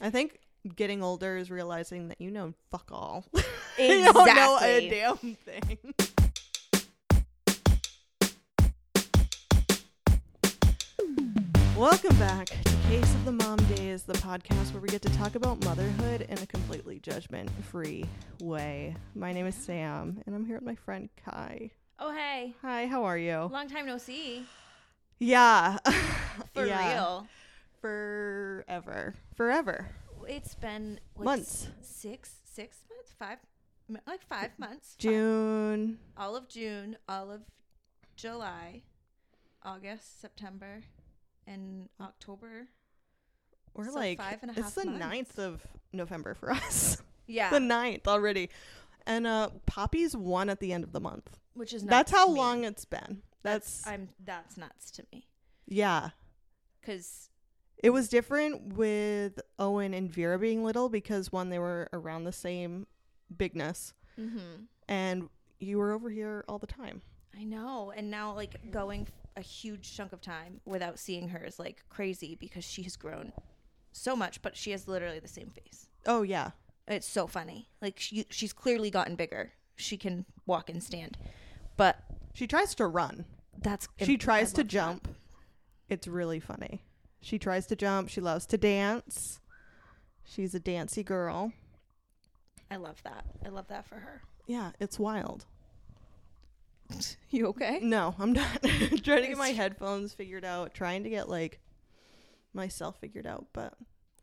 I 0.00 0.10
think 0.10 0.38
getting 0.76 1.02
older 1.02 1.36
is 1.36 1.50
realizing 1.50 2.08
that 2.08 2.20
you 2.20 2.30
know 2.30 2.54
fuck 2.70 2.88
all. 2.92 3.24
Exactly. 3.78 3.86
you 3.98 4.12
don't 4.12 4.34
know 4.36 4.58
a 4.60 4.88
damn 4.90 5.16
thing. 5.36 5.78
Welcome 11.76 12.16
back 12.18 12.46
to 12.48 12.76
Case 12.88 13.14
of 13.14 13.24
the 13.24 13.32
Mom 13.32 13.56
Days, 13.74 14.02
the 14.02 14.12
podcast 14.14 14.72
where 14.72 14.80
we 14.80 14.88
get 14.88 15.02
to 15.02 15.08
talk 15.16 15.34
about 15.34 15.62
motherhood 15.64 16.22
in 16.22 16.38
a 16.38 16.46
completely 16.46 16.98
judgment-free 17.00 18.04
way. 18.40 18.96
My 19.14 19.32
name 19.32 19.46
is 19.46 19.54
Sam, 19.54 20.22
and 20.26 20.34
I'm 20.34 20.44
here 20.44 20.56
with 20.56 20.64
my 20.64 20.74
friend 20.74 21.08
Kai. 21.24 21.70
Oh 21.98 22.12
hey, 22.12 22.54
Hi, 22.62 22.86
how 22.86 23.04
are 23.04 23.18
you? 23.18 23.48
long 23.52 23.68
time 23.68 23.86
no 23.86 23.98
see. 23.98 24.44
Yeah, 25.18 25.76
For 26.54 26.64
Yeah. 26.66 26.94
real. 26.94 27.26
Forever, 27.80 29.14
forever. 29.34 29.88
It's 30.28 30.54
been 30.54 31.00
like, 31.16 31.24
Months. 31.24 31.66
s- 31.80 31.86
Six, 31.88 32.30
six 32.44 32.78
months, 32.94 33.12
five, 33.18 33.38
like 34.06 34.22
five 34.22 34.50
months. 34.58 34.90
Five- 34.94 34.98
June. 35.10 35.98
all 36.16 36.36
of 36.36 36.48
June, 36.48 36.96
all 37.08 37.30
of 37.30 37.42
July, 38.16 38.82
August, 39.62 40.20
September, 40.20 40.82
and 41.46 41.88
October. 42.00 42.68
We're 43.74 43.86
So 43.86 43.94
like 43.94 44.18
five 44.18 44.38
and 44.42 44.50
a 44.56 44.60
it's 44.60 44.72
the 44.72 44.84
months. 44.86 45.04
9th 45.36 45.38
of 45.38 45.66
November 45.92 46.34
for 46.34 46.50
us. 46.52 47.02
Yeah, 47.26 47.50
the 47.50 47.58
9th 47.58 48.06
already. 48.06 48.50
And 49.06 49.26
uh 49.26 49.50
Poppy's 49.66 50.16
one 50.16 50.50
at 50.50 50.60
the 50.60 50.72
end 50.72 50.84
of 50.84 50.92
the 50.92 51.00
month. 51.00 51.30
which 51.54 51.72
is 51.72 51.82
nuts 51.82 51.90
That's 51.90 52.12
how 52.12 52.28
me. 52.28 52.38
long 52.38 52.64
it's 52.64 52.84
been. 52.84 53.22
That's, 53.42 53.86
I'm. 53.86 54.10
That's 54.22 54.58
nuts 54.58 54.90
to 54.92 55.04
me 55.10 55.26
yeah. 55.66 56.10
because 56.80 57.29
It 57.82 57.90
was 57.90 58.08
different 58.08 58.74
with 58.74 59.40
Owen 59.58 59.94
and 59.94 60.10
Vera 60.10 60.38
being 60.38 60.64
little 60.64 60.88
because 60.88 61.32
one 61.32 61.48
they 61.48 61.58
were 61.58 61.88
around 61.92 62.24
the 62.24 62.32
same 62.32 62.86
bigness 63.34 63.94
mm-hmm. 64.18 64.64
and 64.88 65.28
you 65.58 65.78
were 65.78 65.92
over 65.92 66.10
here 66.10 66.44
all 66.48 66.58
the 66.58 66.66
time. 66.66 67.02
I 67.38 67.44
know, 67.44 67.92
and 67.96 68.10
now 68.10 68.34
like 68.34 68.70
going 68.70 69.06
a 69.36 69.40
huge 69.40 69.96
chunk 69.96 70.12
of 70.12 70.20
time 70.20 70.60
without 70.64 70.98
seeing 70.98 71.28
her 71.28 71.42
is 71.44 71.58
like 71.58 71.84
crazy 71.88 72.36
because 72.38 72.64
she 72.64 72.82
has 72.82 72.96
grown 72.96 73.32
so 73.92 74.14
much, 74.14 74.42
but 74.42 74.56
she 74.56 74.72
has 74.72 74.86
literally 74.88 75.20
the 75.20 75.28
same 75.28 75.48
face. 75.50 75.86
Oh 76.06 76.22
yeah. 76.22 76.50
It's 76.86 77.06
so 77.06 77.26
funny. 77.26 77.68
Like 77.80 77.98
she 77.98 78.26
she's 78.30 78.52
clearly 78.52 78.90
gotten 78.90 79.14
bigger. 79.14 79.52
She 79.76 79.96
can 79.96 80.26
walk 80.44 80.68
and 80.68 80.82
stand, 80.82 81.16
but 81.76 81.98
She 82.34 82.46
tries 82.46 82.74
to 82.74 82.86
run. 82.86 83.24
that's 83.62 83.88
She 83.98 84.16
tries 84.18 84.52
to 84.52 84.60
love 84.60 84.66
that. 84.66 84.70
jump. 84.72 85.08
It's 85.88 86.06
really 86.06 86.40
funny. 86.40 86.82
She 87.20 87.38
tries 87.38 87.66
to 87.66 87.76
jump. 87.76 88.08
She 88.08 88.20
loves 88.20 88.46
to 88.46 88.58
dance. 88.58 89.40
She's 90.24 90.54
a 90.54 90.60
dancy 90.60 91.02
girl. 91.02 91.52
I 92.70 92.76
love 92.76 93.02
that. 93.04 93.24
I 93.44 93.48
love 93.48 93.66
that 93.68 93.86
for 93.86 93.96
her. 93.96 94.22
Yeah, 94.46 94.70
it's 94.80 94.98
wild. 94.98 95.46
You 97.30 97.46
okay? 97.48 97.78
No, 97.80 98.16
I'm 98.18 98.32
not 98.32 98.62
trying 99.04 99.22
to 99.22 99.28
get 99.28 99.38
my 99.38 99.50
headphones 99.50 100.12
figured 100.12 100.44
out, 100.44 100.74
trying 100.74 101.04
to 101.04 101.10
get 101.10 101.28
like 101.28 101.60
myself 102.52 102.98
figured 103.00 103.26
out, 103.28 103.46
but 103.52 103.74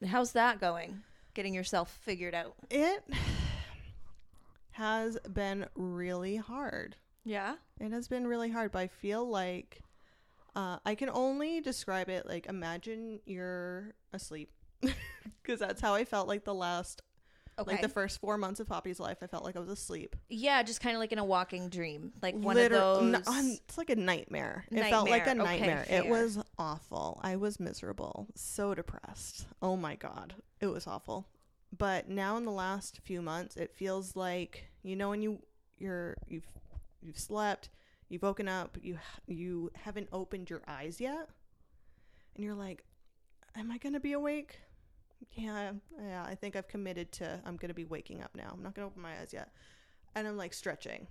How's 0.05 0.33
that 0.33 0.59
going? 0.59 1.01
Getting 1.33 1.53
yourself 1.53 1.89
figured 2.03 2.35
out. 2.35 2.55
it 2.69 3.03
has 4.71 5.17
been 5.31 5.65
really 5.75 6.35
hard. 6.35 6.97
Yeah. 7.23 7.55
It 7.79 7.91
has 7.91 8.07
been 8.09 8.27
really 8.27 8.49
hard, 8.49 8.71
but 8.73 8.79
I 8.79 8.87
feel 8.87 9.27
like 9.27 9.79
uh, 10.57 10.79
I 10.85 10.95
can 10.95 11.09
only 11.09 11.61
describe 11.61 12.09
it 12.09 12.25
like 12.27 12.47
imagine 12.47 13.19
you're 13.25 13.93
asleep. 14.11 14.49
Because 15.43 15.59
that's 15.59 15.79
how 15.81 15.93
I 15.93 16.03
felt 16.03 16.27
like 16.27 16.43
the 16.43 16.53
last, 16.53 17.01
Okay. 17.59 17.71
like 17.71 17.81
the 17.81 17.89
first 17.89 18.19
four 18.19 18.37
months 18.37 18.59
of 18.59 18.67
Poppy's 18.67 18.99
life. 18.99 19.17
I 19.21 19.27
felt 19.27 19.43
like 19.45 19.55
I 19.55 19.59
was 19.59 19.69
asleep. 19.69 20.15
yeah, 20.29 20.61
just 20.61 20.79
kind 20.81 20.95
of 20.95 20.99
like 20.99 21.11
in 21.11 21.19
a 21.19 21.23
walking 21.25 21.69
dream, 21.69 22.11
like 22.21 22.35
one 22.35 22.57
of 22.57 22.69
those. 22.69 23.15
it's 23.67 23.77
like 23.77 23.89
a 23.89 23.95
nightmare. 23.95 24.65
It 24.69 24.83
felt 24.89 25.09
like 25.09 25.25
a 25.27 25.33
Nightmare. 25.35 25.83
Okay, 25.87 25.97
it 25.97 26.07
was 26.07 26.37
awful. 26.57 27.19
I 27.23 27.35
was 27.37 27.59
miserable, 27.59 28.27
so 28.35 28.75
depressed. 28.75 29.47
Oh 29.61 29.75
my 29.77 29.95
god, 29.95 30.35
it 30.59 30.67
was 30.67 30.85
awful. 30.85 31.27
But 31.77 32.07
now 32.09 32.37
in 32.37 32.45
the 32.45 32.51
last 32.51 32.99
few 33.03 33.21
months, 33.21 33.55
it 33.57 33.73
feels 33.75 34.15
like 34.15 34.65
you 34.83 34.95
know 34.95 35.09
when 35.09 35.21
you 35.21 35.39
you're 35.77 36.17
you've 36.27 36.47
you've 37.01 37.17
slept, 37.19 37.69
you've 38.09 38.21
woken 38.23 38.47
up, 38.47 38.77
you 38.81 38.97
you 39.27 39.71
haven't 39.75 40.09
opened 40.11 40.49
your 40.49 40.61
eyes 40.67 40.99
yet, 40.99 41.29
and 42.35 42.43
you're 42.43 42.55
like, 42.55 42.83
am 43.55 43.71
I 43.71 43.77
gonna 43.77 43.99
be 43.99 44.13
awake? 44.13 44.59
Yeah, 45.31 45.71
yeah. 45.99 46.23
I 46.23 46.35
think 46.35 46.55
I've 46.55 46.67
committed 46.67 47.11
to. 47.13 47.39
I'm 47.45 47.57
gonna 47.57 47.73
be 47.73 47.85
waking 47.85 48.21
up 48.21 48.31
now. 48.35 48.49
I'm 48.53 48.61
not 48.63 48.75
gonna 48.75 48.87
open 48.87 49.01
my 49.01 49.19
eyes 49.19 49.33
yet, 49.33 49.51
and 50.15 50.27
I'm 50.27 50.37
like 50.37 50.53
stretching. 50.53 51.07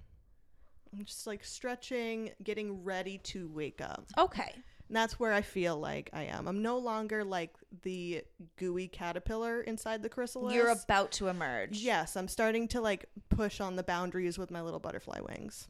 I'm 0.96 1.04
just 1.04 1.26
like 1.26 1.44
stretching, 1.44 2.30
getting 2.42 2.84
ready 2.84 3.18
to 3.18 3.48
wake 3.48 3.80
up. 3.80 4.06
okay. 4.18 4.52
And 4.88 4.94
that's 4.96 5.18
where 5.18 5.32
I 5.32 5.42
feel 5.42 5.76
like 5.76 6.10
I 6.12 6.22
am. 6.26 6.46
I'm 6.46 6.62
no 6.62 6.78
longer 6.78 7.24
like 7.24 7.56
the 7.82 8.22
gooey 8.54 8.86
caterpillar 8.86 9.60
inside 9.62 10.00
the 10.00 10.08
chrysalis. 10.08 10.54
You're 10.54 10.68
about 10.68 11.10
to 11.12 11.26
emerge. 11.26 11.78
Yes, 11.78 12.16
I'm 12.16 12.28
starting 12.28 12.68
to 12.68 12.80
like 12.80 13.06
push 13.28 13.60
on 13.60 13.74
the 13.74 13.82
boundaries 13.82 14.38
with 14.38 14.52
my 14.52 14.60
little 14.60 14.78
butterfly 14.78 15.18
wings. 15.28 15.66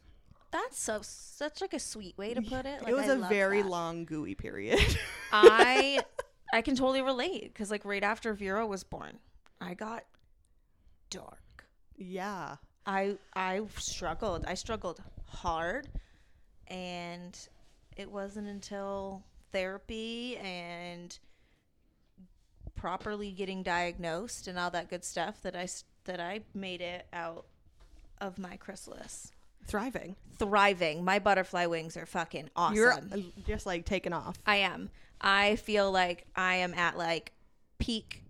That's 0.51 0.79
so 0.81 1.01
such 1.03 1.61
like 1.61 1.75
a 1.75 1.79
sweet 1.79 2.17
way 2.17 2.34
to 2.34 2.41
put 2.43 2.67
it. 2.67 2.83
Like, 2.83 2.91
it 2.93 2.95
was 2.95 3.09
I 3.09 3.15
a 3.15 3.17
very 3.29 3.62
that. 3.62 3.69
long 3.69 4.05
gooey 4.05 4.34
period. 4.34 4.79
I 5.33 6.01
I 6.53 6.62
can 6.62 6.77
totally 6.77 7.03
relate 7.03 7.53
because 7.53 7.71
like 7.71 7.84
right 7.84 8.03
after 8.03 8.33
Vera 8.34 8.67
was 8.67 8.84
born, 8.84 9.19
I 9.61 9.75
got 9.75 10.05
dark. 11.11 11.67
yeah. 11.97 12.57
I 12.87 13.19
I 13.34 13.62
struggled. 13.79 14.45
I 14.47 14.55
struggled 14.55 15.03
hard, 15.27 15.89
and 16.69 17.37
it 17.97 18.11
wasn't 18.11 18.47
until 18.49 19.25
therapy 19.53 20.37
and 20.37 21.19
properly 22.77 23.33
getting 23.33 23.63
diagnosed 23.63 24.47
and 24.49 24.59
all 24.59 24.71
that 24.71 24.89
good 24.89 25.05
stuff 25.05 25.43
that 25.43 25.57
I 25.57 25.67
that 26.05 26.21
I 26.21 26.41
made 26.55 26.81
it 26.81 27.07
out 27.13 27.47
of 28.21 28.39
my 28.39 28.57
chrysalis. 28.57 29.33
Thriving. 29.66 30.16
Thriving. 30.38 31.04
My 31.04 31.19
butterfly 31.19 31.66
wings 31.66 31.97
are 31.97 32.06
fucking 32.06 32.50
awesome. 32.56 32.77
You're 32.77 32.93
uh, 32.93 33.19
just 33.47 33.66
like 33.66 33.84
taking 33.84 34.12
off. 34.12 34.37
I 34.47 34.56
am. 34.56 34.91
I 35.21 35.56
feel 35.56 35.91
like 35.91 36.27
I 36.37 36.56
am 36.56 36.75
at 36.75 36.97
like 36.99 37.32
peak 37.78 38.22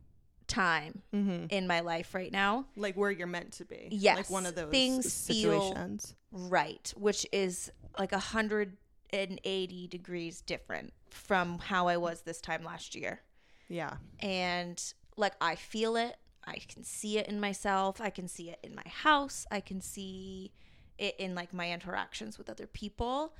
time 0.46 1.02
Mm-hmm. 1.12 1.46
in 1.50 1.66
my 1.66 1.80
life 1.80 2.14
right 2.14 2.30
now. 2.30 2.66
Like 2.76 2.96
where 2.96 3.10
you're 3.10 3.26
meant 3.26 3.52
to 3.54 3.64
be. 3.64 3.88
Yes, 3.90 4.16
Like 4.16 4.30
one 4.30 4.46
of 4.46 4.54
those 4.54 4.70
things 4.70 5.12
situations. 5.12 6.14
Right, 6.30 6.92
which 6.96 7.26
is 7.32 7.70
like 7.98 8.12
a 8.12 8.18
hundred 8.18 8.76
and 9.10 9.40
eighty 9.44 9.86
degrees 9.88 10.40
different 10.42 10.92
from 11.10 11.58
how 11.58 11.88
I 11.88 11.96
was 11.96 12.22
this 12.22 12.40
time 12.40 12.62
last 12.64 12.94
year. 12.94 13.20
Yeah. 13.68 13.94
And 14.20 14.80
like 15.16 15.34
I 15.40 15.56
feel 15.56 15.96
it. 15.96 16.16
I 16.46 16.58
can 16.68 16.84
see 16.84 17.18
it 17.18 17.26
in 17.26 17.40
myself. 17.40 18.00
I 18.00 18.10
can 18.10 18.28
see 18.28 18.50
it 18.50 18.60
in 18.62 18.74
my 18.74 18.84
house. 18.86 19.46
I 19.50 19.58
can 19.60 19.80
see 19.80 20.52
it 20.98 21.14
in 21.18 21.34
like 21.34 21.52
my 21.52 21.70
interactions 21.70 22.38
with 22.38 22.48
other 22.50 22.66
people. 22.66 23.34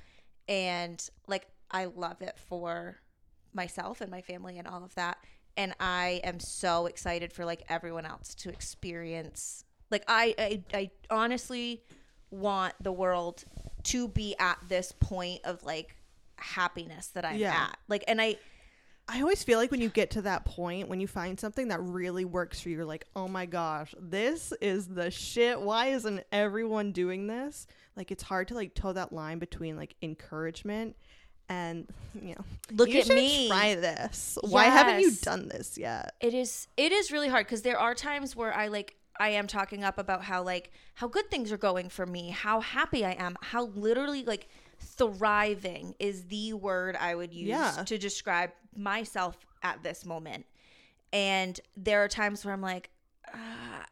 And 0.47 1.07
like 1.27 1.47
I 1.71 1.85
love 1.85 2.21
it 2.21 2.37
for 2.37 2.97
myself 3.53 4.01
and 4.01 4.09
my 4.11 4.21
family 4.21 4.57
and 4.57 4.67
all 4.67 4.83
of 4.83 4.95
that. 4.95 5.17
And 5.55 5.73
I 5.79 6.21
am 6.23 6.39
so 6.39 6.85
excited 6.85 7.33
for 7.33 7.43
like 7.45 7.63
everyone 7.69 8.05
else 8.05 8.35
to 8.35 8.49
experience 8.49 9.63
like 9.89 10.03
I 10.07 10.35
I, 10.37 10.63
I 10.73 10.91
honestly 11.09 11.81
want 12.29 12.73
the 12.81 12.91
world 12.91 13.45
to 13.83 14.07
be 14.09 14.35
at 14.37 14.57
this 14.67 14.91
point 14.91 15.39
of 15.45 15.63
like 15.63 15.95
happiness 16.35 17.07
that 17.07 17.25
I'm 17.25 17.37
Yeah. 17.39 17.67
at. 17.69 17.77
Like 17.87 18.03
and 18.07 18.21
I 18.21 18.35
I 19.09 19.21
always 19.21 19.43
feel 19.43 19.57
like 19.57 19.71
when 19.71 19.79
you 19.81 19.89
get 19.89 20.11
to 20.11 20.21
that 20.23 20.43
point, 20.43 20.89
when 20.89 20.99
you 20.99 21.07
find 21.07 21.39
something 21.39 21.69
that 21.69 21.81
really 21.81 22.25
works 22.25 22.59
for 22.59 22.69
you, 22.69 22.75
you're 22.77 22.85
like, 22.85 23.05
oh 23.15 23.27
my 23.27 23.45
gosh, 23.45 23.95
this 23.97 24.51
is 24.59 24.87
the 24.87 25.09
shit. 25.11 25.61
Why 25.61 25.87
isn't 25.87 26.23
everyone 26.31 26.91
doing 26.91 27.27
this? 27.27 27.67
Like, 27.95 28.11
it's 28.11 28.23
hard 28.23 28.49
to 28.49 28.53
like 28.53 28.73
toe 28.75 28.93
that 28.93 29.13
line 29.13 29.39
between 29.39 29.77
like 29.77 29.95
encouragement 30.01 30.97
and, 31.47 31.87
you 32.21 32.35
know, 32.35 32.43
Look 32.73 32.89
you 32.89 32.99
at 32.99 33.07
me. 33.07 33.47
Try 33.47 33.75
this. 33.75 34.37
Yes. 34.43 34.51
Why 34.51 34.65
haven't 34.65 34.99
you 35.01 35.11
done 35.21 35.47
this 35.47 35.77
yet? 35.77 36.13
it 36.19 36.33
is 36.33 36.67
it 36.75 36.91
is 36.91 37.11
really 37.11 37.29
hard 37.29 37.45
because 37.45 37.61
there 37.61 37.79
are 37.79 37.93
times 37.93 38.35
where 38.35 38.53
i 38.53 38.67
like 38.67 38.95
i 39.19 39.29
am 39.29 39.47
talking 39.47 39.83
up 39.83 39.97
about 39.97 40.23
how 40.23 40.41
like 40.43 40.71
how 40.95 41.07
good 41.07 41.29
things 41.31 41.51
are 41.51 41.57
going 41.57 41.89
for 41.89 42.05
me 42.05 42.29
how 42.29 42.59
happy 42.59 43.05
i 43.05 43.11
am 43.11 43.37
how 43.41 43.65
literally 43.75 44.23
like 44.23 44.47
thriving 44.79 45.95
is 45.99 46.25
the 46.25 46.53
word 46.53 46.95
i 46.99 47.13
would 47.15 47.33
use 47.33 47.47
Yeah. 47.49 47.83
to 47.85 47.97
describe 47.97 48.51
myself 48.75 49.37
at 49.63 49.83
this 49.83 50.05
moment 50.05 50.45
and 51.13 51.59
there 51.75 52.03
are 52.03 52.07
times 52.07 52.43
where 52.45 52.53
i'm 52.53 52.61
like 52.61 52.89
uh, 53.33 53.37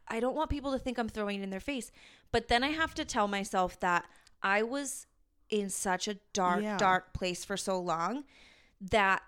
i 0.08 0.20
don't 0.20 0.36
want 0.36 0.50
people 0.50 0.72
to 0.72 0.80
think 0.80 0.98
i'm 0.98 1.10
throwing 1.10 1.40
it 1.40 1.44
in 1.44 1.50
their 1.50 1.60
face 1.60 1.92
but 2.32 2.48
then 2.48 2.64
i 2.64 2.70
have 2.70 2.94
to 2.96 3.06
tell 3.06 3.28
myself 3.28 3.80
that 3.80 4.06
i 4.44 4.62
was 4.64 5.08
in 5.50 5.70
such 5.70 6.08
a 6.08 6.16
dark 6.34 6.62
Yeah. 6.64 6.78
dark 6.78 7.14
place 7.14 7.46
for 7.46 7.56
so 7.58 7.80
long 7.80 8.24
that 8.82 9.22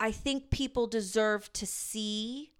I 0.00 0.12
think 0.12 0.50
people 0.50 0.86
deserve 0.86 1.52
to 1.54 1.66
see 1.66 2.52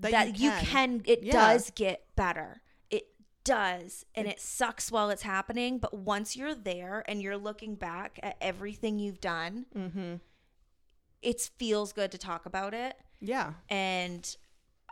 That 0.00 0.10
that, 0.10 0.38
you 0.38 0.44
you, 0.46 0.50
can. 0.50 0.64
can. 0.66 1.02
it 1.06 1.22
Yeah. 1.22 1.32
does 1.32 1.70
get 1.70 2.04
better 2.16 2.60
does 3.44 4.04
and 4.14 4.26
it 4.26 4.40
sucks 4.40 4.90
while 4.90 5.10
it's 5.10 5.22
happening 5.22 5.78
but 5.78 5.92
once 5.94 6.36
you're 6.36 6.54
there 6.54 7.04
and 7.06 7.20
you're 7.22 7.36
looking 7.36 7.74
back 7.74 8.18
at 8.22 8.36
everything 8.40 8.98
you've 8.98 9.20
done 9.20 9.66
Mm-hmm. 9.76 10.14
it 11.22 11.50
feels 11.58 11.92
good 11.92 12.10
to 12.12 12.18
talk 12.18 12.46
about 12.46 12.74
it 12.74 12.96
Yeah. 13.20 13.52
and 13.68 14.36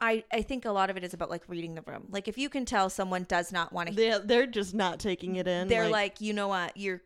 I, 0.01 0.25
I 0.33 0.43
think 0.43 0.65
a 0.65 0.73
lot 0.73 0.91
of 0.91 0.97
it 0.97 1.05
is 1.05 1.15
about 1.15 1.31
like 1.31 1.45
reading 1.47 1.77
the 1.77 1.83
room. 1.83 2.09
Like 2.11 2.27
if 2.27 2.37
you 2.37 2.49
can 2.49 2.65
tell 2.65 2.91
someone 2.91 3.23
does 3.29 3.53
not 3.53 3.73
want 3.73 3.89
to, 3.91 3.95
They 3.95 4.19
they're 4.25 4.47
just 4.49 4.75
not 4.75 4.99
taking 4.99 5.37
it 5.37 5.47
in. 5.47 5.69
they're 5.69 5.89
like, 5.89 6.21
you 6.21 6.33
know 6.33 6.49
what, 6.49 6.77
you're 6.77 7.01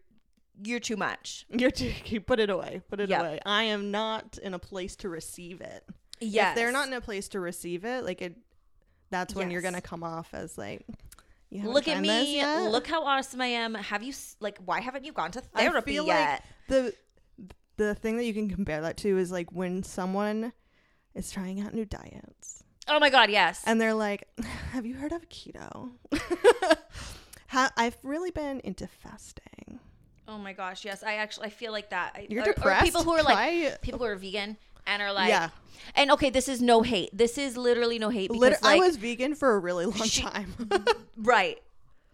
you're 0.65 0.81
too 0.81 0.97
much. 0.97 1.45
you're 1.51 1.71
too, 1.71 1.93
put 2.27 2.41
it 2.41 2.49
away. 2.49 2.81
Put 2.89 3.01
it 3.01 3.11
Yep. 3.11 3.21
away. 3.21 3.41
I 3.45 3.65
am 3.65 3.91
not 3.91 4.39
in 4.43 4.55
a 4.55 4.59
place 4.59 4.97
to 4.97 5.11
receive 5.11 5.61
it. 5.61 5.85
Yes, 6.21 6.51
If 6.53 6.55
they're 6.57 6.73
not 6.73 6.87
in 6.87 6.95
a 6.95 7.01
place 7.03 7.29
to 7.31 7.41
receive 7.41 7.85
it, 7.85 8.03
like 8.03 8.23
it, 8.23 8.37
that's 9.11 9.35
when 9.35 9.51
you're 9.51 9.61
gonna 9.61 9.83
come 9.83 10.03
off 10.03 10.31
as 10.33 10.57
like, 10.57 10.87
Look 11.65 11.89
at 11.89 12.01
me. 12.01 12.45
Look 12.69 12.87
how 12.87 13.05
awesome 13.05 13.41
I 13.41 13.47
am. 13.47 13.75
Have 13.75 14.03
you 14.03 14.13
like? 14.41 14.59
Why 14.65 14.81
haven't 14.81 15.05
you 15.05 15.13
gone 15.13 15.31
to 15.33 15.41
therapy 15.41 15.93
feel 15.93 16.07
like 16.07 16.17
yet? 16.17 16.45
the 16.69 16.95
the 17.77 17.95
thing 17.95 18.17
that 18.17 18.25
you 18.25 18.33
can 18.33 18.49
compare 18.49 18.81
that 18.81 18.97
to 18.99 19.19
is 19.19 19.31
like 19.31 19.53
when 19.53 19.83
someone 19.83 20.53
is 21.15 21.31
trying 21.31 21.61
out 21.61 21.75
new 21.75 21.85
diets 21.85 22.65
oh 22.89 22.99
my 22.99 23.11
god, 23.11 23.31
yes. 23.31 23.63
and 23.67 23.81
they're 23.81 23.95
like, 23.95 24.27
"Have 24.73 24.87
you 24.87 24.95
heard 24.95 25.13
of 25.13 25.29
keto?" 25.29 25.91
I've 27.53 27.97
really 28.03 28.31
been 28.31 28.61
into 28.61 28.87
fasting. 28.87 29.81
oh 30.29 30.39
my 30.39 30.53
gosh, 30.53 30.85
yes. 30.85 31.03
I 31.03 31.15
actually 31.15 31.47
I 31.47 31.51
feel 31.51 31.73
like 31.73 31.91
that. 31.91 32.31
You're 32.31 32.45
depressed. 32.45 32.85
people 32.85 33.03
who 33.03 33.13
are 33.13 33.23
like 33.23 33.35
Try- 33.35 33.77
people 33.81 33.99
who 34.01 34.05
are 34.05 34.17
vegan 34.17 34.57
and 34.87 35.03
are 35.03 35.13
like, 35.13 35.29
yeah. 35.29 35.51
And 35.95 36.11
okay, 36.13 36.31
this 36.31 36.49
is 36.49 36.61
no 36.61 36.83
hate. 36.83 37.11
This 37.13 37.39
is 37.39 37.57
literally 37.57 37.99
no 37.99 38.11
hate 38.11 38.29
because 38.29 38.41
Liter- 38.41 38.59
like 38.63 38.83
I 38.83 38.87
was 38.87 38.97
vegan 38.97 39.35
for 39.35 39.55
a 39.55 39.59
really 39.59 39.87
long 39.87 40.07
she- 40.07 40.23
time. 40.23 40.55
right, 41.17 41.59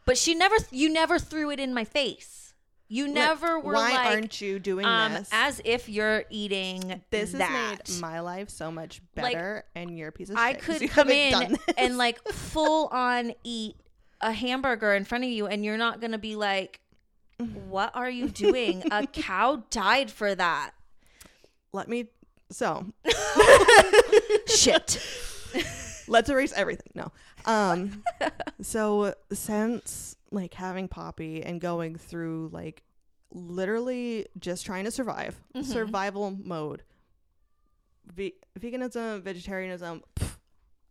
but 0.04 0.18
she 0.18 0.34
never. 0.34 0.56
You 0.70 0.88
never 0.88 1.18
threw 1.18 1.50
it 1.50 1.58
in 1.58 1.74
my 1.74 1.84
face. 1.84 2.54
You 2.88 3.08
never 3.08 3.58
were 3.58 3.72
like, 3.72 3.94
Why 3.94 4.04
like, 4.04 4.14
aren't 4.14 4.40
you 4.42 4.58
doing 4.58 4.84
um, 4.84 5.14
this? 5.14 5.30
as 5.32 5.62
if 5.64 5.88
you're 5.88 6.24
eating 6.28 7.00
this 7.08 7.32
that. 7.32 7.48
has 7.48 7.96
made 7.96 8.00
my 8.02 8.20
life 8.20 8.50
so 8.50 8.70
much 8.70 9.00
better, 9.14 9.64
and 9.74 9.96
you're 9.96 10.12
piece 10.12 10.28
of 10.28 10.36
I 10.36 10.52
could 10.52 10.90
come 10.90 11.08
in 11.08 11.56
and 11.78 11.96
like 11.96 12.22
full 12.28 12.88
on 12.88 13.32
eat 13.44 13.76
a 14.20 14.32
hamburger 14.32 14.92
in 14.92 15.04
front 15.04 15.24
of 15.24 15.30
you, 15.30 15.46
and 15.46 15.64
you're 15.64 15.78
not 15.78 16.02
gonna 16.02 16.18
be 16.18 16.36
like, 16.36 16.80
"What 17.38 17.96
are 17.96 18.10
you 18.10 18.28
doing? 18.28 18.84
a 18.92 19.06
cow 19.12 19.64
died 19.70 20.10
for 20.10 20.34
that." 20.34 20.72
let 21.72 21.88
me. 21.88 22.08
So 22.52 22.86
Shit. 24.46 25.02
let's 26.08 26.28
erase 26.30 26.52
everything. 26.54 26.92
No. 26.94 27.12
Um. 27.44 28.02
so 28.62 29.14
since 29.32 30.16
like 30.30 30.54
having 30.54 30.88
Poppy 30.88 31.42
and 31.42 31.60
going 31.60 31.96
through 31.96 32.50
like 32.52 32.82
literally 33.32 34.26
just 34.38 34.66
trying 34.66 34.84
to 34.84 34.90
survive, 34.90 35.40
Mhm. 35.54 35.64
survival 35.64 36.30
mode. 36.30 36.82
Ve- 38.14 38.34
veganism, 38.58 39.22
vegetarianism, 39.22 40.02
pff, 40.16 40.36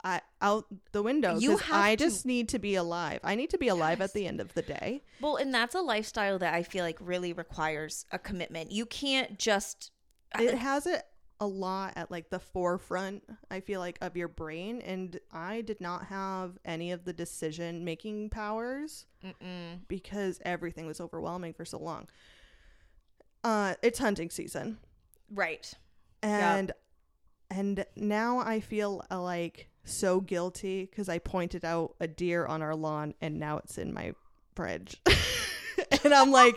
I 0.03 0.21
out 0.41 0.65
the 0.91 1.03
window 1.03 1.37
You 1.37 1.57
have 1.57 1.75
I 1.83 1.95
to- 1.95 2.03
just 2.05 2.25
need 2.25 2.49
to 2.49 2.59
be 2.59 2.75
alive. 2.75 3.19
I 3.23 3.35
need 3.35 3.49
to 3.51 3.57
be 3.57 3.67
alive 3.67 3.99
Yes. 3.99 4.09
at 4.09 4.13
the 4.15 4.25
end 4.27 4.39
of 4.41 4.53
the 4.53 4.61
day. 4.63 5.03
Well, 5.19 5.35
and 5.35 5.53
that's 5.53 5.75
a 5.75 5.81
lifestyle 5.81 6.39
that 6.39 6.53
I 6.53 6.63
feel 6.63 6.83
like 6.83 6.97
really 6.99 7.33
requires 7.33 8.05
a 8.11 8.17
commitment. 8.17 8.71
You 8.71 8.85
can't 8.85 9.37
just. 9.37 9.91
it 10.39 10.55
has 10.57 10.87
it 10.87 11.03
a 11.41 11.47
lot 11.47 11.91
at 11.95 12.09
like 12.11 12.29
the 12.29 12.39
forefront 12.39 13.23
i 13.49 13.59
feel 13.59 13.79
like 13.81 13.97
of 13.99 14.15
your 14.15 14.27
brain 14.27 14.79
and 14.81 15.19
i 15.33 15.59
did 15.61 15.81
not 15.81 16.05
have 16.05 16.57
any 16.63 16.91
of 16.91 17.03
the 17.03 17.11
decision 17.11 17.83
making 17.83 18.29
powers 18.29 19.07
Mm-mm. 19.25 19.79
because 19.87 20.39
everything 20.45 20.85
was 20.85 21.01
overwhelming 21.01 21.53
for 21.53 21.65
so 21.65 21.79
long 21.79 22.07
uh 23.43 23.73
it's 23.81 23.99
hunting 23.99 24.29
season 24.29 24.77
Right. 25.33 25.73
and 26.21 26.71
and 27.49 27.85
now 27.95 28.37
i 28.39 28.59
feel 28.59 29.03
uh, 29.09 29.19
like 29.19 29.67
so 29.83 30.21
guilty 30.21 30.85
because 30.85 31.09
i 31.09 31.17
pointed 31.17 31.65
out 31.65 31.95
a 31.99 32.07
deer 32.07 32.45
on 32.45 32.61
our 32.61 32.75
lawn 32.75 33.15
and 33.19 33.39
now 33.39 33.57
it's 33.57 33.77
in 33.79 33.93
my 33.93 34.13
fridge 34.55 35.01
and 36.03 36.13
i'm 36.13 36.31
like 36.31 36.55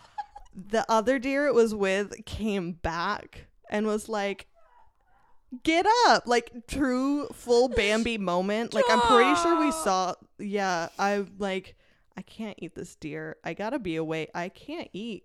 the 0.70 0.84
other 0.88 1.18
deer 1.18 1.46
it 1.46 1.54
was 1.54 1.74
with 1.74 2.24
came 2.26 2.72
back 2.72 3.46
and 3.70 3.86
was 3.86 4.08
like 4.08 4.46
get 5.64 5.86
up 6.06 6.24
like 6.26 6.52
true 6.68 7.26
full 7.32 7.68
bambi 7.76 8.18
moment 8.18 8.72
like 8.74 8.84
i'm 8.88 9.00
pretty 9.00 9.34
sure 9.40 9.58
we 9.58 9.72
saw 9.72 10.14
yeah 10.38 10.88
i 10.98 11.24
like 11.38 11.74
i 12.16 12.22
can't 12.22 12.56
eat 12.60 12.74
this 12.76 12.94
deer 12.96 13.36
i 13.42 13.52
gotta 13.54 13.78
be 13.78 13.96
away 13.96 14.28
i 14.34 14.48
can't 14.48 14.88
eat 14.92 15.24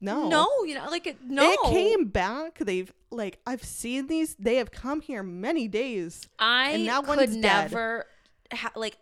no 0.00 0.28
No, 0.28 0.48
you 0.66 0.74
know, 0.74 0.86
like 0.90 1.06
it- 1.06 1.16
no. 1.24 1.50
it 1.50 1.58
came 1.70 2.04
back. 2.06 2.58
They've 2.58 2.92
like 3.10 3.38
I've 3.46 3.64
seen 3.64 4.06
these. 4.06 4.34
They 4.34 4.56
have 4.56 4.70
come 4.70 5.00
here 5.00 5.22
many 5.22 5.66
days. 5.66 6.28
I 6.38 6.70
and 6.72 6.84
now 6.84 7.00
could 7.00 7.16
one's 7.16 7.36
never. 7.36 8.04
Ha- 8.52 8.72
like 8.76 8.98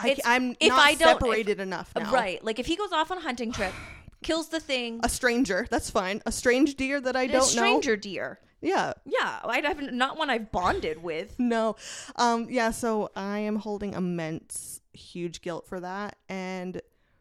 I, 0.00 0.16
am 0.24 0.56
if 0.58 0.70
not 0.70 0.80
I 0.80 0.94
don't- 0.94 1.10
if- 1.10 1.20
separated 1.20 1.60
enough 1.60 1.92
now. 1.94 2.10
right, 2.10 2.42
like 2.42 2.58
if 2.58 2.66
he 2.66 2.74
goes 2.74 2.90
off 2.92 3.12
on 3.12 3.18
a 3.18 3.20
hunting 3.20 3.52
trip, 3.52 3.72
kills 4.22 4.48
the 4.48 4.60
thing, 4.60 5.00
A 5.02 5.08
stranger. 5.08 5.66
That's 5.70 5.90
fine. 5.90 6.22
A 6.26 6.32
strange 6.32 6.74
deer 6.76 7.00
that 7.00 7.16
I 7.16 7.22
a 7.22 7.28
don't 7.28 7.34
know. 7.38 7.42
A 7.44 7.46
stranger 7.46 7.96
deer. 7.96 8.38
know. 8.42 8.46
Yeah. 8.62 8.92
Yeah, 9.06 9.38
I'd 9.44 9.64
have 9.64 9.80
not 9.92 10.18
one 10.18 10.28
I've 10.30 10.52
bonded 10.52 11.02
with. 11.02 11.34
No. 11.38 11.76
Um. 12.16 12.46
Yeah. 12.50 12.70
So 12.72 13.10
I 13.16 13.38
am 13.40 13.56
holding 13.56 13.94
immense, 13.94 14.80
huge 14.92 15.40
guilt 15.40 15.66
for 15.66 15.80
that, 15.80 16.16
and 16.28 16.80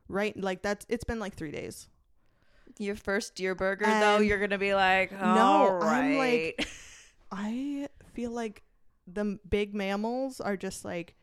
right, 0.10 0.36
like 0.38 0.62
that's. 0.62 0.86
It's 0.90 1.06
been 1.06 1.20
like 1.20 1.36
three 1.36 1.52
days. 1.52 1.88
Your 2.78 2.96
first 2.96 3.36
deer 3.36 3.56
burger, 3.56 3.86
though, 3.86 4.18
And- 4.18 4.26
you're 4.26 4.40
gonna 4.40 4.58
be 4.58 4.74
like, 4.74 5.12
No, 5.12 5.80
I'm 5.82 6.18
right. 6.18 6.54
like- 6.58 6.68
I 7.32 7.88
feel 8.14 8.32
like 8.32 8.64
the 9.06 9.22
m- 9.22 9.40
big 9.48 9.74
mammals 9.76 10.40
are 10.42 10.58
just 10.58 10.84
like 10.86 11.16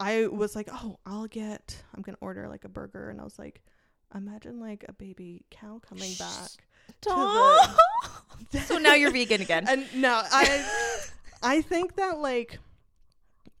I 0.00 0.26
was 0.26 0.54
like, 0.56 0.68
"Oh, 0.72 0.98
I'll 1.06 1.26
get 1.28 1.82
I'm 1.94 2.02
going 2.02 2.14
to 2.16 2.20
order 2.20 2.48
like 2.48 2.64
a 2.64 2.68
burger." 2.68 3.08
And 3.10 3.20
I 3.20 3.24
was 3.24 3.38
like, 3.38 3.62
"Imagine 4.14 4.60
like 4.60 4.84
a 4.88 4.92
baby 4.92 5.44
cow 5.50 5.80
coming 5.86 6.12
back." 6.18 6.50
Aw. 7.08 7.76
so 8.64 8.78
now 8.78 8.94
you're 8.94 9.10
vegan 9.10 9.40
again. 9.40 9.66
And 9.68 9.86
no, 9.94 10.22
I 10.24 10.64
I 11.42 11.62
think 11.62 11.96
that 11.96 12.18
like 12.18 12.58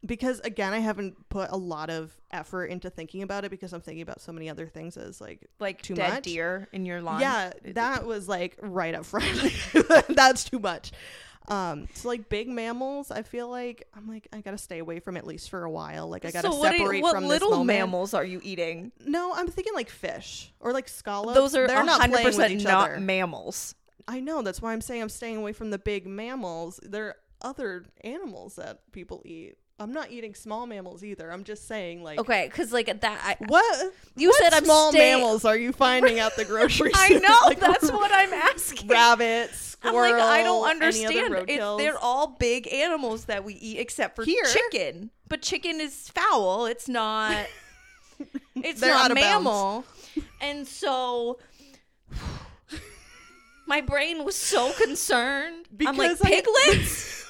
because 0.04 0.40
again, 0.40 0.72
I 0.72 0.78
haven't 0.78 1.28
put 1.28 1.50
a 1.50 1.56
lot 1.56 1.90
of 1.90 2.16
effort 2.30 2.66
into 2.66 2.90
thinking 2.90 3.22
about 3.22 3.44
it 3.44 3.50
because 3.50 3.72
I'm 3.72 3.80
thinking 3.80 4.02
about 4.02 4.20
so 4.20 4.32
many 4.32 4.48
other 4.48 4.66
things 4.66 4.96
as 4.96 5.20
like 5.20 5.46
like 5.58 5.82
too 5.82 5.94
dead 5.94 6.14
much? 6.14 6.22
deer 6.24 6.68
in 6.72 6.86
your 6.86 7.02
lawn. 7.02 7.20
Yeah, 7.20 7.52
that 7.64 8.06
was 8.06 8.28
like 8.28 8.56
right 8.60 8.94
up 8.94 9.04
front. 9.04 9.52
That's 10.08 10.44
too 10.44 10.58
much. 10.58 10.92
Um, 11.48 11.86
so 11.94 12.08
like 12.08 12.28
big 12.28 12.48
mammals, 12.48 13.10
I 13.10 13.22
feel 13.22 13.48
like 13.48 13.86
I'm 13.94 14.08
like 14.08 14.26
I 14.32 14.40
gotta 14.40 14.58
stay 14.58 14.78
away 14.78 14.98
from 15.00 15.16
at 15.16 15.26
least 15.26 15.48
for 15.50 15.62
a 15.62 15.70
while. 15.70 16.08
Like 16.08 16.24
I 16.24 16.30
gotta 16.30 16.50
so 16.50 16.56
what, 16.58 16.72
are 16.72 16.76
you- 16.76 16.78
separate 16.80 17.02
what 17.02 17.14
from 17.14 17.26
little 17.26 17.62
mammals 17.64 18.14
are 18.14 18.24
you 18.24 18.40
eating? 18.42 18.90
No, 19.04 19.32
I'm 19.34 19.46
thinking 19.48 19.74
like 19.74 19.88
fish 19.88 20.52
or 20.60 20.72
like 20.72 20.88
scallops. 20.88 21.34
Those 21.38 21.54
are 21.54 21.66
they're 21.68 21.84
not 21.84 22.00
hundred 22.00 22.14
playing 22.14 22.26
with 22.26 22.36
percent 22.36 22.52
each 22.60 22.64
not 22.64 22.90
other. 22.90 23.00
mammals. 23.00 23.74
I 24.08 24.20
know 24.20 24.42
that's 24.42 24.60
why 24.62 24.72
I'm 24.72 24.80
saying 24.80 25.02
I'm 25.02 25.08
staying 25.08 25.36
away 25.36 25.52
from 25.52 25.70
the 25.70 25.78
big 25.78 26.06
mammals. 26.06 26.78
There 26.82 27.06
are 27.08 27.16
other 27.42 27.84
animals 28.02 28.56
that 28.56 28.80
people 28.92 29.22
eat. 29.24 29.56
I'm 29.78 29.92
not 29.92 30.10
eating 30.10 30.34
small 30.34 30.66
mammals 30.66 31.04
either. 31.04 31.30
I'm 31.30 31.44
just 31.44 31.68
saying 31.68 32.02
like 32.02 32.18
Okay, 32.18 32.46
because 32.50 32.72
like 32.72 32.86
that, 32.86 33.20
I, 33.22 33.36
what 33.46 33.92
you 34.16 34.28
what 34.30 34.42
said 34.42 34.54
I'm 34.54 34.64
small 34.64 34.90
staying- 34.90 35.18
mammals 35.20 35.44
are 35.44 35.56
you 35.56 35.72
finding 35.72 36.18
at 36.18 36.34
the 36.36 36.44
grocery 36.52 36.92
I 36.94 37.10
know 37.10 37.36
Like, 37.44 37.60
that's 37.60 37.90
what 37.92 38.10
I'm 38.12 38.32
asking. 38.54 38.88
rabbits, 38.88 39.76
I'm 39.82 39.90
squirrel. 39.90 40.12
like, 40.12 40.22
I 40.40 40.42
don't 40.44 40.66
understand. 40.68 41.34
Roadkills. 41.34 41.76
they're 41.78 41.98
all 41.98 42.28
big 42.38 42.72
animals 42.72 43.26
that 43.26 43.44
we 43.44 43.52
eat, 43.54 43.78
except 43.78 44.16
for 44.16 44.24
Here. 44.24 44.44
chicken. 44.46 45.10
But 45.28 45.42
chicken 45.42 45.80
is 45.80 46.08
fowl. 46.08 46.64
It's 46.66 46.88
not. 46.88 47.46
It's 48.54 48.80
They're 48.80 48.94
not 48.94 49.10
a 49.10 49.14
bounds. 49.14 49.44
mammal. 49.44 49.84
And 50.40 50.66
so, 50.66 51.38
my 53.66 53.82
brain 53.82 54.24
was 54.24 54.36
so 54.36 54.72
concerned. 54.72 55.66
I'm 55.86 55.96
like 55.98 56.18
Because 56.18 56.22
I- 56.22 56.30
piglets, 56.30 57.25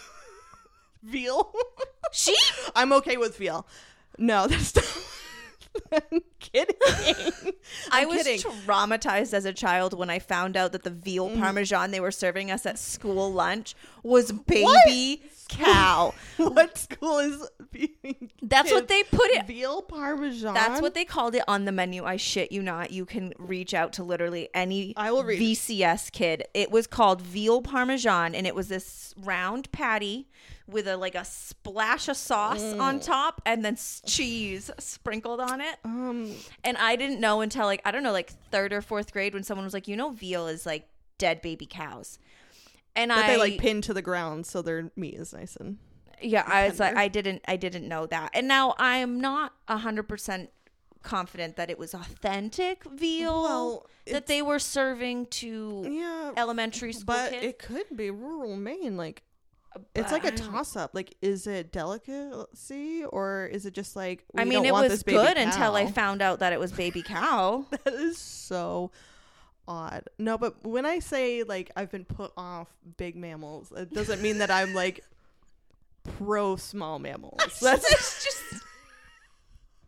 veal. 1.06 1.52
sheep. 2.12 2.36
I'm 2.75 2.92
okay 2.94 3.16
with 3.16 3.36
veal. 3.36 3.66
No, 4.18 4.46
that's 4.46 4.75
not. 4.75 4.84
I'm 5.92 6.22
kidding. 6.40 6.75
I 6.80 8.00
I'm 8.00 8.08
was 8.08 8.22
kidding. 8.22 8.40
traumatized 8.40 9.34
as 9.34 9.44
a 9.44 9.52
child 9.52 9.92
when 9.92 10.08
I 10.08 10.18
found 10.18 10.56
out 10.56 10.72
that 10.72 10.84
the 10.84 10.90
veal 10.90 11.28
Mm. 11.28 11.38
parmesan 11.38 11.90
they 11.90 12.00
were 12.00 12.10
serving 12.10 12.50
us 12.50 12.64
at 12.64 12.78
school 12.78 13.30
lunch 13.30 13.75
was 14.02 14.32
baby 14.32 15.22
cow. 15.50 16.14
what 16.38 16.78
school 16.78 17.18
is 17.18 17.46
being? 17.70 18.30
That's 18.40 18.72
what 18.72 18.88
they 18.88 19.02
put 19.02 19.30
it. 19.32 19.46
Veal 19.46 19.82
parmesan. 19.82 20.54
That's 20.54 20.80
what 20.80 20.94
they 20.94 21.04
called 21.04 21.34
it 21.34 21.42
on 21.46 21.66
the 21.66 21.72
menu. 21.72 22.04
I 22.04 22.16
shit 22.16 22.52
you 22.52 22.62
not. 22.62 22.90
You 22.90 23.04
can 23.04 23.34
reach 23.38 23.75
out 23.75 23.92
to 23.94 24.02
literally 24.02 24.48
any 24.54 24.94
I 24.96 25.10
will 25.12 25.25
read. 25.25 25.38
VCS 25.38 26.10
kid. 26.10 26.44
It 26.54 26.70
was 26.70 26.86
called 26.86 27.20
veal 27.20 27.60
parmesan, 27.60 28.34
and 28.34 28.46
it 28.46 28.54
was 28.54 28.68
this 28.68 29.12
round 29.18 29.70
patty 29.72 30.26
with 30.68 30.88
a 30.88 30.96
like 30.96 31.14
a 31.14 31.25
splash 31.25 32.08
of 32.08 32.16
sauce 32.16 32.62
on 32.75 32.99
top 33.00 33.40
and 33.46 33.64
then 33.64 33.75
s- 33.75 34.02
cheese 34.06 34.70
sprinkled 34.78 35.40
on 35.40 35.61
it. 35.61 35.76
Um, 35.85 36.35
And 36.64 36.76
I 36.76 36.96
didn't 36.96 37.20
know 37.20 37.40
until 37.40 37.66
like 37.66 37.82
I 37.85 37.90
don't 37.90 38.02
know, 38.02 38.12
like 38.12 38.32
third 38.50 38.73
or 38.73 38.80
fourth 38.82 39.12
grade 39.12 39.32
when 39.35 39.42
someone 39.44 39.64
was 39.64 39.75
like, 39.75 39.87
you 39.88 39.96
know, 39.96 40.11
veal 40.11 40.49
is 40.49 40.66
like 40.66 40.88
dead 41.18 41.40
baby 41.42 41.66
cows. 41.66 42.18
And 42.94 43.11
but 43.11 43.18
I 43.18 43.26
they 43.28 43.37
like 43.37 43.58
pinned 43.58 43.85
to 43.85 43.94
the 43.94 44.02
ground 44.02 44.46
so 44.46 44.62
their 44.62 44.90
meat 44.96 45.14
is 45.14 45.32
nice 45.32 45.54
and 45.56 45.78
yeah, 46.20 46.44
I 46.46 46.68
was 46.68 46.80
like. 46.80 46.96
I 46.96 47.08
didn't, 47.08 47.42
I 47.46 47.56
didn't 47.56 47.87
know 47.87 48.06
that, 48.06 48.30
and 48.32 48.49
now 48.49 48.75
I 48.78 48.96
am 48.96 49.20
not 49.20 49.52
a 49.68 49.76
hundred 49.76 50.04
percent 50.04 50.49
confident 51.02 51.56
that 51.56 51.68
it 51.70 51.78
was 51.78 51.92
authentic 51.94 52.85
veal 52.85 53.42
Well, 53.42 53.87
that 54.11 54.26
they 54.26 54.40
were 54.42 54.58
serving 54.58 55.26
to 55.26 55.87
yeah. 55.88 56.32
elementary 56.37 56.92
school 56.94 57.04
But 57.14 57.30
kids. 57.32 57.44
it 57.44 57.58
could 57.58 57.94
be 57.94 58.11
rural 58.11 58.56
Maine. 58.56 58.96
Like 58.96 59.23
it's 59.95 60.12
like 60.12 60.25
a 60.25 60.30
But 60.30 60.35
I 60.35 60.37
don't- 60.37 60.52
toss 60.52 60.76
up. 60.76 60.90
Like, 60.95 61.16
is 61.23 61.47
it 61.47 61.73
delicacy 61.73 63.04
or 63.04 63.47
is 63.47 63.66
it 63.66 63.75
just 63.75 63.97
like 63.97 64.25
I 64.37 64.45
mean, 64.45 64.64
it 64.64 64.73
was 64.73 65.02
good 65.02 65.37
until 65.37 65.75
I 65.75 65.87
found 65.90 66.23
out 66.23 66.38
that 66.40 66.52
it 66.52 66.61
was 66.61 66.73
baby 66.73 67.02
cow. 67.06 67.66
That 67.71 67.95
is 67.95 68.18
so 68.18 68.90
odd. 69.68 70.04
No, 70.18 70.38
but 70.38 70.64
when 70.64 70.87
I 70.87 70.99
say 71.00 71.42
like 71.42 71.71
I've 71.76 71.90
been 71.90 72.04
put 72.04 72.33
off 72.37 72.68
big 72.97 73.16
mammals, 73.16 73.73
it 73.76 73.92
doesn't 73.92 74.23
mean 74.23 74.38
that 74.38 74.50
I'm 74.50 74.75
like 74.75 75.04
pro 76.18 76.56
small 76.56 76.99
mammals. 76.99 77.40
That's 77.61 77.90
It's 77.92 78.25
just. 78.25 78.62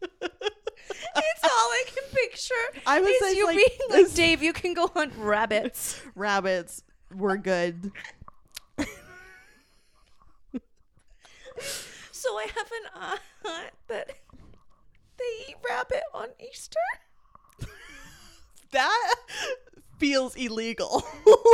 it's 0.03 1.45
all 1.45 1.51
I 1.51 1.85
can 1.87 2.05
picture. 2.13 2.55
I 2.87 3.01
was 3.01 3.37
you 3.37 3.47
like, 3.47 3.57
being 3.57 3.69
like 4.05 4.15
Dave. 4.15 4.43
You 4.43 4.53
can 4.53 4.75
go 4.75 4.89
hunt 4.89 5.13
rabbits. 5.17 6.01
rabbits 6.15 6.83
were 7.15 7.37
good. 7.37 7.91
So 12.11 12.37
I 12.37 12.47
have 12.55 12.71
an 12.73 13.13
aunt 13.45 13.71
that 13.87 14.09
they 15.19 15.25
eat 15.49 15.57
rabbit 15.69 16.03
on 16.13 16.29
Easter. 16.41 16.79
That 18.73 19.15
feels 19.99 20.35
illegal. 20.37 21.03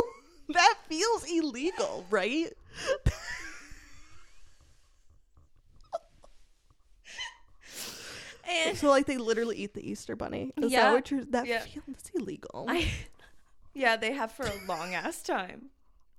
that 0.48 0.74
feels 0.88 1.24
illegal, 1.30 2.06
right? 2.10 2.52
And 8.66 8.76
So 8.76 8.88
like 8.88 9.06
they 9.06 9.16
literally 9.16 9.56
eat 9.56 9.74
the 9.74 9.88
Easter 9.88 10.16
bunny. 10.16 10.52
Is 10.60 10.72
Yeah. 10.72 10.86
that 10.86 10.92
what 10.92 11.10
you're 11.10 11.24
that 11.26 11.46
Yeah. 11.46 11.60
feels 11.60 12.10
illegal. 12.14 12.66
I, 12.68 12.88
yeah, 13.74 13.96
they 13.96 14.12
have 14.12 14.32
for 14.32 14.46
a 14.46 14.54
long 14.68 14.94
ass 14.94 15.22
time, 15.22 15.70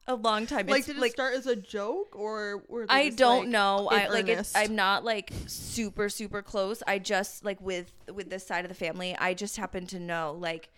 a 0.08 0.16
long 0.16 0.46
time. 0.46 0.68
like 0.68 0.80
It's 0.80 0.88
did 0.88 0.98
it 0.98 1.02
like 1.02 1.12
start 1.12 1.34
as 1.36 1.48
a 1.48 1.56
joke 1.56 2.16
or 2.16 2.64
were 2.68 2.86
I 2.90 3.08
just, 3.08 3.18
don't 3.18 3.40
like, 3.46 3.50
know. 3.50 3.88
I 3.92 4.08
like 4.10 4.28
it's. 4.28 4.56
I'm 4.56 4.76
not 4.76 5.04
like 5.04 5.32
super 5.48 6.10
super 6.10 6.42
close. 6.42 6.84
I 6.86 7.00
just 7.00 7.44
like 7.44 7.60
with 7.62 7.92
with 8.14 8.30
this 8.30 8.46
side 8.46 8.66
of 8.66 8.70
the 8.70 8.76
family. 8.76 9.16
I 9.18 9.34
just 9.34 9.58
happen 9.58 9.88
to 9.88 10.00
know 10.00 10.36
like 10.40 10.70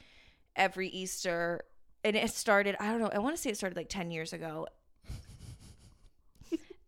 every 0.55 0.88
Easter, 0.89 1.62
and 2.03 2.15
it 2.15 2.29
started. 2.31 2.75
I 2.79 2.88
don't 2.88 3.00
know. 3.00 3.10
I 3.13 3.19
want 3.19 3.36
to 3.36 3.41
say 3.41 3.50
it 3.50 3.57
started 3.57 3.75
like 3.75 3.89
ten 3.89 4.12
years 4.12 4.31
ago. 4.34 4.67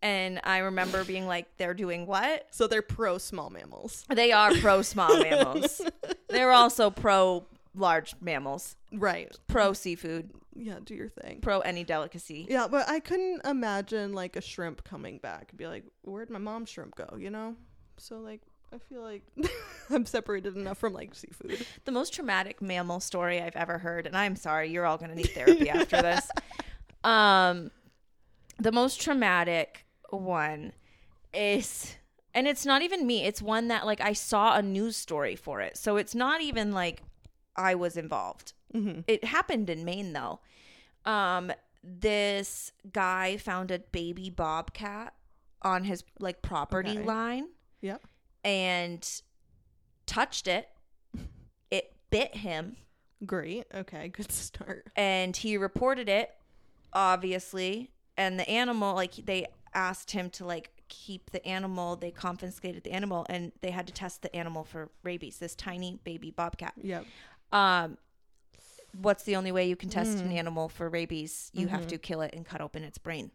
And 0.02 0.40
I 0.44 0.58
remember 0.58 1.04
being 1.04 1.26
like, 1.26 1.46
"They're 1.58 1.74
doing 1.74 2.06
what? 2.06 2.46
So 2.52 2.66
they're 2.66 2.80
pro 2.80 3.18
small 3.18 3.50
mammals. 3.50 4.06
They 4.08 4.32
are 4.32 4.54
pro 4.54 4.80
small 4.80 5.14
mammals. 5.22 5.82
They're 6.30 6.52
also 6.52 6.88
pro 6.90 7.44
large 7.74 8.14
mammals, 8.18 8.76
Right. 8.92 9.36
pro 9.46 9.74
seafood, 9.74 10.30
Yeah, 10.54 10.78
do 10.82 10.94
your 10.94 11.08
thing. 11.08 11.40
pro 11.40 11.60
any 11.60 11.84
delicacy." 11.84 12.46
Yeah, 12.48 12.66
but 12.68 12.88
I 12.88 13.00
couldn't 13.00 13.44
imagine 13.44 14.12
like 14.12 14.36
a 14.36 14.40
shrimp 14.40 14.84
coming 14.84 15.18
back 15.18 15.48
and 15.50 15.58
be 15.58 15.66
like, 15.66 15.84
Where'd 16.02 16.30
my 16.30 16.38
mom's 16.38 16.70
shrimp 16.70 16.94
go? 16.96 17.16
You 17.18 17.30
know? 17.30 17.56
So 17.98 18.18
like 18.18 18.40
I 18.72 18.78
feel 18.78 19.02
like 19.02 19.22
I'm 19.90 20.06
separated 20.06 20.56
enough 20.56 20.78
from 20.78 20.92
like 20.92 21.14
seafood. 21.14 21.66
the 21.84 21.92
most 21.92 22.12
traumatic 22.12 22.62
mammal 22.62 23.00
story 23.00 23.40
I've 23.40 23.56
ever 23.56 23.78
heard, 23.78 24.06
and 24.06 24.16
I'm 24.16 24.36
sorry, 24.36 24.70
you're 24.70 24.86
all 24.86 24.98
going 24.98 25.10
to 25.10 25.16
need 25.16 25.30
therapy 25.30 25.68
after 25.70 26.00
this. 26.00 26.28
Um, 27.02 27.70
the 28.58 28.72
most 28.72 29.00
traumatic 29.00 29.86
one 30.10 30.72
is, 31.34 31.96
and 32.34 32.46
it's 32.46 32.64
not 32.64 32.82
even 32.82 33.06
me. 33.06 33.24
It's 33.24 33.42
one 33.42 33.68
that 33.68 33.86
like 33.86 34.00
I 34.00 34.12
saw 34.12 34.56
a 34.56 34.62
news 34.62 34.96
story 34.96 35.36
for 35.36 35.60
it, 35.60 35.76
so 35.76 35.96
it's 35.96 36.14
not 36.14 36.40
even 36.40 36.72
like 36.72 37.02
I 37.56 37.74
was 37.74 37.96
involved. 37.96 38.52
Mm-hmm. 38.74 39.00
It 39.06 39.24
happened 39.24 39.68
in 39.70 39.84
Maine 39.84 40.12
though. 40.12 40.40
Um, 41.04 41.50
this 41.82 42.72
guy 42.92 43.36
found 43.38 43.70
a 43.70 43.78
baby 43.78 44.28
bobcat 44.30 45.14
on 45.62 45.84
his 45.84 46.04
like 46.18 46.42
property 46.42 46.90
Okay. 46.98 47.02
line 47.04 47.48
Yep. 47.80 48.02
and 48.44 49.22
touched 50.06 50.46
it. 50.48 50.68
It 51.70 51.92
bit 52.10 52.34
him 52.36 52.76
Great. 53.26 53.66
Okay, 53.74 54.08
good 54.14 54.32
start. 54.32 54.86
and 54.96 55.36
he 55.36 55.56
reported 55.56 56.08
it, 56.08 56.30
obviously. 56.92 57.90
And 58.16 58.38
the 58.38 58.48
animal, 58.48 58.94
like, 58.94 59.14
they 59.26 59.46
asked 59.74 60.10
him 60.10 60.30
to, 60.30 60.44
like, 60.44 60.70
keep 60.88 61.30
the 61.30 61.46
animal. 61.46 61.96
They 61.96 62.10
confiscated 62.10 62.82
the 62.84 62.92
animal 62.92 63.24
and 63.30 63.52
they 63.60 63.70
had 63.70 63.86
to 63.86 63.92
test 63.92 64.22
the 64.22 64.34
animal 64.34 64.64
for 64.64 64.90
rabies, 65.02 65.38
this 65.38 65.54
tiny 65.54 66.00
baby 66.04 66.30
bobcat. 66.30 66.74
Yep. 66.82 67.04
Um, 67.52 67.98
what's 68.92 69.24
the 69.24 69.36
only 69.36 69.52
way 69.52 69.68
you 69.68 69.76
can 69.76 69.88
test 69.88 70.18
an 70.18 70.32
animal 70.32 70.68
for 70.68 70.88
rabies? 70.88 71.50
You 71.52 71.68
have 71.68 71.86
to 71.88 71.98
kill 71.98 72.20
it 72.22 72.34
and 72.34 72.44
cut 72.44 72.60
open 72.60 72.82
its 72.82 72.98
brain. 72.98 73.30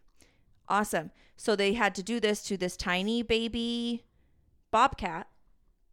Awesome. 0.68 1.10
So 1.36 1.54
they 1.54 1.74
had 1.74 1.94
to 1.96 2.02
do 2.02 2.18
this 2.20 2.42
to 2.44 2.56
this 2.56 2.76
tiny 2.76 3.22
baby 3.22 4.04
bobcat, 4.70 5.28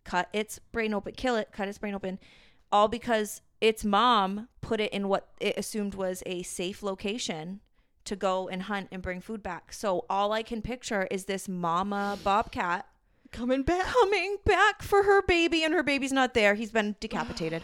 cut 0.03 0.29
its 0.33 0.59
brain 0.59 0.93
open, 0.93 1.13
kill 1.13 1.35
it, 1.35 1.49
cut 1.51 1.67
its 1.67 1.77
brain 1.77 1.93
open, 1.93 2.19
all 2.71 2.87
because 2.87 3.41
its 3.61 3.85
mom 3.85 4.49
put 4.61 4.79
it 4.79 4.91
in 4.91 5.07
what 5.07 5.29
it 5.39 5.57
assumed 5.57 5.95
was 5.95 6.23
a 6.25 6.43
safe 6.43 6.81
location 6.83 7.61
to 8.05 8.15
go 8.15 8.49
and 8.49 8.63
hunt 8.63 8.89
and 8.91 9.01
bring 9.01 9.21
food 9.21 9.41
back. 9.41 9.71
So 9.71 10.05
all 10.09 10.33
I 10.33 10.43
can 10.43 10.61
picture 10.61 11.07
is 11.09 11.25
this 11.25 11.47
mama 11.47 12.17
bobcat 12.23 12.87
Coming 13.31 13.63
back. 13.63 13.85
coming 13.85 14.37
back 14.45 14.83
for 14.83 15.03
her 15.03 15.23
baby 15.23 15.63
and 15.63 15.73
her 15.73 15.81
baby's 15.81 16.11
not 16.11 16.35
there. 16.35 16.53
He's 16.53 16.71
been 16.71 16.95
decapitated. 16.99 17.63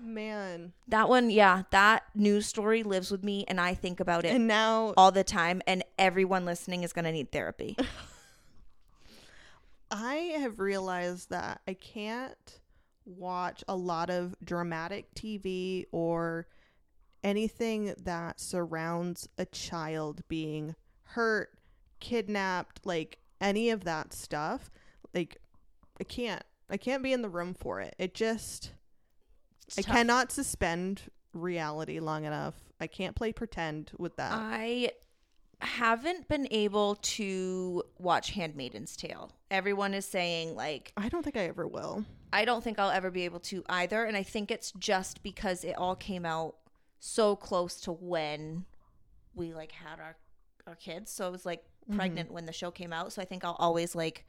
Man. 0.00 0.72
That 0.88 1.08
one, 1.08 1.30
yeah, 1.30 1.64
that 1.70 2.04
news 2.14 2.46
story 2.46 2.82
lives 2.82 3.10
with 3.10 3.22
me 3.22 3.44
and 3.48 3.60
I 3.60 3.74
think 3.74 4.00
about 4.00 4.24
it 4.24 4.34
And 4.34 4.46
now 4.46 4.94
all 4.96 5.12
the 5.12 5.24
time 5.24 5.62
and 5.66 5.84
everyone 5.98 6.44
listening 6.44 6.82
is 6.82 6.92
going 6.92 7.04
to 7.04 7.12
need 7.12 7.32
therapy. 7.32 7.76
I 9.90 10.14
have 10.38 10.60
realized 10.60 11.30
that 11.30 11.60
I 11.66 11.74
can't 11.74 12.60
watch 13.04 13.64
a 13.66 13.74
lot 13.76 14.08
of 14.08 14.36
dramatic 14.44 15.12
TV 15.14 15.86
or 15.90 16.46
anything 17.24 17.94
that 18.04 18.40
surrounds 18.40 19.28
a 19.36 19.44
child 19.46 20.22
being 20.28 20.76
hurt, 21.02 21.50
kidnapped, 21.98 22.80
like 22.84 23.18
any 23.40 23.70
of 23.70 23.84
that 23.84 24.12
stuff. 24.12 24.70
Like 25.12 25.38
I 26.00 26.04
can't. 26.04 26.42
I 26.72 26.76
can't 26.76 27.02
be 27.02 27.12
in 27.12 27.22
the 27.22 27.28
room 27.28 27.52
for 27.52 27.80
it. 27.80 27.96
It 27.98 28.14
just 28.14 28.72
I 29.78 29.82
tough. 29.82 29.94
cannot 29.94 30.32
suspend 30.32 31.02
reality 31.32 32.00
long 32.00 32.24
enough. 32.24 32.54
I 32.80 32.86
can't 32.86 33.14
play 33.14 33.32
pretend 33.32 33.92
with 33.98 34.16
that. 34.16 34.32
I 34.32 34.92
haven't 35.60 36.28
been 36.28 36.48
able 36.50 36.96
to 36.96 37.82
watch 37.98 38.32
Handmaiden's 38.32 38.96
Tale. 38.96 39.30
Everyone 39.50 39.94
is 39.94 40.06
saying 40.06 40.54
like 40.54 40.92
I 40.96 41.08
don't 41.08 41.22
think 41.22 41.36
I 41.36 41.44
ever 41.46 41.66
will. 41.66 42.04
I 42.32 42.44
don't 42.44 42.62
think 42.62 42.78
I'll 42.78 42.90
ever 42.90 43.10
be 43.10 43.24
able 43.24 43.40
to 43.40 43.62
either 43.68 44.04
and 44.04 44.16
I 44.16 44.22
think 44.22 44.50
it's 44.50 44.72
just 44.72 45.22
because 45.22 45.64
it 45.64 45.76
all 45.76 45.96
came 45.96 46.24
out 46.24 46.56
so 46.98 47.36
close 47.36 47.80
to 47.82 47.92
when 47.92 48.64
we 49.34 49.52
like 49.52 49.72
had 49.72 50.00
our 50.00 50.16
our 50.66 50.76
kids. 50.76 51.10
So 51.10 51.26
I 51.26 51.28
was 51.28 51.44
like 51.44 51.62
mm-hmm. 51.62 51.96
pregnant 51.96 52.30
when 52.30 52.46
the 52.46 52.52
show 52.52 52.70
came 52.70 52.92
out, 52.92 53.12
so 53.12 53.20
I 53.20 53.24
think 53.24 53.44
I'll 53.44 53.56
always 53.58 53.94
like 53.94 54.26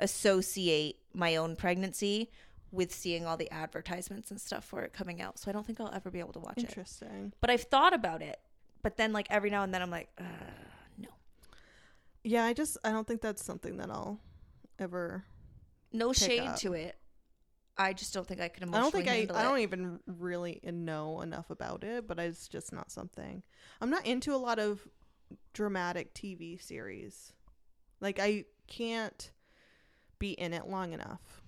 associate 0.00 0.96
my 1.12 1.36
own 1.36 1.56
pregnancy 1.56 2.30
with 2.74 2.92
seeing 2.92 3.24
all 3.24 3.36
the 3.36 3.50
advertisements 3.50 4.30
and 4.30 4.40
stuff 4.40 4.64
for 4.64 4.82
it 4.82 4.92
coming 4.92 5.22
out. 5.22 5.38
So 5.38 5.48
I 5.48 5.52
don't 5.52 5.66
think 5.66 5.80
I'll 5.80 5.92
ever 5.94 6.10
be 6.10 6.18
able 6.18 6.32
to 6.34 6.40
watch 6.40 6.58
it. 6.58 6.64
Interesting. 6.64 7.32
But 7.40 7.50
I've 7.50 7.62
thought 7.62 7.94
about 7.94 8.20
it. 8.22 8.38
But 8.82 8.96
then 8.96 9.12
like 9.12 9.26
every 9.30 9.50
now 9.50 9.62
and 9.62 9.72
then 9.72 9.80
I'm 9.80 9.90
like, 9.90 10.08
uh, 10.18 10.24
no. 10.98 11.08
Yeah, 12.22 12.44
I 12.44 12.52
just 12.52 12.76
I 12.84 12.90
don't 12.90 13.06
think 13.06 13.20
that's 13.20 13.44
something 13.44 13.76
that 13.78 13.90
I'll 13.90 14.20
ever 14.78 15.24
No 15.92 16.12
shade 16.12 16.40
up. 16.40 16.56
to 16.60 16.72
it. 16.74 16.96
I 17.76 17.92
just 17.92 18.12
don't 18.14 18.26
think 18.26 18.40
I 18.40 18.48
could 18.48 18.62
I 18.72 18.80
don't 18.80 18.92
think 18.92 19.08
I 19.08 19.14
handle 19.14 19.36
I 19.36 19.42
don't 19.42 19.58
even 19.60 20.00
really 20.06 20.60
know 20.64 21.22
enough 21.22 21.50
about 21.50 21.82
it, 21.82 22.06
but 22.06 22.18
it's 22.18 22.46
just 22.48 22.72
not 22.72 22.90
something. 22.90 23.42
I'm 23.80 23.90
not 23.90 24.06
into 24.06 24.34
a 24.34 24.36
lot 24.36 24.58
of 24.58 24.86
dramatic 25.52 26.14
TV 26.14 26.60
series. 26.62 27.32
Like 28.00 28.18
I 28.20 28.44
can't 28.66 29.30
be 30.18 30.32
in 30.32 30.52
it 30.52 30.66
long 30.68 30.92
enough. 30.92 31.42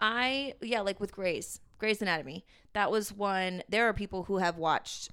I 0.00 0.54
yeah, 0.60 0.80
like 0.80 1.00
with 1.00 1.12
Grey's 1.12 1.60
Grey's 1.78 2.02
Anatomy. 2.02 2.44
That 2.72 2.90
was 2.90 3.12
one. 3.12 3.62
There 3.68 3.88
are 3.88 3.92
people 3.92 4.24
who 4.24 4.38
have 4.38 4.56
watched 4.58 5.10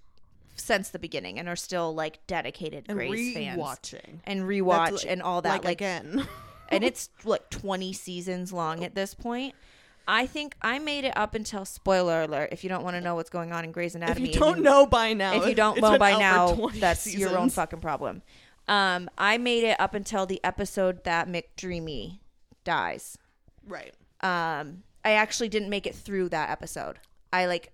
since 0.55 0.89
the 0.89 0.99
beginning 0.99 1.39
and 1.39 1.49
are 1.49 1.55
still 1.55 1.93
like 1.93 2.25
dedicated 2.27 2.85
And 2.87 2.97
Grey's 2.97 3.33
fans 3.33 3.59
rewatching. 3.59 4.19
and 4.25 4.41
rewatch 4.41 4.91
like- 4.91 5.05
and 5.07 5.21
all 5.21 5.41
that. 5.41 5.49
Like, 5.49 5.63
Like, 5.63 5.77
again. 5.77 6.27
and 6.69 6.83
it's 6.83 7.09
like 7.23 7.49
20 7.49 7.93
seasons 7.93 8.53
long 8.53 8.83
at 8.83 8.95
this 8.95 9.13
point. 9.13 9.55
I 10.05 10.25
think 10.25 10.55
I 10.61 10.79
made 10.79 11.05
it 11.05 11.15
up 11.15 11.33
until 11.33 11.63
spoiler 11.63 12.23
alert. 12.23 12.49
If 12.51 12.63
you 12.63 12.69
don't 12.69 12.83
want 12.83 12.97
to 12.97 13.01
know 13.01 13.15
what's 13.15 13.29
going 13.29 13.53
on 13.53 13.63
in 13.63 13.71
Grey's 13.71 13.95
if 13.95 14.01
Anatomy, 14.01 14.33
you 14.33 14.39
don't 14.39 14.61
know 14.61 14.85
by 14.85 15.13
now, 15.13 15.41
if 15.41 15.47
you 15.47 15.55
don't 15.55 15.79
know 15.79 15.97
by 15.97 16.17
now, 16.17 16.53
20 16.53 16.79
that's 16.79 17.15
your 17.15 17.37
own 17.37 17.49
fucking 17.49 17.79
problem. 17.79 18.21
Um, 18.67 19.09
I 19.17 19.37
made 19.37 19.63
it 19.63 19.79
up 19.79 19.93
until 19.93 20.25
the 20.25 20.41
episode 20.43 21.05
that 21.05 21.29
McDreamy 21.29 22.19
dies. 22.65 23.17
Right. 23.65 23.93
Um, 24.23 24.83
I 25.05 25.11
actually 25.11 25.49
didn't 25.49 25.69
make 25.69 25.85
it 25.85 25.93
through 25.93 26.29
that 26.29 26.49
episode. 26.49 26.99
I 27.31 27.45
like 27.45 27.71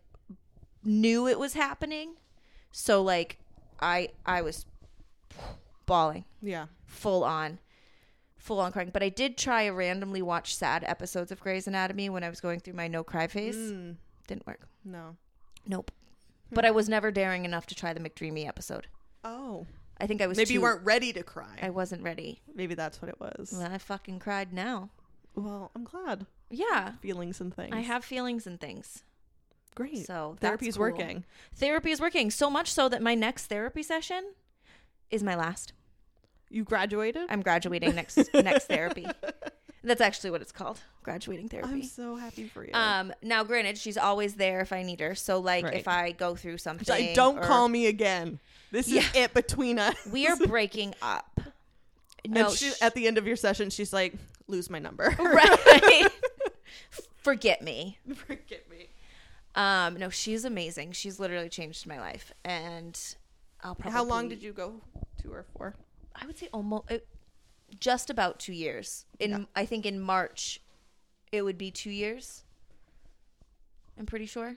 knew 0.84 1.28
it 1.28 1.38
was 1.40 1.54
happening, 1.54 2.16
so 2.72 3.02
like 3.02 3.38
I 3.82 4.10
I 4.26 4.42
was 4.42 4.66
bawling 5.86 6.26
Yeah. 6.42 6.68
full 6.86 7.24
on 7.24 7.60
full 8.38 8.60
on 8.60 8.72
crying 8.72 8.90
but 8.94 9.04
i 9.04 9.10
did 9.10 9.38
try 9.38 9.66
to 9.66 9.72
randomly 9.72 10.22
watch 10.22 10.56
sad 10.56 10.84
episodes 10.86 11.30
of 11.32 11.40
grey's 11.42 11.68
anatomy 11.68 12.10
when 12.10 12.24
i 12.24 12.30
was 12.30 12.40
going 12.40 12.60
through 12.60 12.74
my 12.74 12.88
no 12.88 13.04
cry 13.04 13.28
phase 13.28 13.56
Mm, 13.56 13.96
didn't 14.28 14.48
work 14.48 14.62
no. 14.86 15.18
nope 15.68 15.92
but 16.52 16.64
i 16.64 16.72
was 16.72 16.88
never 16.88 17.12
daring 17.12 17.44
enough 17.44 17.66
to 17.68 17.76
try 17.76 17.92
the 17.92 18.00
mcdreamy 18.00 18.48
episode 18.48 18.88
Oh. 19.24 19.66
i 20.00 20.08
think 20.08 20.22
i 20.22 20.28
was 20.28 20.38
Maybe 20.38 20.54
you 20.54 20.62
weren't 20.62 20.86
ready 20.86 21.12
to 21.14 21.22
cry. 21.24 21.58
i 21.62 21.70
wasn't 21.70 22.02
ready 22.04 22.40
Maybe 22.56 22.76
that's 22.76 23.02
what 23.02 23.10
it 23.10 23.20
was. 23.20 23.52
well, 23.58 23.70
i 23.72 23.78
fucking 23.78 24.20
cried 24.20 24.54
now 24.54 24.90
Well, 25.36 25.72
I'm 25.76 25.84
glad. 25.84 26.26
yeah 26.50 26.94
Feelings 27.02 27.40
and 27.42 27.54
things. 27.54 27.70
i 27.74 27.80
have 27.82 28.04
feelings 28.04 28.46
and 28.48 28.60
things 28.60 29.04
great. 29.76 30.06
so 30.06 30.36
Therapy's 30.42 30.76
cool. 30.76 30.82
working. 30.88 31.24
therapy 31.56 31.92
is 31.92 32.02
working 32.02 32.30
so 32.32 32.50
much 32.50 32.72
so 32.72 32.90
that 32.90 33.02
my 33.02 33.16
next 33.16 33.46
therapy 33.48 33.84
session 33.84 34.34
is 35.12 35.24
my 35.24 35.36
last 35.36 35.74
You 36.50 36.64
graduated. 36.64 37.28
i'm 37.30 37.42
graduating 37.42 37.96
next 37.96 38.18
next 38.34 38.66
therapy 38.66 39.06
that's 39.84 40.02
actually 40.02 40.32
what 40.32 40.42
it's 40.42 40.52
called 40.52 40.80
graduating 41.04 41.48
therapy 41.50 41.72
I'm 41.72 41.84
so 41.84 42.16
happy 42.18 42.46
for 42.48 42.66
you. 42.66 42.72
Um, 42.74 43.14
now 43.24 43.44
granted, 43.46 43.78
she's 43.78 43.98
always 43.98 44.36
there 44.36 44.60
if 44.60 44.74
I 44.74 44.84
need 44.84 45.00
her. 45.00 45.16
So 45.16 45.40
like 45.40 45.64
Right. 45.64 45.74
if 45.76 45.88
I 45.88 46.12
go 46.12 46.36
through 46.36 46.58
something, 46.60 46.86
like, 46.88 47.16
don't 47.16 47.40
or- 47.40 47.44
call 47.44 47.68
me 47.70 47.88
again. 47.88 48.40
This 48.72 48.88
is 48.92 49.10
it 49.16 49.34
between 49.34 49.80
us. 49.80 49.96
We 50.12 50.28
are 50.28 50.36
breaking 50.36 50.94
up. 51.02 51.40
No, 52.28 52.52
she, 52.52 52.70
sh- 52.72 52.82
at 52.82 52.94
the 52.94 53.08
end 53.08 53.18
of 53.18 53.26
your 53.26 53.38
session, 53.38 53.70
she's 53.72 53.92
like, 53.94 54.14
lose 54.50 54.70
my 54.70 54.80
number. 54.80 55.16
right. 55.20 56.08
Forget 57.18 57.62
me. 57.62 57.98
Forget 58.16 58.70
me. 58.70 58.90
Um, 59.56 59.96
no, 59.98 60.10
she's 60.10 60.46
amazing. 60.46 60.94
She's 60.94 61.20
literally 61.20 61.50
changed 61.50 61.86
my 61.88 62.00
life, 62.00 62.32
and 62.46 62.98
I'll 63.62 63.76
probably. 63.76 63.92
How 63.94 64.04
long 64.04 64.30
did 64.30 64.42
you 64.42 64.54
go 64.54 64.82
to 65.22 65.32
her 65.32 65.46
for? 65.56 65.76
I 66.16 66.26
would 66.26 66.38
say 66.38 66.48
almost 66.54 66.90
it, 66.92 67.08
just 67.80 68.10
about 68.10 68.40
two 68.40 68.54
years. 68.54 69.06
In 69.20 69.32
Yeah. 69.32 69.38
I 69.56 69.66
think 69.66 69.86
in 69.86 70.00
March, 70.00 70.62
it 71.32 71.42
would 71.44 71.58
be 71.58 71.72
two 71.72 71.92
years. 71.92 72.44
I'm 73.98 74.06
pretty 74.06 74.26
sure. 74.26 74.56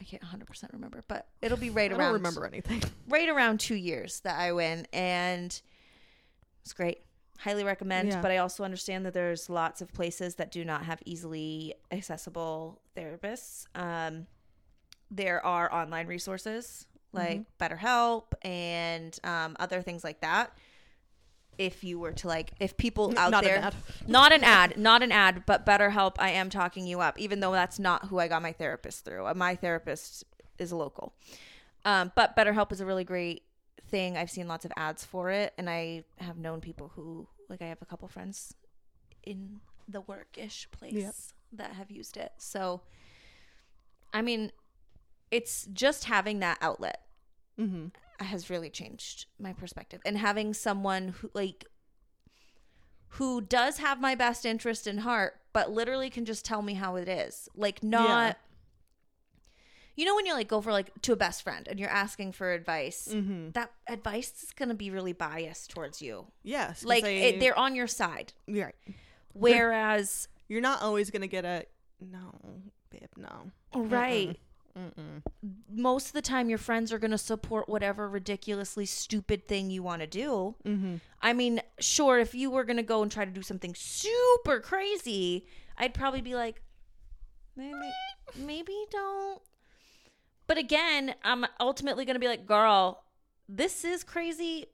I 0.00 0.04
can't 0.04 0.22
100 0.22 0.46
percent 0.46 0.72
remember, 0.72 1.02
but 1.08 1.26
it'll 1.42 1.56
be 1.58 1.70
right 1.70 1.90
I 1.90 1.94
around. 1.94 2.04
don't 2.12 2.12
remember 2.14 2.46
anything. 2.46 2.82
right 3.08 3.28
around 3.28 3.58
two 3.58 3.74
years 3.74 4.20
that 4.20 4.38
I 4.38 4.52
went, 4.52 4.86
and 4.92 5.60
it's 6.62 6.72
great. 6.72 6.98
Highly 7.38 7.64
recommend. 7.64 8.08
Yeah. 8.08 8.20
But 8.20 8.30
I 8.30 8.38
also 8.38 8.64
understand 8.64 9.06
that 9.06 9.14
there's 9.14 9.48
lots 9.48 9.80
of 9.80 9.92
places 9.92 10.36
that 10.36 10.50
do 10.50 10.64
not 10.64 10.84
have 10.84 11.00
easily 11.04 11.74
accessible 11.90 12.80
therapists. 12.96 13.66
Um, 13.74 14.26
there 15.10 15.44
are 15.44 15.72
online 15.72 16.06
resources 16.06 16.86
like 17.12 17.42
BetterHelp 17.58 18.24
and 18.42 19.18
um, 19.24 19.56
other 19.58 19.82
things 19.82 20.04
like 20.04 20.20
that. 20.20 20.52
If 21.56 21.82
you 21.82 21.98
were 21.98 22.12
to 22.12 22.28
like, 22.28 22.52
if 22.60 22.76
people 22.76 23.12
out 23.16 23.32
Not 23.32 23.44
an 23.44 23.50
there, 23.50 23.58
ad. 23.58 23.74
not 24.06 24.32
an 24.32 24.44
ad, 24.44 24.76
not 24.76 25.02
an 25.02 25.10
ad, 25.10 25.44
but 25.44 25.66
BetterHelp, 25.66 26.14
I 26.18 26.30
am 26.30 26.50
talking 26.50 26.86
you 26.86 27.00
up, 27.00 27.18
even 27.18 27.40
though 27.40 27.52
that's 27.52 27.80
not 27.80 28.06
who 28.06 28.18
I 28.18 28.28
got 28.28 28.42
my 28.42 28.52
therapist 28.52 29.04
through. 29.04 29.32
My 29.34 29.56
therapist 29.56 30.24
is 30.58 30.72
local. 30.72 31.14
Um, 31.84 32.12
but 32.14 32.36
BetterHelp 32.36 32.70
is 32.70 32.80
a 32.80 32.86
really 32.86 33.04
great 33.04 33.42
thing. 33.88 34.16
I've 34.16 34.30
seen 34.30 34.48
lots 34.48 34.64
of 34.64 34.72
ads 34.76 35.04
for 35.04 35.30
it, 35.30 35.52
and 35.58 35.68
I 35.68 36.04
have 36.18 36.36
known 36.38 36.60
people 36.60 36.92
who, 36.94 37.28
like, 37.48 37.62
I 37.62 37.66
have 37.66 37.82
a 37.82 37.86
couple 37.86 38.08
friends 38.08 38.54
in 39.24 39.60
the 39.88 40.02
workish 40.02 40.70
place 40.70 40.92
Yep. 40.94 41.14
that 41.52 41.72
have 41.72 41.90
used 41.90 42.16
it. 42.16 42.32
So, 42.38 42.82
I 44.12 44.22
mean, 44.22 44.52
it's 45.30 45.66
just 45.72 46.04
having 46.04 46.38
that 46.40 46.58
outlet 46.60 47.02
Mm-hmm. 47.58 47.88
has 48.24 48.48
really 48.50 48.70
changed 48.70 49.26
my 49.40 49.52
perspective 49.52 50.00
and 50.06 50.16
having 50.16 50.54
someone 50.54 51.08
who 51.08 51.28
like 51.34 51.64
who 53.12 53.40
does 53.40 53.78
have 53.78 54.00
my 54.00 54.14
best 54.14 54.46
interest 54.46 54.86
in 54.86 54.98
heart 54.98 55.40
but 55.52 55.70
literally 55.72 56.08
can 56.08 56.24
just 56.24 56.44
tell 56.44 56.62
me 56.62 56.74
how 56.74 56.94
it 56.94 57.08
is 57.08 57.48
like 57.56 57.82
not 57.82 58.36
you 59.98 60.04
know 60.06 60.14
when 60.14 60.26
you 60.26 60.32
like 60.32 60.48
go 60.48 60.60
for 60.60 60.70
like 60.72 60.90
to 61.02 61.12
a 61.12 61.16
best 61.16 61.42
friend 61.42 61.66
and 61.68 61.78
you're 61.80 61.90
asking 61.90 62.30
for 62.32 62.52
advice 62.52 63.08
Mm-hmm. 63.10 63.50
that 63.52 63.70
advice 63.88 64.30
is 64.44 64.52
going 64.52 64.68
to 64.68 64.74
be 64.74 64.90
really 64.90 65.12
biased 65.12 65.70
towards 65.70 66.00
you 66.00 66.26
yes 66.44 66.84
like 66.84 67.02
they- 67.04 67.22
it, 67.30 67.40
they're 67.40 67.58
on 67.58 67.74
your 67.74 67.86
side 67.88 68.32
right. 68.48 68.74
whereas 69.32 70.28
You're 70.48 70.62
not 70.62 70.80
always 70.82 71.10
gonna 71.10 71.26
get 71.26 71.44
a 71.44 71.66
no, 72.00 72.32
babe. 72.90 73.02
No. 73.16 73.50
right 73.74 74.38
Mm-mm. 74.78 75.22
most 75.68 76.06
of 76.06 76.12
the 76.12 76.22
time 76.22 76.48
your 76.48 76.58
friends 76.58 76.92
are 76.92 76.98
going 77.00 77.10
to 77.10 77.18
support 77.18 77.68
whatever 77.68 78.08
ridiculously 78.08 78.86
stupid 78.86 79.48
thing 79.48 79.68
you 79.70 79.82
want 79.82 80.00
to 80.02 80.06
do 80.06 80.54
Mm-hmm. 80.64 80.96
I 81.20 81.32
mean, 81.32 81.60
sure, 81.80 82.20
if 82.20 82.32
you 82.34 82.48
were 82.50 82.62
going 82.62 82.76
to 82.76 82.84
go 82.84 83.02
and 83.02 83.10
try 83.10 83.24
to 83.24 83.30
do 83.32 83.42
something 83.42 83.74
super 83.74 84.60
crazy, 84.60 85.46
I'd 85.76 85.92
probably 85.94 86.20
be 86.20 86.36
like, 86.36 86.62
maybe, 87.56 87.90
maybe 88.38 88.72
don't. 88.92 89.42
But 90.48 90.58
again, 90.58 91.14
I'm 91.22 91.46
ultimately 91.60 92.04
going 92.04 92.14
to 92.14 92.20
be 92.20 92.26
like, 92.26 92.46
girl, 92.46 93.04
this 93.48 93.84
is 93.84 94.02
crazy, 94.02 94.66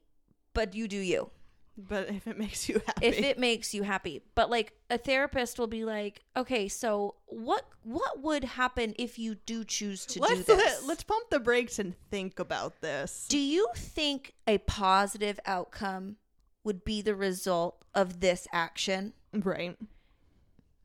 but 0.53 0.73
you 0.73 0.87
do 0.87 0.97
you. 0.97 1.29
But 1.77 2.09
if 2.09 2.25
it 2.25 2.37
makes 2.39 2.69
you 2.69 2.81
happy, 2.85 3.05
If 3.05 3.19
it 3.19 3.37
makes 3.37 3.73
you 3.73 3.83
happy. 3.83 4.21
But 4.33 4.49
like 4.49 4.73
a 4.89 4.97
therapist 4.97 5.59
will 5.59 5.67
be 5.67 5.83
like, 5.83 6.23
okay, 6.37 6.69
so 6.69 7.15
what 7.25 7.65
what 7.83 8.23
would 8.23 8.45
happen 8.45 8.95
if 8.97 9.19
you 9.19 9.35
do 9.35 9.65
choose 9.65 10.05
to 10.05 10.19
do 10.19 10.21
let's 10.21 10.45
this? 10.45 10.57
let, 10.57 10.85
let's 10.85 11.03
pump 11.03 11.29
the 11.29 11.39
brakes 11.39 11.77
and 11.77 11.93
think 12.09 12.39
about 12.39 12.79
this. 12.79 13.25
Do 13.27 13.37
you 13.37 13.67
think 13.75 14.33
a 14.47 14.59
positive 14.59 15.37
outcome 15.45 16.15
would 16.63 16.85
be 16.85 17.01
the 17.01 17.15
result 17.15 17.83
of 17.93 18.21
this 18.21 18.47
action? 18.53 19.11
right. 19.33 19.77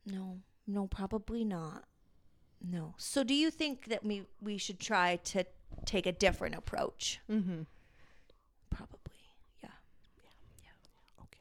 No, 0.05 0.41
no, 0.67 0.89
probably 0.89 1.45
not. 1.45 1.85
No. 2.63 2.95
So, 2.99 3.25
do 3.25 3.35
you 3.35 3.51
think 3.51 3.87
that 3.87 4.05
we 4.05 4.25
we 4.41 4.59
should 4.59 4.79
try 4.79 5.17
to 5.17 5.45
take 5.87 6.07
a 6.07 6.13
different 6.13 6.55
approach? 6.55 7.21
Mm-hmm. 7.31 7.63
Probably. 8.71 8.99
Yeah. 9.63 9.71
Yeah. 10.19 10.65
Yeah. 10.65 11.23
Okay. 11.23 11.41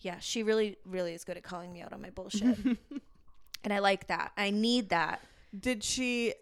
Yeah. 0.00 0.18
She 0.18 0.42
really, 0.42 0.76
really 0.84 1.14
is 1.14 1.24
good 1.24 1.36
at 1.36 1.42
calling 1.42 1.72
me 1.72 1.82
out 1.82 1.92
on 1.92 2.02
my 2.02 2.10
bullshit, 2.10 2.58
and 3.64 3.72
I 3.72 3.78
like 3.78 4.08
that. 4.08 4.32
I 4.36 4.50
need 4.50 4.88
that. 4.88 5.20
Did 5.58 5.84
she 5.84 6.34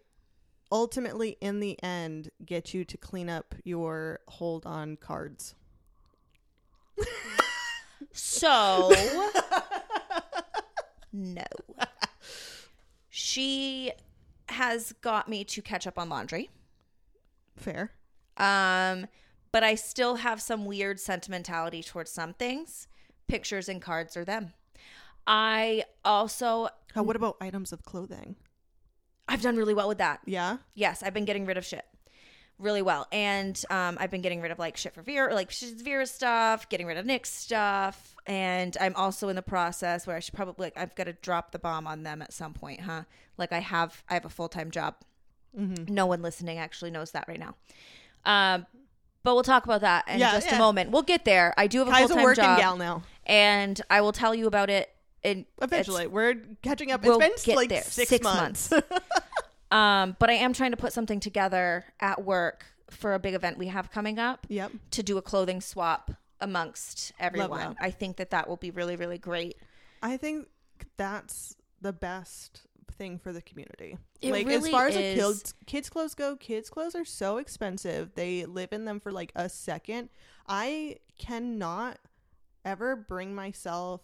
ultimately, 0.72 1.37
in 1.40 1.60
the 1.60 1.80
end, 1.82 2.30
get 2.44 2.72
you 2.72 2.84
to 2.87 2.96
clean 2.96 3.28
up 3.28 3.54
your 3.62 4.20
hold 4.26 4.64
on 4.66 4.96
cards? 4.96 5.54
So, 8.12 8.92
no. 11.12 11.42
She 13.10 13.92
has 14.48 14.92
got 15.00 15.28
me 15.28 15.44
to 15.44 15.62
catch 15.62 15.87
up 15.87 15.98
on 15.98 16.09
laundry. 16.09 16.50
Fair. 17.57 17.92
Um, 18.37 19.07
but 19.52 19.62
I 19.62 19.74
still 19.74 20.16
have 20.16 20.40
some 20.40 20.64
weird 20.64 20.98
sentimentality 20.98 21.83
towards 21.83 22.11
some 22.11 22.35
things. 22.35 22.88
Pictures 23.28 23.68
and 23.68 23.80
cards 23.80 24.16
are 24.16 24.24
them. 24.24 24.52
I 25.26 25.85
also 26.04 26.68
How, 26.94 27.02
what 27.02 27.16
about 27.16 27.37
items 27.40 27.72
of 27.72 27.85
clothing? 27.85 28.37
I've 29.26 29.40
done 29.40 29.57
really 29.57 29.72
well 29.72 29.88
with 29.88 29.98
that. 29.98 30.20
Yeah. 30.26 30.59
Yes, 30.74 31.02
I've 31.02 31.14
been 31.14 31.24
getting 31.24 31.46
rid 31.46 31.57
of 31.57 31.64
shit 31.64 31.87
really 32.58 32.82
well, 32.82 33.06
and 33.12 33.60
um, 33.70 33.96
I've 34.00 34.10
been 34.10 34.22
getting 34.22 34.40
rid 34.40 34.50
of 34.52 34.58
like 34.58 34.76
shit 34.76 34.94
for 34.94 35.02
Vera, 35.02 35.34
like 35.34 35.50
shit 35.50 35.80
Vera 35.80 36.06
stuff, 36.06 36.68
getting 36.68 36.86
rid 36.86 36.96
of 36.96 37.06
Nick's 37.06 37.32
stuff, 37.32 38.14
and 38.26 38.76
I'm 38.80 38.94
also 38.96 39.28
in 39.28 39.36
the 39.36 39.42
process 39.42 40.06
where 40.06 40.16
I 40.16 40.20
should 40.20 40.34
probably 40.34 40.66
like 40.66 40.76
I've 40.76 40.94
got 40.94 41.04
to 41.04 41.12
drop 41.14 41.50
the 41.52 41.58
bomb 41.58 41.86
on 41.86 42.02
them 42.02 42.22
at 42.22 42.32
some 42.32 42.52
point, 42.54 42.80
huh? 42.80 43.02
Like 43.36 43.52
I 43.52 43.58
have 43.60 44.02
I 44.08 44.14
have 44.14 44.24
a 44.24 44.30
full 44.30 44.48
time 44.48 44.70
job. 44.70 44.94
Mm-hmm. 45.58 45.92
No 45.94 46.06
one 46.06 46.22
listening 46.22 46.58
actually 46.58 46.90
knows 46.90 47.12
that 47.12 47.26
right 47.28 47.38
now. 47.40 47.54
Um, 48.24 48.66
but 49.22 49.34
we'll 49.34 49.42
talk 49.44 49.64
about 49.64 49.80
that 49.82 50.06
in 50.08 50.18
Yeah, 50.18 50.32
just 50.32 50.48
yeah. 50.48 50.56
a 50.56 50.58
moment. 50.58 50.90
We'll 50.90 51.02
get 51.02 51.24
there. 51.24 51.54
I 51.56 51.66
do 51.66 51.78
have 51.84 51.88
a 51.88 52.08
full 52.08 52.08
time 52.16 52.34
job, 52.34 52.58
gal 52.58 52.76
now. 52.76 53.02
and 53.24 53.80
I 53.88 54.00
will 54.00 54.12
tell 54.12 54.34
you 54.34 54.46
about 54.46 54.70
it. 54.70 54.90
In 55.22 55.46
Eventually, 55.62 56.06
we're 56.06 56.34
catching 56.62 56.90
up. 56.92 57.02
we'll 57.02 57.18
it's 57.18 57.42
been 57.44 57.52
get 57.54 57.56
like 57.56 57.68
there. 57.70 57.82
six, 57.82 58.10
Six 58.10 58.22
months. 58.24 58.70
Um, 59.74 60.16
but 60.20 60.30
I 60.30 60.34
am 60.34 60.52
trying 60.52 60.70
to 60.70 60.76
put 60.76 60.92
something 60.92 61.18
together 61.20 61.84
at 62.00 62.24
work 62.24 62.64
for 62.90 63.14
a 63.14 63.18
big 63.18 63.34
event 63.34 63.58
we 63.58 63.66
have 63.66 63.90
coming 63.90 64.18
up 64.18 64.46
Yep. 64.48 64.70
to 64.92 65.02
do 65.02 65.18
a 65.18 65.22
clothing 65.22 65.60
swap 65.60 66.12
amongst 66.40 67.12
everyone. 67.18 67.74
I 67.80 67.90
think 67.90 68.16
that 68.18 68.30
that 68.30 68.48
will 68.48 68.56
be 68.56 68.70
really 68.70 68.94
really 68.96 69.18
great. 69.18 69.56
I 70.02 70.16
think 70.16 70.46
that's 70.96 71.56
the 71.80 71.92
best 71.92 72.62
thing 72.92 73.18
for 73.18 73.32
the 73.32 73.42
community. 73.42 73.98
It 74.20 74.30
like 74.30 74.46
really 74.46 74.68
as 74.68 74.70
far 74.70 74.87
as 74.87 74.96
is. 74.96 75.14
kids 75.20 75.54
kids 75.66 75.90
clothes 75.90 76.14
go, 76.14 76.37
kids 76.37 76.70
clothes 76.70 76.94
are 76.94 77.04
so 77.04 77.38
expensive. 77.38 78.14
They 78.14 78.44
live 78.44 78.72
in 78.72 78.84
them 78.84 79.00
for 79.00 79.10
like 79.10 79.32
a 79.34 79.48
second. 79.48 80.10
I 80.46 80.98
cannot 81.18 81.98
ever 82.64 82.94
bring 82.94 83.34
myself 83.34 84.02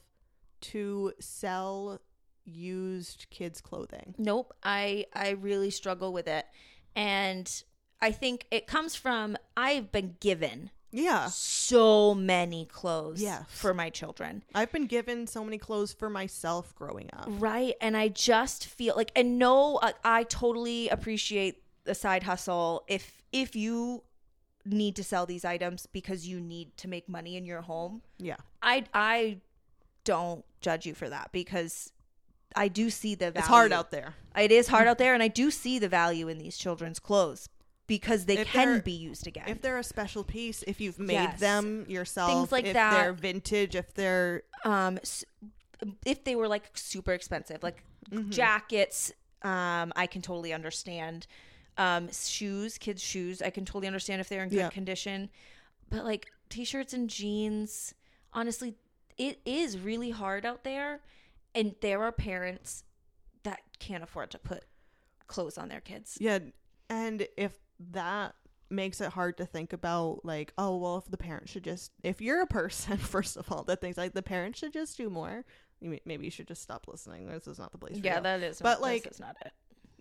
to 0.63 1.13
sell 1.21 2.01
used 2.45 3.27
kids 3.31 3.61
clothing. 3.61 4.15
Nope, 4.19 4.53
I 4.63 5.07
I 5.15 5.31
really 5.31 5.71
struggle 5.71 6.13
with 6.13 6.29
it. 6.29 6.47
And 6.97 7.51
I 8.01 8.13
think 8.13 8.47
it 8.51 8.67
comes 8.67 8.95
from 8.97 9.37
I've 9.57 9.93
been 9.93 10.17
given 10.21 10.71
Yeah. 10.91 11.29
so 11.29 12.15
many 12.15 12.65
clothes 12.67 13.21
Yes. 13.23 13.45
for 13.49 13.73
my 13.75 13.91
children. 13.91 14.43
I've 14.55 14.73
been 14.73 14.87
given 14.87 15.27
so 15.27 15.45
many 15.45 15.59
clothes 15.59 15.93
for 15.93 16.11
myself 16.11 16.75
growing 16.75 17.11
up. 17.13 17.27
Right. 17.29 17.75
And 17.81 17.97
I 17.97 18.09
just 18.09 18.67
feel 18.67 18.97
like, 18.97 19.13
and 19.15 19.39
no, 19.39 19.79
I, 19.83 19.93
I 20.03 20.23
totally 20.25 20.89
appreciate 20.89 21.63
the 21.85 21.95
side 21.95 22.25
hustle. 22.25 22.85
If, 22.89 23.23
if 23.33 23.55
you 23.55 24.03
need 24.65 24.97
to 24.97 25.05
sell 25.05 25.27
these 25.27 25.45
items 25.45 25.87
because 25.87 26.27
you 26.27 26.41
need 26.41 26.77
to 26.79 26.89
make 26.89 27.09
money 27.09 27.37
in 27.37 27.45
your 27.45 27.61
home, 27.63 28.03
Yeah. 28.19 28.37
I, 28.63 28.85
I 28.93 29.39
don't 30.05 30.45
judge 30.61 30.87
you 30.87 30.95
for 30.95 31.09
that 31.09 31.31
because 31.33 31.93
I 32.57 32.69
do 32.69 32.91
see 32.91 33.15
the 33.15 33.31
value. 33.31 33.39
It's 33.39 33.49
hard 33.49 33.73
out 33.73 33.91
there. 33.91 34.15
It 34.39 34.53
is 34.53 34.69
hard 34.69 34.87
out 34.89 34.99
there. 34.99 35.15
And 35.15 35.23
I 35.23 35.29
do 35.29 35.51
see 35.51 35.79
the 35.79 35.89
value 35.89 36.29
in 36.29 36.39
these 36.39 36.57
children's 36.57 36.99
clothes 36.99 37.49
because 37.87 38.27
they 38.27 38.39
If 38.39 38.53
can 38.53 38.81
be 38.81 38.93
used 38.93 39.27
again. 39.27 39.45
If 39.49 39.63
they're 39.63 39.79
a 39.79 39.85
special 39.85 40.23
piece, 40.25 40.63
if 40.67 40.81
you've 40.81 40.99
made 40.99 41.15
Yes. 41.15 41.41
them 41.41 41.85
yourself, 41.89 42.31
Things 42.51 42.53
like 42.53 42.67
if 42.67 42.75
that. 42.75 42.91
they're 42.91 43.13
vintage, 43.13 43.75
if 43.75 43.93
they're 43.95 44.43
um 44.65 44.99
if 46.05 46.25
they 46.25 46.37
were 46.37 46.49
like 46.49 46.71
super 46.75 47.13
expensive 47.13 47.63
like 47.63 47.83
Mm-hmm. 48.11 48.31
jackets 48.31 49.13
um 49.43 49.93
i 49.95 50.07
can 50.07 50.21
totally 50.21 50.53
understand 50.53 51.27
um 51.79 52.11
shoes 52.13 52.77
kids 52.77 53.01
shoes 53.03 53.41
i 53.41 53.51
can 53.51 53.65
totally 53.65 53.87
understand 53.87 54.21
if 54.21 54.29
they're 54.29 54.43
in 54.43 54.49
good 54.49 54.57
Yeah. 54.59 54.69
condition 54.71 55.31
but 55.91 56.05
like 56.05 56.31
t-shirts 56.49 56.93
and 56.93 57.09
jeans 57.09 57.95
honestly 58.33 58.75
it 59.17 59.39
is 59.45 59.79
really 59.79 60.11
hard 60.11 60.45
out 60.45 60.65
there 60.65 61.01
and 61.55 61.75
there 61.81 62.03
are 62.03 62.13
parents 62.13 62.85
that 63.43 63.61
can't 63.79 64.03
afford 64.03 64.31
to 64.31 64.39
put 64.39 64.65
clothes 65.27 65.57
on 65.59 65.69
their 65.69 65.81
kids 65.81 66.19
Yeah, 66.21 66.41
and 66.89 67.27
if 67.37 67.59
that 67.93 68.35
makes 68.69 69.01
it 69.01 69.11
hard 69.13 69.37
to 69.39 69.47
think 69.47 69.73
about 69.73 70.21
like, 70.25 70.53
oh 70.59 70.77
well, 70.77 70.99
if 70.99 71.11
the 71.11 71.17
parents 71.17 71.53
should 71.53 71.65
just 71.65 71.93
if 72.03 72.21
you're 72.21 72.43
a 72.43 72.47
person 72.47 72.97
first 72.99 73.37
of 73.37 73.51
all 73.51 73.65
that 73.65 73.81
thinks 73.81 73.99
like 73.99 74.13
the 74.13 74.23
parents 74.23 74.59
should 74.59 74.73
just 74.73 74.97
do 74.97 75.11
more, 75.11 75.45
you 75.81 75.91
may- 75.91 76.03
maybe 76.05 76.25
you 76.25 76.31
should 76.31 76.49
just 76.49 76.63
stop 76.63 76.87
listening. 76.89 77.27
This 77.27 77.47
is 77.47 77.59
not 77.59 77.73
the 77.73 77.79
place. 77.79 77.99
For 77.99 78.05
yeah 78.05 78.21
that 78.21 78.43
is 78.43 78.61
But, 78.61 78.81
like, 78.81 79.07
is 79.07 79.21
not 79.21 79.37
it 79.45 79.53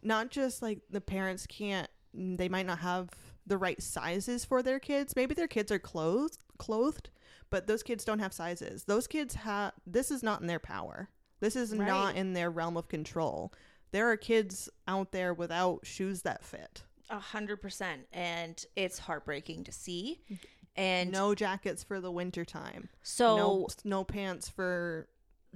not 0.01 0.29
just 0.29 0.61
like 0.61 0.79
the 0.89 1.01
parents 1.01 1.45
can't 1.45 1.89
they 2.13 2.49
might 2.49 2.65
not 2.65 2.79
have 2.79 3.09
the 3.45 3.57
right 3.57 3.81
sizes 3.81 4.45
for 4.45 4.63
their 4.63 4.79
kids. 4.79 5.15
Maybe 5.15 5.35
their 5.35 5.47
kids 5.47 5.71
are 5.71 5.79
clothed 5.79 6.37
clothed, 6.57 7.09
but 7.49 7.67
those 7.67 7.83
kids 7.83 8.03
don't 8.03 8.19
have 8.19 8.33
sizes. 8.33 8.83
Those 8.83 9.07
kids 9.07 9.35
have 9.35 9.73
this 9.85 10.11
is 10.11 10.23
not 10.23 10.41
in 10.41 10.47
their 10.47 10.59
power. 10.59 11.09
This 11.39 11.55
is 11.55 11.75
Right. 11.75 11.87
not 11.87 12.15
in 12.15 12.33
their 12.33 12.49
realm 12.49 12.77
of 12.77 12.87
control. 12.87 13.53
There 13.91 14.09
are 14.11 14.17
kids 14.17 14.69
out 14.87 15.11
there 15.11 15.33
without 15.33 15.85
shoes 15.85 16.21
that 16.23 16.43
fit. 16.43 16.83
a 17.11 17.17
hundred 17.17 17.57
percent 17.59 18.05
and 18.13 18.63
it's 18.75 18.99
heartbreaking 18.99 19.63
to 19.63 19.71
see 19.71 20.21
and 20.75 21.11
no 21.11 21.33
jackets 21.33 21.83
for 21.83 21.99
the 21.99 22.11
winter 22.11 22.45
time. 22.45 22.87
so 23.01 23.35
no 23.35 23.67
no 23.83 24.03
pants 24.03 24.47
for 24.47 25.07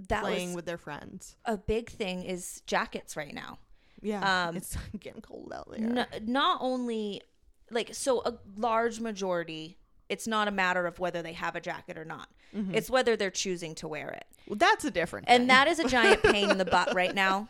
that 0.09 0.21
playing 0.23 0.55
with 0.55 0.65
their 0.65 0.79
friends. 0.79 1.35
a 1.45 1.55
big 1.55 1.91
thing 1.91 2.23
is 2.23 2.61
jackets 2.65 3.15
right 3.15 3.35
now. 3.35 3.59
Yeah, 4.01 4.47
Um, 4.47 4.57
it's 4.57 4.75
getting 4.99 5.21
cold 5.21 5.53
out 5.55 5.69
there. 5.69 6.07
N- 6.11 6.25
not 6.25 6.57
only 6.59 7.21
like 7.69 7.93
so 7.93 8.21
a 8.25 8.39
large 8.57 8.99
majority 8.99 9.77
it's 10.09 10.25
not 10.27 10.47
a 10.47 10.51
matter 10.51 10.85
of 10.87 10.97
whether 10.99 11.21
they 11.21 11.33
have 11.33 11.55
a 11.55 11.61
jacket 11.61 11.97
or 11.99 12.05
not. 12.05 12.29
It's 12.71 12.89
whether 12.89 13.15
they're 13.15 13.31
choosing 13.31 13.73
to 13.75 13.87
wear 13.87 14.09
it. 14.09 14.25
Well, 14.47 14.57
that's 14.57 14.85
a 14.85 14.91
different. 14.91 15.25
And 15.29 15.41
thing. 15.41 15.47
that 15.47 15.67
is 15.67 15.79
a 15.79 15.87
giant 15.87 16.21
pain 16.23 16.49
in 16.51 16.57
the 16.57 16.65
butt 16.65 16.93
right 16.93 17.15
now. 17.15 17.47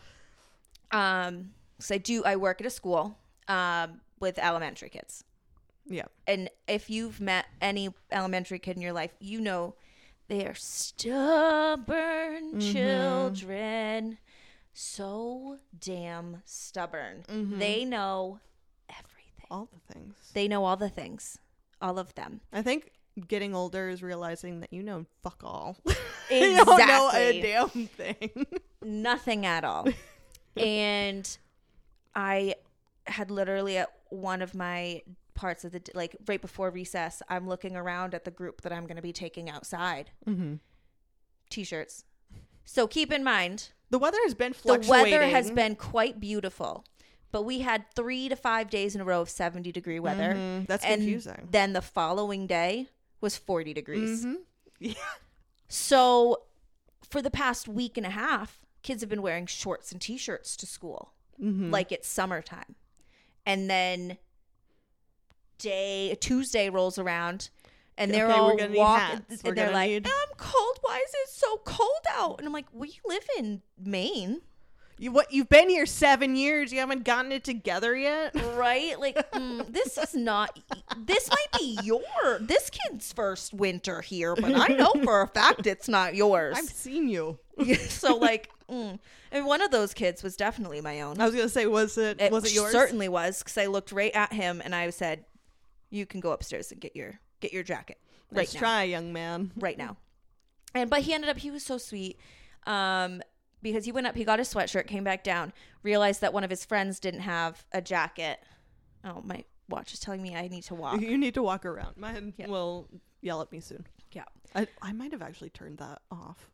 Um 0.91 1.51
so 1.79 1.95
I 1.95 1.97
do 1.97 2.23
I 2.23 2.36
work 2.36 2.62
at 2.62 2.67
a 2.67 2.69
school 2.69 3.17
um 3.47 4.01
with 4.19 4.39
elementary 4.39 4.89
kids. 4.89 5.23
yeah, 5.86 6.06
And 6.27 6.49
if 6.67 6.89
you've 6.89 7.19
met 7.19 7.45
any 7.62 7.89
elementary 8.12 8.60
kid 8.60 8.75
in 8.77 8.82
your 8.82 8.93
life, 8.93 9.13
you 9.19 9.41
know 9.41 9.75
they 10.29 10.45
are 10.47 10.56
stubborn 10.56 12.60
children. 12.60 14.17
So 14.73 15.60
damn 15.77 16.41
stubborn. 16.45 17.23
They 17.27 17.84
know 17.86 18.39
everything. 18.89 19.45
all 19.51 19.67
the 19.71 19.93
things. 19.93 20.15
They 20.34 20.47
know 20.47 20.63
all 20.65 20.77
the 20.77 20.89
things. 20.89 21.38
All 21.82 21.99
of 21.99 22.15
them. 22.15 22.39
I 22.53 22.62
think 22.62 22.91
getting 23.28 23.54
older 23.56 23.89
is 23.89 24.02
realizing 24.02 24.62
that 24.62 24.73
you 24.73 24.84
know 24.84 25.06
fuck 25.21 25.41
all. 25.43 25.78
Exactly. 26.30 26.39
you 26.39 26.65
don't 26.65 26.88
know 26.88 27.12
a 27.13 27.41
damn 27.41 27.88
thing. 27.88 28.45
Nothing 28.84 29.45
at 29.45 29.63
all. 29.63 29.88
and 30.58 31.38
I 32.15 32.56
had 33.06 33.30
literally 33.32 33.78
at 33.78 33.89
one 34.10 34.41
of 34.41 34.56
my 34.56 35.02
parts 35.34 35.65
of 35.65 35.71
the 35.71 35.82
like 35.93 36.15
right 36.28 36.41
before 36.41 36.69
recess, 36.69 37.21
I'm 37.30 37.47
looking 37.47 37.76
around 37.76 38.13
at 38.13 38.23
the 38.23 38.32
group 38.32 38.62
that 38.62 38.71
I'm 38.71 38.84
going 38.86 38.95
to 38.97 39.02
be 39.02 39.13
taking 39.13 39.49
outside. 39.49 40.12
mm-hmm. 40.28 40.56
T-shirts. 41.49 42.06
So 42.65 42.88
keep 42.88 43.12
in 43.12 43.23
mind, 43.23 43.69
The 43.89 43.99
weather 43.99 44.17
has 44.23 44.34
been 44.34 44.56
the 44.63 44.86
weather 44.88 45.23
has 45.23 45.52
been 45.52 45.76
quite 45.76 46.19
beautiful. 46.19 46.86
But 47.32 47.43
we 47.43 47.60
had 47.60 47.86
3 47.95 48.30
to 48.30 48.36
5 48.36 48.69
days 48.69 48.93
in 48.93 49.02
a 49.02 49.04
row 49.04 49.21
of 49.21 49.30
70 49.30 49.71
degree 49.71 49.99
weather. 49.99 50.36
Mhm, 50.36 50.67
That's 50.67 50.86
and 50.86 51.02
confusing. 51.02 51.47
then 51.49 51.73
the 51.73 51.82
following 51.82 52.45
day 52.45 52.89
was 53.23 53.36
40 53.38 53.73
degrees. 53.73 54.23
Mhm. 54.23 54.36
Yeah. 54.79 54.93
So 55.69 56.43
for 57.09 57.19
the 57.19 57.31
past 57.31 57.67
week 57.67 57.97
and 57.97 58.05
a 58.05 58.12
half, 58.12 58.59
kids 58.83 59.01
have 59.01 59.09
been 59.09 59.23
wearing 59.23 59.47
shorts 59.47 59.91
and 59.91 59.99
t-shirts 59.99 60.55
to 60.57 60.67
school. 60.67 61.13
Mhm. 61.41 61.71
Like 61.71 61.91
it's 61.91 62.07
summertime. 62.07 62.75
And 63.43 63.67
then 63.71 64.17
day 65.57 66.15
Tuesday 66.19 66.69
rolls 66.69 66.99
around 66.99 67.49
and 67.97 68.13
they're 68.13 68.27
Okay, 68.29 68.38
all 68.39 68.55
walking 68.73 69.25
and 69.45 69.57
they're 69.57 69.71
like, 69.71 69.89
need- 69.89 70.05
I'm 70.07 70.36
cold. 70.38 70.77
Why 70.81 70.97
is 70.97 71.13
it 71.23 71.29
so 71.29 71.57
cold 71.57 72.05
out? 72.12 72.36
And 72.39 72.45
I'm 72.47 72.53
like, 72.53 72.67
we 72.71 72.99
live 73.05 73.25
in 73.38 73.62
Maine. 73.77 74.41
You 74.97 75.12
what? 75.12 75.34
You've 75.34 75.49
been 75.49 75.69
here 75.69 75.86
seven 75.86 76.36
years. 76.36 76.71
You 76.71 76.79
haven't 76.79 77.03
gotten 77.03 77.32
it 77.32 77.43
together 77.43 77.95
yet. 77.95 78.36
right? 78.56 78.99
Like, 78.99 79.32
mm, 79.32 79.71
this 79.71 79.97
is 79.97 80.13
not. 80.13 80.60
This 80.97 81.29
might 81.29 81.60
be 81.60 81.79
your 81.84 82.01
this 82.39 82.69
kid's 82.69 83.12
first 83.12 83.53
winter 83.53 84.01
here, 84.01 84.36
but 84.36 84.53
I 84.56 84.73
know 84.73 84.93
for 85.03 85.21
a 85.21 85.27
fact 85.27 85.67
it's 85.67 85.88
not 85.88 86.15
yours. 86.15 86.56
I've 86.58 86.65
seen 86.65 87.10
you. 87.10 87.39
so, 87.88 88.15
like, 88.17 88.49
mm. 88.69 88.99
and 89.32 89.45
one 89.45 89.62
of 89.62 89.71
those 89.71 89.93
kids 89.93 90.23
was 90.23 90.36
definitely 90.36 90.82
my 90.82 91.01
own. 91.01 91.19
I 91.19 91.25
was 91.25 91.36
gonna 91.36 91.49
say, 91.49 91.65
was 91.65 91.97
it? 91.97 92.21
It 92.21 92.32
was 92.32 92.45
it 92.45 92.53
yours? 92.53 92.71
certainly 92.71 93.10
was 93.10 93.39
because 93.39 93.58
I 93.58 93.65
looked 93.65 93.91
right 93.91 94.13
at 94.13 94.32
him 94.32 94.62
and 94.63 94.75
I 94.75 94.89
said, 94.91 95.25
"You 95.89 96.06
can 96.06 96.19
go 96.19 96.32
upstairs 96.32 96.71
and 96.71 96.79
get 96.79 96.95
your 96.95 97.19
get 97.39 97.51
your 97.51 97.63
jacket 97.63 97.97
right 98.32 98.39
Let's 98.39 98.53
now, 98.53 98.60
try, 98.60 98.84
young 98.84 99.12
man. 99.12 99.51
right 99.58 99.77
now." 99.77 99.97
And 100.75 100.89
but 100.89 101.01
he 101.01 101.13
ended 101.13 101.29
up 101.29 101.38
he 101.38 101.51
was 101.51 101.63
so 101.63 101.77
sweet. 101.77 102.17
Um, 102.65 103.21
because 103.63 103.86
he 103.86 103.91
went 103.91 104.06
up, 104.06 104.15
he 104.15 104.23
got 104.23 104.38
his 104.38 104.54
sweatshirt, 104.54 104.86
came 104.86 105.04
back 105.04 105.23
down, 105.23 105.52
realized 105.82 106.21
that 106.21 106.34
one 106.34 106.43
of 106.43 106.49
his 106.52 106.63
friends 106.63 106.99
didn't 106.99 107.21
have 107.21 107.65
a 107.71 107.82
jacket. 107.82 108.39
Oh, 109.04 109.21
my 109.23 109.43
watch 109.69 109.93
is 109.93 109.99
telling 109.99 110.21
me 110.21 110.36
I 110.36 110.47
need 110.49 110.63
to 110.65 110.76
walk. 110.76 111.02
You 111.02 111.17
need 111.17 111.34
to 111.34 111.41
walk 111.43 111.65
around. 111.65 111.97
Mine 111.97 112.34
Yeah. 112.38 112.47
will 112.47 112.88
yell 113.21 113.41
at 113.41 113.52
me 113.52 113.60
soon. 113.62 113.88
Yeah. 114.12 114.26
I, 114.54 114.67
I 114.82 114.91
might 114.93 115.12
have 115.13 115.21
actually 115.23 115.49
turned 115.49 115.80
that 115.80 116.02
off. 116.12 116.49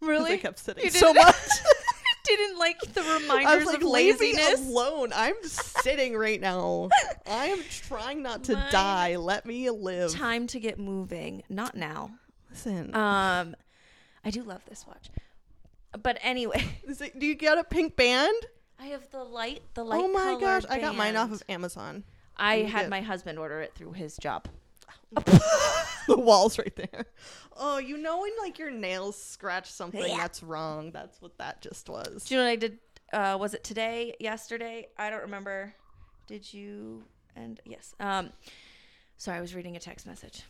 Really? 0.00 0.32
I 0.32 0.36
kept 0.38 0.58
sitting 0.60 0.88
so 0.90 1.12
much. 1.12 1.34
didn't 2.24 2.58
like 2.58 2.80
the 2.80 3.02
I 3.02 3.18
reminders 3.20 3.56
was 3.58 3.66
like, 3.66 3.82
of 3.82 3.88
laziness. 3.88 4.60
alone. 4.66 5.12
I'm 5.14 5.34
sitting 5.42 6.16
right 6.16 6.40
now. 6.40 6.88
I 7.26 7.46
am 7.48 7.60
trying 7.68 8.22
not 8.22 8.44
to 8.44 8.54
Mine- 8.54 8.72
die. 8.72 9.16
Let 9.16 9.44
me 9.44 9.68
live. 9.70 10.10
Time 10.12 10.46
to 10.48 10.58
get 10.60 10.78
moving. 10.78 11.42
Not 11.50 11.76
now. 11.76 12.12
Listen, 12.50 12.94
Um, 12.94 13.54
I 14.24 14.30
do 14.30 14.42
love 14.42 14.62
this 14.68 14.86
watch. 14.86 15.10
But 16.02 16.18
anyway, 16.22 16.64
it, 16.88 17.18
do 17.18 17.26
you 17.26 17.34
get 17.34 17.58
a 17.58 17.64
pink 17.64 17.96
band? 17.96 18.34
I 18.78 18.86
have 18.86 19.08
the 19.10 19.22
light. 19.24 19.62
The 19.74 19.84
light. 19.84 20.00
oh 20.02 20.08
my 20.08 20.38
gosh, 20.40 20.64
colored 20.64 20.78
I 20.78 20.80
got 20.80 20.96
mine 20.96 21.16
off 21.16 21.32
of 21.32 21.42
Amazon. 21.48 22.04
I 22.36 22.58
had 22.58 22.82
get- 22.82 22.90
my 22.90 23.00
husband 23.00 23.38
order 23.38 23.60
it 23.60 23.74
through 23.74 23.92
his 23.92 24.16
job. 24.16 24.48
the 25.14 26.16
walls 26.18 26.58
right 26.58 26.74
there. 26.74 27.06
Oh, 27.56 27.78
you 27.78 27.96
know 27.96 28.20
when 28.22 28.32
like 28.40 28.58
your 28.58 28.70
nails 28.72 29.20
scratch 29.20 29.70
something 29.70 30.02
Yeah. 30.02 30.16
that's 30.16 30.42
wrong. 30.42 30.90
That's 30.90 31.22
what 31.22 31.38
that 31.38 31.62
just 31.62 31.88
was. 31.88 32.24
Do 32.24 32.34
you 32.34 32.40
know 32.40 32.46
what 32.46 32.50
I 32.50 32.56
did? 32.56 32.78
Uh, 33.12 33.36
was 33.38 33.54
it 33.54 33.62
today? 33.62 34.14
Yesterday? 34.18 34.88
I 34.98 35.10
don't 35.10 35.22
remember. 35.22 35.72
Did 36.26 36.52
you? 36.52 37.04
And 37.36 37.60
yes. 37.64 37.94
Um, 38.00 38.30
sorry, 39.18 39.38
I 39.38 39.40
was 39.40 39.54
reading 39.54 39.76
a 39.76 39.80
text 39.80 40.04
message. 40.06 40.42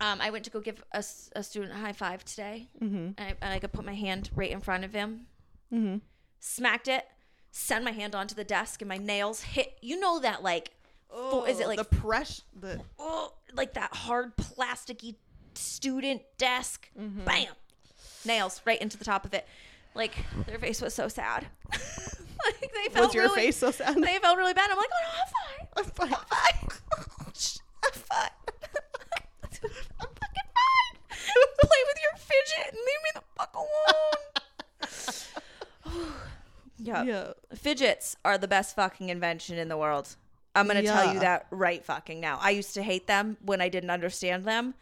Um, 0.00 0.20
I 0.20 0.30
went 0.30 0.44
to 0.44 0.50
go 0.50 0.60
give 0.60 0.82
a 0.92 1.02
student 1.02 1.72
a 1.72 1.76
high 1.76 1.92
five 1.92 2.24
today. 2.24 2.68
Mm-hmm. 2.82 3.10
And 3.16 3.36
I, 3.40 3.54
I 3.54 3.58
could 3.58 3.72
put 3.72 3.84
my 3.84 3.94
hand 3.94 4.30
right 4.34 4.50
in 4.50 4.60
front 4.60 4.84
of 4.84 4.92
him, 4.92 5.26
Mm-hmm. 5.72 5.96
smacked 6.40 6.88
it, 6.88 7.06
send 7.50 7.84
my 7.84 7.90
hand 7.92 8.14
onto 8.14 8.34
the 8.34 8.44
desk, 8.44 8.82
and 8.82 8.88
my 8.88 8.96
nails 8.98 9.42
hit. 9.42 9.76
You 9.80 9.98
know 9.98 10.20
that 10.20 10.42
like, 10.42 10.72
oh, 11.10 11.44
is 11.44 11.60
it 11.60 11.68
like 11.68 11.78
the 11.78 11.84
press? 11.84 12.42
The 12.60 12.80
oh, 12.98 13.32
like 13.54 13.74
that 13.74 13.94
hard 13.94 14.36
plasticky 14.36 15.14
student 15.54 16.22
desk? 16.38 16.88
Mm-hmm. 17.00 17.24
Bam, 17.24 17.54
nails 18.24 18.60
right 18.64 18.80
into 18.80 18.96
the 18.98 19.04
top 19.04 19.24
of 19.24 19.32
it. 19.34 19.46
Like 19.94 20.14
their 20.46 20.58
face 20.58 20.80
was 20.82 20.92
so 20.94 21.08
sad. 21.08 21.46
like 21.72 22.72
they 22.72 22.92
felt 22.92 23.06
was 23.06 23.14
your 23.14 23.24
really, 23.24 23.42
face 23.42 23.56
so 23.56 23.70
sad? 23.70 23.94
They 23.96 24.18
felt 24.18 24.36
really 24.36 24.54
bad. 24.54 24.70
I'm 24.70 24.76
like, 24.76 24.90
oh 24.92 25.76
no, 25.76 25.84
I'm 25.84 25.84
fine. 25.86 26.08
I'm 26.08 26.08
fine. 26.10 26.18
I'm 26.20 26.26
fine. 26.26 27.32
Shh, 27.34 27.58
I'm 27.84 27.92
fine. 27.92 28.30
I'm 29.64 30.08
fucking 30.08 30.48
fine. 30.54 30.96
Play 31.60 31.82
with 31.86 31.98
your 32.02 32.16
fidget 32.18 32.66
and 32.68 32.76
leave 32.76 33.02
me 33.04 33.10
the 33.14 33.22
fuck 33.36 33.54
alone. 35.84 36.04
yeah. 36.78 37.02
Yeah. 37.04 37.32
Fidgets 37.54 38.16
are 38.24 38.38
the 38.38 38.48
best 38.48 38.76
fucking 38.76 39.08
invention 39.08 39.58
in 39.58 39.68
the 39.68 39.76
world. 39.76 40.16
I'm 40.56 40.68
going 40.68 40.76
to 40.82 40.88
tell 40.88 41.12
you 41.12 41.20
that 41.20 41.46
right 41.50 41.84
fucking 41.84 42.20
now. 42.20 42.38
I 42.40 42.50
used 42.50 42.74
to 42.74 42.82
hate 42.82 43.06
them 43.08 43.36
when 43.44 43.60
I 43.60 43.68
didn't 43.68 43.90
understand 43.90 44.44
them. 44.44 44.74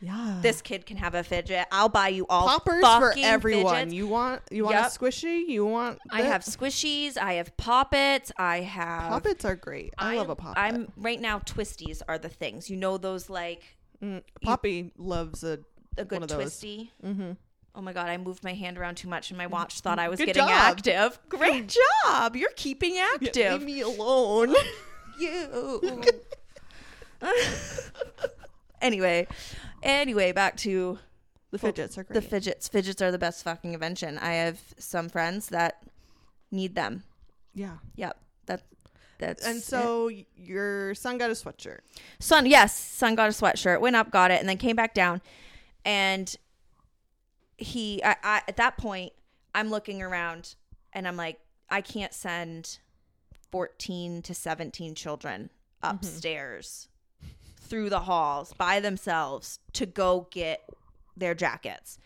Yeah. 0.00 0.38
This 0.42 0.62
kid 0.62 0.86
can 0.86 0.96
have 0.96 1.14
a 1.14 1.24
fidget. 1.24 1.66
I'll 1.72 1.88
buy 1.88 2.08
you 2.08 2.24
all 2.28 2.46
poppers 2.46 2.80
for 2.82 3.14
everyone. 3.18 3.74
fidgets. 3.74 3.94
You 3.94 4.06
want 4.06 4.42
you 4.50 4.64
want 4.64 4.76
Yep. 4.76 4.86
a 4.86 4.88
squishy? 4.90 5.48
You 5.48 5.66
want 5.66 5.98
I 6.10 6.22
have 6.22 6.42
squishies. 6.42 7.16
I 7.16 7.34
have 7.34 7.56
poppets. 7.56 8.30
I 8.36 8.60
have 8.60 9.08
poppets 9.08 9.44
are 9.44 9.56
great. 9.56 9.92
I 9.98 10.16
love 10.16 10.30
a 10.30 10.36
poppet. 10.36 10.58
I'm 10.62 10.92
right 10.96 11.20
now. 11.20 11.40
Twisties 11.40 12.00
are 12.06 12.16
the 12.16 12.28
things. 12.28 12.70
You 12.70 12.76
know 12.76 12.96
those 12.96 13.28
like 13.28 13.76
Mm, 14.02 14.22
Poppy 14.42 14.92
loves 14.96 15.42
a 15.44 15.58
a 15.96 16.02
one 16.02 16.06
good 16.06 16.22
of 16.22 16.28
those. 16.28 16.36
twisty. 16.36 16.92
Mm-hmm. 17.04 17.32
Oh 17.74 17.80
my 17.82 17.92
god! 17.92 18.08
I 18.08 18.16
moved 18.16 18.42
my 18.44 18.54
hand 18.54 18.78
around 18.78 18.96
too 18.96 19.08
much, 19.08 19.30
and 19.30 19.38
my 19.38 19.46
watch 19.46 19.80
thought 19.80 19.98
I 19.98 20.08
was 20.08 20.18
Good 20.18 20.26
getting 20.26 20.42
job. 20.42 20.50
active. 20.50 21.18
Great 21.28 21.74
job! 22.04 22.34
You're 22.36 22.50
keeping 22.56 22.98
active. 22.98 23.52
Leave 23.60 23.62
me 23.62 23.80
alone. 23.82 24.54
you. 25.18 26.02
anyway, 28.80 29.26
anyway, 29.82 30.32
back 30.32 30.56
to 30.58 30.98
the 31.50 31.58
fidgets 31.58 31.96
are 31.98 32.04
great. 32.04 32.14
the 32.14 32.22
fidgets. 32.22 32.68
Fidgets 32.68 33.02
are 33.02 33.10
the 33.10 33.18
best 33.18 33.42
fucking 33.44 33.74
invention. 33.74 34.18
I 34.18 34.32
have 34.34 34.60
some 34.78 35.08
friends 35.08 35.48
that 35.48 35.82
need 36.50 36.74
them. 36.74 37.02
yeah. 37.54 37.78
Yep. 37.96 38.16
That 38.46 38.62
that's 39.18 39.44
And 39.46 39.58
it. 39.58 39.62
so 39.62 40.10
your 40.36 40.94
son 40.94 41.18
got 41.18 41.30
a 41.30 41.34
sweatshirt. 41.34 41.80
son 42.18 42.46
yes 42.46 42.74
son 42.76 43.14
got 43.14 43.28
a 43.28 43.32
sweatshirt 43.32 43.80
went 43.80 43.96
up 43.96 44.10
got 44.10 44.30
it 44.30 44.40
and 44.40 44.48
then 44.48 44.58
came 44.58 44.76
back 44.76 44.94
down. 44.94 45.20
And 45.84 46.34
he 47.56 48.02
I, 48.04 48.16
I 48.22 48.42
at 48.48 48.56
that 48.56 48.78
point 48.78 49.12
i'm 49.54 49.68
looking 49.68 50.00
around 50.00 50.54
and 50.92 51.08
i'm 51.08 51.16
like 51.16 51.40
i 51.68 51.80
can't 51.80 52.14
send 52.14 52.78
14 53.50 54.22
to 54.22 54.34
17 54.34 54.94
children 54.94 55.50
mm-hmm. 55.82 55.96
upstairs 55.96 56.88
through 57.60 57.90
the 57.90 58.00
halls 58.00 58.52
by 58.54 58.80
themselves 58.80 59.58
to 59.74 59.84
go 59.84 60.26
get 60.30 60.62
their 61.16 61.34
jackets. 61.34 61.98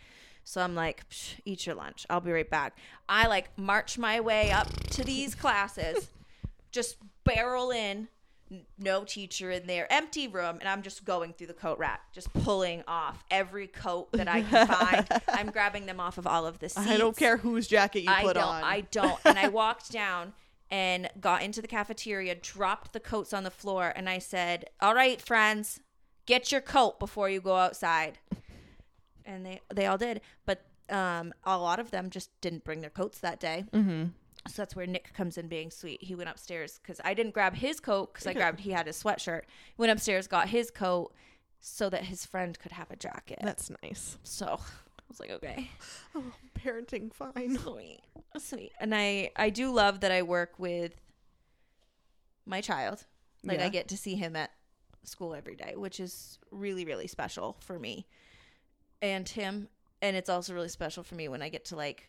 So 0.44 0.60
i'm 0.60 0.74
like 0.74 1.08
Psh, 1.08 1.40
eat 1.44 1.66
your 1.66 1.74
lunch. 1.76 2.06
I'll 2.10 2.20
be 2.20 2.32
right 2.32 2.48
back. 2.48 2.76
I 3.08 3.26
like 3.28 3.56
march 3.58 3.98
my 3.98 4.20
way 4.20 4.50
up 4.50 4.68
to 4.90 5.04
these 5.04 5.34
classes 5.34 6.08
just 6.72 6.96
barrel 7.24 7.70
in 7.70 8.08
no 8.78 9.02
teacher 9.04 9.50
in 9.50 9.66
there 9.66 9.90
empty 9.90 10.28
room 10.28 10.58
and 10.60 10.68
i'm 10.68 10.82
just 10.82 11.06
going 11.06 11.32
through 11.32 11.46
the 11.46 11.54
coat 11.54 11.78
rack 11.78 12.12
just 12.12 12.30
pulling 12.34 12.82
off 12.86 13.24
every 13.30 13.66
coat 13.66 14.12
that 14.12 14.28
i 14.28 14.42
can 14.42 14.66
find. 14.66 15.06
I'm 15.28 15.50
grabbing 15.50 15.86
them 15.86 16.00
off 16.00 16.18
of 16.18 16.26
all 16.26 16.44
of 16.44 16.58
the 16.58 16.68
seats 16.68 16.86
I 16.86 16.98
don't 16.98 17.16
care 17.16 17.38
whose 17.38 17.66
jacket 17.66 18.02
you 18.02 18.10
I 18.10 18.22
put 18.22 18.34
don't 18.34 18.44
on. 18.44 18.64
i 18.64 18.82
don't. 18.90 19.18
And 19.24 19.38
i 19.38 19.48
walked 19.48 19.90
down 19.90 20.34
and 20.70 21.08
got 21.18 21.42
into 21.42 21.62
the 21.62 21.68
cafeteria 21.68 22.34
dropped 22.34 22.92
the 22.92 23.00
coats 23.00 23.32
on 23.32 23.44
the 23.44 23.50
floor 23.50 23.90
and 23.96 24.06
i 24.08 24.18
said 24.18 24.66
all 24.82 24.94
right 24.94 25.18
friends 25.20 25.80
get 26.26 26.52
your 26.52 26.60
coat 26.60 26.98
before 26.98 27.28
you 27.28 27.40
go 27.40 27.56
outside. 27.56 28.18
And 29.24 29.44
they 29.46 29.60
they 29.74 29.86
all 29.86 29.98
did. 29.98 30.20
But 30.46 30.64
um 30.88 31.32
a 31.44 31.56
lot 31.58 31.78
of 31.78 31.90
them 31.90 32.10
just 32.10 32.30
didn't 32.40 32.64
bring 32.64 32.80
their 32.80 32.90
coats 32.90 33.18
that 33.18 33.40
day. 33.40 33.64
Mm-hmm. 33.72 34.04
So 34.48 34.62
that's 34.62 34.74
where 34.74 34.86
Nick 34.86 35.12
comes 35.14 35.38
in 35.38 35.48
being 35.48 35.70
sweet. 35.70 36.02
He 36.02 36.14
went 36.14 36.28
upstairs 36.28 36.80
because 36.82 37.00
I 37.04 37.14
didn't 37.14 37.32
grab 37.34 37.54
his 37.54 37.78
coat 37.80 38.12
because 38.12 38.26
I 38.26 38.32
grabbed 38.32 38.60
he 38.60 38.70
had 38.72 38.86
his 38.86 39.00
sweatshirt. 39.02 39.42
Went 39.78 39.92
upstairs, 39.92 40.26
got 40.26 40.48
his 40.48 40.70
coat 40.70 41.12
so 41.60 41.88
that 41.90 42.04
his 42.04 42.26
friend 42.26 42.58
could 42.58 42.72
have 42.72 42.90
a 42.90 42.96
jacket. 42.96 43.38
That's 43.42 43.70
nice. 43.82 44.18
so 44.24 44.46
I 44.58 45.02
was 45.08 45.20
like, 45.20 45.30
okay, 45.30 45.70
Oh, 46.14 46.24
parenting 46.58 47.12
fine. 47.14 47.56
sweet, 47.58 48.00
sweet. 48.38 48.72
And 48.80 48.94
I 48.94 49.30
I 49.36 49.50
do 49.50 49.72
love 49.72 50.00
that 50.00 50.10
I 50.10 50.22
work 50.22 50.58
with 50.58 50.92
my 52.46 52.60
child. 52.60 53.04
Like 53.44 53.58
Yeah. 53.58 53.66
I 53.66 53.68
get 53.68 53.88
to 53.88 53.96
see 53.96 54.14
him 54.16 54.36
at 54.36 54.50
school 55.04 55.34
every 55.34 55.56
day, 55.56 55.74
which 55.76 56.00
is 56.00 56.38
really 56.50 56.84
really 56.84 57.06
special 57.06 57.56
for 57.60 57.78
me 57.78 58.06
and 59.00 59.28
him. 59.28 59.68
And 60.00 60.16
it's 60.16 60.28
also 60.28 60.52
really 60.54 60.68
special 60.68 61.04
for 61.04 61.14
me 61.14 61.28
when 61.28 61.42
I 61.42 61.48
get 61.48 61.66
to 61.66 61.76
like 61.76 62.08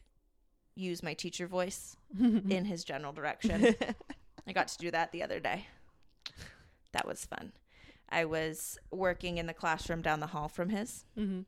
use 0.75 1.03
my 1.03 1.13
teacher 1.13 1.47
voice 1.47 1.95
in 2.19 2.65
his 2.65 2.83
general 2.83 3.13
direction. 3.13 3.75
I 4.47 4.53
got 4.53 4.67
to 4.69 4.77
do 4.77 4.91
that 4.91 5.11
the 5.11 5.23
other 5.23 5.39
day. 5.39 5.67
That 6.91 7.07
was 7.07 7.25
fun. 7.25 7.53
I 8.09 8.25
was 8.25 8.77
working 8.91 9.37
in 9.37 9.47
the 9.47 9.53
classroom 9.53 10.01
down 10.01 10.19
the 10.19 10.27
hall 10.27 10.47
from 10.47 10.69
his. 10.69 11.05
mm-hmm. 11.17 11.41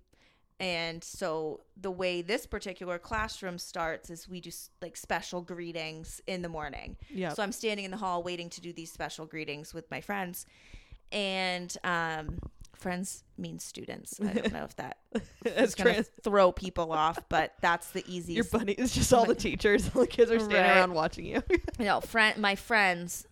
And 0.60 1.04
so 1.04 1.62
the 1.76 1.92
way 1.92 2.22
this 2.22 2.46
particular 2.46 2.98
classroom 2.98 3.58
starts 3.58 4.10
is 4.10 4.30
we 4.30 4.40
do 4.40 4.52
like 4.82 4.96
special 4.96 5.42
greetings 5.42 6.22
in 6.28 6.42
the 6.42 6.50
morning. 6.50 6.96
Yeah. 7.10 7.34
So 7.34 7.44
I'm 7.44 7.52
standing 7.52 7.84
in 7.84 7.92
the 7.92 7.98
hall 7.98 8.24
waiting 8.24 8.50
to 8.52 8.62
do 8.62 8.72
these 8.72 8.90
special 8.90 9.26
greetings 9.26 9.74
with 9.74 9.92
my 9.92 10.00
friends. 10.00 10.46
And 11.12 11.76
um 11.84 12.40
friends 12.76 13.24
means 13.38 13.64
students. 13.64 14.20
I 14.22 14.34
don't 14.34 14.54
know 14.54 14.64
if 14.64 14.76
that 14.78 14.98
is 15.16 15.22
As 15.54 15.70
is 15.70 15.76
going 15.76 15.96
to 15.96 16.04
throw 16.24 16.52
people 16.52 16.92
off, 16.92 17.20
but 17.30 17.54
that's 17.62 17.90
the 17.92 18.04
easiest. 18.08 18.52
your 18.52 18.60
buddy 18.60 18.74
is 18.74 18.92
just 18.94 19.14
all 19.14 19.26
the 19.26 19.36
teachers. 19.48 19.90
All 19.96 20.02
the 20.02 20.08
kids 20.08 20.32
are 20.32 20.40
standing 20.40 20.62
Right. 20.62 20.78
around 20.78 20.94
watching 20.94 21.26
you. 21.26 21.42
you 21.80 21.86
know, 21.86 22.02
friend 22.02 22.38
my 22.40 22.56
friends, 22.56 23.28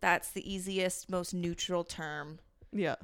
that's 0.00 0.30
the 0.32 0.52
easiest, 0.52 1.08
most 1.10 1.34
neutral 1.34 1.84
term. 1.84 2.38
yeah. 2.72 2.96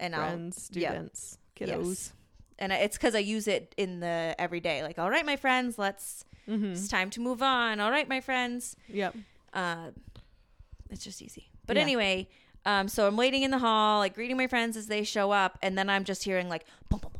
And 0.00 0.12
Friends, 0.14 0.70
yeah. 0.72 0.90
students, 0.90 1.38
I'll 1.60 1.66
kiddos. 1.68 1.86
yes. 1.88 2.12
And 2.58 2.72
it's 2.72 2.96
because 2.96 3.14
I 3.14 3.20
use 3.20 3.46
it 3.48 3.72
in 3.76 4.00
the 4.00 4.34
everyday, 4.38 4.82
like, 4.82 4.98
all 4.98 5.08
right, 5.10 5.24
my 5.24 5.36
friends, 5.36 5.78
let's. 5.78 6.24
Mm-hmm. 6.48 6.72
It's 6.72 6.88
time 6.88 7.10
to 7.10 7.20
move 7.20 7.42
on. 7.42 7.80
All 7.80 7.90
right, 7.90 8.08
my 8.08 8.20
friends. 8.20 8.76
Yep. 8.88 9.16
Uh, 9.54 9.90
it's 10.90 11.02
just 11.04 11.22
easy. 11.22 11.48
But 11.66 11.76
Yeah. 11.76 11.82
anyway, 11.82 12.28
um, 12.66 12.88
so 12.88 13.06
I'm 13.06 13.16
waiting 13.16 13.42
in 13.42 13.50
the 13.50 13.58
hall, 13.58 13.98
like 13.98 14.14
greeting 14.14 14.36
my 14.36 14.46
friends 14.46 14.76
as 14.76 14.86
they 14.86 15.04
show 15.04 15.30
up, 15.30 15.58
and 15.62 15.76
then 15.76 15.90
I'm 15.90 16.04
just 16.04 16.24
hearing 16.24 16.48
like 16.48 16.64
boom, 16.88 17.00
boom, 17.00 17.12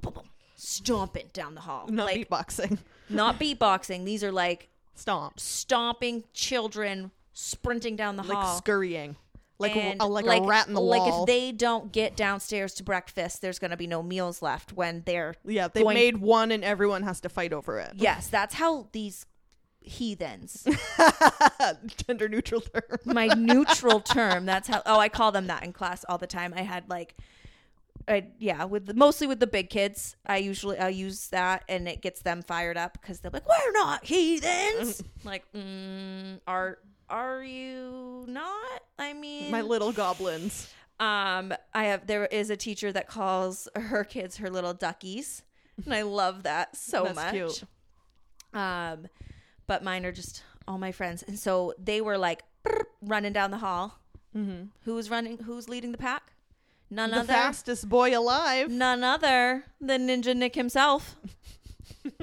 boom, 0.00 0.14
stomping 0.54 1.28
down 1.32 1.54
the 1.54 1.60
hall. 1.60 1.88
Not 1.88 2.06
like, 2.06 2.28
beatboxing. 2.28 2.78
Not 3.08 3.40
beatboxing. 3.40 4.04
These 4.04 4.22
are 4.22 4.32
like 4.32 4.68
stomp, 4.94 5.40
stomping 5.40 6.24
children 6.32 7.10
sprinting 7.32 7.96
down 7.96 8.16
the 8.16 8.22
like 8.22 8.36
hall, 8.36 8.56
scurrying. 8.58 9.16
Like 9.60 9.74
a, 9.74 9.96
a, 9.98 10.06
like, 10.06 10.24
like 10.24 10.42
a 10.42 10.46
rat 10.46 10.68
in 10.68 10.74
the 10.74 10.80
like 10.80 11.00
wall. 11.00 11.10
Like 11.10 11.22
if 11.22 11.26
they 11.26 11.50
don't 11.50 11.90
get 11.90 12.16
downstairs 12.16 12.74
to 12.74 12.84
breakfast, 12.84 13.42
there's 13.42 13.58
going 13.58 13.72
to 13.72 13.76
be 13.76 13.88
no 13.88 14.04
meals 14.04 14.40
left 14.40 14.72
when 14.72 15.02
they're 15.04 15.34
yeah 15.44 15.66
they 15.66 15.82
going... 15.82 15.94
made 15.94 16.18
one 16.18 16.52
and 16.52 16.62
everyone 16.62 17.02
has 17.02 17.20
to 17.22 17.28
fight 17.28 17.52
over 17.52 17.80
it. 17.80 17.92
Yes, 17.96 18.28
that's 18.28 18.54
how 18.54 18.86
these 18.92 19.26
heathens. 19.88 20.66
Gender 22.06 22.28
neutral 22.28 22.60
term. 22.60 22.98
My 23.04 23.26
neutral 23.28 24.00
term. 24.00 24.46
That's 24.46 24.68
how. 24.68 24.82
Oh, 24.86 24.98
I 24.98 25.08
call 25.08 25.32
them 25.32 25.46
that 25.48 25.64
in 25.64 25.72
class 25.72 26.04
all 26.08 26.18
the 26.18 26.26
time. 26.26 26.52
I 26.56 26.62
had 26.62 26.88
like. 26.88 27.16
I, 28.06 28.28
yeah, 28.38 28.64
with 28.64 28.86
the, 28.86 28.94
mostly 28.94 29.26
with 29.26 29.38
the 29.38 29.46
big 29.46 29.68
kids, 29.68 30.16
I 30.24 30.38
usually 30.38 30.78
I 30.78 30.88
use 30.88 31.28
that 31.28 31.64
and 31.68 31.86
it 31.86 32.00
gets 32.00 32.22
them 32.22 32.40
fired 32.40 32.78
up 32.78 32.98
because 32.98 33.20
they're 33.20 33.30
like, 33.30 33.46
"We're 33.46 33.72
not 33.72 34.04
heathens." 34.04 35.02
like, 35.24 35.44
mm, 35.52 36.40
are 36.46 36.78
are 37.10 37.42
you 37.42 38.24
not? 38.26 38.82
I 38.98 39.12
mean, 39.12 39.50
My 39.50 39.60
little 39.60 39.92
goblins. 39.92 40.72
Um, 41.00 41.52
I 41.74 41.84
have 41.84 42.06
there 42.06 42.26
is 42.26 42.50
a 42.50 42.56
teacher 42.56 42.90
that 42.92 43.08
calls 43.08 43.68
her 43.76 44.04
kids 44.04 44.38
her 44.38 44.48
little 44.50 44.74
duckies, 44.74 45.42
and 45.84 45.92
I 45.94 46.02
love 46.02 46.44
that 46.44 46.76
so 46.76 47.04
That's 47.04 47.14
much. 47.16 47.32
cute. 47.32 47.62
Um, 48.52 49.06
but 49.68 49.84
mine 49.84 50.04
are 50.04 50.10
just 50.10 50.42
all 50.66 50.78
my 50.78 50.90
friends, 50.90 51.22
and 51.22 51.38
so 51.38 51.72
they 51.78 52.00
were 52.00 52.18
like 52.18 52.42
running 53.00 53.32
down 53.32 53.52
the 53.52 53.58
hall. 53.58 54.00
Mm-hmm. 54.36 54.64
Who's 54.84 55.08
running? 55.08 55.38
Who's 55.38 55.68
leading 55.68 55.92
the 55.92 55.98
pack? 55.98 56.32
None 56.90 57.12
other. 57.12 57.26
The 57.26 57.32
other. 57.32 57.40
fastest 57.40 57.88
boy 57.88 58.18
alive. 58.18 58.70
None 58.70 59.04
other 59.04 59.64
than 59.80 60.08
Ninja 60.08 60.34
Nick 60.34 60.54
himself. 60.56 61.16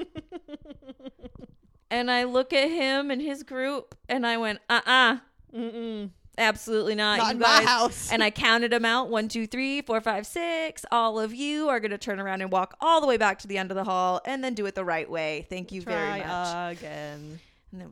and 1.90 2.10
I 2.10 2.24
look 2.24 2.52
at 2.52 2.68
him 2.68 3.10
and 3.10 3.22
his 3.22 3.42
group, 3.42 3.94
and 4.08 4.26
I 4.26 4.36
went, 4.36 4.60
uh 4.68 4.80
uh 4.84 5.16
Mm-mm. 5.54 6.10
Absolutely 6.38 6.94
not. 6.94 7.18
Not 7.18 7.26
you 7.26 7.30
in 7.32 7.38
my 7.38 7.62
house. 7.64 8.10
And 8.12 8.22
I 8.22 8.30
counted 8.30 8.70
them 8.72 8.84
out 8.84 9.08
one, 9.08 9.28
two, 9.28 9.46
three, 9.46 9.80
four, 9.82 10.00
five, 10.00 10.26
six. 10.26 10.84
All 10.92 11.18
of 11.18 11.34
you 11.34 11.68
are 11.68 11.80
going 11.80 11.90
to 11.92 11.98
turn 11.98 12.20
around 12.20 12.42
and 12.42 12.50
walk 12.52 12.76
all 12.80 13.00
the 13.00 13.06
way 13.06 13.16
back 13.16 13.38
to 13.40 13.48
the 13.48 13.56
end 13.58 13.70
of 13.70 13.74
the 13.76 13.84
hall 13.84 14.20
and 14.24 14.44
then 14.44 14.54
do 14.54 14.66
it 14.66 14.74
the 14.74 14.84
right 14.84 15.10
way. 15.10 15.46
Thank 15.48 15.72
you 15.72 15.80
very 15.82 16.20
Try 16.20 16.26
much. 16.26 16.78
again. 16.78 17.40
And 17.72 17.80
then 17.80 17.88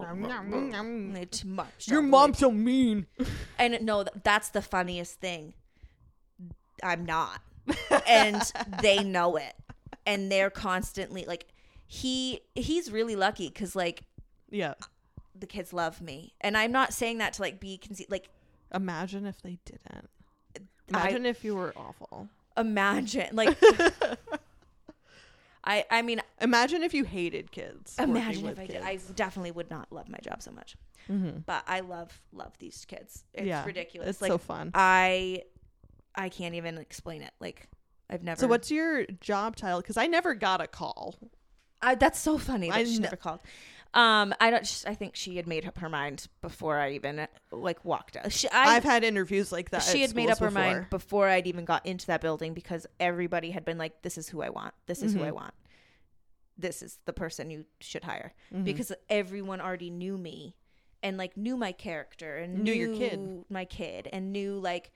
Your 0.00 0.12
it's 1.16 1.44
much. 1.44 1.88
mom's 1.90 2.38
so 2.38 2.50
mean. 2.50 3.06
And 3.58 3.78
no, 3.82 4.04
that's 4.22 4.48
the 4.50 4.62
funniest 4.62 5.20
thing. 5.20 5.54
I'm 6.82 7.04
not. 7.04 7.40
And 8.06 8.42
they 8.82 9.02
know 9.02 9.36
it. 9.36 9.54
And 10.06 10.30
they're 10.30 10.50
constantly 10.50 11.24
like, 11.24 11.46
he 11.86 12.40
he's 12.54 12.90
really 12.90 13.14
lucky 13.16 13.48
because 13.48 13.76
like 13.76 14.02
Yeah. 14.50 14.74
The 15.38 15.46
kids 15.46 15.72
love 15.72 16.00
me, 16.00 16.34
and 16.40 16.56
I'm 16.56 16.72
not 16.72 16.92
saying 16.92 17.18
that 17.18 17.34
to 17.34 17.42
like 17.42 17.60
be 17.60 17.78
conceit. 17.78 18.10
Like 18.10 18.28
Imagine 18.74 19.26
if 19.26 19.40
they 19.42 19.58
didn't. 19.64 20.08
I- 20.56 20.60
Imagine 20.88 21.26
if 21.26 21.44
you 21.44 21.54
were 21.56 21.72
awful. 21.76 22.28
imagine, 22.56 23.28
like 23.34 23.56
I 25.66 25.84
I 25.90 26.02
mean, 26.02 26.20
Imagine 26.40 26.82
if 26.82 26.92
you 26.92 27.04
hated 27.04 27.50
kids. 27.50 27.96
imagine 27.98 28.46
if 28.48 28.58
I 28.58 28.66
did. 28.66 28.82
I 28.82 28.98
definitely 29.14 29.52
would 29.52 29.70
not 29.70 29.90
love 29.90 30.08
my 30.08 30.18
job 30.18 30.42
so 30.42 30.50
much. 30.50 30.76
Mhm. 31.10 31.44
But 31.46 31.64
I 31.66 31.80
love 31.80 32.20
love 32.32 32.52
these 32.58 32.84
kids. 32.84 33.24
It's 33.32 33.46
Yeah, 33.46 33.64
ridiculous. 33.64 34.10
It's 34.10 34.22
like 34.22 34.30
so 34.30 34.38
fun. 34.38 34.70
I 34.74 35.42
I 36.14 36.28
can't 36.28 36.54
even 36.54 36.76
explain 36.78 37.22
it. 37.22 37.32
Like 37.40 37.68
I've 38.10 38.22
never. 38.22 38.38
So 38.40 38.46
what's 38.46 38.70
your 38.70 39.06
job 39.20 39.56
title? 39.56 39.80
Because 39.80 39.96
I 39.96 40.06
never 40.06 40.34
got 40.34 40.60
a 40.60 40.66
call. 40.66 41.16
I, 41.80 41.94
that's 41.94 42.18
so 42.18 42.38
funny 42.38 42.68
that 42.70 42.76
I 42.76 42.84
she 42.84 42.92
kn- 42.92 43.02
never 43.02 43.16
called. 43.16 43.40
Um, 43.94 44.34
I 44.40 44.50
don't. 44.50 44.84
I 44.88 44.94
think 44.94 45.14
she 45.14 45.36
had 45.36 45.46
made 45.46 45.66
up 45.66 45.78
her 45.78 45.88
mind 45.88 46.26
before 46.42 46.78
I 46.78 46.90
even 46.92 47.26
like 47.52 47.84
walked 47.84 48.16
out. 48.16 48.30
She, 48.32 48.48
I, 48.50 48.76
I've 48.76 48.84
had 48.84 49.04
interviews 49.04 49.52
like 49.52 49.70
that. 49.70 49.82
she 49.82 50.02
had 50.02 50.14
made 50.16 50.28
up 50.30 50.38
her 50.40 50.50
mind 50.50 50.86
before. 50.90 51.28
I'd 51.28 51.46
even 51.46 51.64
got 51.64 51.86
into 51.86 52.06
that 52.08 52.20
building 52.20 52.54
because 52.54 52.86
everybody 52.98 53.52
had 53.52 53.64
been 53.64 53.78
like, 53.78 54.02
"This 54.02 54.18
is 54.18 54.28
who 54.28 54.42
I 54.42 54.50
want. 54.50 54.74
This 54.86 55.00
is 55.02 55.14
who 55.14 55.22
I 55.22 55.30
Mhm. 55.30 55.34
want. 55.34 55.54
This 56.58 56.82
is 56.82 56.98
the 57.04 57.12
person 57.12 57.50
you 57.50 57.66
should 57.80 58.02
hire." 58.04 58.34
Mhm. 58.52 58.64
Because 58.64 58.90
everyone 59.08 59.60
already 59.60 59.90
knew 59.90 60.18
me 60.18 60.56
and 61.02 61.16
like 61.16 61.36
knew 61.36 61.56
my 61.56 61.70
character 61.70 62.36
and 62.38 62.64
Knew 62.64 62.72
your 62.72 62.88
kid. 62.96 63.18
knew 63.20 63.44
my 63.48 63.64
kid 63.64 64.08
and 64.12 64.32
knew 64.32 64.58
like 64.58 64.90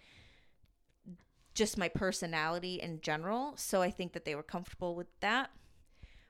just 1.54 1.76
my 1.78 1.88
personality 1.88 2.80
in 2.80 3.00
general. 3.00 3.52
So 3.56 3.80
I 3.82 3.90
think 3.90 4.12
that 4.12 4.24
they 4.24 4.34
were 4.34 4.42
comfortable 4.42 4.94
with 4.94 5.08
that. 5.20 5.50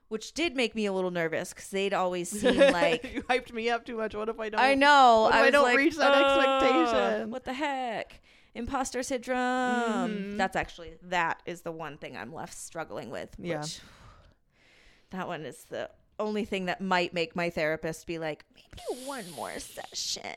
Which 0.09 0.33
did 0.33 0.55
make 0.55 0.75
me 0.75 0.85
a 0.87 0.91
little 0.93 1.11
nervous 1.11 1.53
because 1.53 1.69
they'd 1.69 1.93
always 1.93 2.29
seem 2.41 2.57
like 2.57 3.13
you 3.13 3.23
hyped 3.23 3.53
me 3.53 3.69
up 3.69 3.85
too 3.85 3.95
much. 3.97 4.13
What 4.15 4.27
if 4.29 4.39
I 4.39 4.49
don't? 4.49 4.59
I 4.59 4.73
know. 4.75 5.29
I 5.31 5.43
was 5.43 5.51
don't 5.51 5.63
like, 5.63 5.77
reach 5.77 5.95
that 5.97 6.11
"Ugh, 6.11 6.39
expectation?" 6.61 7.31
What 7.31 7.45
the 7.45 7.53
heck? 7.53 8.21
Imposter 8.55 9.03
syndrome. 9.03 9.37
Mhm. 9.37 10.37
That's 10.37 10.55
actually 10.55 10.93
that 11.03 11.41
is 11.45 11.61
the 11.61 11.71
one 11.71 11.97
thing 11.97 12.17
I'm 12.17 12.33
left 12.33 12.57
struggling 12.57 13.11
with. 13.11 13.29
Yeah. 13.37 13.61
Which, 13.61 13.79
that 15.11 15.27
one 15.27 15.45
is 15.45 15.63
the 15.65 15.89
only 16.19 16.45
thing 16.45 16.65
that 16.65 16.81
might 16.81 17.13
make 17.13 17.35
my 17.35 17.49
therapist 17.49 18.05
be 18.05 18.19
like, 18.19 18.45
maybe 18.55 19.05
one 19.05 19.29
more 19.31 19.57
session. 19.59 20.35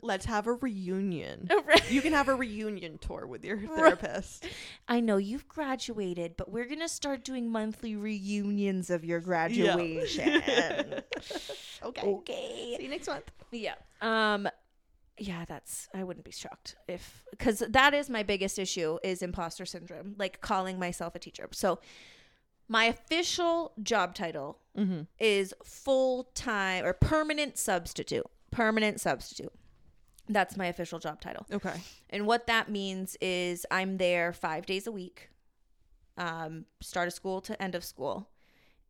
Let's 0.00 0.24
have 0.24 0.46
a 0.46 0.54
reunion. 0.54 1.48
Oh, 1.50 1.62
You 1.90 2.00
can 2.00 2.12
have 2.12 2.28
a 2.28 2.34
reunion 2.34 2.98
tour 2.98 3.26
with 3.26 3.44
your 3.44 3.58
therapist. 3.58 4.46
I 4.88 5.00
know 5.00 5.16
you've 5.16 5.48
graduated, 5.48 6.36
but 6.36 6.50
we're 6.50 6.64
gonna 6.66 6.88
start 6.88 7.24
doing 7.24 7.50
monthly 7.50 7.96
reunions 7.96 8.88
of 8.90 9.04
your 9.04 9.20
graduation. 9.20 10.42
okay. 11.82 12.06
okay. 12.06 12.74
See 12.76 12.82
you 12.84 12.88
next 12.88 13.08
month. 13.08 13.30
Yeah. 13.50 13.74
Um 14.00 14.48
yeah, 15.18 15.44
that's 15.46 15.88
I 15.94 16.04
wouldn't 16.04 16.24
be 16.24 16.32
shocked 16.32 16.76
if 16.88 17.24
cuz 17.38 17.62
that 17.68 17.94
is 17.94 18.08
my 18.10 18.22
biggest 18.22 18.58
issue 18.58 18.98
is 19.02 19.22
imposter 19.22 19.66
syndrome, 19.66 20.14
like 20.18 20.40
calling 20.40 20.78
myself 20.78 21.14
a 21.14 21.18
teacher. 21.18 21.48
So 21.52 21.80
my 22.68 22.84
official 22.86 23.72
job 23.82 24.14
title 24.14 24.58
Mm-hmm. 24.76 25.04
is 25.18 25.54
full-time 25.64 26.84
or 26.84 26.92
permanent 26.92 27.56
substitute. 27.56 28.26
Permanent 28.50 29.00
substitute. 29.00 29.52
That's 30.28 30.54
my 30.54 30.66
official 30.66 30.98
job 30.98 31.18
title. 31.18 31.46
Okay. 31.50 31.80
And 32.10 32.26
what 32.26 32.46
that 32.48 32.68
means 32.68 33.16
is 33.22 33.64
I'm 33.70 33.96
there 33.96 34.34
5 34.34 34.66
days 34.66 34.86
a 34.86 34.92
week. 34.92 35.30
Um 36.18 36.66
start 36.82 37.08
of 37.08 37.14
school 37.14 37.40
to 37.42 37.62
end 37.62 37.74
of 37.74 37.84
school. 37.84 38.28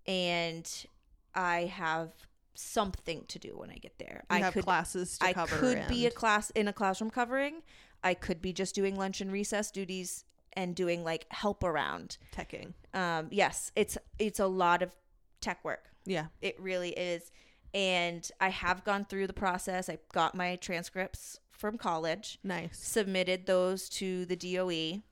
And 0.06 0.68
I 1.36 1.66
have 1.66 2.10
something 2.54 3.24
to 3.28 3.38
do 3.38 3.56
when 3.56 3.70
I 3.70 3.76
get 3.76 3.98
there. 3.98 4.24
You 4.30 4.36
I 4.36 4.38
have 4.40 4.54
could 4.54 4.64
classes 4.64 5.18
to 5.18 5.26
I 5.26 5.32
could 5.34 5.86
be 5.88 6.06
a 6.06 6.10
class 6.10 6.50
in 6.50 6.66
a 6.66 6.72
classroom 6.72 7.10
covering. 7.10 7.62
I 8.02 8.14
could 8.14 8.42
be 8.42 8.52
just 8.52 8.74
doing 8.74 8.96
lunch 8.96 9.20
and 9.20 9.30
recess 9.30 9.70
duties 9.70 10.24
and 10.56 10.74
doing 10.74 11.04
like 11.04 11.26
help 11.30 11.62
around. 11.62 12.18
teching. 12.34 12.72
Um, 12.94 13.28
yes, 13.30 13.70
it's 13.76 13.98
it's 14.18 14.40
a 14.40 14.46
lot 14.46 14.82
of 14.82 14.90
tech 15.40 15.64
work. 15.64 15.84
Yeah. 16.04 16.26
It 16.40 16.58
really 16.60 16.90
is. 16.90 17.30
And 17.74 18.28
I 18.40 18.48
have 18.48 18.84
gone 18.84 19.04
through 19.04 19.26
the 19.26 19.32
process. 19.34 19.88
I 19.88 19.98
got 20.12 20.34
my 20.34 20.56
transcripts 20.56 21.38
from 21.50 21.76
college, 21.78 22.38
Nice. 22.44 22.78
submitted 22.78 23.46
those 23.46 23.88
to 23.90 24.24
the 24.26 24.36
DOE. 24.36 25.02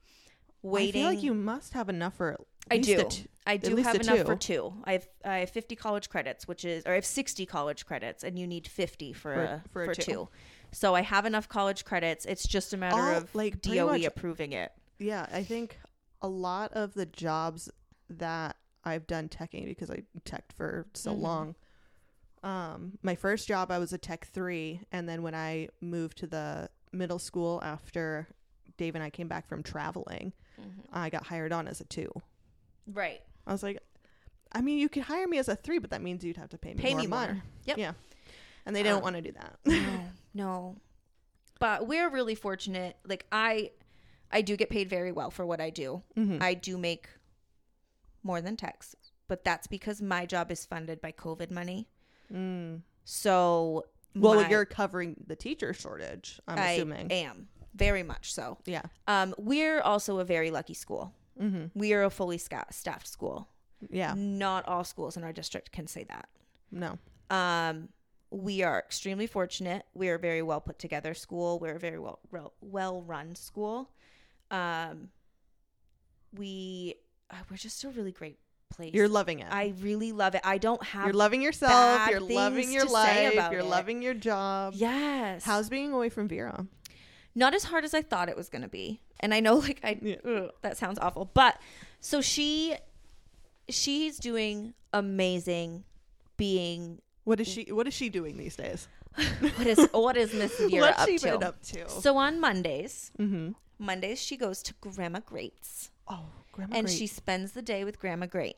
Waiting. 0.63 0.89
I 1.05 1.05
feel 1.05 1.15
like 1.15 1.23
you 1.23 1.33
must 1.35 1.73
have 1.73 1.89
enough 1.89 2.15
for. 2.15 2.37
I 2.71 2.79
do. 2.79 2.99
a 3.01 3.03
t- 3.03 3.25
I 3.45 3.57
do 3.57 3.75
have 3.75 3.95
enough 3.95 4.17
two. 4.19 4.23
for 4.23 4.35
two. 4.35 4.73
I 4.85 4.93
have 4.93 5.07
I 5.23 5.37
have 5.39 5.51
50 5.51 5.75
college 5.75 6.09
credits, 6.09 6.47
which 6.47 6.65
is 6.65 6.83
or 6.87 6.93
I 6.93 6.95
have 6.95 7.05
60 7.05 7.45
college 7.45 7.85
credits 7.85 8.23
and 8.23 8.39
you 8.39 8.47
need 8.47 8.67
50 8.67 9.13
for 9.13 9.33
For- 9.33 9.41
a 9.43 9.63
for 9.71 9.85
for, 9.85 9.93
two. 9.93 10.01
two. 10.11 10.29
So 10.71 10.95
I 10.95 11.01
have 11.01 11.25
enough 11.27 11.47
college 11.47 11.85
credits. 11.85 12.25
It's 12.25 12.47
just 12.47 12.73
a 12.73 12.77
matter 12.77 12.95
All- 12.99 13.17
of 13.17 13.35
like, 13.35 13.61
DOE 13.61 14.05
approving 14.07 14.53
it. 14.53 14.71
Yeah, 14.99 15.27
I 15.31 15.43
think 15.43 15.79
a 16.21 16.27
lot 16.27 16.71
of 16.73 16.93
the 16.93 17.05
jobs 17.05 17.69
that 18.09 18.55
I've 18.83 19.07
done 19.07 19.29
teching 19.29 19.65
because 19.65 19.89
I 19.89 20.03
teched 20.25 20.53
for 20.55 20.85
so 20.93 21.11
Mhm. 21.13 21.19
long. 21.21 21.55
Um, 22.43 22.99
my 23.01 23.15
first 23.15 23.47
job 23.47 23.71
I 23.71 23.79
was 23.79 23.91
a 23.93 23.97
tech 23.97 24.25
three, 24.27 24.81
and 24.91 25.09
then 25.09 25.23
when 25.23 25.33
I 25.33 25.69
moved 25.81 26.17
to 26.19 26.27
the 26.27 26.69
middle 26.91 27.17
school 27.19 27.59
after 27.63 28.27
Dave 28.77 28.93
and 28.95 29.03
I 29.03 29.09
came 29.09 29.27
back 29.27 29.47
from 29.47 29.63
traveling, 29.63 30.33
I 30.93 31.09
got 31.09 31.25
hired 31.27 31.51
on 31.51 31.67
as 31.67 31.81
a 31.81 31.85
two. 31.85 32.11
Right. 32.87 33.21
I 33.47 33.51
was 33.51 33.63
like, 33.63 33.79
I 34.51 34.61
mean, 34.61 34.77
you 34.77 34.87
could 34.89 35.03
hire 35.03 35.27
me 35.27 35.37
as 35.39 35.47
a 35.49 35.55
three, 35.55 35.79
but 35.79 35.89
that 35.89 36.01
means 36.01 36.23
you'd 36.23 36.37
have 36.37 36.49
to 36.49 36.57
pay 36.57 36.73
me 36.73 36.81
Pay 36.81 36.91
more 36.93 37.01
me 37.01 37.07
money. 37.07 37.33
more. 37.33 37.43
Yep. 37.65 37.77
Yeah, 37.79 37.93
and 38.65 38.75
they 38.75 38.83
don't 38.83 38.97
Um, 38.97 39.03
want 39.03 39.15
to 39.15 39.21
do 39.21 39.31
that. 39.33 39.59
no, 39.65 40.11
no. 40.33 40.75
But 41.59 41.87
we're 41.87 42.09
really 42.09 42.35
fortunate. 42.35 42.97
Like 43.05 43.25
I 43.31 43.71
I 44.31 44.41
do 44.41 44.57
get 44.57 44.69
paid 44.69 44.89
very 44.89 45.11
well 45.11 45.31
for 45.31 45.45
what 45.45 45.61
I 45.61 45.69
do. 45.69 46.03
Mhm. 46.15 46.41
I 46.41 46.53
do 46.53 46.77
make 46.77 47.07
more 48.23 48.41
than 48.41 48.57
techs, 48.57 48.95
but 49.27 49.43
that's 49.43 49.67
because 49.67 50.01
my 50.01 50.25
job 50.25 50.51
is 50.51 50.65
funded 50.65 50.99
by 51.01 51.11
COVID 51.11 51.51
money. 51.51 51.87
Mm. 52.33 52.81
So 53.03 53.85
Well, 54.15 54.35
my- 54.41 54.49
you're 54.49 54.65
covering 54.65 55.15
the 55.27 55.35
teacher 55.35 55.73
shortage. 55.73 56.39
I'm 56.47 56.57
assuming. 56.57 56.97
I 56.97 57.01
assuming. 57.01 57.11
am 57.11 57.47
very 57.73 58.03
much 58.03 58.33
so. 58.33 58.57
yeah. 58.65 58.83
Um, 59.07 59.35
we're 59.37 59.81
also 59.81 60.19
a 60.19 60.25
very 60.25 60.49
lucky 60.51 60.73
school. 60.73 61.13
Mm-hmm. 61.39 61.77
We 61.77 61.93
are 61.93 62.03
a 62.03 62.09
fully 62.09 62.37
sca- 62.37 62.67
staffed 62.71 63.07
school. 63.07 63.49
Yeah. 63.89 64.13
Not 64.15 64.65
all 64.67 64.83
schools 64.83 65.17
in 65.17 65.23
our 65.23 65.33
district 65.33 65.71
can 65.71 65.85
say 65.85 66.05
that. 66.05 66.29
No. 66.71 66.97
Um, 67.29 67.89
we 68.31 68.63
are 68.63 68.79
extremely 68.79 69.27
fortunate. 69.27 69.85
We 69.93 70.09
are 70.09 70.15
a 70.15 70.19
very 70.19 70.41
well 70.41 70.61
put 70.61 70.79
together 70.79 71.13
school. 71.13 71.59
We're 71.59 71.75
a 71.75 71.79
very 71.79 71.99
well 71.99 72.19
well, 72.31 72.53
well 72.61 73.01
run 73.03 73.35
school. 73.35 73.91
Um, 74.51 75.09
we 76.37 76.95
uh, 77.31 77.35
we're 77.49 77.57
just 77.57 77.83
a 77.83 77.89
really 77.89 78.11
great 78.11 78.37
place. 78.69 78.93
You're 78.93 79.07
loving 79.07 79.39
it. 79.39 79.47
I 79.49 79.73
really 79.81 80.11
love 80.11 80.35
it. 80.35 80.41
I 80.43 80.57
don't 80.57 80.83
have 80.83 81.05
you're 81.05 81.13
loving 81.13 81.41
yourself. 81.41 82.09
You're 82.09 82.19
loving 82.19 82.71
your 82.71 82.85
life. 82.85 83.33
about 83.33 83.51
You're 83.51 83.61
it. 83.61 83.65
loving 83.65 84.01
your 84.01 84.13
job. 84.13 84.73
yes. 84.75 85.43
How's 85.43 85.69
being 85.69 85.93
away 85.93 86.09
from 86.09 86.27
Vera? 86.27 86.65
not 87.37 87.53
as 87.53 87.65
hard 87.65 87.83
as 87.83 87.93
I 87.93 88.01
thought 88.01 88.29
it 88.29 88.37
was 88.37 88.47
going 88.47 88.61
to 88.61 88.69
be. 88.69 89.01
And 89.19 89.33
I 89.33 89.41
know 89.41 89.55
like 89.67 89.81
I 89.83 89.99
Yeah. 90.01 90.15
ugh, 90.25 90.51
that 90.61 90.77
sounds 90.77 90.97
awful. 90.99 91.29
But 91.33 91.59
so 91.99 92.21
she 92.21 92.75
she's 93.69 94.17
doing 94.17 94.73
amazing 94.93 95.83
being 96.37 97.01
What 97.25 97.39
is 97.39 97.47
she? 97.47 97.71
What 97.71 97.87
is 97.87 97.93
she 97.93 98.09
doing 98.09 98.37
these 98.37 98.55
days? 98.55 98.87
what 99.39 99.67
is 99.67 99.89
what 99.91 100.17
is 100.17 100.33
Miss 100.33 100.57
Vera 100.69 100.93
up 100.97 101.07
to? 101.07 101.39
up 101.39 101.61
to? 101.63 101.89
So 101.89 102.17
on 102.17 102.39
Mondays, 102.39 103.11
mm-hmm. 103.19 103.51
Mondays 103.77 104.21
she 104.21 104.37
goes 104.37 104.61
to 104.63 104.73
Grandma 104.81 105.19
Great's 105.25 105.91
Oh, 106.07 106.25
Grandma. 106.51 106.71
Great. 106.71 106.77
And 106.79 106.87
Great. 106.87 106.97
she 106.97 107.07
spends 107.07 107.51
the 107.53 107.61
day 107.61 107.83
with 107.83 107.99
Grandma 107.99 108.25
Great. 108.27 108.55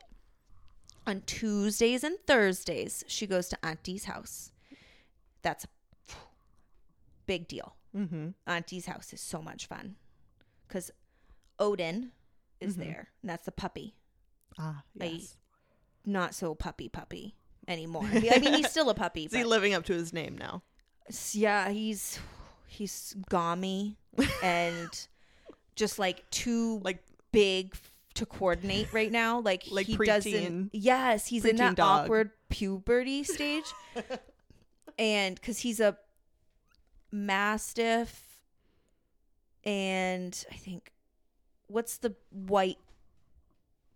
On 1.06 1.22
Tuesdays 1.22 2.04
and 2.04 2.18
Thursdays, 2.26 3.02
she 3.08 3.26
goes 3.26 3.48
to 3.48 3.58
Auntie's 3.64 4.04
house. 4.04 4.52
That's 5.42 5.64
a 5.64 5.68
big 7.26 7.48
deal. 7.48 7.74
Mm-hmm. 7.96 8.28
Auntie's 8.46 8.86
house 8.86 9.12
is 9.12 9.20
so 9.20 9.40
much 9.40 9.66
fun 9.66 9.96
because 10.66 10.90
Odin 11.58 12.12
is 12.60 12.74
Mhm. 12.76 12.80
there, 12.80 13.08
and 13.22 13.30
that's 13.30 13.46
the 13.46 13.52
puppy. 13.52 13.94
Ah, 14.58 14.82
yes. 14.94 15.36
Not 16.04 16.34
so 16.34 16.54
puppy 16.54 16.88
puppy 16.88 17.34
anymore. 17.66 18.04
I 18.12 18.38
mean, 18.38 18.54
he's 18.54 18.70
still 18.70 18.90
a 18.90 18.94
puppy. 18.94 19.24
Is 19.24 19.32
he 19.32 19.44
living 19.44 19.72
up 19.74 19.84
to 19.86 19.94
his 19.94 20.12
name 20.12 20.36
now? 20.36 20.62
Yeah, 21.32 21.70
he's 21.70 22.18
he's 22.68 23.16
gummy 23.28 23.96
and 24.42 25.08
just 25.74 25.98
like 25.98 26.28
too 26.30 26.80
Like 26.84 27.02
big 27.32 27.74
to 28.14 28.26
coordinate 28.26 28.92
right 28.92 29.10
now. 29.10 29.40
Like, 29.48 29.64
Like 29.70 29.86
he 29.86 29.96
doesn't. 29.96 30.70
Yes, 30.72 31.26
he's 31.26 31.44
in 31.44 31.56
that 31.56 31.76
dog. 31.76 32.04
awkward 32.04 32.30
puberty 32.48 33.22
stage, 33.22 33.64
and 34.98 35.34
because 35.34 35.58
he's 35.58 35.80
a 35.80 35.96
mastiff, 37.10 38.42
and 39.64 40.44
I 40.50 40.56
think 40.56 40.92
what's 41.68 41.98
the 41.98 42.14
white, 42.30 42.78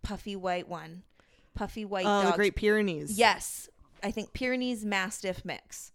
puffy 0.02 0.36
white 0.36 0.68
one, 0.68 1.02
puffy 1.54 1.84
white 1.84 2.06
oh, 2.06 2.22
the 2.22 2.28
dog. 2.28 2.36
Great 2.36 2.54
Pyrenees. 2.54 3.18
Yes, 3.18 3.68
I 4.02 4.10
think 4.10 4.32
Pyrenees 4.32 4.84
Mastiff 4.84 5.44
mix, 5.44 5.91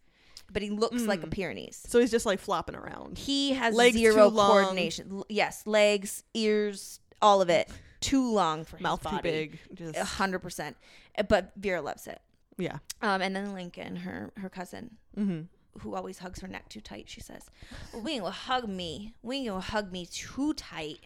but 0.52 0.62
he 0.62 0.70
looks 0.70 1.04
like 1.04 1.24
a 1.24 1.28
Mm. 1.28 1.32
Pyrenees. 1.32 1.84
So 1.88 2.00
he's 2.00 2.12
just 2.12 2.26
like 2.26 2.40
flopping 2.40 2.76
around. 2.76 3.18
He 3.18 3.54
has 3.54 3.76
Legs 3.76 3.98
zero 3.98 4.30
too 4.30 4.36
long. 4.36 4.52
coordination. 4.52 5.10
L- 5.12 5.26
Yes, 5.30 5.66
legs, 5.68 6.24
ears, 6.34 7.00
all 7.22 7.42
of 7.42 7.50
it. 7.50 7.70
Too 8.00 8.32
long 8.32 8.64
for 8.64 8.78
his 8.78 8.84
Mouth 8.84 9.02
too 9.02 9.10
body. 9.10 9.22
big. 9.30 9.60
Just 9.74 9.98
A 9.98 10.04
hundred 10.06 10.40
percent. 10.40 10.78
Uh, 11.18 11.24
But 11.24 11.52
Vera 11.56 11.82
loves 11.82 12.08
it. 12.08 12.22
yeah. 12.58 12.78
Um, 13.02 13.22
and 13.22 13.36
then 13.36 13.54
Lincoln, 13.54 13.98
her 13.98 14.32
her 14.38 14.50
cousin, 14.50 14.98
Mm-hmm. 15.18 15.80
who 15.82 15.96
always 15.96 16.20
hugs 16.20 16.40
her 16.42 16.48
neck 16.48 16.70
too 16.70 16.80
tight. 16.82 17.10
She 17.10 17.22
says, 17.22 17.50
"We 17.94 18.14
ain't 18.14 18.22
gonna 18.22 18.32
hug 18.34 18.70
me. 18.70 19.14
We 19.24 19.38
ain't 19.38 19.48
gonna 19.48 19.62
hug 19.62 19.92
me 19.92 20.06
too 20.06 20.54
tight. 20.54 21.00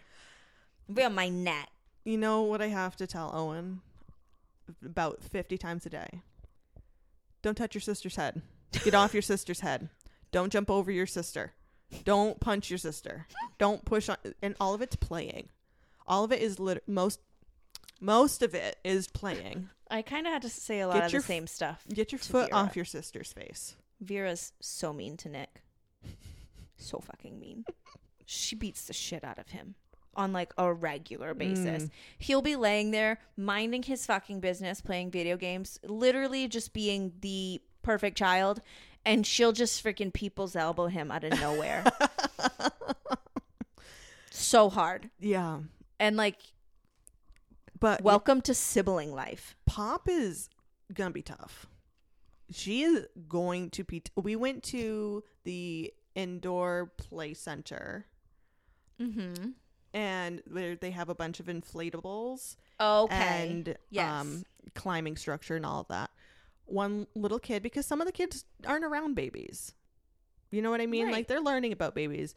On 1.02 1.16
my 1.16 1.30
neck." 1.30 1.70
You 2.04 2.18
know 2.18 2.42
what 2.42 2.62
I 2.62 2.68
have 2.68 2.96
to 2.98 3.08
tell 3.08 3.32
Owen 3.34 3.82
about 4.84 5.24
50 5.24 5.58
times 5.58 5.86
a 5.86 5.90
day? 5.90 6.22
Don't 7.42 7.56
touch 7.56 7.74
your 7.76 7.82
sister's 7.82 8.16
head. 8.18 8.42
Get 8.84 8.94
off 8.94 9.14
your 9.14 9.22
sister's 9.22 9.60
head. 9.62 9.90
Don't 10.32 10.52
jump 10.52 10.70
over 10.72 10.92
your 10.92 11.08
sister. 11.08 11.54
Don't 12.06 12.40
punch 12.40 12.70
your 12.70 12.78
sister. 12.80 13.28
Don't 13.58 13.84
push 13.84 14.08
on 14.10 14.18
and 14.42 14.56
all 14.60 14.74
of 14.74 14.82
it's 14.82 14.96
playing. 14.96 15.50
All 16.08 16.24
of 16.24 16.32
it 16.32 16.42
is 16.42 16.60
lit- 16.60 16.88
most 16.88 17.20
most 18.00 18.42
of 18.42 18.56
it 18.56 18.78
is 18.84 19.08
playing. 19.08 19.70
I 19.90 20.02
kind 20.02 20.26
of 20.26 20.34
had 20.34 20.42
to 20.44 20.50
say 20.50 20.80
a 20.80 20.88
lot 20.88 20.96
Get 20.96 21.06
of 21.08 21.12
your 21.14 21.22
the 21.22 21.28
same 21.28 21.48
stuff. 21.48 21.84
Get 21.94 22.12
your 22.14 22.20
To 22.20 22.26
foot 22.26 22.50
Vera. 22.50 22.62
off 22.64 22.76
your 22.76 22.86
sister's 22.86 23.34
face. 23.34 23.76
Vera's 24.00 24.54
so 24.62 24.94
mean 24.94 25.18
to 25.18 25.30
Nick. 25.30 25.62
So 26.78 27.00
fucking 27.00 27.40
mean. 27.40 27.66
She 28.26 28.56
beats 28.56 28.86
the 28.86 28.94
shit 28.94 29.24
out 29.24 29.38
of 29.38 29.50
him 29.50 29.76
on 30.16 30.34
like 30.34 30.54
a 30.58 30.74
regular 30.74 31.34
basis. 31.34 31.84
Mm. 31.84 31.90
He'll 32.18 32.42
be 32.42 32.56
laying 32.56 32.92
there 32.92 33.20
minding 33.38 33.84
his 33.84 34.06
fucking 34.06 34.40
business, 34.40 34.82
playing 34.82 35.12
video 35.12 35.38
games, 35.38 35.80
literally 35.84 36.48
just 36.48 36.74
being 36.74 37.14
the 37.22 37.62
perfect 37.82 38.18
child, 38.18 38.62
and 39.06 39.26
she'll 39.26 39.52
just 39.52 39.84
freaking 39.84 40.14
people's 40.14 40.56
elbow 40.56 40.88
him 40.88 41.12
out 41.12 41.24
of 41.24 41.40
nowhere. 41.40 41.84
so 44.30 44.70
hard. 44.70 45.10
Yeah. 45.20 45.60
And 46.00 46.18
like, 46.18 46.38
But 47.80 48.02
welcome 48.02 48.42
to 48.42 48.54
sibling 48.54 49.14
life. 49.14 49.56
Pop 49.66 50.08
is 50.10 50.50
gonna 50.94 51.12
be 51.12 51.22
tough. 51.22 51.68
She 52.52 52.84
is 52.84 53.08
going 53.30 53.70
to 53.72 53.84
be. 53.84 54.02
T- 54.02 54.12
we 54.16 54.36
went 54.36 54.64
to 54.66 55.24
the 55.44 55.94
indoor 56.16 56.92
play 56.98 57.34
center, 57.34 58.06
Mm-hmm. 59.02 59.50
and 59.96 60.44
where 60.52 60.76
they 60.76 60.92
have 60.92 61.10
a 61.10 61.16
bunch 61.16 61.40
of 61.40 61.48
inflatables 61.48 62.56
Okay. 62.80 63.48
and 63.50 63.76
Yes. 63.90 64.22
um, 64.22 64.44
climbing 64.76 65.18
structure 65.18 65.56
and 65.56 65.66
all 65.66 65.82
of 65.82 65.88
that. 65.88 66.12
One 66.72 67.08
little 67.16 67.40
kid, 67.40 67.62
because 67.64 67.86
some 67.86 68.02
of 68.02 68.08
the 68.08 68.14
kids 68.14 68.46
aren't 68.66 68.86
around 68.86 69.16
babies. 69.16 69.74
You 70.52 70.62
know 70.62 70.70
what 70.72 70.82
I 70.82 70.86
mean? 70.86 71.06
Right. 71.06 71.14
Like 71.14 71.28
they're 71.28 71.42
learning 71.42 71.72
about 71.74 71.96
babies. 71.96 72.34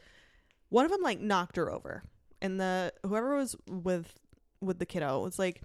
One 0.69 0.85
of 0.85 0.91
them 0.91 1.03
like 1.03 1.21
knocked 1.21 1.57
her 1.57 1.71
over, 1.71 2.03
and 2.43 2.61
the 2.61 2.93
whoever 3.07 3.37
was 3.37 3.57
with 3.69 4.13
with 4.61 4.79
the 4.79 4.87
kiddo 4.87 5.21
was 5.23 5.39
like, 5.39 5.63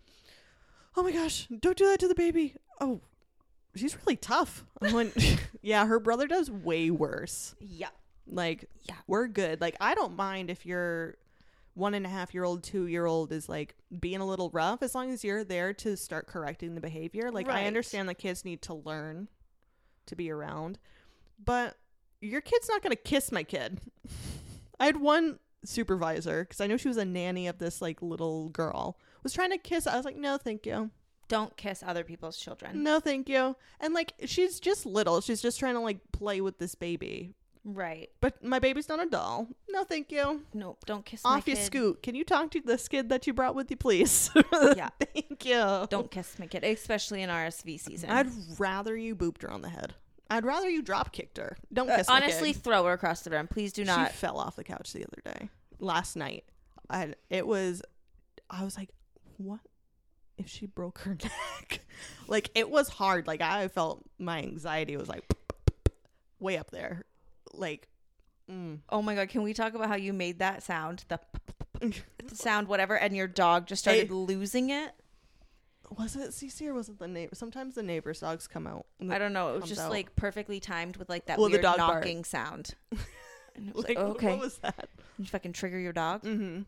"Oh 0.95 1.03
my 1.03 1.11
gosh, 1.11 1.47
don't 1.59 1.78
do 1.78 1.88
that 1.88 1.99
to 2.01 2.07
the 2.07 2.15
baby." 2.15 2.55
Oh, 2.82 3.01
she's 3.76 3.95
really 4.05 4.15
tough. 4.17 4.65
I 4.82 4.93
went, 4.93 5.13
yeah, 5.61 5.86
her 5.86 5.99
brother 5.99 6.28
does 6.28 6.49
way 6.49 6.89
worse. 6.91 7.55
yeah. 7.59 7.89
Like, 8.32 8.65
Yeah. 8.88 8.95
we're 9.07 9.28
good. 9.28 9.59
Like, 9.59 9.76
I 9.82 9.95
don't 9.95 10.15
mind 10.15 10.49
if 10.51 10.63
your 10.65 11.17
one 11.80 11.94
and 11.94 12.06
a 12.06 12.10
half 12.10 12.34
year 12.34 12.44
old, 12.44 12.64
two 12.64 12.86
year 12.88 13.06
old 13.06 13.32
is 13.32 13.50
like 13.50 13.76
being 14.00 14.22
a 14.22 14.26
little 14.26 14.50
rough, 14.52 14.84
as 14.84 14.94
long 14.94 15.12
as 15.12 15.24
you're 15.24 15.44
there 15.44 15.74
to 15.74 15.96
start 15.98 16.28
correcting 16.28 16.76
the 16.76 16.82
behavior. 16.82 17.32
Like, 17.32 17.48
Right. 17.48 17.64
I 17.64 17.68
understand 17.68 18.08
that 18.10 18.16
kids 18.16 18.46
need 18.46 18.62
to 18.64 18.74
learn 18.74 19.28
to 20.06 20.16
be 20.16 20.30
around, 20.30 20.78
but 21.44 21.78
your 22.22 22.42
kid's 22.42 22.68
not 22.70 22.82
going 22.82 22.92
to 22.92 23.02
kiss 23.02 23.32
my 23.32 23.44
kid. 23.44 23.80
I 24.80 24.86
had 24.86 24.98
one 24.98 25.40
supervisor 25.66 26.44
because 26.44 26.62
I 26.62 26.68
know 26.68 26.78
she 26.78 26.88
was 26.88 26.98
a 26.98 27.06
nanny 27.06 27.48
of 27.48 27.58
this 27.58 27.82
like 27.82 28.02
little 28.02 28.50
girl 28.50 28.98
was 29.24 29.34
trying 29.34 29.52
to 29.52 29.58
kiss. 29.58 29.88
I 29.88 29.96
was 29.96 30.06
like, 30.06 30.18
no, 30.18 30.38
thank 30.38 30.66
you. 30.66 30.92
Don't 31.28 31.56
kiss 31.58 31.84
other 31.86 32.04
people's 32.04 32.38
children. 32.38 32.82
No, 32.84 33.00
thank 33.00 33.30
you. 33.30 33.56
And 33.80 33.94
like, 33.94 34.14
she's 34.26 34.60
just 34.60 34.86
little. 34.86 35.22
She's 35.22 35.42
just 35.42 35.60
trying 35.60 35.76
to 35.76 35.80
like 35.80 36.00
play 36.12 36.42
with 36.42 36.58
this 36.58 36.76
baby. 36.76 37.36
Right. 37.66 38.10
But 38.22 38.43
my 38.43 38.60
baby's 38.60 38.88
not 38.89 39.01
a 39.01 39.05
doll. 39.05 39.47
No, 39.70 39.84
thank 39.84 40.12
you. 40.12 40.41
Nope. 40.53 40.80
Don't 40.86 41.05
kiss 41.05 41.24
my 41.24 41.38
Off 41.38 41.47
you 41.47 41.55
kid. 41.55 41.66
scoot. 41.66 42.03
Can 42.03 42.16
you 42.16 42.24
talk 42.24 42.51
to 42.51 42.62
this 42.62 42.88
kid 42.88 43.10
that 43.10 43.28
you 43.28 43.34
brought 43.34 43.53
with 43.55 43.70
you, 43.70 43.78
please? 43.78 44.32
Yeah. 44.76 44.89
thank 44.99 45.45
you. 45.45 45.88
Don't 45.89 46.10
kiss 46.10 46.38
my 46.39 46.47
kid, 46.47 46.64
especially 46.64 47.22
in 47.22 47.30
RSV 47.30 47.80
season. 47.80 48.10
I'd 48.10 48.28
rather 48.57 48.95
you 48.95 49.16
booped 49.16 49.41
her 49.43 49.51
on 49.51 49.62
the 49.62 49.70
head. 49.70 49.93
I'd 50.30 50.45
rather 50.45 50.70
you 50.70 50.82
drop 50.82 51.12
kicked 51.12 51.38
her. 51.38 51.57
Don't 51.74 51.89
Uh, 51.89 51.97
kiss 51.97 52.07
my 52.07 52.16
honestly 52.18 52.53
throw 52.53 52.86
her 52.86 52.93
across 52.93 53.22
the 53.22 53.30
room. 53.32 53.47
Please 53.47 53.74
do 53.74 53.84
not. 53.84 54.12
She 54.12 54.18
fell 54.18 54.38
off 54.38 54.55
the 54.55 54.64
couch 54.64 54.93
the 54.93 55.03
other 55.05 55.22
day, 55.38 55.49
last 55.80 56.16
night, 56.16 56.45
and 56.89 57.16
it 57.30 57.45
was. 57.47 57.82
I 58.49 58.64
was 58.64 58.78
like, 58.78 58.89
"What 59.38 59.60
if 60.38 60.47
she 60.47 60.66
broke 60.68 60.99
her 60.99 61.18
neck?" 61.24 61.80
like 62.28 62.51
it 62.53 62.70
was 62.70 62.89
hard. 62.89 63.26
Like 63.28 63.41
I 63.41 63.68
felt 63.70 64.03
my 64.20 64.38
anxiety 64.39 64.95
was 64.97 65.10
like 65.10 65.26
way 66.39 66.57
up 66.57 66.70
there. 66.72 67.05
Like, 67.54 67.88
mm. 68.50 68.80
oh 68.89 69.02
my 69.02 69.16
god, 69.16 69.30
can 69.30 69.43
we 69.43 69.54
talk 69.54 69.74
about 69.74 69.88
how 69.89 69.95
you 69.95 70.14
made 70.14 70.39
that 70.39 70.64
sound? 70.64 71.06
The 71.08 71.20
the 71.80 72.36
sound, 72.36 72.68
whatever, 72.68 72.95
and 72.97 73.16
your 73.16 73.28
dog 73.28 73.66
just 73.68 73.82
started 73.84 74.08
Hey. 74.08 74.14
losing 74.14 74.70
it. 74.70 74.91
was 75.97 76.16
it 76.16 76.30
CC 76.32 76.68
or 76.68 76.74
was 76.74 76.89
it 76.89 77.00
the 77.00 77.08
neighbor? 77.08 77.34
Sometimes 77.36 77.76
the 77.76 77.84
neighbor's 77.84 78.20
dogs 78.20 78.47
come 78.47 78.68
out. 78.68 78.86
I 79.10 79.18
don't 79.18 79.34
know. 79.34 79.56
It 79.56 79.62
was 79.62 79.70
just 79.70 79.82
out. 79.82 79.89
like 79.91 80.16
perfectly 80.16 80.60
timed 80.60 80.97
with 80.97 81.10
like 81.10 81.26
that 81.28 81.39
Well, 81.39 81.50
weird 81.50 81.62
dog 81.64 81.78
bark. 81.78 81.95
knocking 82.04 82.24
sound. 82.24 82.76
And 83.56 83.68
it 83.70 83.76
was 83.76 83.86
Like, 83.86 83.97
like, 83.97 84.06
okay, 84.08 84.28
what 84.30 84.39
was 84.39 84.58
that? 84.60 84.88
you 85.18 85.26
fucking 85.26 85.54
trigger 85.54 85.80
your 85.80 85.91
dog. 85.91 86.24
Mm-hmm. 86.24 86.62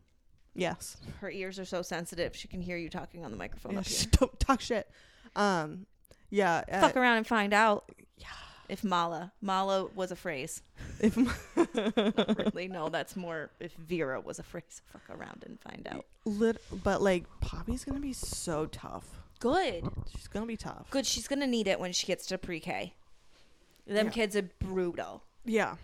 Yes. 0.56 0.98
Her 1.20 1.30
ears 1.30 1.58
are 1.60 1.64
so 1.66 1.82
sensitive; 1.84 2.36
she 2.36 2.48
can 2.50 2.60
hear 2.60 2.76
you 2.76 2.90
talking 2.90 3.24
on 3.24 3.32
the 3.32 3.38
microphone 3.38 3.74
Yeah, 3.74 3.80
up 3.80 3.88
here. 3.88 4.08
don't 4.12 4.40
talk 4.40 4.60
shit. 4.62 4.90
Um, 5.36 5.86
yeah. 6.32 6.64
uh, 6.70 6.82
Fuck 6.82 6.98
around 6.98 7.18
and 7.18 7.28
find 7.28 7.54
out. 7.54 7.90
Yeah. 8.18 8.26
If 8.72 8.86
Mala, 8.86 9.34
Mala 9.42 9.88
was 9.94 10.12
a 10.12 10.16
phrase. 10.16 10.62
If 11.02 11.18
Really, 12.38 12.70
no, 12.70 12.88
that's 12.88 13.18
more 13.18 13.50
if 13.60 13.74
Vera 13.74 14.22
was 14.22 14.40
a 14.40 14.44
phrase. 14.44 14.82
Fuck 14.94 15.10
around 15.10 15.44
and 15.46 15.60
find 15.60 15.86
out. 15.92 16.06
Lit- 16.24 16.62
but 16.84 17.02
like 17.02 17.26
Poppy's 17.42 17.84
gonna 17.84 18.00
be 18.00 18.14
so 18.14 18.66
tough. 18.68 19.06
Good. 19.40 19.84
She's 20.16 20.28
gonna 20.30 20.46
be 20.46 20.56
tough. 20.56 20.90
Good. 20.90 21.06
She's 21.06 21.28
gonna 21.28 21.48
need 21.48 21.68
it 21.68 21.82
when 21.82 21.92
she 21.92 22.08
gets 22.08 22.26
to 22.28 22.38
pre-K. 22.38 22.94
Them 23.86 24.06
Yeah. 24.06 24.12
kids 24.14 24.36
are 24.38 24.50
brutal, 24.60 25.24
Yeah. 25.44 25.76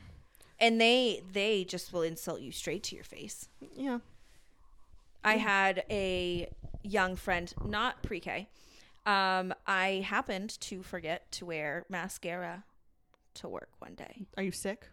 and 0.58 0.80
they 0.80 1.24
they 1.34 1.66
just 1.66 1.92
will 1.92 2.04
insult 2.04 2.40
you 2.40 2.54
straight 2.54 2.84
to 2.84 2.96
your 2.96 3.04
face. 3.04 3.50
Yeah. 3.76 4.00
I 5.26 5.38
had 5.38 5.84
a 5.90 6.50
young 6.84 7.18
friend, 7.18 7.54
not 7.66 8.02
pre-K. 8.02 8.48
Um, 9.06 9.54
I 9.66 10.06
happened 10.08 10.58
to 10.62 10.84
forget 10.84 11.30
to 11.34 11.46
wear 11.46 11.86
mascara 11.90 12.64
to 13.38 13.50
work 13.50 13.70
one 13.80 13.96
day. 13.96 14.26
Are 14.38 14.44
you 14.44 14.52
sick? 14.52 14.88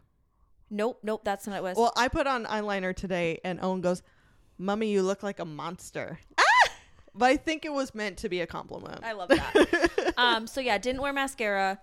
Nope, 0.70 1.00
nope, 1.02 1.22
that's 1.24 1.46
not 1.46 1.52
what 1.52 1.58
it 1.58 1.62
was. 1.62 1.78
Well, 1.78 1.92
I 1.96 2.08
put 2.08 2.26
on 2.26 2.46
eyeliner 2.46 2.94
today, 2.94 3.40
and 3.44 3.60
Owen 3.62 3.80
goes, 3.80 4.02
"Mummy, 4.58 4.90
you 4.90 5.02
look 5.02 5.22
like 5.22 5.38
a 5.38 5.44
monster." 5.44 6.18
But 7.14 7.26
I 7.26 7.36
think 7.36 7.64
it 7.64 7.72
was 7.72 7.94
meant 7.94 8.18
to 8.18 8.28
be 8.28 8.40
a 8.40 8.46
compliment. 8.46 9.00
I 9.04 9.12
love 9.12 9.28
that. 9.28 10.14
um, 10.16 10.46
so 10.46 10.60
yeah, 10.60 10.78
didn't 10.78 11.00
wear 11.00 11.12
mascara. 11.12 11.78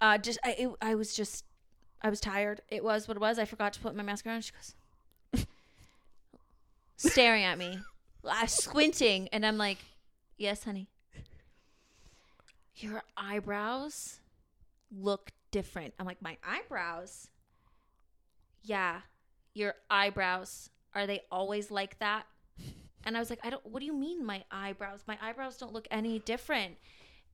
Uh, 0.00 0.18
just 0.18 0.38
I, 0.44 0.50
it, 0.58 0.70
I 0.82 0.94
was 0.94 1.14
just, 1.14 1.44
I 2.02 2.10
was 2.10 2.20
tired. 2.20 2.60
It 2.68 2.84
was 2.84 3.08
what 3.08 3.16
it 3.16 3.20
was. 3.20 3.38
I 3.38 3.46
forgot 3.46 3.72
to 3.74 3.80
put 3.80 3.96
my 3.96 4.02
mascara 4.02 4.36
on. 4.36 4.42
She 4.42 4.52
goes, 5.32 5.46
staring 6.96 7.44
at 7.44 7.56
me, 7.56 7.78
uh, 8.24 8.46
squinting, 8.46 9.28
and 9.28 9.46
I'm 9.46 9.56
like, 9.56 9.78
"Yes, 10.36 10.64
honey. 10.64 10.88
Your 12.76 13.02
eyebrows 13.16 14.20
look 14.90 15.30
different." 15.54 15.94
I'm 15.98 16.06
like, 16.06 16.20
"My 16.20 16.36
eyebrows? 16.46 17.28
Yeah, 18.62 19.00
your 19.54 19.74
eyebrows. 19.90 20.70
Are 20.94 21.06
they 21.06 21.22
always 21.30 21.70
like 21.70 21.98
that?" 22.00 22.26
And 23.06 23.18
I 23.18 23.20
was 23.20 23.28
like, 23.28 23.40
I 23.44 23.50
don't, 23.50 23.66
what 23.66 23.80
do 23.80 23.84
you 23.86 23.92
mean 23.92 24.24
my 24.24 24.44
eyebrows? 24.50 25.00
My 25.06 25.18
eyebrows 25.20 25.58
don't 25.58 25.74
look 25.74 25.86
any 25.90 26.20
different. 26.20 26.76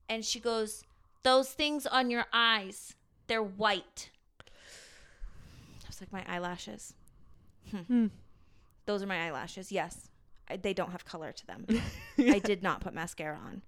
And 0.09 0.25
she 0.25 0.37
goes, 0.41 0.83
Those 1.23 1.49
things 1.53 1.87
on 1.87 2.09
your 2.09 2.25
eyes, 2.33 2.93
they're 3.27 3.41
white. 3.41 4.09
I 4.41 5.87
was 5.87 6.01
like 6.01 6.11
my 6.11 6.25
eyelashes. 6.27 6.93
Hmm. 7.87 8.07
Those 8.85 9.01
are 9.01 9.05
my 9.07 9.27
eyelashes. 9.27 9.71
Yes, 9.71 10.09
I, 10.49 10.57
they 10.57 10.73
don't 10.73 10.91
have 10.91 11.05
color 11.05 11.31
to 11.31 11.47
them. 11.47 11.65
Yeah. 11.69 11.81
I 12.33 12.39
did 12.39 12.61
not 12.61 12.81
put 12.81 12.93
mascara 12.93 13.37
on. 13.37 13.61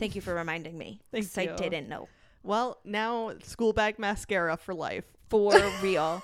Thank 0.00 0.16
you 0.16 0.20
for 0.20 0.34
reminding 0.34 0.76
me. 0.76 1.00
Thank 1.12 1.26
'cause 1.26 1.38
I 1.38 1.46
didn't 1.56 1.88
know 1.88 2.08
Well, 2.42 2.78
now 2.84 3.32
school 3.42 3.72
bag 3.72 3.98
mascara 3.98 4.56
for 4.56 4.74
life. 4.74 5.04
for 5.28 5.52
real. 5.82 6.22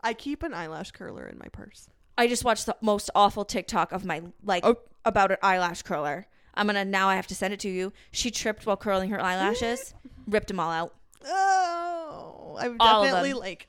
I 0.00 0.14
keep 0.14 0.42
an 0.42 0.52
eyelash 0.54 0.90
curler 0.90 1.26
in 1.26 1.38
my 1.38 1.48
purse. 1.48 1.88
I 2.18 2.26
just 2.26 2.44
watched 2.44 2.66
the 2.66 2.76
most 2.80 3.10
awful 3.14 3.44
TikTok 3.44 3.92
of 3.92 4.04
my 4.04 4.22
like 4.44 4.64
Oh. 4.66 4.76
about 5.04 5.30
an 5.30 5.38
eyelash 5.42 5.82
curler. 5.82 6.26
I'm 6.54 6.66
gonna 6.66 6.84
now. 6.84 7.08
I 7.08 7.16
have 7.16 7.26
to 7.28 7.34
send 7.34 7.54
it 7.54 7.60
to 7.60 7.68
you. 7.70 7.92
She 8.10 8.30
tripped 8.30 8.66
while 8.66 8.76
curling 8.76 9.10
her 9.10 9.20
eyelashes, 9.22 9.94
ripped 10.26 10.48
them 10.48 10.60
all 10.60 10.70
out. 10.70 10.94
Oh, 11.24 12.56
I've 12.60 12.76
All 12.80 13.04
definitely 13.04 13.32
like 13.34 13.68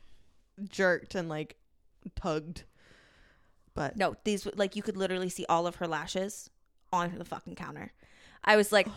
jerked 0.70 1.16
and 1.16 1.30
like 1.30 1.56
tugged. 2.16 2.64
But 3.76 3.96
No, 3.98 4.16
these 4.24 4.48
like 4.56 4.76
you 4.76 4.82
could 4.84 4.98
literally 4.98 5.30
see 5.30 5.46
all 5.48 5.66
of 5.68 5.76
her 5.76 5.88
lashes 5.88 6.50
on 6.92 7.16
the 7.18 7.26
fucking 7.26 7.56
counter. 7.56 7.92
I 8.44 8.56
was 8.58 8.72
like, 8.72 8.88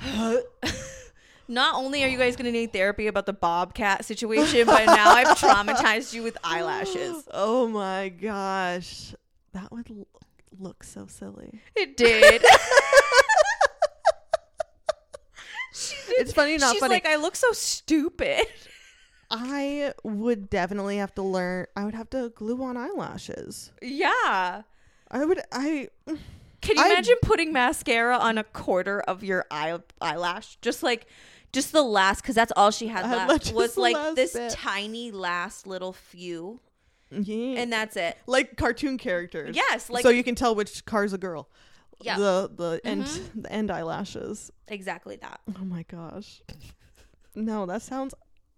not 1.48 1.74
only 1.74 2.02
are 2.04 2.08
you 2.08 2.18
guys 2.18 2.36
gonna 2.36 2.50
need 2.52 2.72
therapy 2.72 3.06
about 3.06 3.26
the 3.26 3.32
bobcat 3.32 4.04
situation, 4.04 4.66
but 4.66 4.86
now 4.86 5.10
I've 5.10 5.26
traumatized 5.38 6.12
you 6.12 6.22
with 6.22 6.36
eyelashes. 6.44 7.28
Oh 7.32 7.68
my 7.68 8.08
gosh, 8.08 9.14
that 9.52 9.70
would 9.72 9.90
l- 9.90 10.06
look 10.58 10.82
so 10.84 11.06
silly. 11.06 11.60
It 11.76 11.96
did. 11.96 12.44
It's 16.16 16.32
funny, 16.32 16.56
not 16.56 16.72
She's 16.72 16.80
funny. 16.80 16.94
like, 16.94 17.06
I 17.06 17.16
look 17.16 17.34
so 17.34 17.50
stupid. 17.52 18.46
I 19.30 19.92
would 20.04 20.48
definitely 20.48 20.98
have 20.98 21.12
to 21.16 21.22
learn. 21.22 21.66
I 21.76 21.84
would 21.84 21.94
have 21.94 22.08
to 22.10 22.28
glue 22.36 22.62
on 22.62 22.76
eyelashes. 22.76 23.72
Yeah. 23.82 24.62
I 25.10 25.24
would. 25.24 25.40
I. 25.50 25.88
Can 26.60 26.76
you 26.76 26.82
I- 26.82 26.90
imagine 26.92 27.16
putting 27.22 27.52
mascara 27.52 28.16
on 28.16 28.38
a 28.38 28.44
quarter 28.44 29.00
of 29.00 29.24
your 29.24 29.46
eye 29.50 29.76
eyelash? 30.00 30.56
Just 30.62 30.84
like, 30.84 31.06
just 31.54 31.72
the 31.72 31.82
last, 31.82 32.20
because 32.20 32.34
that's 32.34 32.52
all 32.56 32.70
she 32.70 32.88
had 32.88 33.06
had 33.06 33.28
left 33.28 33.52
was 33.54 33.76
like 33.78 33.94
last 33.94 34.16
this 34.16 34.32
bit. 34.34 34.50
tiny 34.52 35.10
last 35.10 35.66
little 35.66 35.92
few, 35.94 36.60
Yeah. 37.10 37.60
and 37.62 37.72
that's 37.72 37.96
it. 37.96 38.18
like 38.26 38.56
cartoon 38.58 38.98
characters. 38.98 39.56
Yes, 39.56 39.88
like 39.88 40.02
so 40.02 40.10
you 40.10 40.22
can 40.24 40.34
tell 40.34 40.54
which 40.54 40.84
car's 40.84 41.12
a 41.14 41.18
girl. 41.18 41.48
Yeah. 42.02 42.18
The 42.18 42.50
the 42.54 42.80
end 42.84 43.04
Mhm. 43.04 43.42
the 43.44 43.52
end 43.52 43.70
eyelashes. 43.70 44.50
exactly 44.68 45.16
that. 45.16 45.40
Oh 45.58 45.64
my 45.64 45.84
gosh. 45.84 46.42
No, 47.34 47.66
that 47.66 47.82
sounds 47.82 48.14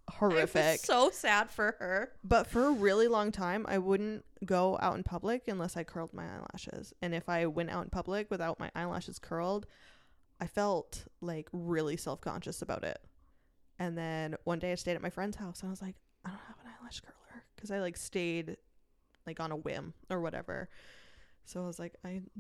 horrific. 0.09 0.81
so 0.81 1.11
sad 1.11 1.51
for 1.51 1.77
her. 1.79 2.13
But 2.25 2.47
for 2.47 2.67
a 2.67 2.71
really 2.71 3.09
long 3.09 3.33
time, 3.33 3.67
I 3.69 3.79
wouldn't 3.79 4.25
go 4.45 4.79
out 4.81 4.97
in 4.97 5.03
public 5.03 5.49
unless 5.49 5.77
I 5.77 5.85
curled 5.85 6.13
my 6.13 6.25
eyelashes. 6.25 6.93
And 7.03 7.15
if 7.15 7.29
I 7.29 7.47
went 7.47 7.71
out 7.71 7.85
in 7.85 7.91
public 7.91 8.31
without 8.31 8.59
my 8.61 8.71
eyelashes 8.75 9.19
curled, 9.19 9.67
I 10.41 10.47
felt 10.47 11.05
like 11.21 11.49
really 11.53 11.97
self 11.97 12.21
conscious 12.21 12.63
about 12.63 12.85
it. 12.85 12.99
And 13.79 13.97
then 13.97 14.37
one 14.45 14.59
day 14.59 14.73
I 14.73 14.75
stayed 14.75 14.95
at 14.95 15.03
my 15.03 15.11
friend's 15.11 15.37
house 15.37 15.61
and 15.61 15.69
I 15.69 15.71
was 15.71 15.83
like, 15.83 15.97
I 16.25 16.31
don't 16.31 16.41
have 16.47 16.57
an 16.65 16.71
eyelash 16.81 17.01
curler 17.01 17.45
because 17.55 17.71
I 17.71 17.81
like 17.81 17.97
stayed 17.97 18.57
like 19.27 19.41
on 19.41 19.53
a 19.53 19.57
whim 19.57 19.95
or 20.11 20.21
whatever. 20.21 20.69
So 21.45 21.63
I 21.63 21.67
was 21.67 21.79
like, 21.79 21.95
I'm 22.05 22.31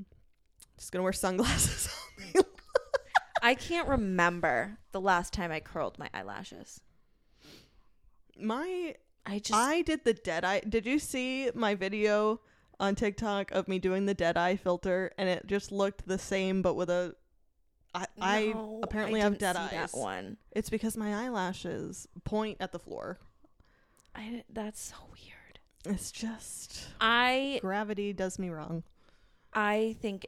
just 0.78 0.92
gonna 0.92 1.02
wear 1.02 1.12
sunglasses. 1.12 1.88
I 3.42 3.54
can't 3.54 3.88
remember 3.88 4.78
the 4.92 5.00
last 5.00 5.32
time 5.32 5.52
I 5.52 5.60
curled 5.60 5.98
my 5.98 6.10
eyelashes. 6.12 6.80
my 8.38 8.94
I 9.24 9.38
just 9.38 9.54
I 9.54 9.82
did 9.82 10.04
the 10.04 10.14
dead 10.14 10.44
eye. 10.44 10.60
Did 10.68 10.86
you 10.86 10.98
see 10.98 11.50
my 11.54 11.74
video 11.74 12.40
on 12.78 12.94
TikTok 12.94 13.50
of 13.52 13.68
me 13.68 13.78
doing 13.78 14.06
the 14.06 14.14
dead 14.14 14.36
eye 14.36 14.56
filter 14.56 15.12
and 15.16 15.28
it 15.28 15.46
just 15.46 15.72
looked 15.72 16.06
the 16.06 16.18
same 16.18 16.62
but 16.62 16.74
with 16.74 16.90
a 16.90 17.14
I, 17.96 18.06
I 18.20 18.54
apparently 18.82 19.20
I 19.20 19.24
have 19.24 19.38
dead 19.38 19.56
eyes. 19.56 19.70
That 19.70 19.94
one. 19.94 20.36
It's 20.52 20.70
because 20.70 20.96
my 20.96 21.14
eyelashes 21.24 22.06
point 22.24 22.58
at 22.60 22.72
the 22.72 22.78
floor. 22.78 23.18
I 24.14 24.44
that's 24.52 24.80
so 24.80 24.96
weird. 25.12 25.60
It's 25.84 26.10
just 26.10 26.88
I 27.00 27.58
gravity 27.62 28.12
does 28.12 28.38
me 28.38 28.50
wrong. 28.50 28.82
I 29.52 29.96
think 30.00 30.26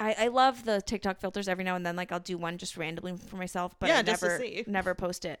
I, 0.00 0.14
I 0.18 0.28
love 0.28 0.64
the 0.64 0.80
TikTok 0.80 1.18
filters 1.18 1.48
every 1.48 1.64
now 1.64 1.74
and 1.74 1.84
then. 1.84 1.96
Like 1.96 2.12
I'll 2.12 2.20
do 2.20 2.38
one 2.38 2.58
just 2.58 2.76
randomly 2.76 3.16
for 3.16 3.36
myself, 3.36 3.74
but 3.78 3.88
Yeah, 3.88 3.98
I 3.98 4.02
never 4.02 4.40
never 4.66 4.94
post 4.94 5.24
it. 5.24 5.40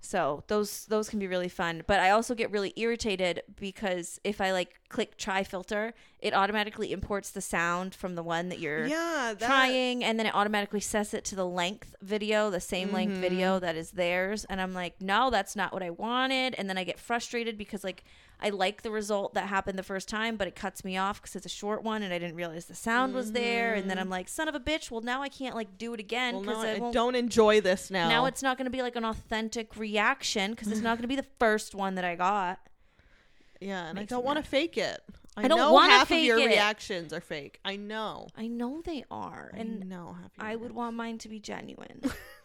So 0.00 0.44
those 0.46 0.84
those 0.86 1.08
can 1.08 1.18
be 1.18 1.26
really 1.26 1.48
fun. 1.48 1.82
But 1.86 1.98
I 2.00 2.10
also 2.10 2.34
get 2.34 2.50
really 2.50 2.72
irritated 2.76 3.42
because 3.58 4.20
if 4.22 4.40
I 4.40 4.52
like 4.52 4.76
click 4.88 5.16
try 5.16 5.42
filter, 5.42 5.92
it 6.20 6.32
automatically 6.34 6.92
imports 6.92 7.30
the 7.30 7.40
sound 7.40 7.94
from 7.94 8.14
the 8.14 8.22
one 8.22 8.48
that 8.48 8.58
you're 8.60 8.86
Yeah, 8.86 9.34
that, 9.36 9.46
trying 9.46 10.04
and 10.04 10.18
then 10.18 10.26
it 10.26 10.34
automatically 10.34 10.80
sets 10.80 11.14
it 11.14 11.24
to 11.26 11.34
the 11.34 11.46
length 11.46 11.96
video, 12.00 12.48
the 12.48 12.60
same 12.60 12.92
length 12.92 13.16
Mhm. 13.18 13.20
video 13.20 13.58
that 13.58 13.74
is 13.76 13.90
theirs. 13.92 14.44
And 14.44 14.60
I'm 14.60 14.72
like, 14.72 15.00
no, 15.00 15.30
that's 15.30 15.56
not 15.56 15.72
what 15.72 15.82
I 15.82 15.90
wanted. 15.90 16.54
And 16.56 16.68
then 16.70 16.78
I 16.78 16.84
get 16.84 17.00
frustrated 17.00 17.58
because 17.58 17.82
like 17.82 18.04
I 18.40 18.50
like 18.50 18.82
the 18.82 18.90
result 18.90 19.34
that 19.34 19.48
happened 19.48 19.78
the 19.78 19.82
first 19.82 20.08
time, 20.08 20.36
but 20.36 20.46
it 20.46 20.54
cuts 20.54 20.84
me 20.84 20.96
off 20.96 21.20
because 21.20 21.34
it's 21.34 21.46
a 21.46 21.50
short 21.50 21.82
one 21.82 22.02
and 22.02 22.14
I 22.14 22.18
didn't 22.18 22.36
realize 22.36 22.66
the 22.66 22.74
sound 22.74 23.12
was 23.12 23.32
there. 23.32 23.74
And 23.74 23.90
then 23.90 23.96
mm-hmm. 23.96 24.04
I'm 24.04 24.10
like, 24.10 24.28
son 24.28 24.46
of 24.46 24.54
a 24.54 24.60
bitch. 24.60 24.90
Well, 24.90 25.00
now 25.00 25.22
I 25.22 25.28
can't 25.28 25.56
like 25.56 25.76
do 25.76 25.92
it 25.92 26.00
again 26.00 26.40
because 26.40 26.62
no, 26.62 26.68
I 26.68 26.88
I 26.88 26.92
don't 26.92 27.16
enjoy 27.16 27.60
this 27.60 27.90
now. 27.90 28.08
Now 28.08 28.26
it's 28.26 28.42
not 28.42 28.56
going 28.56 28.66
to 28.66 28.70
be 28.70 28.82
like 28.82 28.94
an 28.94 29.04
authentic 29.04 29.76
reaction 29.76 30.52
because 30.52 30.68
it's 30.68 30.80
not 30.80 30.96
going 30.96 31.02
to 31.02 31.08
be 31.08 31.16
the 31.16 31.26
first 31.40 31.74
one 31.74 31.96
that 31.96 32.04
I 32.04 32.14
got. 32.14 32.60
yeah, 33.60 33.88
and 33.88 33.98
I 33.98 34.02
makes 34.02 34.10
me 34.10 34.16
don't 34.16 34.24
want 34.24 34.36
to 34.38 34.48
fake 34.48 34.78
it. 34.78 35.02
I, 35.36 35.44
I 35.44 35.48
don't 35.48 35.82
half 35.88 36.10
of 36.10 36.18
your 36.18 36.38
it. 36.38 36.46
reactions 36.46 37.12
are 37.12 37.20
fake. 37.20 37.60
I 37.64 37.76
know. 37.76 38.26
I 38.36 38.48
know 38.48 38.82
they 38.84 39.04
are, 39.10 39.52
I 39.54 39.58
and 39.58 39.88
know 39.88 40.16
half. 40.20 40.32
I 40.38 40.56
would 40.56 40.72
want 40.72 40.96
mine 40.96 41.18
to 41.18 41.28
be 41.28 41.38
genuine. 41.38 42.02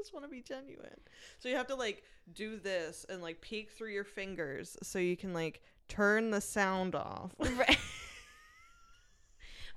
just 0.00 0.12
want 0.12 0.24
to 0.24 0.30
be 0.30 0.40
genuine. 0.42 1.00
So 1.38 1.48
you 1.48 1.56
have 1.56 1.66
to 1.68 1.74
like 1.74 2.02
do 2.34 2.58
this 2.58 3.04
and 3.08 3.22
like 3.22 3.40
peek 3.40 3.70
through 3.70 3.92
your 3.92 4.04
fingers 4.04 4.76
so 4.82 4.98
you 4.98 5.16
can 5.16 5.32
like 5.34 5.62
turn 5.88 6.30
the 6.30 6.40
sound 6.40 6.94
off. 6.94 7.32
Right. 7.40 7.78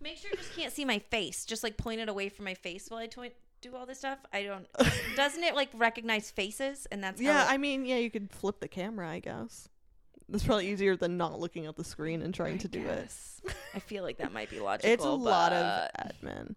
Make 0.02 0.18
sure 0.18 0.32
you 0.32 0.38
just 0.38 0.56
can't 0.56 0.74
see 0.74 0.84
my 0.86 1.00
face. 1.00 1.46
Just 1.46 1.64
like 1.64 1.78
point 1.78 2.02
it 2.02 2.10
away 2.10 2.28
from 2.30 2.46
my 2.46 2.54
face 2.56 2.88
while 2.90 3.00
I 3.00 3.08
to- 3.08 3.32
do 3.62 3.76
all 3.76 3.86
this 3.86 4.00
stuff. 4.00 4.20
I 4.34 4.44
don't. 4.44 4.68
Doesn't 5.16 5.44
it 5.44 5.56
like 5.56 5.70
recognize 5.74 6.30
faces? 6.30 6.86
And 6.92 7.02
that's 7.04 7.22
yeah, 7.22 7.46
it- 7.46 7.52
I 7.52 7.58
mean, 7.58 7.86
yeah, 7.86 7.98
you 7.98 8.12
could 8.12 8.30
flip 8.32 8.60
the 8.60 8.68
camera, 8.68 9.10
I 9.10 9.20
guess. 9.20 9.70
That's 10.30 10.44
probably 10.44 10.70
easier 10.70 10.96
than 10.96 11.18
not 11.18 11.40
looking 11.40 11.66
at 11.68 11.76
the 11.76 11.84
screen 11.84 12.22
and 12.22 12.34
trying 12.34 12.56
I 12.56 12.58
to 12.60 12.68
do 12.68 12.86
it. 12.86 13.12
I 13.74 13.80
feel 13.80 14.04
like 14.04 14.18
that 14.18 14.34
might 14.34 14.50
be 14.50 14.60
logical. 14.60 14.92
It's 14.92 15.04
a 15.04 15.10
lot 15.10 15.54
of 15.54 15.90
admin. 16.00 16.56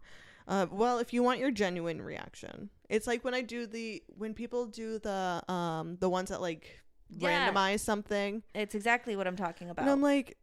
Uh, 0.48 0.66
well, 0.70 0.98
if 0.98 1.12
you 1.12 1.22
want 1.22 1.40
your 1.40 1.50
genuine 1.50 2.00
reaction, 2.00 2.70
it's 2.88 3.06
like 3.06 3.24
when 3.24 3.34
I 3.34 3.42
do 3.42 3.66
the 3.66 4.02
when 4.16 4.34
people 4.34 4.66
do 4.66 4.98
the 4.98 5.42
um 5.48 5.96
the 6.00 6.08
ones 6.08 6.28
that 6.30 6.40
like 6.40 6.80
Yeah. 7.08 7.50
randomize 7.52 7.80
something, 7.80 8.42
It's 8.54 8.74
exactly 8.74 9.16
what 9.16 9.26
I'm 9.26 9.36
talking 9.36 9.70
about. 9.70 9.82
and 9.82 9.90
I'm 9.90 10.02
like, 10.02 10.36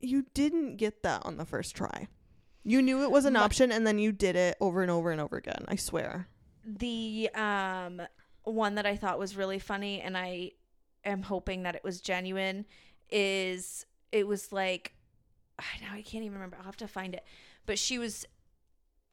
you 0.00 0.26
didn't 0.34 0.76
get 0.76 1.02
that 1.02 1.24
on 1.24 1.36
the 1.36 1.44
first 1.44 1.74
try. 1.76 2.08
You 2.62 2.80
knew 2.82 3.02
it 3.02 3.10
was 3.10 3.24
an 3.26 3.34
My- 3.34 3.40
option, 3.40 3.70
and 3.70 3.86
then 3.86 3.98
you 3.98 4.10
did 4.10 4.36
it 4.36 4.56
over 4.60 4.82
and 4.82 4.90
over 4.90 5.10
and 5.10 5.20
over 5.20 5.36
again. 5.36 5.64
I 5.68 5.76
swear. 5.76 6.28
the 6.66 7.28
um 7.34 8.00
one 8.44 8.74
that 8.76 8.86
I 8.86 8.96
thought 8.96 9.18
was 9.18 9.36
really 9.36 9.58
funny 9.58 10.00
and 10.00 10.16
I 10.16 10.52
am 11.04 11.22
hoping 11.22 11.62
that 11.64 11.74
it 11.74 11.84
was 11.84 12.00
genuine 12.00 12.64
is 13.10 13.84
it 14.12 14.26
was 14.26 14.50
like 14.52 14.94
I 15.58 15.64
know 15.82 15.88
I 15.92 16.02
can't 16.02 16.24
even 16.24 16.32
remember. 16.34 16.56
I'll 16.58 16.64
have 16.64 16.76
to 16.78 16.88
find 16.88 17.14
it. 17.14 17.22
But 17.66 17.78
she 17.78 17.98
was 17.98 18.26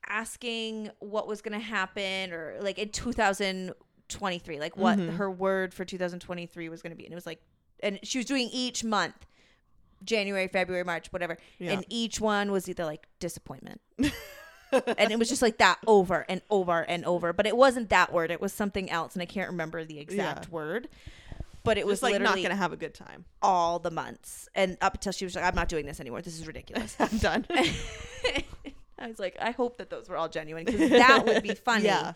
asking 0.08 0.90
what 1.00 1.28
was 1.28 1.42
going 1.42 1.58
to 1.60 1.66
happen 1.66 2.32
or 2.34 2.58
like 2.62 2.78
in 2.80 2.90
2023 2.90 4.60
like 4.60 4.76
what 4.78 4.98
Mhm. 4.98 5.16
her 5.18 5.30
word 5.32 5.74
for 5.74 5.86
2023 5.86 6.70
was 6.70 6.82
going 6.82 6.92
to 6.92 6.96
be 6.98 7.06
and 7.06 7.12
it 7.14 7.16
was 7.16 7.26
like 7.26 7.42
and 7.82 8.00
she 8.04 8.18
was 8.20 8.26
doing 8.26 8.50
each 8.52 8.84
month 8.84 9.26
January, 10.04 10.48
February, 10.48 10.84
March, 10.84 11.14
whatever. 11.14 11.38
Yeah. 11.60 11.74
And 11.74 11.86
each 11.88 12.20
one 12.20 12.52
was 12.52 12.68
either 12.68 12.86
like 12.86 13.08
disappointment. 13.20 13.82
and 14.00 15.12
it 15.12 15.20
was 15.20 15.30
just 15.30 15.44
like 15.44 15.60
that 15.60 15.78
over 15.86 16.26
and 16.28 16.42
over 16.50 16.82
and 16.82 17.06
over. 17.06 17.34
But 17.34 17.46
it 17.46 17.56
wasn't 17.56 17.90
that 17.90 18.12
word. 18.12 18.32
It 18.32 18.42
was 18.42 18.52
something 18.52 18.90
else, 18.90 19.14
and 19.14 19.22
I 19.22 19.28
can't 19.28 19.52
remember 19.52 19.86
the 19.86 20.00
exact 20.00 20.46
Yeah. 20.46 20.52
word. 20.52 20.90
But 21.64 21.78
it 21.78 21.82
It 21.82 21.86
was 21.86 22.02
like 22.02 22.20
not 22.20 22.42
gonna 22.42 22.56
have 22.56 22.74
a 22.74 22.78
good 22.78 22.96
time. 22.96 23.26
all 23.44 23.78
the 23.78 23.92
months, 23.92 24.50
and 24.56 24.76
up 24.82 24.96
until 24.96 25.12
she 25.12 25.24
was 25.24 25.36
like, 25.36 25.46
"I'm 25.46 25.54
not 25.54 25.70
doing 25.70 25.86
this 25.86 26.00
anymore. 26.00 26.24
This 26.24 26.40
is 26.40 26.48
ridiculous." 26.48 26.96
I'm 27.00 27.18
done. 27.20 27.46
I 29.02 29.08
was 29.08 29.20
like, 29.20 29.36
I 29.42 29.52
hope 29.52 29.78
that 29.80 29.90
those 29.90 30.08
were 30.10 30.18
all 30.18 30.30
genuine 30.30 30.66
because 30.66 30.90
that 30.90 31.26
would 31.26 31.44
be 31.44 31.54
funny 31.70 31.86
Yeah. 31.86 32.14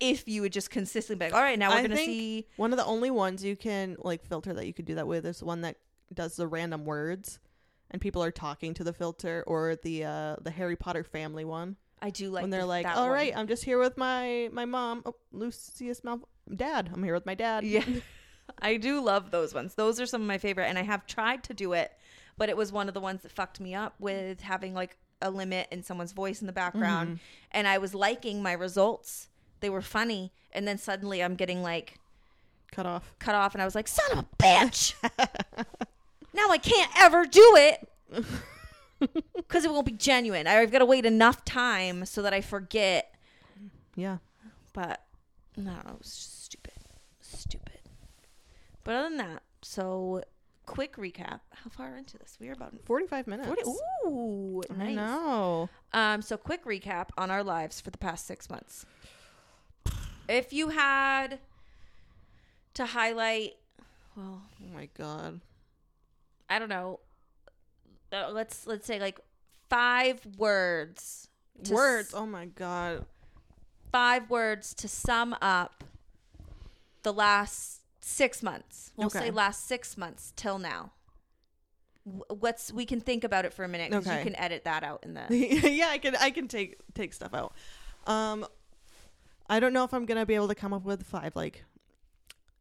if 0.00 0.28
you 0.28 0.42
would 0.42 0.52
just 0.52 0.70
consistently 0.70 1.24
be 1.26 1.30
like, 1.30 1.34
"All 1.34 1.42
right, 1.42 1.58
now 1.58 1.70
we're 1.70 1.78
I 1.78 1.82
gonna 1.82 1.96
see." 1.96 2.46
One 2.56 2.72
of 2.72 2.76
the 2.78 2.84
only 2.84 3.10
ones 3.10 3.42
you 3.44 3.56
can 3.56 3.96
like 3.98 4.24
filter 4.26 4.52
that 4.54 4.66
you 4.66 4.72
could 4.74 4.84
do 4.84 4.94
that 4.96 5.06
with 5.06 5.24
is 5.26 5.42
one 5.42 5.62
that 5.62 5.76
does 6.12 6.36
the 6.36 6.46
random 6.46 6.84
words, 6.84 7.38
and 7.90 8.00
people 8.00 8.22
are 8.22 8.30
talking 8.30 8.74
to 8.74 8.84
the 8.84 8.92
filter, 8.92 9.42
or 9.46 9.76
the 9.82 10.04
uh 10.04 10.36
the 10.42 10.50
Harry 10.50 10.76
Potter 10.76 11.02
family 11.04 11.44
one 11.44 11.76
I 12.02 12.10
do 12.10 12.28
like 12.30 12.42
when 12.42 12.50
they're 12.50 12.60
the- 12.60 12.66
like, 12.66 12.86
"All 12.86 13.04
one. 13.04 13.10
right, 13.10 13.32
I'm 13.36 13.46
just 13.48 13.64
here 13.64 13.78
with 13.78 13.96
my 13.96 14.50
my 14.52 14.66
mom, 14.66 15.02
oh, 15.06 15.14
Lucius 15.32 16.04
Mal, 16.04 16.20
dad. 16.54 16.90
I'm 16.92 17.02
here 17.02 17.14
with 17.14 17.26
my 17.26 17.34
dad." 17.34 17.64
Yeah. 17.64 17.84
I 18.60 18.76
do 18.76 19.00
love 19.00 19.30
those 19.32 19.52
ones. 19.54 19.74
Those 19.74 19.98
are 20.00 20.06
some 20.06 20.20
of 20.22 20.28
my 20.28 20.38
favorite, 20.38 20.66
and 20.66 20.78
I 20.78 20.82
have 20.82 21.06
tried 21.06 21.42
to 21.44 21.54
do 21.54 21.72
it, 21.72 21.90
but 22.38 22.48
it 22.48 22.56
was 22.56 22.70
one 22.70 22.86
of 22.86 22.94
the 22.94 23.00
ones 23.00 23.22
that 23.22 23.32
fucked 23.32 23.58
me 23.60 23.74
up 23.74 23.94
with 23.98 24.40
having 24.40 24.72
like 24.74 24.96
a 25.22 25.30
limit 25.30 25.68
and 25.72 25.84
someone's 25.84 26.12
voice 26.12 26.40
in 26.40 26.46
the 26.46 26.52
background, 26.52 27.08
Mm-hmm. 27.08 27.16
and 27.52 27.68
I 27.68 27.78
was 27.78 27.94
liking 27.94 28.42
my 28.42 28.52
results. 28.52 29.28
They 29.60 29.70
were 29.70 29.82
funny, 29.82 30.32
and 30.52 30.66
then 30.68 30.78
suddenly 30.78 31.22
I'm 31.22 31.34
getting 31.34 31.62
like 31.62 31.98
Cut 32.72 32.84
off. 32.86 33.14
cut 33.18 33.34
off, 33.34 33.54
and 33.54 33.62
I 33.62 33.64
was 33.64 33.74
like, 33.74 33.88
"Son 33.88 34.06
of 34.12 34.18
a 34.18 34.26
bitch!" 34.42 34.94
now 36.34 36.50
I 36.50 36.58
can't 36.58 36.90
ever 36.98 37.24
do 37.24 37.54
it 37.56 37.88
because 39.36 39.64
it 39.64 39.70
won't 39.70 39.86
be 39.86 39.92
genuine. 39.92 40.46
I've 40.46 40.70
got 40.72 40.80
to 40.80 40.84
wait 40.86 41.06
enough 41.06 41.44
time 41.44 42.04
so 42.04 42.22
that 42.22 42.34
I 42.34 42.40
forget. 42.40 43.14
Yeah. 43.94 44.18
But 44.74 45.02
no, 45.56 45.72
it 45.88 45.98
was 45.98 46.14
just 46.14 46.44
stupid, 46.44 46.74
stupid. 47.20 47.78
But 48.84 48.94
other 48.96 49.08
than 49.08 49.18
that, 49.18 49.42
so 49.62 50.22
quick 50.66 50.96
recap. 50.96 51.40
How 51.52 51.70
far 51.70 51.96
into 51.96 52.18
this? 52.18 52.36
We 52.40 52.48
are 52.48 52.52
about 52.52 52.74
45 52.84 53.26
minutes. 53.26 53.46
40. 53.48 53.62
Ooh, 54.06 54.62
I 54.70 54.74
nice. 54.74 54.96
know. 54.96 55.68
Um, 55.92 56.20
so 56.22 56.36
quick 56.36 56.64
recap 56.64 57.08
on 57.16 57.30
our 57.30 57.42
lives 57.44 57.80
for 57.80 57.90
the 57.90 57.98
past 57.98 58.26
six 58.26 58.50
months. 58.50 58.84
If 60.28 60.52
you 60.52 60.68
had 60.70 61.38
to 62.74 62.86
highlight, 62.86 63.54
well, 64.16 64.42
Oh 64.62 64.74
my 64.74 64.88
god. 64.98 65.40
I 66.50 66.58
don't 66.58 66.68
know. 66.68 67.00
Uh, 68.12 68.30
let's 68.30 68.66
let's 68.66 68.86
say 68.86 68.98
like 69.00 69.20
five 69.68 70.20
words. 70.36 71.28
Words. 71.70 72.08
s- 72.08 72.14
Oh 72.14 72.26
my 72.26 72.46
god. 72.46 73.04
five 73.92 74.28
words 74.30 74.74
to 74.74 74.88
sum 74.88 75.34
up 75.40 75.84
the 77.02 77.12
last 77.12 77.80
six 78.06 78.42
months. 78.42 78.92
We'll 78.96 79.08
Okay. 79.08 79.18
say 79.18 79.30
last 79.30 79.66
six 79.66 79.96
months 79.96 80.32
till 80.36 80.58
now. 80.58 80.92
What's 82.28 82.72
we 82.72 82.86
can 82.86 83.00
think 83.00 83.24
about 83.24 83.44
it 83.44 83.52
for 83.52 83.64
a 83.64 83.68
minute 83.68 83.90
because 83.90 84.06
Okay. 84.06 84.18
you 84.18 84.24
can 84.24 84.36
edit 84.36 84.64
that 84.64 84.84
out 84.84 85.02
in 85.02 85.14
the. 85.14 85.26
yeah, 85.70 85.88
I 85.88 85.98
can 85.98 86.14
I 86.16 86.30
can 86.30 86.46
take 86.46 86.76
take 86.94 87.12
stuff 87.12 87.34
out. 87.34 87.52
Um 88.06 88.46
I 89.48 89.58
don't 89.60 89.72
know 89.72 89.84
if 89.84 89.92
I'm 89.92 90.06
going 90.06 90.18
to 90.18 90.26
be 90.26 90.34
able 90.34 90.48
to 90.48 90.56
come 90.56 90.72
up 90.72 90.84
with 90.84 91.04
five 91.04 91.36
like 91.36 91.64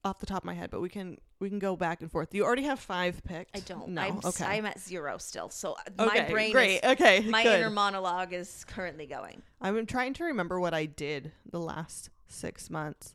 off 0.03 0.19
the 0.19 0.25
top 0.25 0.39
of 0.39 0.45
my 0.45 0.53
head, 0.53 0.69
but 0.71 0.81
we 0.81 0.89
can 0.89 1.17
we 1.39 1.49
can 1.49 1.59
go 1.59 1.75
back 1.75 2.01
and 2.01 2.11
forth. 2.11 2.33
You 2.33 2.43
already 2.43 2.63
have 2.63 2.79
5 2.79 3.23
picked. 3.23 3.55
I 3.55 3.59
don't. 3.59 3.89
No. 3.89 4.01
I'm, 4.01 4.19
okay. 4.23 4.45
I'm 4.45 4.65
at 4.65 4.79
zero 4.79 5.17
still. 5.17 5.49
So 5.49 5.75
okay. 5.99 6.21
my 6.21 6.29
brain 6.29 6.51
Great. 6.51 6.83
is 6.83 6.91
okay. 6.91 7.19
my 7.27 7.43
good. 7.43 7.59
inner 7.59 7.69
monologue 7.69 8.33
is 8.33 8.65
currently 8.67 9.05
going. 9.05 9.41
I'm 9.61 9.85
trying 9.85 10.13
to 10.15 10.23
remember 10.23 10.59
what 10.59 10.73
I 10.73 10.85
did 10.85 11.33
the 11.51 11.59
last 11.59 12.09
6 12.29 12.69
months. 12.69 13.13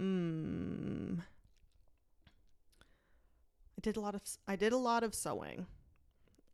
Mm. 0.00 1.22
I 3.78 3.80
did 3.82 3.96
a 3.96 4.00
lot 4.00 4.14
of 4.14 4.22
I 4.48 4.56
did 4.56 4.72
a 4.72 4.76
lot 4.78 5.02
of 5.02 5.14
sewing. 5.14 5.66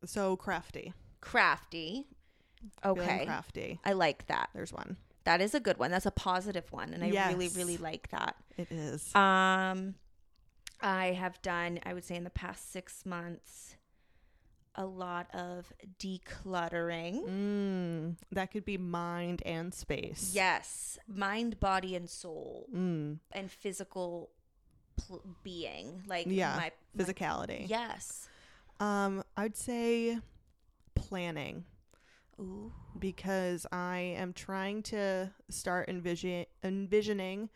So 0.05 0.37
crafty. 0.37 0.93
Crafty. 1.20 2.07
Feeling 2.83 3.01
Okay. 3.01 3.25
crafty. 3.27 3.81
I 3.85 3.93
like 3.93 4.27
that. 4.27 4.51
There's 4.55 4.73
one. 4.73 4.97
That 5.25 5.41
is 5.41 5.55
a 5.55 5.61
good 5.61 5.79
one. 5.79 5.91
That's 5.93 6.07
a 6.07 6.11
positive 6.11 6.73
one, 6.73 6.93
and 6.93 7.05
I 7.05 7.09
really, 7.31 7.49
really 7.49 7.77
like 7.77 8.09
that. 8.11 8.35
It 8.57 8.70
is. 8.73 9.14
Um, 9.14 9.95
I 10.81 11.12
have 11.12 11.41
done, 11.43 11.79
I 11.85 11.95
would 11.95 12.05
say, 12.05 12.16
in 12.16 12.25
the 12.25 12.31
past 12.31 12.73
six 12.73 13.07
months, 13.07 13.77
a 14.75 14.85
lot 14.85 15.33
of 15.33 15.73
decluttering. 16.01 17.25
Mm, 17.29 18.16
that 18.33 18.51
could 18.51 18.64
be 18.64 18.79
mind 18.79 19.43
and 19.47 19.73
space. 19.73 20.33
Yes, 20.35 20.99
mind, 21.07 21.61
body, 21.61 21.95
and 21.95 22.11
soul, 22.11 22.66
Mm, 22.75 23.18
and 23.31 23.51
physical 23.51 24.31
pl- 24.97 25.22
being. 25.43 26.03
Like 26.07 26.26
Yeah, 26.28 26.57
my, 26.57 26.72
my 26.95 27.05
physicality. 27.05 27.68
yes. 27.68 28.28
Um, 28.80 29.22
I'd 29.36 29.57
say 29.57 30.18
planning 30.95 31.64
Ooh. 32.40 32.72
because 32.99 33.66
I 33.70 33.99
am 34.16 34.32
trying 34.32 34.82
to 34.84 35.30
start 35.51 35.88
envision 35.88 36.47
envisioning, 36.62 37.49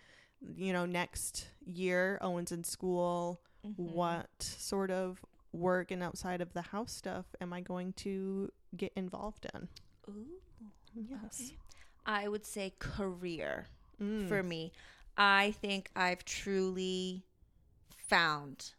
you 0.56 0.72
know, 0.72 0.86
next 0.86 1.48
year 1.64 2.18
Owen's 2.20 2.52
in 2.52 2.64
school. 2.64 3.40
Mhm. 3.66 3.74
What 3.76 4.30
sort 4.42 4.90
of 4.90 5.24
work 5.52 5.90
and 5.90 6.02
outside 6.02 6.40
of 6.40 6.52
the 6.52 6.62
house 6.62 6.92
stuff 6.92 7.26
am 7.40 7.52
I 7.52 7.60
going 7.60 7.92
to 7.94 8.52
get 8.76 8.92
involved 8.94 9.46
in? 9.54 9.68
Ooh. 10.08 10.26
Yes. 10.94 11.40
Okay. 11.44 11.56
I 12.06 12.28
would 12.28 12.46
say 12.46 12.72
career 12.78 13.66
Mm. 14.00 14.28
for 14.28 14.42
me. 14.42 14.72
I 15.16 15.52
think 15.52 15.90
I've 15.96 16.24
truly 16.24 17.24
found, 17.96 18.72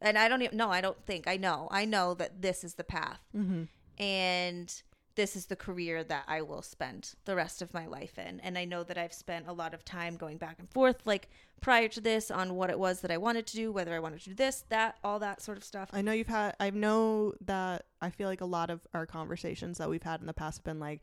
and 0.00 0.18
I 0.18 0.28
don't 0.28 0.42
even, 0.42 0.56
no, 0.56 0.70
I 0.70 0.80
don't 0.80 1.04
think, 1.06 1.26
I 1.28 1.36
know, 1.36 1.68
I 1.70 1.84
know 1.84 2.14
that 2.14 2.42
this 2.42 2.64
is 2.64 2.74
the 2.74 2.84
path. 2.84 3.20
Mhm. 3.34 3.68
and 3.98 4.82
this 5.14 5.36
is 5.36 5.46
the 5.46 5.54
career 5.56 6.02
that 6.02 6.24
I 6.26 6.40
will 6.40 6.62
spend 6.62 7.12
the 7.26 7.36
rest 7.36 7.60
of 7.60 7.74
my 7.74 7.84
life 7.86 8.18
in. 8.18 8.40
And 8.40 8.56
I 8.56 8.64
know 8.64 8.82
that 8.84 8.96
I've 8.96 9.12
spent 9.12 9.46
a 9.46 9.52
lot 9.52 9.74
of 9.74 9.84
time 9.84 10.16
going 10.16 10.38
back 10.38 10.58
and 10.58 10.68
forth, 10.70 11.02
like 11.04 11.28
prior 11.60 11.86
to 11.88 12.00
this, 12.00 12.30
on 12.30 12.54
what 12.54 12.70
it 12.70 12.78
was 12.78 13.02
that 13.02 13.10
I 13.10 13.18
wanted 13.18 13.46
to 13.48 13.56
do, 13.56 13.70
whether 13.70 13.94
I 13.94 13.98
wanted 13.98 14.20
to 14.22 14.30
do 14.30 14.34
this, 14.34 14.64
that, 14.70 14.96
all 15.04 15.18
that 15.18 15.42
sort 15.42 15.58
of 15.58 15.64
stuff. 15.64 15.90
I 15.92 16.00
know 16.00 16.12
you've 16.12 16.26
had. 16.28 16.56
I 16.58 16.70
know 16.70 17.34
that. 17.42 17.84
I 18.00 18.08
feel 18.08 18.26
like 18.28 18.40
a 18.40 18.46
lot 18.46 18.70
of 18.70 18.86
our 18.94 19.04
conversations 19.04 19.76
that 19.76 19.90
we've 19.90 20.02
had 20.02 20.20
in 20.22 20.26
the 20.26 20.32
past 20.32 20.56
have 20.58 20.64
been 20.64 20.80
like, 20.80 21.02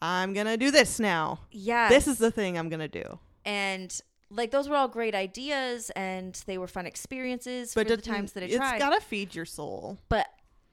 "I'm 0.00 0.32
gonna 0.32 0.56
do 0.56 0.70
this 0.70 1.00
now. 1.00 1.40
Yeah, 1.50 1.88
This 1.88 2.06
is 2.06 2.18
the 2.18 2.30
thing 2.30 2.56
I'm 2.56 2.68
gonna 2.68 2.86
do." 2.86 3.18
and 3.44 4.00
like 4.30 4.50
those 4.50 4.68
were 4.68 4.76
all 4.76 4.88
great 4.88 5.14
ideas, 5.14 5.90
and 5.96 6.34
they 6.46 6.58
were 6.58 6.66
fun 6.66 6.86
experiences 6.86 7.74
But 7.74 7.88
for 7.88 7.96
the 7.96 8.02
times 8.02 8.32
that 8.32 8.42
I 8.42 8.46
it's 8.46 8.56
tried. 8.56 8.78
gotta 8.78 9.00
feed 9.00 9.34
your 9.34 9.44
soul. 9.46 9.98
but 10.08 10.26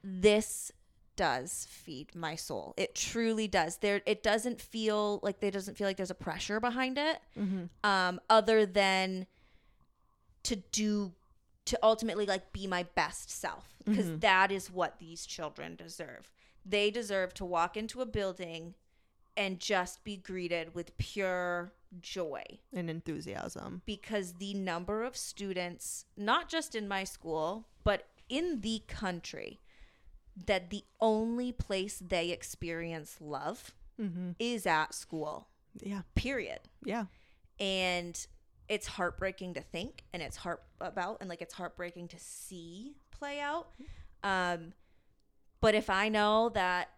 this 0.03 0.71
does 1.15 1.65
feed 1.69 2.13
my 2.13 2.35
soul. 2.35 2.73
It 2.75 2.93
truly 2.93 3.47
does. 3.47 3.77
There, 3.77 4.01
it 4.05 4.21
doesn't 4.21 4.59
feel 4.59 5.19
like 5.23 5.39
there 5.39 5.49
doesn't 5.51 5.77
feel 5.77 5.87
like 5.87 5.95
there's 5.95 6.11
a 6.11 6.15
pressure 6.15 6.59
behind 6.59 6.97
it. 6.97 7.19
Mm-hmm. 7.39 7.65
um, 7.89 8.19
other 8.29 8.65
than 8.65 9.25
to 10.43 10.57
do 10.57 11.13
to 11.65 11.79
ultimately 11.81 12.25
like 12.27 12.51
be 12.53 12.67
my 12.67 12.83
best 12.95 13.31
self 13.31 13.73
because 13.85 14.05
Mhm. 14.05 14.19
that 14.21 14.51
is 14.51 14.69
what 14.69 14.99
these 14.99 15.25
children 15.25 15.75
deserve 15.75 16.29
they 16.63 16.91
deserve 16.91 17.33
to 17.35 17.45
walk 17.45 17.75
into 17.77 18.01
a 18.01 18.05
building 18.05 18.75
and 19.37 19.59
just 19.59 20.03
be 20.03 20.17
greeted 20.17 20.73
with 20.75 20.95
pure 20.97 21.71
joy 22.01 22.43
And 22.73 22.89
enthusiasm. 22.89 23.81
because 23.85 24.33
the 24.33 24.53
number 24.53 25.03
of 25.03 25.15
students 25.17 26.05
not 26.17 26.49
just 26.49 26.75
in 26.75 26.87
my 26.87 27.03
school 27.03 27.67
but 27.83 28.07
in 28.29 28.61
the 28.61 28.81
country 28.87 29.61
that 30.47 30.69
the 30.69 30.83
only 30.99 31.51
place 31.51 32.01
they 32.05 32.29
experience 32.31 33.17
love 33.21 33.73
Mm-hmm. 34.01 34.31
is 34.39 34.65
at 34.65 34.93
school 34.93 35.47
Yeah. 35.81 36.01
period 36.15 36.59
Yeah. 36.83 37.05
and 37.59 38.27
it's 38.67 38.87
heartbreaking 38.87 39.53
to 39.53 39.61
think 39.61 40.03
and 40.11 40.21
it's 40.21 40.35
heart 40.37 40.63
about 40.81 41.17
and 41.21 41.29
like 41.29 41.41
it's 41.41 41.53
heartbreaking 41.53 42.07
to 42.09 42.19
see 42.19 42.95
play 43.11 43.39
out 43.39 43.69
um 44.23 44.73
but 45.61 45.75
if 45.75 45.89
i 45.89 46.09
know 46.09 46.49
that 46.49 46.89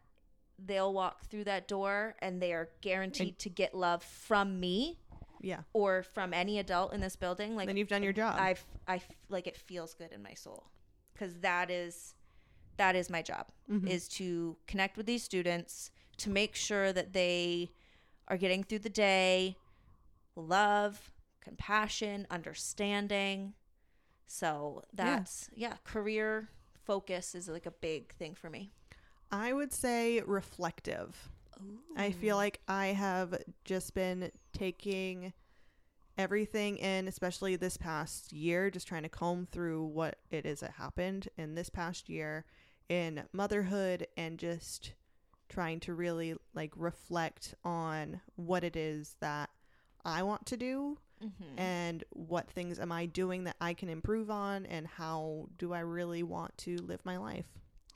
they'll 0.59 0.93
walk 0.93 1.23
through 1.25 1.43
that 1.45 1.67
door 1.67 2.15
and 2.19 2.41
they 2.41 2.51
are 2.53 2.69
guaranteed 2.81 3.37
to 3.39 3.49
get 3.49 3.73
love 3.75 4.03
from 4.03 4.59
me 4.59 4.99
Yeah. 5.41 5.61
or 5.73 6.03
from 6.03 6.33
any 6.33 6.57
adult 6.59 6.93
in 6.93 6.99
this 7.01 7.15
building 7.15 7.55
like 7.55 7.67
then 7.67 7.77
you've 7.77 7.87
done 7.89 8.01
your 8.03 8.13
job. 8.13 8.35
i've 8.39 8.65
i 8.87 8.99
like 9.29 9.45
it 9.47 9.55
feels 9.57 9.93
good 9.93 10.11
in 10.11 10.23
my 10.23 10.33
soul 10.33 10.65
because 11.13 11.39
that 11.39 11.69
is 11.69 12.15
that 12.77 12.95
is 12.95 13.09
my 13.09 13.21
job 13.21 13.47
Mhm. 13.69 13.87
is 13.87 14.07
to 14.09 14.57
connect 14.67 14.97
with 14.97 15.05
these 15.05 15.23
students 15.23 15.91
to 16.17 16.29
make 16.31 16.55
sure 16.55 16.91
that 16.91 17.13
they 17.13 17.71
are 18.27 18.37
getting 18.37 18.63
through 18.63 18.79
the 18.79 18.89
day 18.89 19.57
love 20.35 21.11
compassion 21.41 22.25
understanding 22.29 23.53
so 24.25 24.81
that's 24.93 25.49
yeah, 25.55 25.75
career 25.85 26.49
focus 26.83 27.33
is 27.35 27.47
like 27.47 27.65
a 27.65 27.71
big 27.71 28.11
thing 28.13 28.33
for 28.35 28.49
me 28.49 28.71
I 29.31 29.53
would 29.53 29.73
say 29.73 30.21
reflective. 30.25 31.29
I 31.95 32.11
feel 32.11 32.35
like 32.35 32.61
I 32.67 32.87
have 32.87 33.35
just 33.65 33.95
been 33.95 34.31
taking 34.53 35.33
everything 36.17 36.77
in, 36.77 37.07
especially 37.07 37.55
this 37.55 37.77
past 37.77 38.31
year, 38.31 38.69
just 38.69 38.87
trying 38.87 39.03
to 39.03 39.09
comb 39.09 39.47
through 39.51 39.85
what 39.85 40.17
it 40.29 40.45
is 40.45 40.59
that 40.59 40.71
happened 40.71 41.29
in 41.37 41.55
this 41.55 41.69
past 41.69 42.09
year 42.09 42.45
in 42.89 43.23
motherhood 43.33 44.07
and 44.17 44.37
just 44.37 44.93
trying 45.49 45.79
to 45.79 45.93
really 45.93 46.35
like 46.53 46.71
reflect 46.75 47.55
on 47.63 48.21
what 48.35 48.63
it 48.63 48.75
is 48.75 49.15
that 49.19 49.49
I 50.05 50.23
want 50.23 50.45
to 50.47 50.57
do 50.57 50.97
mm-hmm. 51.23 51.59
and 51.59 52.03
what 52.11 52.49
things 52.49 52.79
am 52.79 52.91
I 52.91 53.05
doing 53.05 53.45
that 53.45 53.55
I 53.59 53.73
can 53.73 53.89
improve 53.89 54.29
on 54.29 54.65
and 54.65 54.87
how 54.87 55.47
do 55.57 55.73
I 55.73 55.79
really 55.79 56.23
want 56.23 56.57
to 56.59 56.77
live 56.77 57.05
my 57.05 57.17
life. 57.17 57.45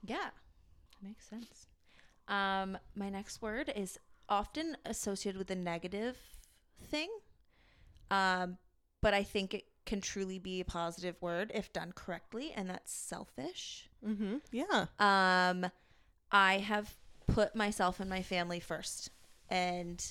Yeah, 0.03 0.29
makes 1.04 1.28
sense. 1.28 1.68
Um, 2.28 2.78
my 2.95 3.10
next 3.10 3.41
word 3.41 3.72
is 3.76 3.97
often 4.30 4.78
associated 4.86 5.38
with 5.38 5.52
a 5.52 5.56
negative 5.56 6.18
thing, 6.84 7.10
um, 8.10 8.58
but 9.02 9.14
I 9.14 9.24
think 9.24 9.54
it 9.54 9.64
can 9.86 9.99
truly 10.02 10.38
be 10.39 10.62
a 10.62 10.66
positive 10.66 11.16
word 11.22 11.52
if 11.54 11.74
done 11.74 11.91
correctly, 11.93 12.54
and 12.56 12.70
that's 12.70 12.91
selfish. 12.93 13.89
Mm-hmm. 14.06 14.38
Yeah. 14.52 14.86
Um, 14.99 15.70
I 16.32 16.60
have 16.60 16.95
put 17.28 17.56
myself 17.56 17.99
and 17.99 18.10
my 18.10 18.22
family 18.22 18.60
first, 18.60 19.10
and 19.49 20.02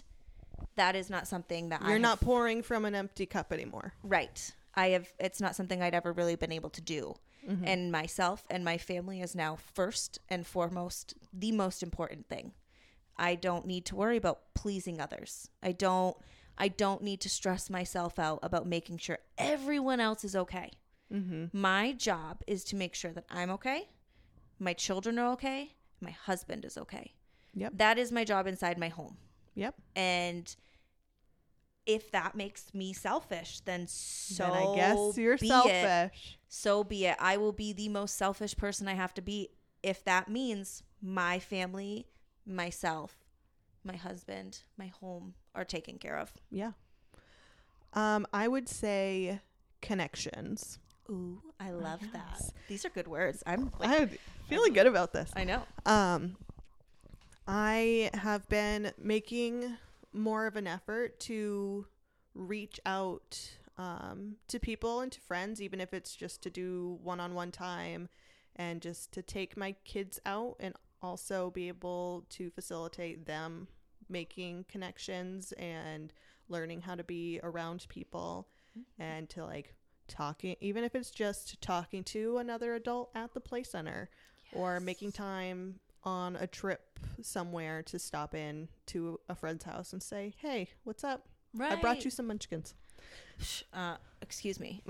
that 0.76 0.96
is 0.96 1.08
not 1.08 1.26
something 1.28 1.68
that 1.70 1.80
I 1.82 1.84
You're 1.84 1.92
have- 1.94 2.02
not 2.02 2.20
pouring 2.20 2.62
from 2.62 2.84
an 2.84 2.94
empty 2.94 3.26
cup 3.26 3.52
anymore. 3.52 3.94
right. 4.02 4.52
I 4.72 4.88
have. 4.90 5.08
It's 5.18 5.40
not 5.40 5.56
something 5.56 5.82
I'd 5.82 5.94
ever 5.94 6.12
really 6.12 6.36
been 6.36 6.52
able 6.52 6.70
to 6.70 6.80
do, 6.80 7.16
Mm-hmm. 7.48 7.64
and 7.64 7.90
myself 7.90 8.44
and 8.50 8.64
my 8.64 8.76
family 8.76 9.22
is 9.22 9.34
now 9.34 9.56
first 9.74 10.18
and 10.28 10.46
foremost 10.46 11.14
the 11.32 11.52
most 11.52 11.82
important 11.82 12.28
thing. 12.28 12.52
I 13.16 13.34
don't 13.34 13.66
need 13.66 13.84
to 13.86 13.96
worry 13.96 14.16
about 14.16 14.54
pleasing 14.54 15.00
others. 15.00 15.48
I 15.62 15.72
don't. 15.72 16.16
I 16.58 16.68
don't 16.68 17.02
need 17.02 17.20
to 17.22 17.30
stress 17.30 17.70
myself 17.70 18.18
out 18.18 18.40
about 18.42 18.66
making 18.66 18.98
sure 18.98 19.18
everyone 19.38 19.98
else 19.98 20.24
is 20.24 20.36
okay. 20.36 20.72
Mm-hmm. 21.12 21.58
My 21.58 21.92
job 21.92 22.42
is 22.46 22.64
to 22.64 22.76
make 22.76 22.94
sure 22.94 23.12
that 23.12 23.24
I'm 23.30 23.50
okay, 23.50 23.88
my 24.58 24.74
children 24.74 25.18
are 25.18 25.32
okay, 25.32 25.74
my 26.00 26.10
husband 26.10 26.64
is 26.64 26.76
okay. 26.76 27.14
Yep. 27.54 27.72
That 27.76 27.98
is 27.98 28.12
my 28.12 28.24
job 28.24 28.46
inside 28.46 28.78
my 28.78 28.88
home. 28.88 29.16
Yep. 29.54 29.74
And 29.96 30.54
if 31.86 32.10
that 32.12 32.34
makes 32.34 32.72
me 32.74 32.92
selfish, 32.92 33.60
then 33.60 33.86
so 33.86 34.44
then 34.44 34.52
I 34.52 34.74
guess 34.74 35.16
you're 35.16 35.36
be 35.36 35.46
It. 35.46 35.50
selfish. 35.50 36.38
So 36.48 36.84
be 36.84 37.06
it. 37.06 37.16
I 37.18 37.36
will 37.36 37.52
be 37.52 37.72
the 37.72 37.88
most 37.88 38.16
selfish 38.16 38.56
person 38.56 38.88
I 38.88 38.94
have 38.94 39.14
to 39.14 39.22
be 39.22 39.50
if 39.82 40.04
that 40.04 40.28
means 40.28 40.82
my 41.00 41.38
family, 41.38 42.06
myself, 42.46 43.16
my 43.84 43.96
husband, 43.96 44.62
my 44.76 44.88
home 44.88 45.34
are 45.54 45.64
taken 45.64 45.98
care 45.98 46.18
of. 46.18 46.32
Yeah. 46.50 46.72
Um, 47.94 48.26
I 48.32 48.46
would 48.46 48.68
say 48.68 49.40
connections. 49.80 50.78
Ooh, 51.08 51.40
I 51.58 51.70
love 51.70 52.00
yes. 52.02 52.12
that. 52.12 52.52
These 52.68 52.84
are 52.84 52.90
good 52.90 53.08
words. 53.08 53.42
I'm 53.46 53.72
like, 53.80 53.90
I'm 53.90 54.10
feeling 54.48 54.72
good 54.72 54.86
about 54.86 55.12
this. 55.12 55.30
I 55.34 55.44
know. 55.44 55.62
Um, 55.86 56.36
I 57.48 58.10
have 58.14 58.48
been 58.48 58.92
making 58.96 59.76
more 60.12 60.46
of 60.46 60.56
an 60.56 60.66
effort 60.66 61.20
to 61.20 61.86
reach 62.34 62.80
out 62.86 63.38
um, 63.78 64.36
to 64.48 64.58
people 64.58 65.00
and 65.00 65.12
to 65.12 65.20
friends, 65.20 65.62
even 65.62 65.80
if 65.80 65.94
it's 65.94 66.14
just 66.14 66.42
to 66.42 66.50
do 66.50 66.98
one 67.02 67.20
on 67.20 67.34
one 67.34 67.50
time 67.50 68.08
and 68.56 68.82
just 68.82 69.12
to 69.12 69.22
take 69.22 69.56
my 69.56 69.74
kids 69.84 70.20
out 70.26 70.56
and 70.60 70.74
also 71.02 71.50
be 71.50 71.68
able 71.68 72.26
to 72.28 72.50
facilitate 72.50 73.26
them 73.26 73.68
making 74.08 74.64
connections 74.68 75.52
and 75.52 76.12
learning 76.48 76.82
how 76.82 76.94
to 76.94 77.04
be 77.04 77.40
around 77.42 77.86
people 77.88 78.48
and 78.98 79.28
to 79.30 79.44
like 79.44 79.74
talking, 80.08 80.56
even 80.60 80.84
if 80.84 80.94
it's 80.94 81.10
just 81.10 81.60
talking 81.62 82.04
to 82.04 82.38
another 82.38 82.74
adult 82.74 83.10
at 83.14 83.32
the 83.32 83.40
play 83.40 83.62
center 83.62 84.10
or 84.52 84.80
making 84.80 85.12
time 85.12 85.76
on 86.04 86.36
a 86.36 86.46
trip 86.46 86.98
somewhere 87.22 87.82
to 87.84 87.98
stop 87.98 88.34
in 88.34 88.68
to 88.86 89.20
a 89.28 89.34
friend's 89.34 89.64
house 89.64 89.92
and 89.92 90.02
say, 90.02 90.34
"Hey, 90.38 90.68
what's 90.84 91.04
up? 91.04 91.26
Right. 91.54 91.72
I 91.72 91.76
brought 91.76 92.04
you 92.04 92.10
some 92.10 92.26
munchkins." 92.26 92.74
Uh, 93.72 93.96
excuse 94.20 94.60
me. 94.60 94.82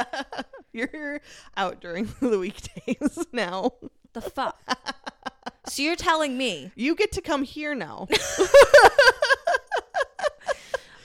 You're 0.72 1.20
out 1.56 1.80
during 1.80 2.08
the 2.20 2.38
weekdays 2.38 3.26
now. 3.32 3.72
The 4.12 4.20
fuck? 4.20 4.58
so 5.66 5.82
you're 5.82 5.96
telling 5.96 6.36
me 6.36 6.72
You 6.74 6.94
get 6.96 7.12
to 7.12 7.20
come 7.20 7.42
here 7.44 7.74
now. 7.74 8.08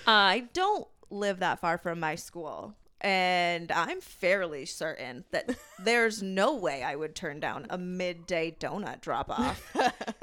I 0.08 0.48
don't 0.54 0.88
live 1.10 1.40
that 1.40 1.60
far 1.60 1.78
from 1.78 2.00
my 2.00 2.16
school. 2.16 2.76
And 3.02 3.72
I'm 3.72 4.02
fairly 4.02 4.66
certain 4.66 5.26
that 5.32 5.56
there's 5.84 6.24
no 6.24 6.56
way 6.56 6.82
I 6.82 6.96
would 6.96 7.16
turn 7.16 7.40
down 7.40 7.68
a 7.70 7.78
midday 7.78 8.56
donut 8.60 9.02
drop 9.02 9.30
off. 9.30 9.76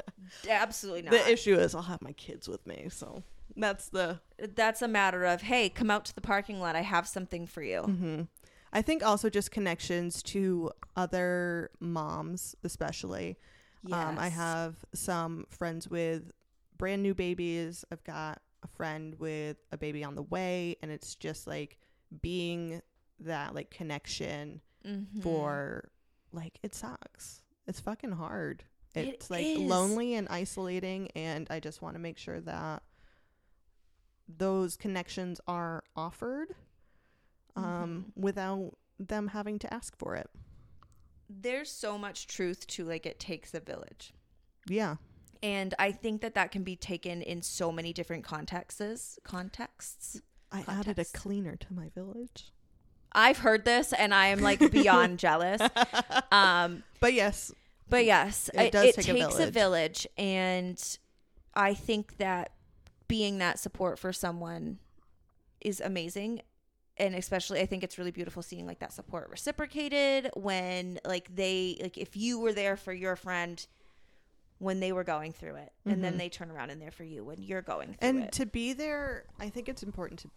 Absolutely 0.49 1.03
not. 1.03 1.11
the 1.11 1.31
issue 1.31 1.55
is 1.55 1.75
I'll 1.75 1.83
have 1.83 2.01
my 2.01 2.13
kids 2.13 2.47
with 2.49 2.65
me, 2.65 2.87
so 2.89 3.23
that's 3.55 3.89
the 3.89 4.19
That's 4.55 4.81
a 4.81 4.87
matter 4.87 5.25
of, 5.25 5.43
hey, 5.43 5.69
come 5.69 5.91
out 5.91 6.05
to 6.05 6.15
the 6.15 6.21
parking 6.21 6.59
lot. 6.59 6.75
I 6.75 6.81
have 6.81 7.07
something 7.07 7.45
for 7.45 7.61
you. 7.61 7.81
Mm-hmm. 7.81 8.21
I 8.73 8.81
think 8.81 9.03
also 9.05 9.29
just 9.29 9.51
connections 9.51 10.23
to 10.23 10.71
other 10.95 11.69
moms, 11.79 12.55
especially. 12.63 13.37
Um, 13.91 14.17
I 14.17 14.29
have 14.29 14.77
some 14.93 15.45
friends 15.49 15.89
with 15.89 16.31
brand 16.77 17.03
new 17.03 17.13
babies. 17.13 17.85
I've 17.91 18.03
got 18.03 18.41
a 18.63 18.67
friend 18.67 19.15
with 19.19 19.57
a 19.71 19.77
baby 19.77 20.03
on 20.03 20.15
the 20.15 20.23
way, 20.23 20.77
and 20.81 20.89
it's 20.89 21.15
just 21.15 21.45
like 21.47 21.77
being 22.21 22.81
that 23.19 23.53
like 23.55 23.71
connection 23.71 24.61
Mhm. 24.85 25.21
for 25.21 25.89
like 26.31 26.59
it 26.63 26.73
sucks. 26.75 27.41
It's 27.67 27.79
fucking 27.79 28.11
hard. 28.13 28.63
It 28.95 29.07
It's 29.07 29.29
like 29.31 29.45
is. 29.45 29.59
lonely 29.59 30.13
and 30.15 30.27
isolating, 30.29 31.09
and 31.11 31.47
I 31.49 31.59
just 31.59 31.81
want 31.81 31.95
to 31.95 31.99
make 31.99 32.17
sure 32.17 32.39
that 32.41 32.83
those 34.27 34.75
connections 34.77 35.39
are 35.47 35.83
offered 35.95 36.55
um, 37.55 37.63
Mm-hmm. 38.09 38.21
without 38.21 38.77
them 38.99 39.27
having 39.27 39.59
to 39.59 39.71
ask 39.73 39.95
for 39.97 40.15
it. 40.15 40.29
There's 41.29 41.69
so 41.71 41.97
much 41.97 42.25
truth 42.27 42.65
to 42.67 42.83
like 42.85 43.05
it 43.05 43.19
takes 43.19 43.53
a 43.53 43.59
village. 43.59 44.13
Yeah. 44.67 44.95
And 45.43 45.73
I 45.77 45.91
think 45.91 46.21
that 46.21 46.35
that 46.35 46.51
can 46.51 46.63
be 46.63 46.75
taken 46.75 47.21
in 47.21 47.41
so 47.41 47.71
many 47.71 47.93
different 47.93 48.23
contexts. 48.23 49.19
Contexts. 49.23 50.21
I 50.53 50.63
added 50.67 50.99
a 50.99 51.05
cleaner 51.05 51.55
to 51.55 51.73
my 51.73 51.89
village. 51.89 52.51
I've 53.11 53.39
heard 53.39 53.65
this 53.65 53.91
and 53.93 54.13
I 54.13 54.27
am 54.27 54.39
like 54.41 54.71
beyond 54.71 55.19
jealous. 55.27 55.61
Um, 56.31 56.83
But 56.99 57.13
yes, 57.13 57.51
but 57.89 58.05
yes, 58.05 58.49
It 58.53 58.59
it, 58.67 58.71
does 58.71 58.85
it 58.85 58.95
take 58.95 59.05
takes 59.15 59.35
a 59.35 59.49
village. 59.51 59.53
village. 59.53 60.07
And 60.17 60.97
I 61.53 61.73
think 61.73 62.17
that 62.17 62.51
being 63.07 63.37
that 63.39 63.59
support 63.59 63.99
for 63.99 64.13
someone 64.13 64.79
is 65.61 65.79
amazing. 65.81 66.41
And 66.97 67.15
especially, 67.15 67.59
I 67.59 67.65
think 67.65 67.83
it's 67.83 67.97
really 67.97 68.11
beautiful 68.11 68.41
seeing 68.43 68.65
like 68.67 68.79
that 68.79 68.93
support 68.93 69.29
reciprocated 69.31 70.29
when 70.35 70.99
like 71.05 71.35
they, 71.35 71.77
like 71.81 71.97
if 71.97 72.15
you 72.15 72.39
were 72.39 72.53
there 72.53 72.77
for 72.77 72.93
your 72.93 73.15
friend 73.15 73.65
when 74.59 74.79
they 74.79 74.91
were 74.93 75.03
going 75.03 75.33
through 75.33 75.55
it 75.55 75.73
and 75.85 76.03
then 76.03 76.13
Mhm. 76.13 76.17
they 76.19 76.29
turn 76.29 76.49
around 76.49 76.69
and 76.69 76.81
there 76.81 76.91
for 76.91 77.03
you 77.03 77.23
when 77.25 77.41
you're 77.41 77.61
going 77.63 77.95
through 77.95 78.07
and 78.07 78.17
it. 78.19 78.21
And 78.25 78.31
to 78.33 78.45
be 78.45 78.71
there, 78.73 79.25
I 79.39 79.49
think 79.49 79.67
it's 79.67 79.83
important 79.83 80.19
to 80.21 80.29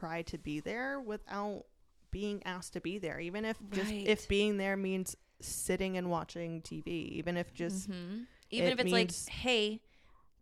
try 0.00 0.22
to 0.22 0.38
be 0.38 0.60
there 0.60 1.00
without 1.00 1.64
being 2.10 2.42
asked 2.44 2.72
to 2.74 2.80
be 2.80 2.98
there, 2.98 3.20
even 3.20 3.44
if 3.44 3.56
just 3.70 3.90
Right. 3.90 4.06
if 4.06 4.26
being 4.28 4.56
there 4.56 4.76
means 4.76 5.16
sitting 5.40 5.96
and 5.96 6.10
watching 6.10 6.62
TV, 6.62 6.88
even 7.18 7.36
if 7.36 7.52
just 7.52 7.90
Mhm. 7.90 8.26
Even 8.50 8.66
it 8.68 8.72
if 8.72 8.80
it's 8.80 8.92
means- 8.92 9.26
like, 9.26 9.34
hey, 9.36 9.80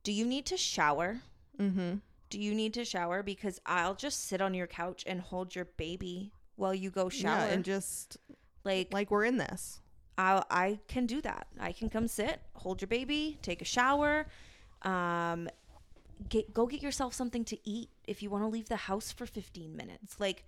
do 0.02 0.12
you 0.12 0.24
need 0.26 0.46
to 0.46 0.56
shower? 0.56 1.22
mm-hmm. 1.58 1.96
Do 2.30 2.40
you 2.40 2.54
need 2.54 2.74
to 2.74 2.84
shower? 2.84 3.22
Because 3.22 3.60
I'll 3.64 3.94
just 3.94 4.20
sit 4.26 4.40
on 4.40 4.54
your 4.54 4.66
couch 4.66 5.04
and 5.06 5.20
hold 5.20 5.54
your 5.54 5.64
baby 5.66 6.32
while 6.56 6.74
you 6.74 6.90
go 6.90 7.08
shower. 7.08 7.46
yeah, 7.46 7.52
and 7.52 7.64
just 7.64 8.16
like, 8.64 8.92
like 8.92 9.10
we're 9.10 9.24
in 9.24 9.38
this. 9.38 9.80
I 10.18 10.44
I 10.50 10.80
can 10.88 11.06
do 11.06 11.20
that. 11.22 11.46
I 11.58 11.72
can 11.72 11.88
come 11.90 12.06
sit, 12.08 12.40
hold 12.54 12.80
your 12.80 12.88
baby, 12.88 13.38
take 13.42 13.62
a 13.62 13.64
shower, 13.64 14.26
um, 14.82 15.48
get 16.28 16.52
go 16.54 16.66
get 16.66 16.82
yourself 16.82 17.14
something 17.14 17.44
to 17.46 17.58
eat 17.68 17.90
if 18.06 18.22
you 18.22 18.30
want 18.30 18.44
to 18.44 18.48
leave 18.48 18.68
the 18.68 18.76
house 18.76 19.12
for 19.12 19.26
15 19.26 19.76
minutes. 19.76 20.16
Like, 20.18 20.44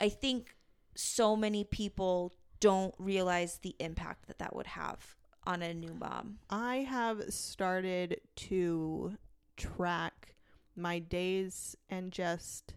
I 0.00 0.08
think 0.08 0.54
so 0.94 1.36
many 1.36 1.64
people 1.64 2.32
don't 2.60 2.94
realize 2.98 3.58
the 3.58 3.74
impact 3.78 4.26
that 4.28 4.38
that 4.38 4.54
would 4.54 4.66
have 4.66 5.16
on 5.46 5.62
a 5.62 5.74
new 5.74 5.94
mom. 5.94 6.38
I 6.48 6.76
have 6.88 7.32
started 7.32 8.20
to 8.36 9.16
track 9.56 10.34
my 10.76 10.98
days 10.98 11.76
and 11.88 12.10
just 12.10 12.74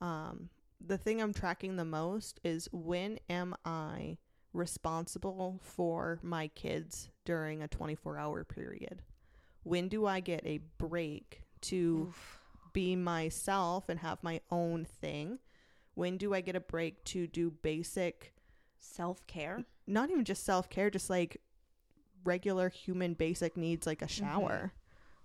um 0.00 0.48
the 0.80 0.96
thing 0.96 1.20
I'm 1.20 1.34
tracking 1.34 1.76
the 1.76 1.84
most 1.84 2.40
is 2.44 2.68
when 2.72 3.18
am 3.28 3.54
I 3.64 4.18
responsible 4.52 5.60
for 5.62 6.20
my 6.22 6.48
kids 6.48 7.10
during 7.24 7.62
a 7.62 7.68
24-hour 7.68 8.44
period? 8.44 9.02
When 9.68 9.88
do 9.88 10.06
I 10.06 10.20
get 10.20 10.42
a 10.46 10.60
break 10.78 11.42
to 11.62 12.06
Oof. 12.08 12.38
be 12.72 12.96
myself 12.96 13.88
and 13.88 14.00
have 14.00 14.22
my 14.22 14.40
own 14.50 14.84
thing? 14.84 15.38
When 15.94 16.16
do 16.16 16.32
I 16.34 16.40
get 16.40 16.56
a 16.56 16.60
break 16.60 17.04
to 17.06 17.26
do 17.26 17.50
basic 17.50 18.32
Self 18.80 19.26
care. 19.26 19.64
not 19.86 20.08
even 20.10 20.24
just 20.24 20.44
self 20.44 20.70
care, 20.70 20.88
just 20.88 21.10
like 21.10 21.40
regular 22.24 22.68
human 22.68 23.14
basic 23.14 23.56
needs 23.56 23.86
like 23.86 24.02
a 24.02 24.06
Mm-hmm. 24.06 24.24
shower. 24.24 24.72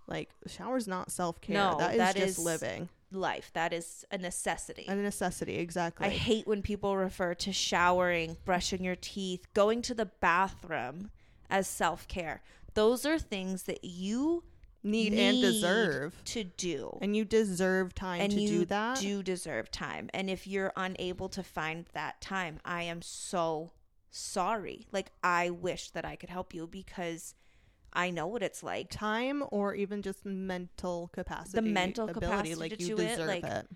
Like 0.06 0.30
shower's 0.46 0.86
not 0.88 1.10
self 1.12 1.40
care. 1.40 1.54
No, 1.54 1.76
that 1.78 1.92
is 1.92 1.98
that 1.98 2.16
just 2.16 2.38
is- 2.38 2.44
living. 2.44 2.88
Life. 3.12 3.52
That 3.54 3.72
is 3.72 4.04
a 4.10 4.18
necessity. 4.18 4.86
A 4.88 4.94
necessity, 4.96 5.56
exactly. 5.58 6.06
I 6.06 6.10
hate 6.10 6.48
when 6.48 6.62
people 6.62 6.96
refer 6.96 7.32
to 7.34 7.52
showering, 7.52 8.36
brushing 8.44 8.82
your 8.82 8.96
teeth, 8.96 9.46
going 9.54 9.82
to 9.82 9.94
the 9.94 10.06
bathroom 10.06 11.12
as 11.48 11.68
self 11.68 12.08
care. 12.08 12.42
Those 12.74 13.06
are 13.06 13.18
things 13.18 13.64
that 13.64 13.84
you 13.84 14.44
need, 14.84 15.14
and 15.14 15.40
deserve. 15.40 16.22
to 16.26 16.44
do. 16.44 16.98
And 17.00 17.16
you 17.16 17.24
deserve 17.24 17.94
time 17.94 18.20
and 18.20 18.32
to 18.32 18.36
do 18.36 18.64
that. 18.66 19.02
You 19.02 19.18
do 19.18 19.22
deserve 19.22 19.70
time. 19.70 20.10
And 20.12 20.28
if 20.28 20.46
you're 20.46 20.72
unable 20.76 21.28
to 21.30 21.42
find 21.42 21.86
that 21.94 22.20
time, 22.20 22.60
I 22.64 22.82
am 22.82 23.02
so 23.02 23.72
sorry. 24.10 24.86
Like 24.92 25.10
I 25.22 25.50
wish 25.50 25.90
that 25.90 26.04
I 26.04 26.16
could 26.16 26.30
help 26.30 26.54
you 26.54 26.66
because 26.66 27.34
I 27.92 28.10
know 28.10 28.26
what 28.26 28.42
it's 28.42 28.62
like. 28.62 28.90
time 28.90 29.42
or 29.50 29.74
even 29.74 30.02
just 30.02 30.24
mental 30.24 31.10
capacity. 31.12 31.56
The 31.56 31.62
mental 31.62 32.08
ability, 32.08 32.26
capacity 32.26 32.54
like 32.54 32.78
to 32.78 32.84
you 32.84 32.96
do 32.96 33.02
it, 33.02 33.08
deserve 33.10 33.26
like, 33.28 33.44
it. 33.44 33.68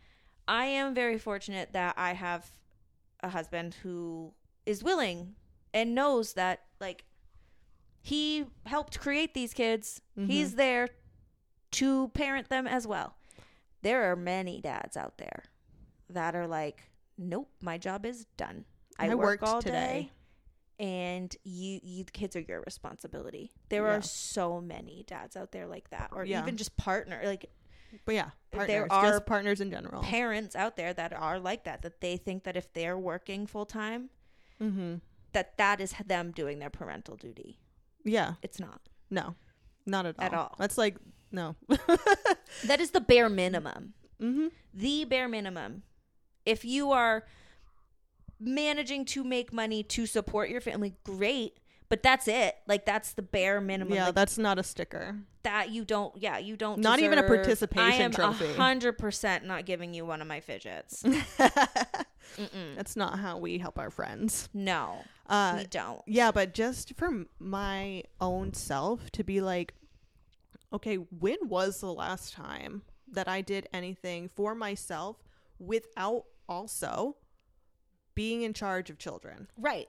I 0.47 0.65
am 0.67 0.95
very 0.95 1.19
fortunate 1.19 1.73
that 1.73 1.95
I 1.97 2.15
have 2.15 2.51
a 3.21 3.29
husband 3.29 3.77
who 3.83 4.33
is 4.67 4.83
willing 4.83 5.35
and 5.73 5.95
knows 5.95 6.35
that 6.35 6.63
like 6.81 7.05
he 8.09 8.47
helped 8.65 8.99
create 8.99 9.35
these 9.35 9.53
kids. 9.53 10.01
Mm-hmm. 10.19 10.31
He's 10.31 10.55
there 10.55 10.89
to 11.73 12.09
parent 12.15 12.49
them 12.49 12.67
as 12.67 12.87
well. 12.87 13.17
There 13.83 14.11
are 14.11 14.17
many 14.17 14.63
dads 14.63 14.97
out 14.97 15.19
there 15.19 15.45
that 16.09 16.35
are 16.35 16.47
like, 16.47 16.91
"Nope, 17.19 17.51
my 17.61 17.77
job 17.77 18.07
is 18.07 18.25
done. 18.39 18.65
I, 18.99 19.11
I 19.11 19.15
work 19.15 19.43
worked 19.43 19.43
all 19.43 19.61
today." 19.61 20.11
day." 20.79 20.85
And 20.85 21.37
you, 21.45 21.81
you, 21.83 22.05
the 22.05 22.13
kids 22.13 22.35
are 22.35 22.41
your 22.41 22.63
responsibility. 22.65 23.51
There 23.69 23.85
Yeah. 23.85 23.97
are 23.97 24.03
so 24.03 24.61
many 24.61 25.05
dads 25.07 25.37
out 25.37 25.51
there 25.53 25.67
like 25.67 25.91
that, 25.91 26.11
or 26.13 26.25
Yeah. 26.25 26.41
even 26.41 26.57
just 26.57 26.77
partner, 26.77 27.21
like 27.25 27.51
But 28.07 28.15
yeah, 28.15 28.31
partners, 28.53 28.69
there 28.69 28.93
are 28.93 29.11
just 29.11 29.27
partners 29.27 29.61
in 29.61 29.71
general. 29.71 30.03
parents 30.03 30.55
out 30.57 30.77
there 30.77 30.95
that 30.95 31.13
are 31.13 31.39
like 31.41 31.65
that 31.65 31.83
that 31.83 32.01
they 32.01 32.17
think 32.17 32.45
that 32.45 32.57
if 32.57 32.73
they're 32.73 32.97
working 32.97 33.47
full 33.47 33.67
time 33.67 34.11
mm-hmm. 34.61 34.97
that 35.33 35.59
that 35.59 35.81
is 35.81 35.95
them 36.07 36.31
doing 36.31 36.59
their 36.61 36.71
parental 36.71 37.17
duty 37.17 37.59
Yeah, 38.05 38.35
it's 38.43 38.59
not 38.61 38.81
no, 39.11 39.35
not 39.87 40.07
at 40.07 40.17
all. 40.19 40.25
At 40.25 40.35
all. 40.35 40.55
That's 40.59 40.79
like 40.79 40.97
no. 41.33 41.57
that 42.65 42.81
is 42.81 42.91
the 42.93 43.01
bare 43.01 43.29
minimum 43.29 43.95
mm-hmm. 44.21 44.47
the 44.75 45.05
bare 45.05 45.29
minimum 45.29 45.83
if 46.47 46.65
you 46.65 46.91
are 46.93 47.25
managing 48.41 49.05
to 49.05 49.25
make 49.25 49.53
money 49.53 49.83
to 49.83 50.07
support 50.07 50.49
your 50.49 50.61
family 50.61 50.95
great 51.05 51.59
but 51.89 52.03
that's 52.03 52.29
it 52.29 52.57
like 52.67 52.85
that's 52.87 53.13
the 53.13 53.23
bare 53.23 53.61
minimum 53.61 53.95
Yeah, 53.95 54.07
like, 54.07 54.15
that's 54.15 54.39
not 54.39 54.59
a 54.59 54.63
sticker. 54.63 55.17
that 55.43 55.71
you 55.71 55.85
don't 55.85 56.17
yeah 56.17 56.39
you 56.39 56.57
don't 56.57 56.81
Not 56.81 56.99
even 57.01 57.19
a 57.19 57.23
deserve- 57.23 57.37
participation 57.37 58.01
i 58.01 58.05
am 58.05 58.11
trophy. 58.13 58.53
hundred 58.55 58.97
percent 58.99 59.45
not 59.45 59.67
giving 59.67 59.93
you 59.95 60.07
one 60.07 60.23
of 60.23 60.29
my 60.29 60.41
fidgets 60.41 61.05
That's 62.77 62.97
not 62.97 63.19
how 63.19 63.39
we 63.39 63.59
help 63.59 63.79
our 63.79 63.91
friends. 63.91 64.49
no 64.55 65.05
Uh, 65.27 65.57
we 65.59 65.65
don't 65.65 66.03
Yeah, 66.07 66.31
but 66.31 66.55
just 66.55 66.95
for 66.97 67.25
my 67.39 68.03
own 68.21 68.53
self 68.53 69.11
to 69.13 69.25
be 69.25 69.41
like, 69.41 69.75
okay, 70.73 70.97
when 70.97 71.39
was 71.43 71.81
the 71.81 71.93
last 71.93 72.33
time 72.33 72.83
that 73.11 73.29
I 73.29 73.41
did 73.41 73.69
anything 73.73 74.29
for 74.29 74.55
myself 74.55 75.17
without 75.59 76.25
also 76.49 77.17
being 78.15 78.43
in 78.43 78.53
charge 78.53 78.91
of 78.91 78.99
children? 78.99 79.49
right 79.57 79.89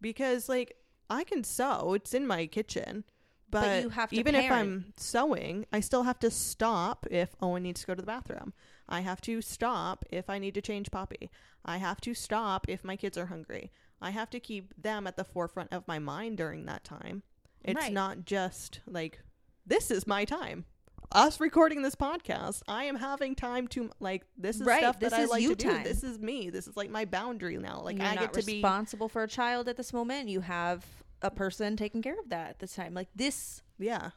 Because, 0.00 0.48
like, 0.48 0.76
I 1.08 1.24
can 1.24 1.44
sew, 1.44 1.94
it's 1.94 2.14
in 2.14 2.26
my 2.26 2.46
kitchen. 2.46 3.04
But, 3.48 3.60
But 3.60 3.82
you 3.84 3.88
have 3.90 4.10
to 4.10 4.16
even 4.16 4.34
if. 4.34 4.50
I'm 4.50 4.92
sewing, 4.96 5.66
I 5.72 5.80
still 5.80 6.02
have 6.02 6.18
to 6.20 6.30
stop 6.30 7.06
if 7.10 7.34
Owen 7.40 7.62
needs 7.62 7.80
to 7.82 7.86
go 7.86 7.94
to 7.94 8.02
the 8.02 8.06
bathroom. 8.06 8.52
I 8.88 9.00
have 9.00 9.20
to 9.22 9.40
stop 9.42 10.04
if 10.10 10.30
I 10.30 10.38
need 10.38 10.54
to 10.54 10.62
change 10.62 10.90
Poppy. 10.90 11.30
I 11.64 11.78
have 11.78 12.00
to 12.02 12.14
stop 12.14 12.68
if 12.68 12.84
my 12.84 12.96
kids 12.96 13.18
are 13.18 13.26
hungry. 13.26 13.72
I 14.00 14.10
have 14.10 14.30
to 14.30 14.40
keep 14.40 14.74
them 14.80 15.06
at 15.06 15.16
the 15.16 15.24
forefront 15.24 15.72
of 15.72 15.88
my 15.88 15.98
mind 15.98 16.36
during 16.36 16.66
that 16.66 16.84
time. 16.84 17.22
It's 17.64 17.80
Right. 17.80 17.92
not 17.92 18.24
just 18.24 18.80
like 18.86 19.20
this 19.66 19.90
is 19.90 20.06
my 20.06 20.24
time. 20.24 20.64
Us 21.12 21.40
recording 21.40 21.82
this 21.82 21.94
podcast, 21.94 22.62
I 22.68 22.84
am 22.84 22.96
having 22.96 23.34
time 23.34 23.66
to 23.68 23.90
like 24.00 24.24
this 24.36 24.56
is 24.56 24.62
Right, 24.62 24.80
stuff 24.80 24.98
this 25.00 25.10
that 25.12 25.20
I 25.20 25.24
like 25.24 25.42
to 25.46 25.54
do. 25.54 25.68
time. 25.70 25.84
This 25.84 26.04
is 26.04 26.18
me. 26.18 26.50
This 26.50 26.66
is 26.68 26.76
like 26.76 26.90
my 26.90 27.04
boundary 27.04 27.56
now. 27.58 27.80
Like 27.80 27.96
you're 27.98 28.06
I 28.06 28.16
get 28.16 28.32
to 28.34 28.44
be 28.44 28.54
responsible 28.54 29.08
for 29.08 29.22
a 29.22 29.28
child 29.28 29.68
at 29.68 29.76
this 29.76 29.92
moment. 29.92 30.28
You 30.28 30.40
have 30.40 30.84
a 31.22 31.30
person 31.30 31.76
taking 31.76 32.02
care 32.02 32.18
of 32.20 32.28
that 32.28 32.50
at 32.50 32.58
this 32.60 32.74
time. 32.74 32.92
Like 32.94 33.08
this, 33.14 33.62
yeah. 33.78 34.10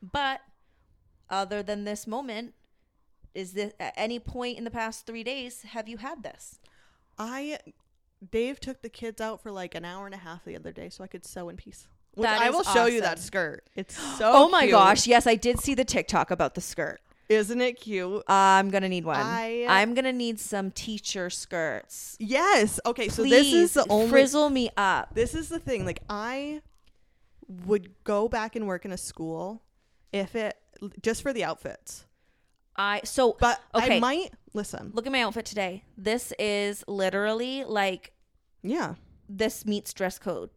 but 0.00 0.40
other 1.28 1.62
than 1.62 1.84
this 1.84 2.06
moment, 2.06 2.54
is 3.36 3.52
this 3.52 3.72
at 3.78 3.92
any 3.96 4.18
point 4.18 4.56
in 4.58 4.64
the 4.64 4.70
past 4.70 5.06
three 5.06 5.22
days 5.22 5.62
have 5.62 5.88
you 5.88 5.98
had 5.98 6.22
this? 6.22 6.58
I 7.18 7.58
Dave 8.30 8.58
took 8.58 8.80
the 8.82 8.88
kids 8.88 9.20
out 9.20 9.42
for 9.42 9.52
like 9.52 9.74
an 9.74 9.84
hour 9.84 10.06
and 10.06 10.14
a 10.14 10.18
half 10.18 10.44
the 10.44 10.56
other 10.56 10.72
day 10.72 10.88
so 10.88 11.04
I 11.04 11.06
could 11.06 11.24
sew 11.24 11.48
in 11.50 11.56
peace. 11.56 11.86
Which 12.14 12.26
I 12.26 12.48
will 12.48 12.62
show 12.62 12.86
you 12.86 13.02
that 13.02 13.18
skirt. 13.18 13.64
It's 13.74 13.94
so 14.18 14.32
oh 14.34 14.48
my 14.48 14.62
cute. 14.62 14.72
gosh! 14.72 15.06
Yes, 15.06 15.26
I 15.26 15.34
did 15.34 15.60
see 15.60 15.74
the 15.74 15.84
TikTok 15.84 16.30
about 16.30 16.54
the 16.54 16.62
skirt. 16.62 17.00
Isn't 17.28 17.60
it 17.60 17.74
cute? 17.74 18.22
I'm 18.26 18.70
gonna 18.70 18.88
need 18.88 19.04
one. 19.04 19.16
I- 19.16 19.66
I'm 19.68 19.94
gonna 19.94 20.12
need 20.12 20.40
some 20.40 20.70
teacher 20.70 21.28
skirts. 21.28 22.16
Yes. 22.18 22.80
Okay, 22.86 23.08
so 23.08 23.22
Please 23.22 23.30
this 23.30 23.52
is 23.52 23.74
the 23.74 23.86
only 23.90 24.08
frizzle 24.08 24.48
me 24.48 24.70
up. 24.78 25.14
This 25.14 25.34
is 25.34 25.50
the 25.50 25.58
thing. 25.58 25.84
Like 25.84 26.00
I 26.08 26.62
would 27.66 27.90
go 28.04 28.28
back 28.28 28.56
and 28.56 28.66
work 28.66 28.84
in 28.86 28.92
a 28.92 28.96
school 28.96 29.62
if 30.12 30.34
it 30.34 30.56
just 31.02 31.20
for 31.20 31.34
the 31.34 31.44
outfits. 31.44 32.06
I 32.78 33.00
so 33.04 33.36
But 33.40 33.60
Okay. 33.74 33.96
I 33.96 34.00
might 34.00 34.30
listen. 34.54 34.90
look 34.94 35.06
at 35.06 35.12
my 35.12 35.22
outfit 35.22 35.44
today. 35.46 35.84
This 35.96 36.32
is 36.38 36.84
literally 36.88 37.64
like 37.64 38.12
Yeah. 38.62 38.94
this 39.28 39.64
meets 39.66 39.92
dress 39.94 40.18
code. 40.18 40.50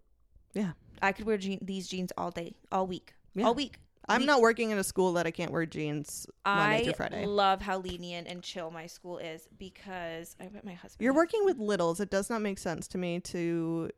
Yeah. 0.53 0.71
I 1.01 1.11
could 1.13 1.25
wear 1.25 1.37
je- 1.37 1.59
these 1.61 1.87
jeans 1.87 2.11
all 2.17 2.31
day, 2.31 2.55
all 2.71 2.85
week, 2.87 3.13
Yeah. 3.35 3.45
all 3.45 3.53
week. 3.55 3.79
I'm 4.07 4.25
not 4.25 4.41
working 4.41 4.71
in 4.71 4.79
a 4.79 4.83
school 4.83 5.13
that 5.13 5.27
I 5.27 5.31
can't 5.31 5.51
wear 5.51 5.67
jeans 5.67 6.25
Monday 6.43 6.77
I 6.77 6.83
through 6.83 6.93
Friday. 6.93 7.25
love 7.27 7.61
how 7.61 7.77
lenient 7.77 8.27
and 8.27 8.41
chill 8.41 8.71
my 8.71 8.87
school 8.87 9.19
is 9.19 9.47
because 9.59 10.35
I 10.39 10.47
bet 10.47 10.65
my 10.65 10.73
husband. 10.73 11.03
You're 11.03 11.13
working 11.13 11.45
with 11.45 11.59
littles. 11.59 11.99
It 11.99 12.09
does 12.09 12.27
not 12.27 12.41
make 12.41 12.57
sense 12.57 12.87
to 12.89 12.97
me 12.97 13.19
to 13.19 13.91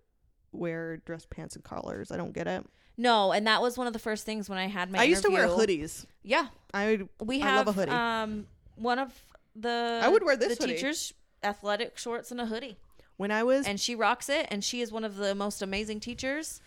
wear 0.51 0.97
dress 0.97 1.25
pants 1.25 1.55
and 1.55 1.63
collars. 1.63 2.11
I 2.11 2.17
don't 2.17 2.33
get 2.33 2.45
it. 2.45 2.65
No, 2.97 3.31
and 3.31 3.47
that 3.47 3.61
was 3.61 3.77
one 3.77 3.87
of 3.87 3.93
the 3.93 3.99
first 3.99 4.25
things 4.25 4.49
when 4.49 4.59
I 4.59 4.67
had 4.67 4.91
my. 4.91 4.99
I 4.99 5.03
used 5.03 5.23
to 5.23 5.29
wear 5.29 5.45
interview. 5.45 5.85
hoodies. 5.85 6.05
Yeah, 6.23 6.47
I 6.73 6.87
would. 6.87 7.09
we 7.19 7.41
I 7.41 7.45
have 7.45 7.67
love 7.67 7.77
a 7.77 7.79
hoodie. 7.79 7.91
Um, 7.91 8.47
one 8.75 8.99
of 8.99 9.13
the 9.55 9.99
I 10.03 10.07
would 10.07 10.23
wear 10.23 10.35
this 10.35 10.57
the 10.57 10.63
hoodie. 10.63 10.75
teachers 10.75 11.13
athletic 11.43 11.97
shorts 11.97 12.31
and 12.31 12.39
a 12.39 12.45
hoodie, 12.45 12.77
when 13.17 13.31
I 13.31 13.43
was 13.43 13.65
and 13.67 13.79
she 13.79 13.95
rocks 13.95 14.29
it, 14.29 14.47
and 14.49 14.63
she 14.63 14.81
is 14.81 14.91
one 14.91 15.03
of 15.03 15.15
the 15.15 15.33
most 15.35 15.61
amazing 15.61 15.99
teachers. 15.99 16.61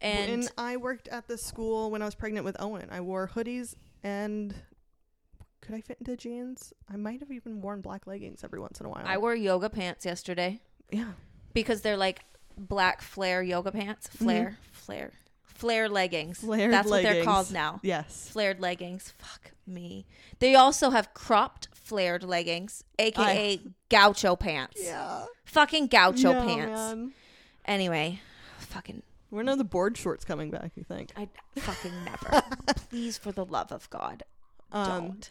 And 0.00 0.42
when 0.42 0.48
I 0.58 0.76
worked 0.76 1.06
at 1.08 1.28
the 1.28 1.38
school 1.38 1.90
when 1.90 2.02
I 2.02 2.04
was 2.04 2.14
pregnant 2.14 2.44
with 2.44 2.56
Owen, 2.58 2.88
I 2.90 3.00
wore 3.00 3.30
hoodies 3.34 3.76
and 4.02 4.52
could 5.60 5.76
I 5.76 5.80
fit 5.80 5.98
into 6.00 6.16
jeans? 6.16 6.72
I 6.92 6.96
might 6.96 7.20
have 7.20 7.30
even 7.30 7.60
worn 7.60 7.80
black 7.80 8.06
leggings 8.06 8.42
every 8.42 8.58
once 8.58 8.80
in 8.80 8.86
a 8.86 8.88
while. 8.88 9.04
I 9.06 9.16
wore 9.18 9.34
yoga 9.34 9.70
pants 9.70 10.04
yesterday 10.04 10.60
yeah. 10.90 11.12
because 11.54 11.82
they're 11.82 11.96
like 11.96 12.24
black 12.58 13.00
flare 13.00 13.42
yoga 13.42 13.70
pants, 13.70 14.08
flare, 14.08 14.58
flare, 14.72 15.12
flare 15.62 15.88
leggings. 15.88 16.38
Flared 16.40 16.72
That's 16.72 16.90
what 16.90 17.02
they're 17.04 17.22
called 17.24 17.52
now. 17.52 17.78
Yes. 17.84 18.28
Flared 18.30 18.60
leggings. 18.60 19.12
Fuck 19.16 19.52
me. 19.66 20.06
They 20.40 20.56
also 20.56 20.90
have 20.90 21.14
cropped 21.14 21.68
flared 21.72 22.24
leggings, 22.24 22.82
aka 22.98 23.60
gaucho 23.88 24.34
pants. 24.34 24.80
Yeah. 24.84 25.24
Fucking 25.44 25.86
gaucho 25.86 26.32
Yeah, 26.32 26.44
pants. 26.44 26.70
man. 26.96 27.12
Anyway, 27.64 28.20
fucking 28.58 29.02
When 29.30 29.48
are 29.48 29.54
the 29.54 29.62
board 29.64 29.96
shorts 29.96 30.24
coming 30.24 30.50
back, 30.50 30.72
you 30.74 30.82
think? 30.82 31.10
I 31.16 31.28
fucking 31.60 31.92
never. 32.04 32.42
Please, 32.90 33.16
for 33.18 33.30
the 33.30 33.44
love 33.44 33.70
of 33.70 33.88
God, 33.88 34.24
Um, 34.72 34.88
don't. 35.06 35.30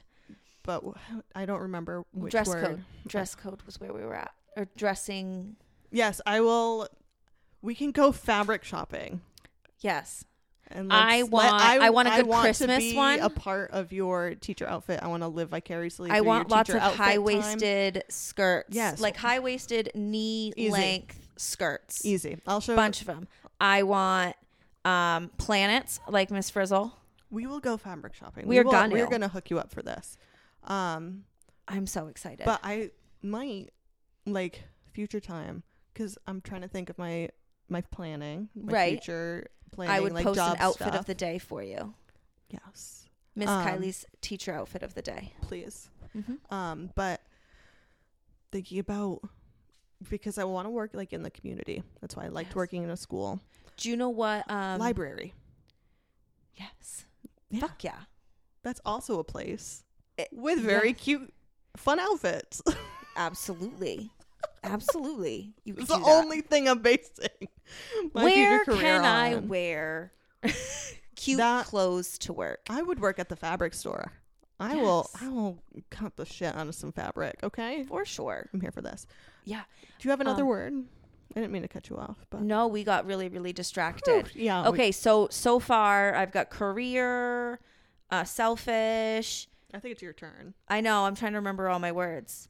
but 0.63 0.75
w- 0.79 0.95
I 1.35 1.45
don't 1.45 1.59
remember 1.61 2.05
which 2.13 2.31
Dress 2.31 2.47
word. 2.47 2.65
code. 2.65 2.83
Dress 3.05 3.35
code 3.35 3.61
was 3.63 3.81
where 3.81 3.91
we 3.91 3.99
were 4.01 4.15
at, 4.15 4.31
or 4.55 4.65
dressing. 4.77 5.57
Yes, 5.91 6.21
I 6.25 6.39
will. 6.39 6.87
We 7.61 7.75
can 7.75 7.91
go 7.91 8.11
fabric 8.13 8.63
shopping. 8.63 9.21
Yes, 9.81 10.23
And 10.67 10.91
I 10.93 11.23
want- 11.23 11.51
I 11.61 11.89
want 11.89 12.07
a 12.07 12.11
good 12.11 12.27
want 12.27 12.43
Christmas 12.43 12.81
to 12.83 12.91
be 12.91 12.95
one. 12.95 13.19
A 13.19 13.29
part 13.29 13.71
of 13.71 13.91
your 13.91 14.35
teacher 14.35 14.65
outfit. 14.67 14.99
I 15.03 15.07
want 15.07 15.21
to 15.23 15.27
live 15.27 15.49
vicariously. 15.49 16.09
I 16.09 16.21
want 16.21 16.49
lots 16.49 16.69
of 16.69 16.79
high 16.79 17.17
waisted 17.17 18.03
skirts. 18.09 18.73
Yes. 18.73 19.01
like 19.01 19.17
high 19.17 19.39
waisted 19.39 19.91
knee 19.95 20.53
Easy. 20.55 20.71
length 20.71 21.27
skirts. 21.35 22.05
Easy. 22.05 22.37
I'll 22.47 22.61
show. 22.61 22.71
You. 22.71 22.75
A 22.75 22.81
bunch 22.81 23.01
of 23.01 23.07
them. 23.07 23.27
I 23.59 23.83
want 23.83 24.35
um 24.85 25.29
planets 25.37 25.99
like 26.07 26.31
Miss 26.31 26.49
Frizzle. 26.49 26.93
We 27.29 27.47
will 27.47 27.59
go 27.59 27.75
fabric 27.77 28.13
shopping. 28.13 28.47
We 28.47 28.57
are 28.59 28.63
will, 28.63 28.71
gonna. 28.71 28.93
We're 28.93 29.07
gonna 29.07 29.27
hook 29.27 29.49
you 29.49 29.59
up 29.59 29.71
for 29.71 29.81
this. 29.81 30.17
Um, 30.63 31.25
I'm 31.67 31.85
so 31.87 32.07
excited. 32.07 32.45
but 32.45 32.59
I 32.63 32.91
might 33.21 33.69
like 34.25 34.63
future 34.93 35.19
time 35.19 35.63
because 35.93 36.17
I'm 36.27 36.39
trying 36.41 36.61
to 36.61 36.67
think 36.67 36.89
of 36.89 36.97
my 36.97 37.29
my 37.69 37.81
planning, 37.81 38.49
my 38.55 38.71
Right. 38.73 38.91
future 39.03 39.47
planning. 39.71 39.95
I 39.95 39.99
would 39.99 40.13
like 40.13 40.25
post 40.25 40.39
an 40.39 40.57
outfit 40.59 40.87
stuff. 40.87 40.99
of 40.99 41.05
the 41.05 41.15
day 41.15 41.37
for 41.37 41.63
you. 41.63 41.93
yes, 42.49 43.05
Miss 43.35 43.49
Um, 43.49 43.65
Kylie's 43.65 44.05
teacher 44.21 44.53
outfit 44.53 44.83
of 44.83 44.93
the 44.93 45.01
day. 45.01 45.33
please. 45.41 45.89
Mm-hmm. 46.15 46.53
Um, 46.53 46.89
but 46.95 47.21
thinking 48.51 48.79
about 48.79 49.21
because 50.09 50.37
I 50.37 50.43
want 50.43 50.65
to 50.65 50.69
work 50.69 50.91
like 50.93 51.13
in 51.13 51.23
the 51.23 51.29
community. 51.31 51.83
That's 52.01 52.15
why 52.15 52.25
I 52.25 52.27
liked 52.27 52.49
Yes. 52.49 52.55
working 52.55 52.83
in 52.83 52.89
a 52.89 52.97
school 52.97 53.39
Do 53.77 53.89
you 53.89 53.95
know 53.95 54.09
what? 54.09 54.49
Um, 54.51 54.79
library. 54.79 55.33
Yes. 56.55 57.05
Yeah. 57.49 57.61
Fuck 57.61 57.83
yeah. 57.83 57.99
That's 58.63 58.81
also 58.85 59.19
a 59.19 59.23
place 59.23 59.83
It- 60.17 60.29
with 60.31 60.59
very 60.59 60.89
yeah. 60.89 60.93
cute, 60.95 61.33
fun 61.77 61.99
outfits. 61.99 62.61
Absolutely. 63.15 64.11
Absolutely. 64.63 65.53
You 65.63 65.75
it's 65.77 65.87
the 65.87 65.95
only 66.03 66.41
thing 66.41 66.67
I'm 66.69 66.79
basing 66.79 67.27
my 68.13 68.23
Where 68.23 68.63
future 68.63 68.77
career 68.79 68.97
can 69.01 69.05
I 69.05 69.33
on. 69.35 69.47
wear 69.47 70.11
cute 71.15 71.37
That- 71.37 71.65
clothes 71.65 72.17
to 72.19 72.33
work? 72.33 72.61
I 72.69 72.81
would 72.81 72.99
work 72.99 73.19
at 73.19 73.29
the 73.29 73.35
fabric 73.35 73.73
store. 73.73 74.11
I 74.59 74.75
will. 74.75 75.09
Yes. 75.15 75.23
I 75.23 75.29
will 75.29 75.63
cut 75.89 76.15
the 76.17 76.25
shit 76.25 76.55
out 76.55 76.67
of 76.67 76.75
some 76.75 76.91
fabric. 76.91 77.39
Okay, 77.41 77.83
For 77.85 78.05
sure. 78.05 78.47
I'm 78.53 78.61
here 78.61 78.71
for 78.71 78.81
this. 78.81 79.07
Yeah. 79.43 79.61
Do 79.97 80.07
you 80.07 80.11
have 80.11 80.21
another 80.21 80.43
Um, 80.43 80.47
word? 80.49 80.73
I 81.35 81.39
didn't 81.39 81.51
mean 81.53 81.63
to 81.63 81.67
cut 81.67 81.89
you 81.89 81.97
off, 81.97 82.17
but 82.29 82.41
No, 82.43 82.67
we 82.67 82.83
got 82.83 83.05
really, 83.07 83.27
really 83.29 83.53
distracted. 83.53 84.29
Yeah. 84.35 84.61
we- 84.63 84.67
Okay, 84.69 84.91
so 84.91 85.27
so 85.31 85.57
far 85.59 86.13
I've 86.13 86.31
got 86.31 86.51
career, 86.51 87.59
uh, 88.11 88.23
selfish. 88.23 89.47
I 89.73 89.79
think 89.79 89.93
it's 89.93 90.01
your 90.03 90.13
turn. 90.13 90.53
I 90.67 90.81
know 90.81 91.05
I'm 91.05 91.15
trying 91.15 91.31
to 91.31 91.37
remember 91.39 91.67
all 91.69 91.79
my 91.79 91.91
words. 91.93 92.47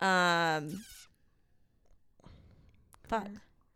Um, 0.00 0.82
fuck. 3.20 3.30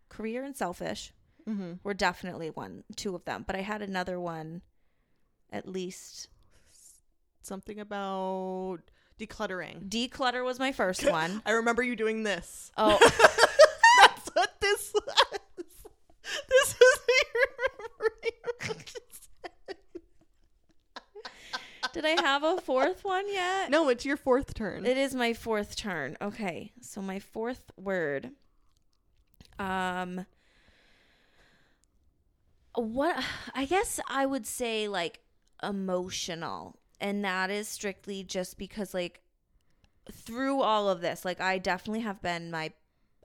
Career 0.08 0.42
and 0.44 0.56
selfish 0.56 1.12
Mm-hmm. 1.48 1.74
were 1.84 1.94
definitely 1.94 2.50
one, 2.50 2.82
two 2.96 3.14
of 3.14 3.24
them. 3.24 3.44
But 3.46 3.54
I 3.54 3.60
had 3.60 3.80
another 3.80 4.18
one, 4.18 4.62
at 5.52 5.68
least. 5.68 6.28
Something 7.42 7.78
about 7.78 8.78
decluttering. 9.20 9.88
Declutter 9.88 10.44
was 10.44 10.58
my 10.58 10.72
first 10.72 11.08
one. 11.10 11.40
I 11.46 11.52
remember 11.52 11.84
you 11.84 11.94
doing 11.94 12.24
this. 12.24 12.72
Oh, 12.76 12.98
That's 14.00 14.28
what 14.32 14.60
this 14.60 14.92
was. 15.06 15.64
This 16.48 16.68
is 16.70 16.76
what 16.80 17.08
you 17.08 17.44
remember. 17.68 18.76
did 21.92 22.04
I 22.04 22.20
have 22.20 22.42
a 22.42 22.56
fourth 22.60 23.04
one 23.04 23.32
yet? 23.32 23.70
no, 23.70 23.88
it's 23.88 24.04
your 24.04 24.16
fourth 24.16 24.52
turn. 24.54 24.84
It 24.84 24.96
is 24.98 25.14
my 25.14 25.32
fourth 25.32 25.76
turn. 25.76 26.16
Okay. 26.20 26.72
So 26.82 27.00
my 27.00 27.20
fourth 27.20 27.70
word. 27.76 28.32
Um 29.58 30.26
what 32.74 33.22
I 33.54 33.64
guess 33.64 34.00
I 34.08 34.26
would 34.26 34.46
say 34.46 34.88
like 34.88 35.20
emotional. 35.62 36.76
And 37.00 37.24
that 37.24 37.50
is 37.50 37.68
strictly 37.68 38.22
just 38.22 38.58
because 38.58 38.94
like 38.94 39.20
through 40.10 40.60
all 40.62 40.88
of 40.88 41.00
this, 41.00 41.24
like 41.24 41.40
I 41.40 41.58
definitely 41.58 42.00
have 42.00 42.22
been 42.22 42.50
my 42.50 42.72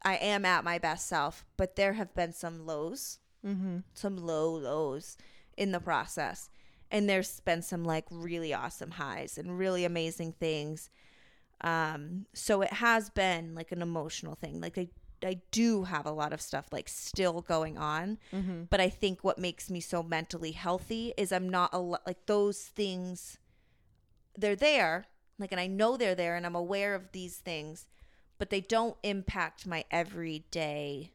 I 0.03 0.15
am 0.15 0.45
at 0.45 0.63
my 0.63 0.79
best 0.79 1.07
self, 1.07 1.45
but 1.57 1.75
there 1.75 1.93
have 1.93 2.13
been 2.15 2.33
some 2.33 2.65
lows 2.65 3.19
mm-hmm. 3.45 3.77
some 3.93 4.17
low 4.17 4.51
lows 4.51 5.17
in 5.57 5.71
the 5.71 5.79
process 5.79 6.49
and 6.89 7.09
there's 7.09 7.39
been 7.41 7.61
some 7.61 7.83
like 7.83 8.05
really 8.09 8.53
awesome 8.53 8.91
highs 8.91 9.37
and 9.37 9.57
really 9.57 9.85
amazing 9.85 10.33
things 10.33 10.89
um 11.61 12.25
so 12.33 12.61
it 12.61 12.73
has 12.73 13.09
been 13.09 13.53
like 13.55 13.71
an 13.71 13.81
emotional 13.81 14.35
thing 14.35 14.59
like 14.61 14.77
i 14.77 14.87
i 15.25 15.39
do 15.51 15.83
have 15.83 16.05
a 16.05 16.11
lot 16.11 16.33
of 16.33 16.41
stuff 16.41 16.65
like 16.71 16.87
still 16.89 17.41
going 17.41 17.77
on 17.77 18.17
Mm-hmm. 18.33 18.63
but 18.69 18.79
i 18.81 18.89
think 18.89 19.23
what 19.23 19.37
makes 19.37 19.69
me 19.69 19.79
so 19.79 20.01
mentally 20.03 20.51
healthy 20.51 21.13
is 21.17 21.31
i'm 21.31 21.49
not 21.49 21.69
a 21.73 21.79
lo- 21.79 21.97
like 22.05 22.25
those 22.25 22.59
things 22.59 23.37
they're 24.37 24.55
there 24.55 25.05
like 25.39 25.51
and 25.51 25.59
i 25.61 25.67
know 25.67 25.97
they're 25.97 26.15
there 26.15 26.35
and 26.35 26.45
i'm 26.45 26.55
aware 26.55 26.95
of 26.95 27.11
these 27.11 27.37
things 27.37 27.85
but 28.37 28.49
they 28.49 28.61
don't 28.61 28.97
impact 29.03 29.67
my 29.67 29.83
everyday 29.91 31.11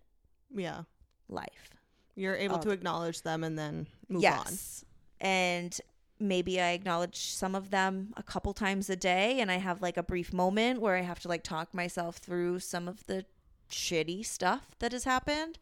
Yeah. 0.55 0.83
life 1.29 1.71
You're 2.15 2.37
able 2.37 2.59
to 2.61 2.71
acknowledge 2.71 3.23
them 3.23 3.43
and 3.45 3.59
then 3.59 3.87
move 4.09 4.19
on. 4.19 4.23
yes. 4.23 4.85
And 5.21 5.79
maybe 6.21 6.61
I 6.61 6.71
acknowledge 6.71 7.17
some 7.33 7.55
of 7.55 7.71
them 7.71 8.13
a 8.17 8.23
couple 8.23 8.53
times 8.55 8.89
a 8.91 8.97
day 8.97 9.41
and 9.41 9.51
I 9.51 9.57
have 9.57 9.83
like 9.83 9.97
a 9.97 10.03
brief 10.03 10.33
moment 10.33 10.81
where 10.81 10.95
I 10.97 11.01
have 11.03 11.19
to 11.21 11.29
like 11.29 11.43
talk 11.43 11.75
myself 11.75 12.19
through 12.19 12.61
some 12.61 12.87
of 12.89 13.05
the 13.07 13.25
shitty 13.71 14.25
stuff 14.25 14.77
that 14.79 14.93
has 14.93 15.05
happened. 15.05 15.59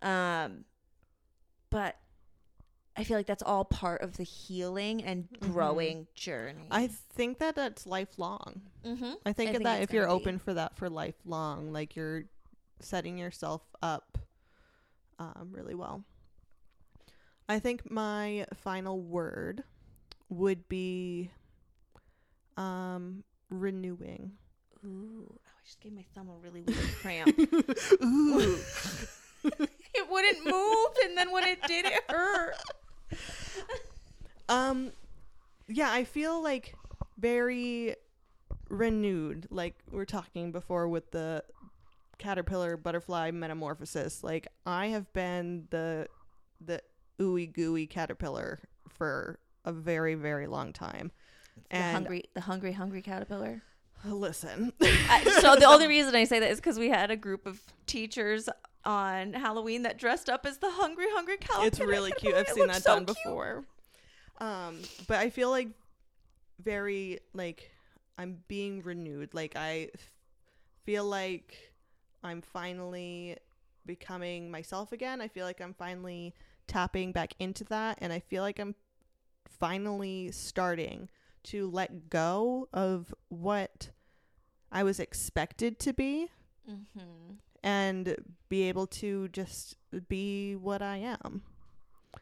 Um 0.00 0.64
but 1.70 1.96
I 2.94 3.04
feel 3.04 3.16
like 3.16 3.26
that's 3.26 3.42
all 3.42 3.64
part 3.64 4.02
of 4.02 4.18
the 4.18 4.22
healing 4.24 5.02
and 5.02 5.26
Mhm. 5.30 5.52
growing 5.52 6.06
journey. 6.14 6.68
I 6.70 6.88
think 6.88 7.38
that 7.38 7.54
that's 7.54 7.86
lifelong. 7.86 8.60
mm-hmm. 8.84 9.12
I 9.24 9.32
think, 9.32 9.48
I 9.50 9.52
think 9.52 9.64
that 9.64 9.82
if 9.82 9.92
you're 9.92 10.04
gonna 10.04 10.18
be. 10.18 10.22
open 10.22 10.38
for 10.38 10.52
that 10.54 10.76
for 10.76 10.90
lifelong, 10.90 11.72
like 11.72 11.96
you're 11.96 12.24
setting 12.80 13.16
yourself 13.16 13.62
up 13.82 14.18
um, 15.18 15.48
really 15.52 15.74
well. 15.74 16.04
I 17.48 17.58
think 17.60 17.90
my 17.90 18.46
final 18.54 19.00
word 19.00 19.64
would 20.28 20.68
be 20.68 21.30
um, 22.56 23.24
renewing. 23.50 24.32
Ooh, 24.84 25.32
oh, 25.32 25.41
just 25.72 25.80
gave 25.80 25.94
my 25.94 26.04
thumb 26.14 26.28
a 26.28 26.36
really 26.36 26.60
weird 26.60 26.94
cramp. 27.00 27.34
It 29.94 30.08
wouldn't 30.08 30.46
move 30.46 30.86
and 31.04 31.18
then 31.18 31.32
when 31.32 31.44
it 31.44 31.60
did 31.66 31.84
it 31.84 32.00
hurt. 32.08 32.54
Um, 34.48 34.92
yeah, 35.68 35.90
I 35.90 36.04
feel 36.04 36.42
like 36.42 36.74
very 37.18 37.96
renewed. 38.70 39.48
Like 39.50 39.74
we 39.90 40.00
are 40.00 40.06
talking 40.06 40.52
before 40.52 40.88
with 40.88 41.10
the 41.10 41.42
caterpillar 42.18 42.76
butterfly 42.76 43.32
metamorphosis. 43.32 44.22
Like 44.22 44.46
I 44.64 44.86
have 44.86 45.12
been 45.12 45.66
the 45.70 46.06
the 46.64 46.80
ooey 47.20 47.52
gooey 47.52 47.86
caterpillar 47.86 48.60
for 48.88 49.40
a 49.64 49.72
very 49.72 50.14
very 50.14 50.46
long 50.46 50.72
time. 50.72 51.10
The 51.68 51.76
And 51.76 51.92
hungry, 51.92 52.24
the 52.34 52.42
hungry, 52.42 52.72
hungry 52.72 53.02
caterpillar. 53.02 53.62
Listen, 54.04 54.72
I, 54.80 55.22
so 55.40 55.56
the 55.56 55.66
only 55.66 55.86
reason 55.88 56.14
I 56.14 56.24
say 56.24 56.38
that 56.40 56.50
is 56.50 56.58
because 56.58 56.78
we 56.78 56.88
had 56.88 57.10
a 57.10 57.16
group 57.16 57.46
of 57.46 57.60
teachers 57.86 58.48
on 58.84 59.32
Halloween 59.32 59.82
that 59.82 59.98
dressed 59.98 60.28
up 60.28 60.44
as 60.44 60.58
the 60.58 60.70
hungry, 60.70 61.06
hungry 61.10 61.36
caterpillar. 61.36 61.66
it's 61.66 61.80
really 61.80 62.12
cute. 62.12 62.34
I've 62.34 62.48
It 62.48 62.54
seen 62.54 62.66
that 62.66 62.82
so 62.82 62.94
done 62.94 63.04
cute. 63.06 63.16
before. 63.16 63.64
Um, 64.38 64.80
but 65.06 65.18
I 65.18 65.30
feel 65.30 65.50
like 65.50 65.68
very 66.62 67.20
like 67.32 67.70
I'm 68.18 68.38
being 68.48 68.82
renewed. 68.82 69.34
Like 69.34 69.54
I 69.56 69.90
f- 69.94 70.10
feel 70.84 71.04
like 71.04 71.56
I'm 72.24 72.40
finally 72.40 73.36
becoming 73.86 74.50
myself 74.50 74.92
again. 74.92 75.20
I 75.20 75.28
feel 75.28 75.46
like 75.46 75.60
I'm 75.60 75.74
finally 75.74 76.34
tapping 76.66 77.12
back 77.12 77.34
into 77.38 77.64
that 77.64 77.98
and 78.00 78.12
I 78.12 78.20
feel 78.20 78.42
like 78.42 78.58
I'm 78.58 78.74
finally 79.58 80.30
starting 80.32 81.08
to 81.44 81.68
let 81.70 82.08
go 82.10 82.68
of 82.72 83.14
what 83.28 83.90
I 84.70 84.82
was 84.82 85.00
expected 85.00 85.78
to 85.80 85.92
be 85.92 86.28
Mm-hmm. 86.70 87.34
and 87.64 88.16
be 88.48 88.62
able 88.68 88.86
to 88.86 89.26
just 89.28 89.76
be 90.08 90.54
what 90.54 90.80
I 90.80 90.98
am. 90.98 91.42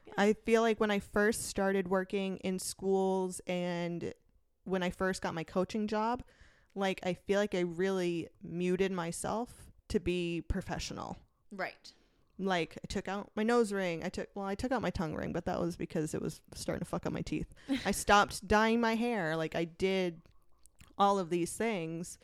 Yeah. 0.07 0.15
I 0.17 0.33
feel 0.33 0.63
like 0.63 0.81
when 0.81 0.91
I 0.91 0.99
first 0.99 1.47
started 1.47 1.89
working 1.89 2.39
in 2.39 2.59
schools 2.59 3.43
and 3.47 4.15
when 4.65 4.83
I 4.83 4.89
first 4.89 5.21
got 5.21 5.35
my 5.35 5.45
coaching 5.45 5.87
job, 5.87 6.23
like 6.75 7.01
I 7.03 7.13
feel 7.13 7.39
like 7.39 7.55
I 7.55 7.61
really 7.61 8.29
muted 8.43 8.93
myself 8.93 9.51
to 9.89 10.01
be 10.01 10.43
professional. 10.49 11.19
Right. 11.53 11.93
Like 12.45 12.79
I 12.83 12.87
took 12.89 13.09
out 13.09 13.31
my 13.35 13.43
nose 13.43 13.73
ring. 13.73 14.03
I 14.05 14.09
took 14.09 14.29
well, 14.35 14.47
I 14.47 14.55
took 14.55 14.73
out 14.73 14.83
my 14.83 14.91
tongue 14.91 15.15
ring, 15.15 15.33
but 15.33 15.45
that 15.45 15.61
was 15.61 15.77
because 15.77 16.15
it 16.15 16.23
was 16.23 16.41
starting 16.55 16.81
to 16.81 16.85
fuck 16.85 17.07
up 17.07 17.13
my 17.13 17.23
teeth. 17.23 17.53
I 17.85 17.91
stopped 17.91 18.47
dyeing 18.47 18.81
my 18.81 18.95
hair. 18.95 19.37
Like 19.37 19.55
I 19.55 19.65
did 19.65 20.23
all 20.99 21.19
of 21.19 21.31
these 21.31 21.53
things 21.53 22.19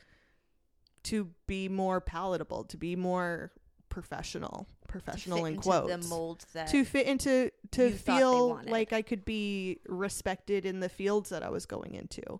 to 1.03 1.29
be 1.45 1.69
more 1.69 2.01
palatable, 2.01 2.65
to 2.65 2.77
be 2.77 2.95
more 2.95 3.51
professional, 3.89 4.67
professional 4.87 5.45
in 5.45 5.57
quotes. 5.57 5.89
the 5.89 6.09
mold 6.09 6.45
that 6.53 6.67
to 6.67 6.83
fit 6.83 7.07
into 7.07 7.51
to 7.71 7.85
you 7.85 7.91
thought 7.91 8.15
they 8.15 8.19
feel 8.19 8.61
like 8.67 8.93
I 8.93 9.01
could 9.01 9.25
be 9.25 9.79
respected 9.87 10.65
in 10.65 10.79
the 10.79 10.89
fields 10.89 11.29
that 11.29 11.43
I 11.43 11.49
was 11.49 11.65
going 11.65 11.95
into. 11.95 12.39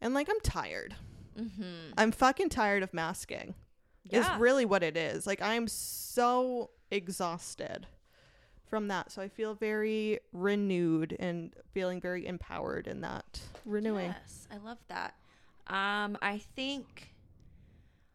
And 0.00 0.14
like 0.14 0.28
I'm 0.28 0.40
tired. 0.40 0.94
mm-hmm. 1.38 1.92
I'm 1.96 2.12
fucking 2.12 2.50
tired 2.50 2.82
of 2.82 2.94
masking 2.94 3.54
yeah. 4.10 4.34
is 4.34 4.40
really 4.40 4.64
what 4.64 4.82
it 4.82 4.96
is. 4.96 5.26
Like 5.26 5.42
I'm 5.42 5.68
so 5.68 6.70
exhausted 6.94 7.86
from 8.66 8.88
that. 8.88 9.12
So 9.12 9.20
I 9.22 9.28
feel 9.28 9.54
very 9.54 10.20
renewed 10.32 11.16
and 11.18 11.52
feeling 11.72 12.00
very 12.00 12.26
empowered 12.26 12.86
in 12.86 13.00
that 13.02 13.40
renewing. 13.64 14.06
Yes, 14.06 14.48
I 14.50 14.56
love 14.58 14.78
that. 14.88 15.14
Um, 15.66 16.16
I 16.22 16.38
think 16.56 17.12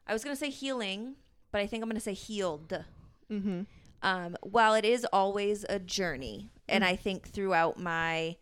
I 0.07 0.13
was 0.13 0.23
gonna 0.23 0.35
say 0.35 0.49
healing, 0.49 1.15
but 1.51 1.61
I 1.61 1.67
think 1.67 1.83
I'm 1.83 1.89
gonna 1.89 1.99
say 1.99 2.13
healed. 2.13 2.83
Mm-hmm. 3.31 3.61
um, 4.01 4.35
while 4.41 4.73
it 4.73 4.85
is 4.85 5.05
always 5.13 5.65
a 5.69 5.77
journey, 5.77 6.49
and 6.67 6.83
Mm. 6.83 6.87
I 6.87 6.95
think 6.95 7.27
throughout 7.27 7.77
my 7.77 8.37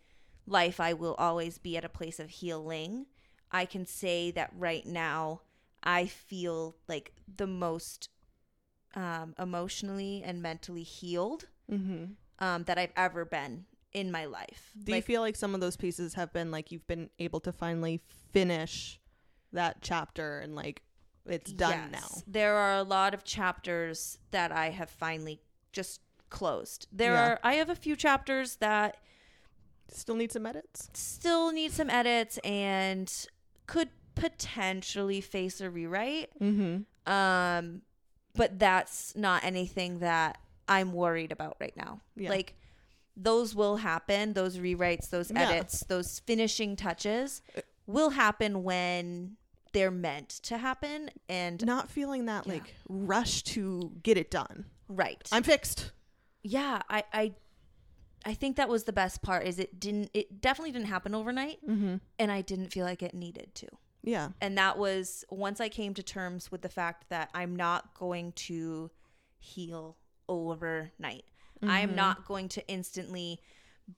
life 0.45 0.79
I 0.79 0.93
will 0.93 1.15
always 1.15 1.57
be 1.57 1.75
at 1.75 1.83
a 1.83 1.89
place 1.89 2.19
of 2.21 2.29
healing, 2.29 3.05
I 3.51 3.65
can 3.65 3.85
say 3.85 4.31
that 4.31 4.51
right 4.57 4.85
now 4.85 5.41
I 5.83 6.05
feel 6.07 6.77
like 6.87 7.11
the 7.35 7.47
most 7.47 8.07
um, 8.97 9.33
emotionally 9.39 10.21
and 10.25 10.41
mentally 10.41 10.83
healed 10.83 11.45
Mm-hmm. 11.71 12.05
um, 12.39 12.63
that 12.63 12.77
I've 12.77 12.93
ever 12.95 13.23
been 13.25 13.65
in 13.93 14.09
my 14.11 14.25
life. 14.25 14.71
Do 14.83 14.95
you 14.95 15.01
feel 15.01 15.21
like 15.21 15.35
some 15.35 15.53
of 15.55 15.59
those 15.61 15.75
pieces 15.77 16.13
have 16.15 16.31
been 16.33 16.49
like 16.51 16.71
you've 16.71 16.87
been 16.87 17.09
able 17.19 17.39
to 17.41 17.51
finally 17.51 18.01
finish 18.31 18.99
that 19.51 19.77
chapter 19.81 20.39
and 20.39 20.55
like 20.55 20.81
it's 21.25 21.51
done 21.51 21.91
now? 21.91 22.07
There 22.25 22.55
are 22.55 22.77
a 22.77 22.83
lot 22.83 23.13
of 23.13 23.23
chapters 23.25 24.17
that 24.31 24.51
I 24.51 24.69
have 24.69 24.89
finally 24.89 25.41
just 25.73 25.99
closed. 26.29 26.87
There 26.91 27.13
Yeah. 27.13 27.27
are 27.31 27.39
I 27.43 27.53
have 27.55 27.69
a 27.69 27.75
few 27.75 27.95
chapters 27.95 28.55
that? 28.57 28.97
Still 29.89 30.15
need 30.15 30.31
some 30.31 30.45
edits. 30.45 30.89
still 30.93 31.51
need 31.51 31.71
some 31.71 31.89
edits 31.89 32.37
and 32.45 33.11
could 33.67 33.89
potentially 34.15 35.19
face 35.21 35.59
a 35.61 35.69
rewrite. 35.69 36.29
Mm-hmm. 36.41 37.11
Um 37.11 37.81
but 38.37 38.59
that's 38.59 39.15
not 39.15 39.43
anything 39.43 39.99
that 39.99 40.37
I'm 40.67 40.93
worried 40.93 41.31
about 41.31 41.57
right 41.59 41.75
now. 41.75 42.01
Yeah. 42.15 42.29
Like 42.29 42.55
those 43.15 43.55
will 43.55 43.77
happen, 43.77 44.33
those 44.33 44.57
rewrites, 44.57 45.09
those 45.09 45.31
Yeah. 45.31 45.49
edits, 45.49 45.81
those 45.87 46.19
finishing 46.19 46.75
touches 46.75 47.41
will 47.87 48.11
happen 48.11 48.63
when 48.63 49.37
they're 49.73 49.91
meant 49.91 50.29
to 50.29 50.57
happen 50.57 51.09
and 51.27 51.65
Not 51.65 51.89
feeling 51.89 52.25
that 52.25 52.45
Yeah. 52.47 52.53
like 52.53 52.75
rush 52.87 53.43
to 53.43 53.91
get 54.03 54.17
it 54.17 54.29
done. 54.31 54.65
right. 54.87 55.27
I'm 55.31 55.43
fixed. 55.43 55.91
yeah, 56.43 56.81
I 56.89 57.03
I 57.11 57.33
I 58.25 58.33
think 58.33 58.57
that 58.57 58.67
was 58.69 58.83
the 58.83 58.93
best 58.93 59.21
part 59.21 59.45
is 59.47 59.57
it 59.59 59.79
didn't 59.79 60.09
it 60.13 60.41
definitely 60.41 60.71
didn't 60.73 60.87
happen 60.87 61.15
overnight 61.15 61.59
Mm-hmm. 61.65 61.95
and 62.19 62.31
I 62.31 62.41
didn't 62.41 62.69
feel 62.71 62.85
like 62.85 63.01
it 63.01 63.13
needed 63.13 63.53
to. 63.55 63.67
Yeah. 64.07 64.29
And 64.39 64.57
that 64.57 64.77
was 64.77 65.25
once 65.29 65.59
I 65.59 65.67
came 65.67 65.93
to 65.95 66.01
terms 66.01 66.49
with 66.49 66.61
the 66.61 66.69
fact 66.69 67.09
that 67.09 67.29
I'm 67.33 67.55
not 67.57 67.93
going 67.93 68.31
to 68.33 68.89
heal 69.37 69.97
overnight. 70.29 71.25
I 71.61 71.81
am 71.81 71.91
Mhm. 71.91 71.95
not 71.95 72.25
going 72.25 72.47
to 72.49 72.67
instantly 72.69 73.41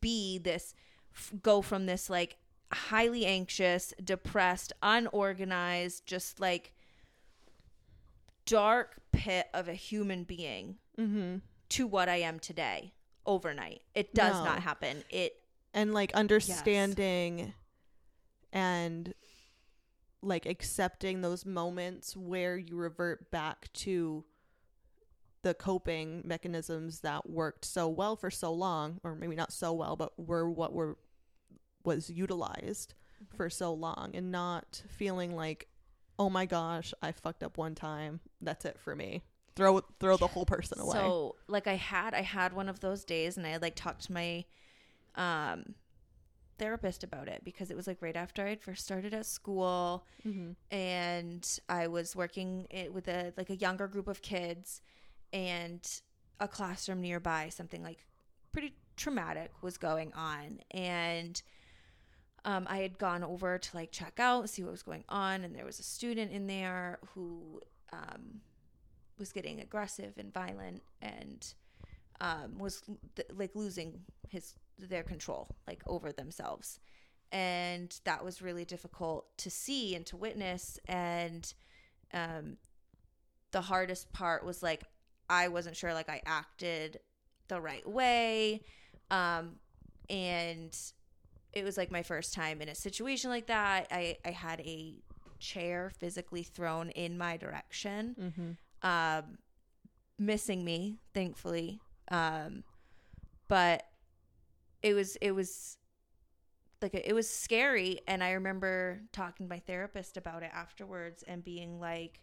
be 0.01 0.39
this, 0.39 0.73
f- 1.13 1.33
go 1.43 1.61
from 1.61 1.85
this 1.85 2.09
like 2.09 2.37
highly 2.71 3.25
anxious, 3.25 3.93
depressed, 4.03 4.73
unorganized, 4.81 6.05
just 6.07 6.39
like 6.39 6.73
dark 8.45 8.97
pit 9.11 9.47
of 9.53 9.67
a 9.67 9.73
human 9.73 10.23
being 10.23 10.77
Mm-hmm. 10.97 11.37
to 11.69 11.87
what 11.87 12.09
I 12.09 12.17
am 12.17 12.39
today 12.39 12.93
overnight. 13.25 13.83
It 13.93 14.13
does 14.15 14.37
No. 14.37 14.45
not 14.45 14.63
happen. 14.63 15.03
It, 15.09 15.41
And 15.73 15.93
like 15.93 16.11
understanding 16.13 17.53
and 18.51 19.13
like 20.21 20.45
accepting 20.45 21.21
those 21.21 21.45
moments 21.45 22.15
where 22.15 22.57
you 22.57 22.75
revert 22.75 23.31
back 23.31 23.71
to 23.73 24.23
the 25.41 25.53
coping 25.53 26.21
mechanisms 26.25 26.99
that 26.99 27.29
worked 27.29 27.63
so 27.63 27.87
well 27.87 28.15
for 28.15 28.29
so 28.29 28.51
long 28.51 28.99
or 29.03 29.15
maybe 29.15 29.35
not 29.35 29.53
so 29.53 29.71
well 29.71 29.95
but 29.95 30.11
were 30.19 30.49
what 30.49 30.73
were 30.73 30.97
was 31.85 32.09
utilized 32.09 32.93
for 33.35 33.49
so 33.49 33.73
long 33.73 34.11
and 34.13 34.31
not 34.31 34.83
feeling 34.89 35.33
like 35.33 35.67
oh 36.17 36.29
my 36.29 36.45
gosh 36.45 36.93
i 37.01 37.11
fucked 37.11 37.43
up 37.43 37.57
one 37.57 37.73
time. 37.75 38.19
That's 38.41 38.65
it 38.65 38.77
for 38.79 38.95
me. 38.95 39.23
Throw 39.55 39.81
throw 39.99 40.17
the 40.17 40.27
whole 40.27 40.45
person 40.45 40.79
away. 40.79 40.93
So 40.93 41.35
like 41.47 41.67
I 41.67 41.75
had 41.75 42.13
I 42.13 42.21
had 42.21 42.53
one 42.53 42.69
of 42.69 42.79
those 42.81 43.03
days 43.03 43.37
and 43.37 43.45
I 43.45 43.51
had 43.51 43.61
like 43.61 43.75
talked 43.75 44.05
to 44.05 44.13
my 44.13 44.45
um 45.15 45.75
therapist 46.59 47.03
about 47.03 47.27
it 47.27 47.41
because 47.43 47.71
it 47.71 47.77
was 47.77 47.87
like 47.87 48.01
right 48.01 48.15
after 48.15 48.45
I'd 48.45 48.61
first 48.61 48.83
started 48.83 49.13
at 49.13 49.25
school 49.25 50.05
mm-hmm. 50.27 50.51
and 50.75 51.59
I 51.67 51.87
was 51.87 52.15
working 52.15 52.67
it 52.69 52.93
with 52.93 53.07
a 53.07 53.33
like 53.37 53.49
a 53.49 53.55
younger 53.55 53.87
group 53.87 54.07
of 54.07 54.21
kids 54.21 54.81
and 55.33 55.81
a 56.39 56.47
classroom 56.47 57.01
nearby 57.01 57.49
something 57.49 57.81
like 57.81 58.05
pretty 58.51 58.73
traumatic 58.95 59.51
was 59.61 59.77
going 59.77 60.13
on 60.13 60.59
and 60.71 61.41
um, 62.45 62.65
I 62.69 62.77
had 62.77 62.97
gone 62.97 63.23
over 63.23 63.57
to 63.57 63.75
like 63.75 63.91
check 63.91 64.19
out 64.19 64.49
see 64.49 64.63
what 64.63 64.71
was 64.71 64.83
going 64.83 65.05
on 65.09 65.43
and 65.43 65.55
there 65.55 65.65
was 65.65 65.79
a 65.79 65.83
student 65.83 66.31
in 66.31 66.47
there 66.47 66.99
who 67.13 67.61
um, 67.91 68.41
was 69.17 69.31
getting 69.31 69.59
aggressive 69.59 70.13
and 70.17 70.33
violent 70.33 70.81
and 71.01 71.53
um, 72.21 72.57
was 72.57 72.83
like 73.35 73.51
losing 73.55 74.01
his 74.29 74.55
their 74.87 75.03
control 75.03 75.47
like 75.67 75.81
over 75.87 76.11
themselves 76.11 76.79
and 77.31 77.99
that 78.05 78.23
was 78.23 78.41
really 78.41 78.65
difficult 78.65 79.25
to 79.37 79.49
see 79.49 79.95
and 79.95 80.05
to 80.05 80.17
witness 80.17 80.79
and 80.87 81.53
um, 82.13 82.57
the 83.51 83.61
hardest 83.61 84.11
part 84.13 84.45
was 84.45 84.63
like 84.63 84.83
i 85.29 85.47
wasn't 85.47 85.75
sure 85.75 85.93
like 85.93 86.09
i 86.09 86.21
acted 86.25 86.99
the 87.49 87.59
right 87.59 87.87
way 87.87 88.61
um, 89.11 89.55
and 90.09 90.75
it 91.51 91.63
was 91.63 91.77
like 91.77 91.91
my 91.91 92.03
first 92.03 92.33
time 92.33 92.61
in 92.61 92.69
a 92.69 92.75
situation 92.75 93.29
like 93.29 93.47
that 93.47 93.87
i 93.91 94.17
i 94.25 94.31
had 94.31 94.59
a 94.61 94.95
chair 95.39 95.91
physically 95.99 96.43
thrown 96.43 96.89
in 96.91 97.17
my 97.17 97.37
direction 97.37 98.15
Mm-hmm. 98.19 98.87
um, 98.89 99.37
missing 100.21 100.65
me, 100.65 100.97
thankfully. 101.13 101.79
Um, 102.11 102.63
but 103.47 103.83
it 104.81 104.93
was 104.93 105.15
it 105.17 105.31
was 105.31 105.77
like 106.81 106.93
it 106.93 107.13
was 107.13 107.29
scary, 107.29 108.01
and 108.07 108.23
I 108.23 108.31
remember 108.31 109.01
talking 109.11 109.45
to 109.45 109.49
my 109.49 109.59
therapist 109.59 110.17
about 110.17 110.43
it 110.43 110.51
afterwards 110.53 111.23
and 111.27 111.43
being 111.43 111.79
like, 111.79 112.21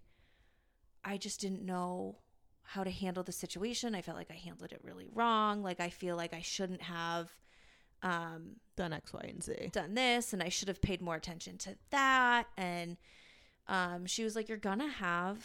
I 1.04 1.18
just 1.18 1.40
didn't 1.40 1.64
know 1.64 2.16
how 2.62 2.82
to 2.82 2.90
handle 2.90 3.22
the 3.22 3.32
situation. 3.32 3.94
I 3.94 4.02
felt 4.02 4.16
like 4.16 4.30
I 4.30 4.34
handled 4.34 4.72
it 4.72 4.80
really 4.82 5.08
wrong. 5.12 5.62
Like 5.62 5.80
I 5.80 5.90
feel 5.90 6.16
like 6.16 6.34
I 6.34 6.42
shouldn't 6.42 6.82
have 6.82 7.30
um 8.02 8.56
done 8.76 8.92
x 8.92 9.12
y 9.12 9.24
and 9.26 9.42
z 9.42 9.70
done 9.72 9.94
this 9.94 10.34
and 10.34 10.42
I 10.42 10.50
should 10.50 10.68
have 10.68 10.82
paid 10.82 11.00
more 11.00 11.14
attention 11.14 11.56
to 11.58 11.76
that 11.90 12.46
and 12.58 12.98
um 13.68 14.04
she 14.04 14.22
was 14.22 14.36
like 14.36 14.50
you're 14.50 14.58
gonna 14.58 14.86
have 14.88 15.42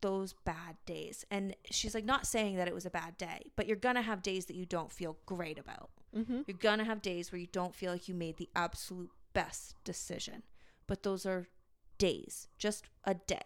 those 0.00 0.34
bad 0.44 0.76
days. 0.84 1.24
And 1.30 1.54
she's 1.70 1.94
like 1.94 2.04
not 2.04 2.26
saying 2.26 2.56
that 2.56 2.68
it 2.68 2.74
was 2.74 2.86
a 2.86 2.90
bad 2.90 3.16
day 3.16 3.50
but 3.56 3.66
you're 3.66 3.76
gonna 3.76 4.02
have 4.02 4.22
days 4.22 4.46
that 4.46 4.56
you 4.56 4.66
don't 4.66 4.92
feel 4.92 5.16
great 5.26 5.58
about. 5.58 5.90
Mm-hmm. 6.16 6.42
you're 6.46 6.56
gonna 6.56 6.84
have 6.84 7.02
days 7.02 7.30
where 7.30 7.38
you 7.38 7.48
don't 7.52 7.74
feel 7.74 7.92
like 7.92 8.08
you 8.08 8.14
made 8.14 8.38
the 8.38 8.48
absolute 8.56 9.10
best 9.34 9.74
decision. 9.84 10.42
But 10.86 11.02
those 11.02 11.26
are 11.26 11.48
days 11.98 12.48
just 12.58 12.86
a 13.04 13.14
day. 13.14 13.42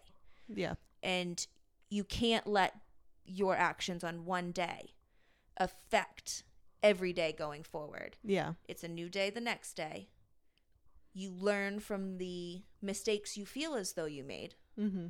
Yeah. 0.47 0.75
And 1.03 1.45
you 1.89 2.03
can't 2.03 2.47
let 2.47 2.75
your 3.25 3.55
actions 3.55 4.03
on 4.03 4.25
one 4.25 4.51
day 4.51 4.93
affect 5.57 6.43
every 6.83 7.13
day 7.13 7.33
going 7.37 7.63
forward. 7.63 8.17
Yeah. 8.23 8.53
It's 8.67 8.83
a 8.83 8.87
new 8.87 9.09
day 9.09 9.29
the 9.29 9.41
next 9.41 9.73
day. 9.73 10.09
You 11.13 11.31
learn 11.31 11.79
from 11.79 12.17
the 12.17 12.61
mistakes 12.81 13.37
you 13.37 13.45
feel 13.45 13.75
as 13.75 13.93
though 13.93 14.05
you 14.05 14.23
made. 14.23 14.55
Mm-hmm. 14.79 15.07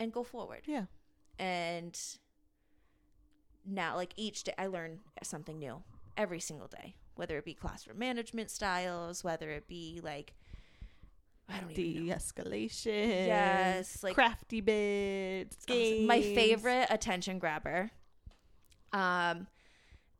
And 0.00 0.12
go 0.12 0.24
forward. 0.24 0.62
yeah 0.66 0.86
And 1.38 1.96
now, 3.64 3.94
like 3.94 4.12
each 4.16 4.42
day, 4.44 4.54
I 4.58 4.66
learn 4.66 5.00
something 5.22 5.58
new 5.58 5.82
every 6.16 6.40
single 6.40 6.66
day, 6.66 6.94
whether 7.14 7.36
it 7.38 7.44
be 7.44 7.54
classroom 7.54 7.98
management 7.98 8.50
styles, 8.50 9.22
whether 9.22 9.50
it 9.50 9.68
be 9.68 10.00
like, 10.02 10.34
I 11.48 11.58
don't 11.60 11.68
know. 11.68 11.74
de-escalation 11.74 13.26
Yes, 13.26 14.02
like 14.02 14.14
crafty 14.14 14.60
bits 14.60 15.56
Awesome. 15.68 16.06
my 16.06 16.20
favorite 16.22 16.86
attention 16.90 17.38
grabber. 17.38 17.90
Um, 18.92 19.46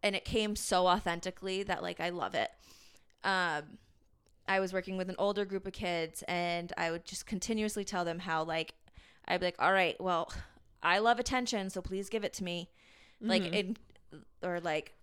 and 0.03 0.15
it 0.17 0.25
came 0.25 0.55
so 0.57 0.87
authentically 0.87 1.63
that 1.65 1.83
like 1.83 2.01
I 2.01 2.11
love 2.11 2.35
it. 2.35 2.51
Um, 3.25 3.79
I 4.49 4.59
was 4.61 4.73
working 4.73 4.97
with 4.97 5.09
an 5.09 5.15
older 5.19 5.45
group 5.45 5.67
of 5.67 5.73
kids, 5.73 6.25
and 6.27 6.73
I 6.77 6.91
would 6.91 7.05
just 7.05 7.27
continuously 7.27 7.85
tell 7.85 8.05
them 8.05 8.19
how 8.21 8.43
like 8.43 8.75
I'd 9.31 9.41
be 9.41 9.47
like, 9.47 9.57
"All 9.59 9.73
right, 9.73 9.99
well, 10.01 10.33
I 10.83 10.99
love 10.99 11.19
attention, 11.19 11.71
so 11.71 11.81
please 11.81 12.09
give 12.09 12.25
it 12.25 12.33
to 12.35 12.45
me." 12.45 12.69
Like 13.21 13.43
Mhm. 13.43 13.53
in 13.55 13.77
or 14.43 14.61
like. 14.61 14.95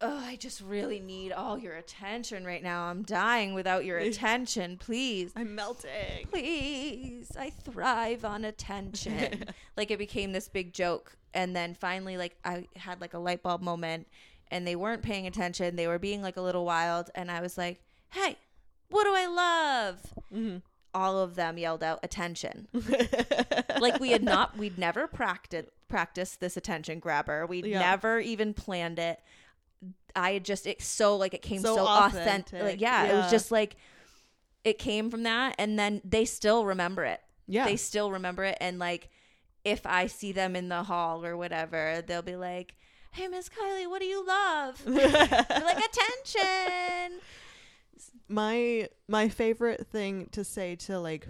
Oh, 0.00 0.18
I 0.18 0.36
just 0.36 0.60
really 0.60 1.00
need 1.00 1.32
all 1.32 1.56
your 1.56 1.76
attention 1.76 2.44
right 2.44 2.62
now. 2.62 2.84
I'm 2.88 3.02
dying 3.04 3.54
without 3.54 3.84
your 3.86 3.96
attention. 4.10 4.76
Please 4.76 5.32
i'm 5.36 5.54
melting 5.54 6.26
please 6.30 7.30
i 7.38 7.48
thrive 7.48 8.24
on 8.24 8.44
attention 8.44 9.44
like 9.76 9.90
it 9.90 9.98
became 9.98 10.32
this 10.32 10.48
big 10.48 10.72
joke 10.74 11.16
and 11.32 11.54
then 11.56 11.74
finally 11.74 12.16
like 12.16 12.36
i 12.44 12.66
had 12.76 13.00
like 13.00 13.14
a 13.14 13.18
light 13.18 13.42
bulb 13.42 13.62
moment 13.62 14.06
and 14.48 14.66
they 14.66 14.76
weren't 14.76 15.02
paying 15.02 15.26
attention 15.26 15.76
they 15.76 15.86
were 15.86 15.98
being 15.98 16.20
like 16.22 16.36
a 16.36 16.40
little 16.42 16.64
wild 16.64 17.08
and 17.14 17.30
i 17.30 17.40
was 17.40 17.56
like 17.56 17.80
hey 18.10 18.36
what 18.90 19.04
do 19.04 19.14
i 19.14 19.26
love 19.26 20.00
mm-hmm. 20.34 20.58
All 20.94 21.18
of 21.18 21.34
them 21.34 21.58
yelled 21.58 21.82
out 21.82 21.98
attention 22.02 22.68
like 23.80 23.98
we 24.00 24.10
had 24.10 24.22
not 24.22 24.56
we'd 24.56 24.78
never 24.78 25.06
practiced 25.08 25.68
practiced 25.88 26.40
this 26.40 26.56
attention 26.56 26.98
grabber 27.00 27.44
we'd 27.46 27.66
Yeah. 27.66 27.80
never 27.80 28.20
even 28.20 28.54
planned 28.54 28.98
it 28.98 29.20
i 30.16 30.32
had 30.32 30.44
just 30.44 30.66
it 30.66 30.80
so 30.80 31.16
like 31.16 31.34
it 31.34 31.42
came 31.42 31.60
So 31.60 31.76
so, 31.76 31.86
authentic. 31.86 32.20
authentic. 32.22 32.62
like 32.62 32.80
yeah, 32.80 33.04
it 33.06 33.14
was 33.14 33.30
just 33.30 33.50
like 33.50 33.76
it 34.64 34.78
came 34.78 35.10
from 35.10 35.24
that 35.24 35.54
and 35.58 35.78
then 35.78 36.00
they 36.04 36.24
still 36.24 36.64
remember 36.64 37.04
it 37.04 37.20
yeah 37.46 37.64
they 37.66 37.76
still 37.76 38.10
remember 38.12 38.44
it 38.44 38.56
and 38.60 38.78
like 38.78 39.10
if 39.64 39.84
i 39.86 40.06
see 40.06 40.32
them 40.32 40.54
in 40.56 40.68
the 40.68 40.84
hall 40.84 41.24
or 41.24 41.36
whatever 41.36 42.02
they'll 42.06 42.22
be 42.22 42.36
like 42.36 42.74
"Hey, 43.12 43.28
Miss 43.28 43.48
Kylie, 43.48 43.88
what 43.88 44.00
do 44.00 44.06
you 44.06 44.26
love?" 44.26 44.82
Like, 44.86 45.78
"Attention." 45.78 47.20
My 48.28 48.88
my 49.08 49.28
favorite 49.28 49.86
thing 49.86 50.28
to 50.32 50.44
say 50.44 50.76
to 50.76 50.98
like 50.98 51.28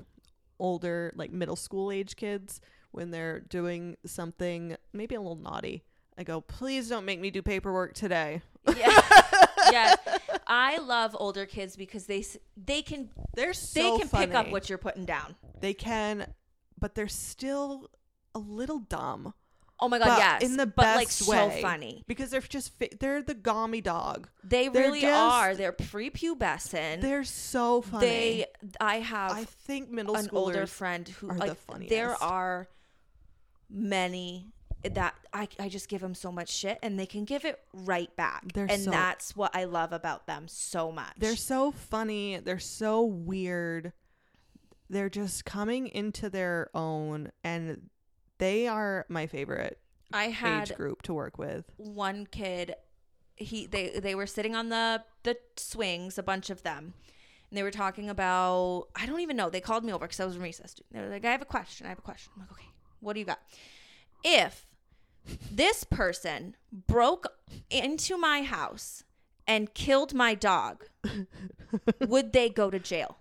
older 0.59 1.13
like 1.17 1.33
middle 1.33 1.57
school 1.57 1.91
age 1.91 2.17
kids 2.17 2.61
when 2.93 3.11
they're 3.11 3.41
doing 3.41 3.97
something 4.07 4.77
maybe 4.93 5.15
a 5.15 5.21
little 5.21 5.35
naughty 5.37 5.83
i 6.17 6.23
go 6.23 6.41
please 6.41 6.89
don't 6.89 7.05
make 7.05 7.21
me 7.21 7.31
do 7.31 7.43
paperwork 7.43 7.93
today 7.95 8.41
Yeah. 8.77 9.01
yes. 9.71 9.99
I 10.47 10.79
love 10.79 11.17
older 11.19 11.45
kids 11.47 11.77
because 11.77 12.07
they 12.07 12.25
they 12.57 12.83
can 12.83 13.11
they're 13.35 13.49
they 13.49 13.53
so 13.53 13.99
can 13.99 14.09
pick 14.09 14.35
up 14.35 14.51
what 14.51 14.69
you're 14.69 14.79
putting 14.79 15.05
down. 15.05 15.35
they 15.61 15.75
can 15.75 16.33
but 16.79 16.95
they're 16.95 17.09
still 17.09 17.91
a 18.35 18.39
little 18.39 18.79
dumb 18.79 19.35
Oh 19.81 19.89
my 19.89 19.99
god, 19.99 20.07
but 20.07 20.19
yes. 20.19 20.43
in 20.43 20.57
the 20.57 20.67
but 20.67 20.83
best 20.83 20.97
like 20.97 21.11
so 21.11 21.49
way 21.49 21.61
funny. 21.61 22.05
because 22.07 22.31
they're 22.31 22.41
just 22.41 22.79
fi- 22.79 22.91
they're 23.01 23.23
the 23.23 23.35
gommy 23.35 23.83
dog 23.83 24.29
They 24.45 24.69
They're 24.69 24.85
really 24.85 25.01
just- 25.01 25.13
are. 25.13 25.55
They're 25.57 25.73
prepubescent. 25.73 27.01
they're 27.01 27.25
so 27.25 27.83
funny 27.83 28.07
They 28.07 28.47
I 28.81 28.97
have 29.01 29.33
i 29.33 29.45
think 29.45 29.91
middle 29.91 30.15
an 30.17 30.29
older 30.33 30.67
friend 30.67 31.09
who 31.09 31.29
are 31.29 31.39
the 31.39 31.57
like 31.69 31.89
there 31.89 32.15
are 32.23 32.69
many 33.69 34.53
that 34.85 35.15
I, 35.33 35.49
I 35.59 35.69
just 35.71 35.89
give 35.89 36.03
them 36.03 36.15
so 36.15 36.31
much 36.31 36.51
shit 36.51 36.79
and 36.83 36.99
they 36.99 37.07
can 37.07 37.25
give 37.25 37.45
it 37.47 37.59
right 37.73 38.15
back 38.17 38.53
They're 38.53 38.67
and 38.69 38.83
so- 38.83 38.91
that's 38.91 39.35
what 39.35 39.55
i 39.57 39.65
love 39.65 39.93
about 39.93 40.27
them 40.27 40.47
so 40.47 40.93
much 40.93 41.15
They're 41.19 41.37
so 41.37 41.71
funny. 41.73 42.39
They're 42.39 42.59
so 42.59 43.03
weird. 43.03 43.93
They're 44.91 45.09
just 45.11 45.45
coming 45.47 45.89
into 45.89 46.29
their 46.29 46.69
own, 46.75 47.33
and 47.43 47.89
they 48.39 48.67
are 48.67 49.07
my 49.09 49.27
favorite 49.27 49.79
i 50.13 50.25
had 50.25 50.71
age 50.71 50.77
group 50.77 51.03
to 51.03 51.15
work 51.15 51.39
with. 51.39 51.65
one 51.77 52.27
kid 52.27 52.75
he 53.37 53.67
they 53.67 53.99
they 53.99 54.15
were 54.15 54.27
sitting 54.27 54.55
on 54.55 54.69
the 54.69 55.03
the 55.23 55.37
swings 55.57 56.19
a 56.19 56.23
bunch 56.23 56.51
of 56.51 56.63
them 56.63 56.95
and 57.51 57.59
they 57.59 57.63
were 57.63 57.71
talking 57.71 58.09
about 58.09 58.87
i 58.95 59.07
don't 59.07 59.21
even 59.21 59.37
know 59.37 59.51
they 59.51 59.61
called 59.61 59.85
me 59.85 59.93
over 59.93 60.05
because 60.05 60.21
i 60.21 60.25
was 60.25 60.37
in 60.37 60.43
recess 60.43 60.77
they 60.93 61.01
were 61.01 61.09
like 61.09 61.25
i 61.25 61.31
have 61.33 61.43
a 61.43 61.47
question 61.47 61.87
i 61.87 61.89
have 61.89 61.99
a 61.99 62.03
question. 62.03 62.33
I'm 62.37 62.43
like 62.43 62.53
okay 62.53 62.69
what 63.05 63.13
do 63.13 63.21
you 63.21 63.27
got? 63.27 63.41
If 64.25 64.67
this 65.53 65.85
person 65.85 66.57
broke 66.73 67.27
into 67.71 68.17
my 68.17 68.43
house 68.43 69.05
and 69.47 69.75
killed 69.75 70.15
my 70.15 70.35
dog 70.35 70.85
would 72.01 72.33
they 72.33 72.49
go 72.49 72.71
to 72.71 72.79
jail? 72.79 73.19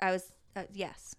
I 0.00 0.12
was 0.12 0.32
uh, 0.54 0.64
yes 0.72 1.16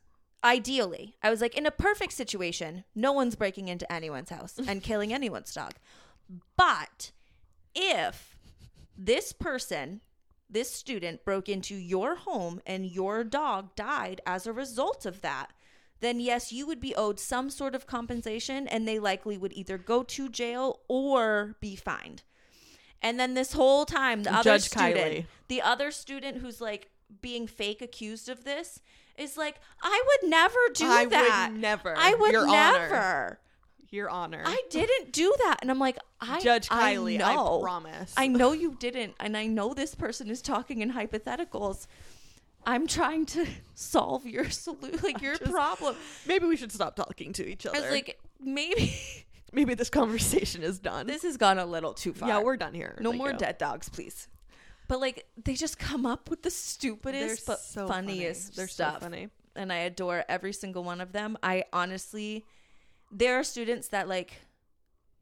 ideally 0.47 1.15
i 1.21 1.29
was 1.29 1.41
like 1.41 1.55
in 1.57 1.65
a 1.65 1.71
perfect 1.71 2.13
situation 2.13 2.85
no 2.95 3.11
one's 3.11 3.35
breaking 3.35 3.67
into 3.67 3.91
anyone's 3.91 4.29
house 4.29 4.57
and 4.67 4.81
killing 4.81 5.13
anyone's 5.13 5.53
dog 5.53 5.73
but 6.55 7.11
if 7.75 8.37
this 8.97 9.33
person 9.33 10.01
this 10.49 10.71
student 10.71 11.25
broke 11.25 11.49
into 11.49 11.75
your 11.75 12.15
home 12.15 12.61
and 12.65 12.85
your 12.85 13.23
dog 13.25 13.75
died 13.75 14.21
as 14.25 14.47
a 14.47 14.53
result 14.53 15.05
of 15.05 15.21
that 15.21 15.51
then 15.99 16.19
yes 16.21 16.53
you 16.53 16.65
would 16.65 16.79
be 16.79 16.95
owed 16.95 17.19
some 17.19 17.49
sort 17.49 17.75
of 17.75 17.85
compensation 17.85 18.67
and 18.67 18.87
they 18.87 18.99
likely 18.99 19.37
would 19.37 19.53
either 19.53 19.77
go 19.77 20.01
to 20.01 20.29
jail 20.29 20.79
or 20.87 21.57
be 21.59 21.75
fined 21.75 22.23
and 23.01 23.19
then 23.19 23.33
this 23.33 23.51
whole 23.51 23.85
time 23.85 24.23
the 24.23 24.33
other 24.33 24.51
Judge 24.51 24.63
student 24.63 24.95
Kylie. 24.95 25.25
the 25.49 25.61
other 25.61 25.91
student 25.91 26.37
who's 26.37 26.61
like 26.61 26.89
being 27.21 27.47
fake 27.47 27.81
accused 27.81 28.29
of 28.29 28.45
this 28.45 28.79
is 29.17 29.37
like 29.37 29.55
i 29.81 30.03
would 30.07 30.29
never 30.29 30.55
do 30.73 30.85
I 30.85 31.05
that 31.05 31.49
would 31.51 31.59
never. 31.59 31.93
i 31.97 32.13
would 32.13 32.31
Your 32.31 32.47
never 32.47 32.95
Honor. 32.95 33.39
Your 33.89 34.09
Honor. 34.09 34.43
I 34.45 34.61
didn't 34.69 35.13
do 35.13 35.33
that. 35.45 35.59
And 35.61 35.71
I'm 35.71 35.79
like, 35.79 35.97
I 36.19 36.41
Judge 36.41 36.67
Kylie, 36.67 37.21
I, 37.21 37.31
I, 37.35 37.61
promise. 37.61 38.13
I 38.17 38.27
know 38.27 38.51
you 38.51 38.75
didn't. 38.77 39.15
And 39.19 39.37
I 39.37 39.47
know 39.47 39.73
this 39.73 39.95
person 39.95 40.29
is 40.29 40.41
talking 40.41 40.81
in 40.81 40.91
hypotheticals. 40.91 41.87
I'm 42.65 42.85
trying 42.85 43.25
to 43.27 43.47
solve 43.75 44.25
your 44.27 44.49
solution, 44.49 44.99
like 45.03 45.21
your 45.21 45.37
just- 45.37 45.49
problem. 45.49 45.95
Maybe 46.25 46.45
we 46.47 46.57
should 46.57 46.73
stop 46.73 46.97
talking 46.97 47.31
to 47.33 47.47
each 47.47 47.65
other. 47.65 47.77
I 47.77 47.81
was 47.81 47.91
like, 47.91 48.19
maybe 48.41 48.93
Maybe 49.53 49.73
this 49.73 49.89
conversation 49.89 50.63
is 50.63 50.79
done. 50.79 51.07
this 51.07 51.23
has 51.23 51.37
gone 51.37 51.57
a 51.57 51.65
little 51.65 51.93
too 51.93 52.11
far. 52.11 52.27
yeah, 52.27 52.41
we're 52.41 52.57
done 52.57 52.73
here. 52.73 52.97
no 52.99 53.11
Thank 53.11 53.19
more 53.19 53.31
you. 53.31 53.37
dead 53.37 53.57
dogs, 53.57 53.87
please. 53.87 54.27
But 54.87 55.01
like, 55.01 55.27
they 55.43 55.53
just 55.53 55.77
come 55.79 56.05
up 56.05 56.29
with 56.29 56.43
the 56.43 56.49
They're 56.49 56.51
stupidest 56.51 57.45
but 57.45 57.59
so 57.59 57.87
funniest 57.87 58.53
funny. 58.53 58.55
They're 58.55 58.67
stuff. 58.67 58.93
so 58.95 58.99
funny. 59.01 59.29
and 59.55 59.73
I 59.73 59.77
adore 59.79 60.23
every 60.29 60.53
single 60.53 60.83
one 60.83 61.01
of 61.01 61.11
them. 61.13 61.37
I 61.43 61.65
honestly, 61.73 62.45
there 63.11 63.35
are 63.39 63.43
students 63.43 63.87
that 63.89 64.07
like 64.07 64.41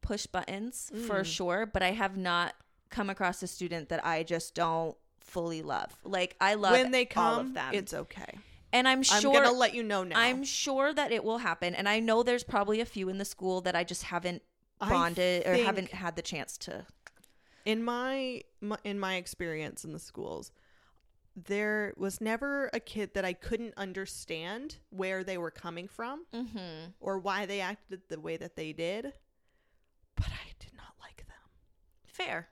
push 0.01 0.25
buttons 0.27 0.91
for 1.07 1.21
Mm. 1.21 1.25
sure, 1.25 1.65
but 1.65 1.81
I 1.81 1.91
have 1.91 2.15
not 2.17 2.53
come 2.89 3.09
across 3.09 3.41
a 3.41 3.47
student 3.47 3.89
that 3.89 4.05
I 4.05 4.23
just 4.23 4.53
don't 4.53 4.95
fully 5.19 5.61
love. 5.63 5.91
Like 6.03 6.35
I 6.39 6.53
love 6.53 6.73
When 6.73 6.91
they 6.91 7.05
all 7.15 7.35
come, 7.37 7.39
of 7.47 7.53
them, 7.55 7.73
it's 7.73 7.93
okay. 7.93 8.37
and 8.71 8.87
I'm 8.87 9.01
sure 9.01 9.17
I'm 9.35 9.43
gonna 9.43 9.51
let 9.57 9.73
you 9.73 9.81
know 9.83 10.03
now. 10.03 10.19
I'm 10.19 10.43
sure 10.43 10.93
that 10.93 11.11
it 11.11 11.23
will 11.23 11.39
happen, 11.39 11.73
and 11.73 11.89
I 11.89 11.99
know 11.99 12.21
there's 12.21 12.43
probably 12.43 12.81
a 12.81 12.85
few 12.85 13.09
in 13.09 13.17
the 13.17 13.25
school 13.25 13.61
that 13.61 13.75
I 13.75 13.83
just 13.83 14.03
haven't 14.03 14.43
bonded 14.79 15.47
or 15.47 15.55
haven't 15.55 15.89
had 15.91 16.15
the 16.15 16.21
chance 16.21 16.57
to. 16.59 16.85
In 17.65 17.83
my, 17.83 18.41
my 18.61 18.77
in 18.83 18.99
my 18.99 19.15
experience 19.15 19.83
in 19.83 19.91
the 19.91 19.99
schools 19.99 20.51
there 21.35 21.93
was 21.97 22.21
never 22.21 22.69
a 22.73 22.79
kid 22.79 23.13
that 23.13 23.25
i 23.25 23.33
couldn't 23.33 23.73
understand 23.75 24.77
where 24.89 25.23
they 25.23 25.37
were 25.37 25.51
coming 25.51 25.87
from 25.87 26.25
Mm-hmm. 26.33 26.91
or 27.01 27.19
why 27.19 27.45
they 27.45 27.59
acted 27.59 28.01
the 28.07 28.19
way 28.19 28.37
that 28.37 28.55
they 28.55 28.71
did 28.71 29.11
but 30.15 30.27
i 30.27 30.47
did 30.59 30.71
not 30.77 30.93
like 31.01 31.17
them. 31.27 31.35
Fair, 32.05 32.47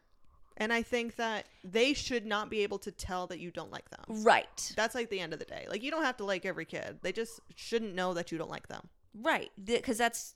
and 0.57 0.73
i 0.73 0.81
think 0.81 1.15
that 1.15 1.45
they 1.63 1.93
should 1.93 2.25
not 2.25 2.49
be 2.49 2.59
able 2.61 2.79
to 2.79 2.91
tell 2.91 3.25
that 3.27 3.39
you 3.39 3.51
don't 3.51 3.71
like 3.71 3.89
them. 3.89 4.23
Right, 4.23 4.73
that's 4.75 4.95
like 4.95 5.09
the 5.09 5.21
end 5.21 5.31
of 5.31 5.39
the 5.39 5.45
day. 5.45 5.65
Like 5.69 5.81
you 5.81 5.89
don't 5.89 6.03
have 6.03 6.17
to 6.17 6.25
like 6.25 6.45
every 6.45 6.65
kid. 6.65 6.99
They 7.01 7.13
just 7.13 7.39
shouldn't 7.55 7.95
know 7.95 8.13
that 8.15 8.31
you 8.33 8.37
don't 8.37 8.51
like 8.51 8.67
them. 8.67 8.89
Right, 9.15 9.51
because 9.63 9.97
that's 9.97 10.35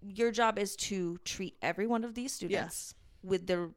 your 0.00 0.30
job 0.30 0.58
is 0.58 0.76
to 0.76 1.18
treat 1.24 1.56
every 1.60 1.86
one 1.88 2.04
of 2.04 2.14
these 2.14 2.32
students 2.32 2.94
yes. 2.94 2.94
with 3.22 3.46
their 3.48 3.70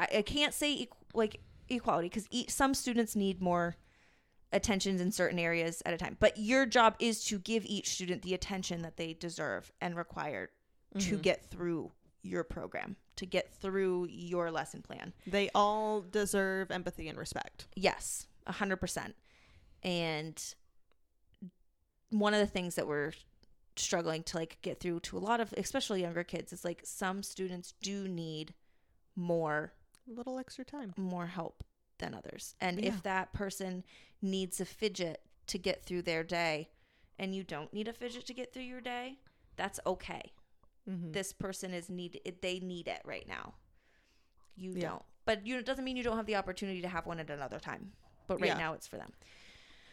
I, 0.00 0.18
I 0.18 0.22
can't 0.22 0.54
say 0.54 0.86
equ- 0.86 0.96
like 1.14 1.40
equality 1.68 2.08
because 2.08 2.26
e- 2.30 2.46
some 2.48 2.74
students 2.74 3.14
need 3.14 3.40
more 3.40 3.76
attention 4.52 4.98
in 5.00 5.12
certain 5.12 5.38
areas 5.38 5.80
at 5.86 5.94
a 5.94 5.96
time. 5.96 6.16
But 6.18 6.36
your 6.36 6.66
job 6.66 6.96
is 6.98 7.22
to 7.26 7.38
give 7.38 7.64
each 7.66 7.90
student 7.90 8.22
the 8.22 8.34
attention 8.34 8.82
that 8.82 8.96
they 8.96 9.12
deserve 9.14 9.70
and 9.80 9.94
require 9.96 10.50
to 10.98 11.18
Mhm. 11.18 11.22
get 11.22 11.44
through 11.44 11.92
your 12.22 12.42
program 12.44 12.96
to 13.16 13.26
get 13.26 13.52
through 13.54 14.06
your 14.10 14.50
lesson 14.50 14.82
plan. 14.82 15.12
They 15.26 15.50
all 15.54 16.00
deserve 16.00 16.70
empathy 16.70 17.08
and 17.08 17.16
respect. 17.18 17.68
Yes 17.76 18.26
100% 18.46 19.14
and 19.84 20.54
one 22.10 22.34
of 22.34 22.40
the 22.40 22.46
things 22.46 22.74
that 22.74 22.86
we're 22.88 23.12
struggling 23.76 24.22
to 24.24 24.36
like 24.36 24.58
get 24.62 24.80
through 24.80 25.00
to 25.00 25.16
a 25.16 25.20
lot 25.20 25.40
of 25.40 25.54
especially 25.56 26.02
younger 26.02 26.24
kids 26.24 26.52
is 26.52 26.64
like 26.64 26.80
some 26.84 27.22
students 27.22 27.72
do 27.82 28.08
need 28.08 28.52
more 29.16 29.72
little 30.10 30.38
extra 30.38 30.64
time 30.64 30.94
more 30.96 31.26
help 31.26 31.64
than 31.98 32.14
others. 32.14 32.54
And 32.60 32.80
Yeah. 32.80 32.88
if 32.94 33.02
that 33.02 33.32
person 33.32 33.84
needs 34.22 34.60
a 34.60 34.64
fidget 34.64 35.22
to 35.48 35.58
get 35.58 35.84
through 35.84 36.02
their 36.02 36.22
day 36.24 36.70
and 37.18 37.34
you 37.34 37.44
don't 37.44 37.72
need 37.72 37.88
a 37.88 37.92
fidget 37.92 38.26
to 38.26 38.34
get 38.34 38.52
through 38.52 38.62
your 38.62 38.80
day, 38.80 39.18
that's 39.56 39.80
okay. 39.86 40.32
Mhm. 40.88 41.12
This 41.12 41.32
person 41.32 41.72
is 41.74 41.88
need 41.90 42.20
they 42.40 42.58
need 42.60 42.88
it 42.88 43.02
right 43.04 43.26
now. 43.28 43.54
You 44.56 44.72
Yeah. 44.72 44.88
don't. 44.88 45.04
But 45.26 45.46
you 45.46 45.58
it 45.58 45.66
doesn't 45.66 45.84
mean 45.84 45.96
you 45.96 46.02
don't 46.02 46.16
have 46.16 46.26
the 46.26 46.36
opportunity 46.36 46.80
to 46.80 46.88
have 46.88 47.06
one 47.06 47.20
at 47.20 47.30
another 47.30 47.60
time. 47.60 47.92
But 48.26 48.40
right 48.40 48.48
Yeah. 48.48 48.58
now 48.58 48.72
it's 48.74 48.86
for 48.86 48.96
them. 48.96 49.12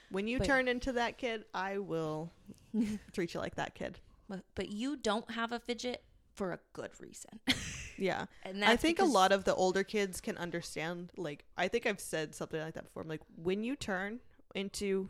when 0.09 0.25
you 0.25 0.37
But- 0.37 0.47
turn 0.47 0.67
into 0.69 0.93
that 0.93 1.17
kid 1.17 1.43
i 1.53 1.77
will 1.77 2.31
treat 3.11 3.33
you 3.33 3.41
like 3.41 3.55
that 3.55 3.75
kid 3.75 3.99
But, 4.29 4.45
but 4.55 4.69
you 4.69 4.95
don't 4.95 5.29
have 5.31 5.51
a 5.51 5.59
fidget 5.59 6.01
for 6.33 6.53
a 6.53 6.59
good 6.71 6.97
reason. 7.01 7.41
yeah 7.97 8.25
and 8.43 8.63
I 8.63 8.75
think 8.75 8.99
a 8.99 9.05
lot 9.05 9.31
of 9.31 9.43
the 9.43 9.55
older 9.55 9.83
kids 9.83 10.21
can 10.21 10.37
understand. 10.37 11.11
Like, 11.17 11.45
I 11.57 11.67
think 11.67 11.85
I've 11.85 11.99
said 11.99 12.35
something 12.35 12.59
like 12.59 12.73
that 12.75 12.85
before. 12.85 13.03
I'm 13.03 13.09
like, 13.09 13.21
when 13.35 13.63
you 13.63 13.75
turn 13.75 14.19
into 14.55 15.09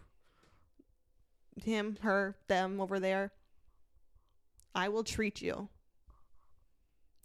him, 1.64 1.98
her, 2.02 2.36
them 2.48 2.80
over 2.80 3.00
there, 3.00 3.32
I 4.76 4.90
will 4.90 5.04
treat 5.04 5.42
you 5.42 5.70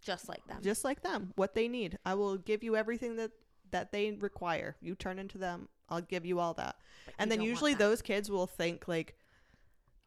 just 0.01 0.29
like 0.29 0.45
them. 0.47 0.59
just 0.63 0.85
like 0.85 1.03
them. 1.03 1.33
What 1.37 1.55
they 1.55 1.69
need, 1.69 1.99
I 2.05 2.15
will 2.15 2.37
give 2.37 2.63
you 2.63 2.77
everything 2.77 3.17
that 3.17 3.31
that 3.71 3.93
they 3.93 4.13
require. 4.13 4.77
You 4.81 4.95
turn 4.95 5.19
into 5.19 5.39
them, 5.39 5.69
I'll 5.89 6.03
give 6.03 6.27
you 6.27 6.39
all 6.41 6.55
that. 6.55 6.77
But 7.07 7.15
And 7.19 7.31
then 7.31 7.41
usually 7.41 7.75
those 7.75 8.03
kids 8.03 8.31
will 8.31 8.47
think 8.47 8.87
like, 8.89 9.17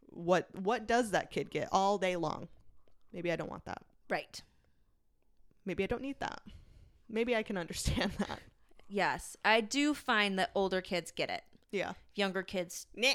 what 0.07 0.47
what 0.59 0.87
does 0.87 1.11
that 1.11 1.31
kid 1.31 1.49
get 1.49 1.69
all 1.71 1.97
day 1.97 2.15
long? 2.15 2.47
Maybe 3.13 3.31
I 3.31 3.35
don't 3.35 3.49
want 3.49 3.65
that. 3.65 3.81
right. 4.09 4.41
Maybe 5.65 5.83
I 5.83 5.87
don't 5.87 6.01
need 6.01 6.19
that. 6.19 6.41
Maybe 7.09 7.35
I 7.35 7.43
can 7.43 7.57
understand 7.63 8.11
that. 8.19 8.39
Yes, 8.87 9.35
I 9.43 9.61
do 9.61 9.93
find 9.93 10.37
that 10.39 10.51
older 10.55 10.81
kids 10.81 11.11
get 11.11 11.29
it. 11.29 11.41
Yeah. 11.71 11.93
Younger 12.13 12.43
kids 12.43 12.87
Nah. 12.95 13.13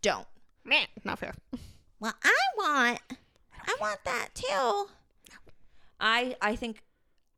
don't. 0.00 0.26
Not 1.04 1.18
fair. 1.18 1.34
Well, 2.00 2.14
I 2.24 2.36
want, 2.56 3.00
I 3.66 3.76
want 3.80 4.00
that 4.04 4.28
too. 4.34 4.86
I 6.00 6.34
I 6.40 6.56
think 6.56 6.82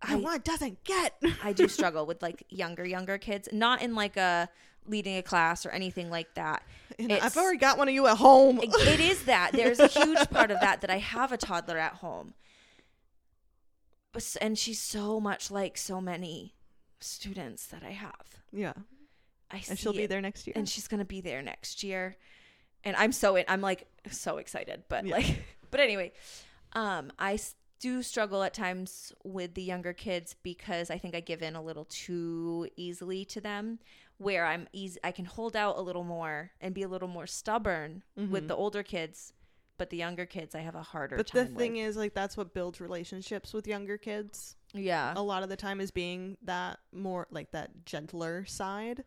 I, 0.01 0.16
want 0.16 0.44
doesn't 0.44 0.85
get. 0.85 1.20
I 1.43 1.52
do 1.52 1.68
struggle 1.76 2.06
with 2.06 2.22
like 2.22 2.44
younger 2.48 2.85
younger 2.85 3.18
kids, 3.18 3.48
not 3.52 3.82
in 3.82 3.94
like 3.94 4.16
a 4.16 4.48
leading 4.86 5.16
a 5.16 5.22
class 5.22 5.64
or 5.66 5.70
anything 5.70 6.10
like 6.10 6.35
that. 6.35 6.62
I've 6.98 7.36
already 7.36 7.59
got 7.59 7.76
one 7.78 7.89
of 7.89 7.94
you 7.94 8.06
at 8.06 8.16
home. 8.18 8.60
It- 8.62 9.01
is 9.01 9.24
that 9.24 9.52
there's 9.52 9.81
a 9.81 9.89
huge 9.89 10.31
part 10.31 10.51
of 10.51 10.60
that 10.60 10.81
that 10.82 10.90
I 10.90 10.98
have 10.98 11.32
a 11.32 11.36
toddler 11.36 11.78
at 11.78 11.94
home, 11.94 12.35
and 14.40 14.58
she's 14.58 14.80
so 14.80 15.20
much 15.20 15.50
like 15.50 15.76
so 15.76 16.00
many 16.00 16.54
students 17.00 17.66
that 17.66 17.82
I 17.82 17.90
have. 17.90 18.42
yeah, 18.52 18.72
I 19.50 19.62
and 19.68 19.78
she'll 19.78 19.92
see 19.92 19.98
be 19.98 20.06
there 20.06 20.20
next 20.20 20.46
year. 20.46 20.54
and 20.56 20.68
she's 20.68 20.88
gonna 20.88 21.04
be 21.04 21.20
there 21.20 21.42
next 21.42 21.82
year, 21.82 22.16
and 22.84 22.96
I'm 22.96 23.12
so 23.12 23.36
I'm 23.48 23.60
like 23.60 23.86
so 24.10 24.38
excited, 24.38 24.84
but 24.88 25.06
Yeah. 25.06 25.16
like 25.16 25.42
but 25.70 25.80
anyway, 25.80 26.12
um, 26.74 27.12
I 27.18 27.38
do 27.80 28.02
struggle 28.02 28.42
at 28.42 28.54
times 28.54 29.12
with 29.24 29.54
the 29.54 29.62
younger 29.62 29.92
kids 29.92 30.34
because 30.42 30.90
I 30.90 30.96
think 30.98 31.14
I 31.14 31.20
give 31.20 31.42
in 31.42 31.54
a 31.56 31.62
little 31.62 31.84
too 31.84 32.68
easily 32.76 33.24
to 33.26 33.40
them. 33.40 33.78
Where 34.16 34.46
I'm 34.46 34.68
easy, 34.72 34.98
I 35.02 35.10
can 35.10 35.24
hold 35.24 35.56
out 35.56 35.76
a 35.76 35.80
little 35.82 36.04
more 36.04 36.52
and 36.60 36.72
be 36.72 36.82
a 36.82 36.88
little 36.88 37.08
more 37.08 37.26
stubborn 37.26 38.04
with 38.16 38.44
Mhm. 38.44 38.48
the 38.48 38.54
older 38.56 38.84
kids, 38.84 39.32
but 39.78 39.90
the 39.90 39.96
younger 39.96 40.26
kids 40.26 40.55
I 40.55 40.60
have 40.60 40.74
a 40.74 40.82
harder 40.82 41.16
but 41.16 41.28
the 41.28 41.44
thing 41.46 41.72
with. 41.74 41.80
is, 41.88 41.96
like, 41.96 42.14
that's 42.14 42.36
what 42.36 42.55
builds 42.55 42.80
relationships 42.80 43.52
with 43.52 43.66
younger 43.66 43.98
kids. 43.98 44.56
yeah, 44.72 45.12
a 45.16 45.22
lot 45.22 45.42
of 45.42 45.48
the 45.48 45.56
time 45.56 45.80
is 45.80 45.90
being 45.90 46.36
that 46.42 46.78
more 46.92 47.26
like 47.30 47.51
that 47.52 47.84
gentler 47.84 48.44
side 48.44 49.05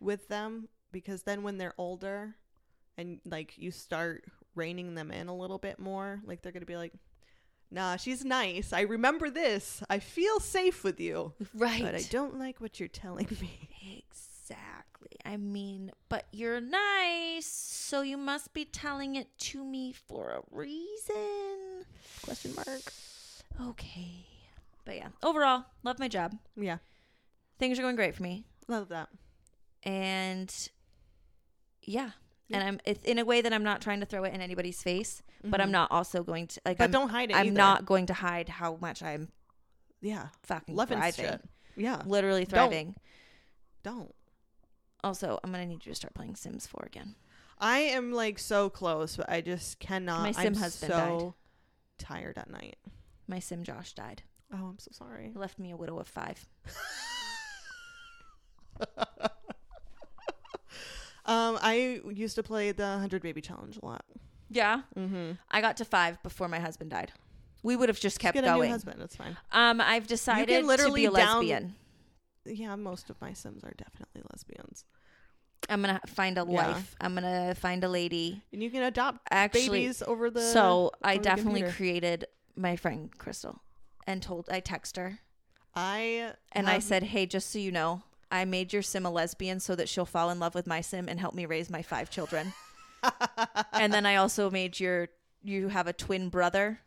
with 0.00 0.28
them 0.28 0.68
because 0.92 1.22
then 1.22 1.42
when 1.42 1.58
they're 1.58 1.74
older 1.78 2.34
and 2.98 3.20
like 3.24 3.58
you 3.58 3.70
start 3.70 4.24
reining 4.54 4.94
them 4.94 5.10
in 5.10 5.28
a 5.28 5.36
little 5.36 5.58
bit 5.58 5.78
more 5.78 6.20
like 6.24 6.40
they're 6.42 6.52
gonna 6.52 6.64
be 6.66 6.76
like 6.76 6.92
nah 7.70 7.96
she's 7.96 8.24
nice 8.24 8.72
i 8.72 8.82
remember 8.82 9.28
this 9.28 9.82
i 9.90 9.98
feel 9.98 10.38
safe 10.40 10.84
with 10.84 11.00
you 11.00 11.32
right. 11.54 11.82
but 11.82 11.94
i 11.94 12.02
don't 12.10 12.38
like 12.38 12.60
what 12.60 12.78
you're 12.78 12.88
telling 12.88 13.26
me 13.40 14.04
Exactly. 14.08 14.85
I 15.24 15.36
mean, 15.36 15.90
but 16.08 16.26
you're 16.32 16.60
nice, 16.60 17.46
so 17.46 18.02
you 18.02 18.16
must 18.16 18.52
be 18.54 18.64
telling 18.64 19.16
it 19.16 19.28
to 19.38 19.64
me 19.64 19.92
for 19.92 20.30
a 20.30 20.40
reason. 20.50 21.84
question 22.22 22.54
mark 22.54 22.92
Okay. 23.70 24.26
But 24.84 24.96
yeah, 24.96 25.08
overall, 25.22 25.64
love 25.82 25.98
my 25.98 26.08
job. 26.08 26.36
yeah 26.56 26.78
Things 27.58 27.78
are 27.78 27.82
going 27.82 27.96
great 27.96 28.14
for 28.14 28.22
me. 28.22 28.44
love 28.68 28.88
that 28.90 29.08
And 29.82 30.52
yeah. 31.82 32.10
Yeah. 32.48 32.58
And 32.58 32.68
I'm 32.68 32.80
it's 32.84 33.04
in 33.04 33.18
a 33.18 33.24
way 33.24 33.40
that 33.40 33.52
I'm 33.52 33.64
not 33.64 33.80
trying 33.80 34.00
to 34.00 34.06
throw 34.06 34.22
it 34.24 34.32
in 34.34 34.40
anybody's 34.40 34.80
face, 34.82 35.22
but 35.42 35.60
I'm 35.60 35.68
Mhm. 35.68 35.72
not 35.72 35.90
also 35.90 36.22
going 36.22 36.46
to 36.48 36.60
like 36.64 36.78
but 36.78 36.84
I'm, 36.84 36.90
don't 36.92 37.08
hide 37.08 37.30
it 37.30 37.36
I'm 37.36 37.46
either. 37.48 37.56
not 37.56 37.86
going 37.86 38.06
to 38.06 38.14
hide 38.14 38.48
how 38.48 38.76
much 38.80 39.02
I'm 39.02 39.28
yeah 40.00 40.28
fucking 40.44 40.76
loving 40.76 40.98
thriving. 40.98 41.24
shit 41.24 41.40
yeah 41.76 42.02
Literally 42.06 42.44
Don't. 42.44 42.50
thriving. 42.70 42.94
don't 43.82 44.14
Also, 45.06 45.38
I'm 45.44 45.52
gonna 45.52 45.66
need 45.66 45.86
you 45.86 45.92
to 45.92 45.96
start 45.96 46.14
playing 46.14 46.34
Sims 46.34 46.66
4 46.66 46.82
again. 46.86 47.14
I 47.58 47.78
am 47.78 48.12
like 48.12 48.40
so 48.40 48.68
close, 48.68 49.16
but 49.16 49.30
I 49.30 49.40
just 49.40 49.78
cannot. 49.78 50.22
My 50.22 50.32
sim 50.32 50.46
I'm 50.48 50.54
husband 50.54 50.92
so 50.92 51.34
tired 51.96 52.38
at 52.38 52.50
night. 52.50 52.76
My 53.28 53.38
Sim 53.38 53.62
Josh 53.62 53.92
died. 53.92 54.22
Oh, 54.52 54.66
I'm 54.66 54.78
so 54.78 54.90
sorry. 54.92 55.30
He 55.32 55.38
left 55.38 55.58
me 55.58 55.70
a 55.70 55.76
widow 55.76 55.98
of 55.98 56.08
five. 56.08 56.46
Um, 61.28 61.58
I 61.60 62.00
used 62.12 62.36
to 62.36 62.44
play 62.44 62.70
the 62.70 62.84
100 62.84 63.20
Baby 63.20 63.40
Challenge 63.40 63.76
a 63.82 63.84
lot. 63.84 64.04
Yeah. 64.48 64.82
Mm-hmm. 64.96 65.32
I 65.50 65.60
got 65.60 65.76
to 65.78 65.84
five 65.84 66.22
before 66.22 66.46
my 66.46 66.60
husband 66.60 66.90
died. 66.90 67.10
We 67.64 67.74
would 67.74 67.88
have 67.88 67.98
just 67.98 68.20
kept 68.20 68.34
Get 68.34 68.44
a 68.44 68.54
new 68.54 68.68
husband. 68.68 69.02
It's 69.02 69.16
fine. 69.16 69.36
Um, 69.50 69.80
I've 69.80 70.06
decided 70.06 70.64
literally 70.64 71.06
to 71.06 71.10
be 71.10 71.16
a 71.16 71.18
down- 71.18 71.36
lesbian. 71.38 71.74
Yeah, 72.44 72.76
most 72.76 73.10
of 73.10 73.20
my 73.20 73.32
Sims 73.32 73.64
are 73.64 73.74
definitely 73.76 74.22
lesbians. 74.30 74.84
I'm 75.68 75.80
gonna 75.82 76.00
find 76.06 76.38
a 76.38 76.42
Yeah. 76.48 76.56
life. 76.68 76.94
I'm 77.00 77.14
gonna 77.14 77.54
find 77.54 77.82
a 77.84 77.88
lady. 77.88 78.42
And 78.52 78.62
you 78.62 78.70
can 78.70 78.82
adopt 78.82 79.26
Actually, 79.30 79.80
babies 79.80 80.02
over 80.02 80.30
the. 80.30 80.40
so 80.40 80.92
I 81.02 81.12
over 81.14 81.18
the 81.18 81.24
definitely 81.24 81.62
created 81.72 82.26
my 82.56 82.76
friend 82.76 83.10
Crystal, 83.18 83.60
and 84.06 84.22
told 84.22 84.48
I 84.50 84.60
text 84.60 84.96
her 84.96 85.18
I 85.74 86.32
and 86.52 86.70
I 86.70 86.78
said, 86.78 87.02
"Hey, 87.04 87.26
just 87.26 87.50
so 87.50 87.58
you 87.58 87.70
know, 87.72 88.02
I 88.30 88.44
made 88.44 88.72
your 88.72 88.82
sim 88.82 89.04
a 89.06 89.10
lesbian 89.10 89.60
so 89.60 89.74
that 89.76 89.88
she'll 89.88 90.06
fall 90.06 90.30
in 90.30 90.38
love 90.38 90.54
with 90.54 90.66
my 90.66 90.80
sim 90.80 91.08
and 91.08 91.20
help 91.20 91.34
me 91.34 91.46
raise 91.46 91.68
my 91.68 91.82
five 91.82 92.10
children." 92.10 92.52
and 93.72 93.92
then 93.92 94.06
I 94.06 94.16
also 94.16 94.50
made 94.50 94.80
your 94.80 95.08
you 95.42 95.68
have 95.68 95.86
a 95.86 95.92
twin 95.92 96.28
brother, 96.28 96.80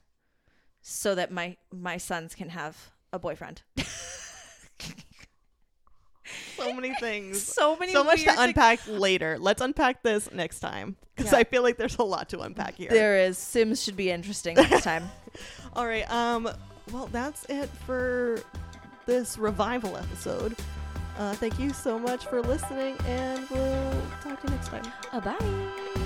so 0.82 1.14
that 1.16 1.32
my 1.32 1.58
my 1.72 1.98
sons 1.98 2.34
can 2.34 2.50
have 2.50 2.92
a 3.14 3.20
boyfriend. 3.20 3.62
so 6.58 6.74
many 6.74 6.94
things. 6.96 7.42
so 7.42 7.76
many 7.78 7.92
so 7.94 8.04
much 8.04 8.20
to 8.20 8.26
things. 8.28 8.40
unpack 8.40 8.80
later. 8.88 9.38
Let's 9.40 9.62
unpack 9.62 10.04
this 10.04 10.32
next 10.32 10.60
time 10.60 10.96
because 11.16 11.32
Yeah. 11.32 11.40
I 11.40 11.44
feel 11.44 11.64
like 11.64 11.78
there's 11.78 11.98
a 11.98 12.04
lot 12.04 12.30
to 12.30 12.40
unpack 12.42 12.76
here. 12.76 12.90
There 12.90 13.20
is 13.20 13.38
Sims 13.38 13.84
should 13.84 13.98
be 13.98 14.10
interesting 14.12 14.56
next 14.56 14.84
time. 14.84 15.10
All 15.74 15.86
right. 15.86 16.10
Um. 16.12 16.50
Well, 16.92 17.08
that's 17.12 17.46
it 17.46 17.70
for 17.86 18.42
this 19.06 19.38
revival 19.38 19.96
episode. 19.98 20.56
Uh, 21.18 21.34
thank 21.34 21.60
you 21.60 21.72
so 21.74 22.00
much 22.00 22.26
for 22.26 22.42
listening, 22.42 22.96
and 23.06 23.48
we'll 23.50 24.02
talk 24.24 24.42
to 24.42 24.48
you 24.48 24.54
next 24.56 24.70
time. 24.70 24.92
oh, 25.14 25.20
bye. 25.22 26.06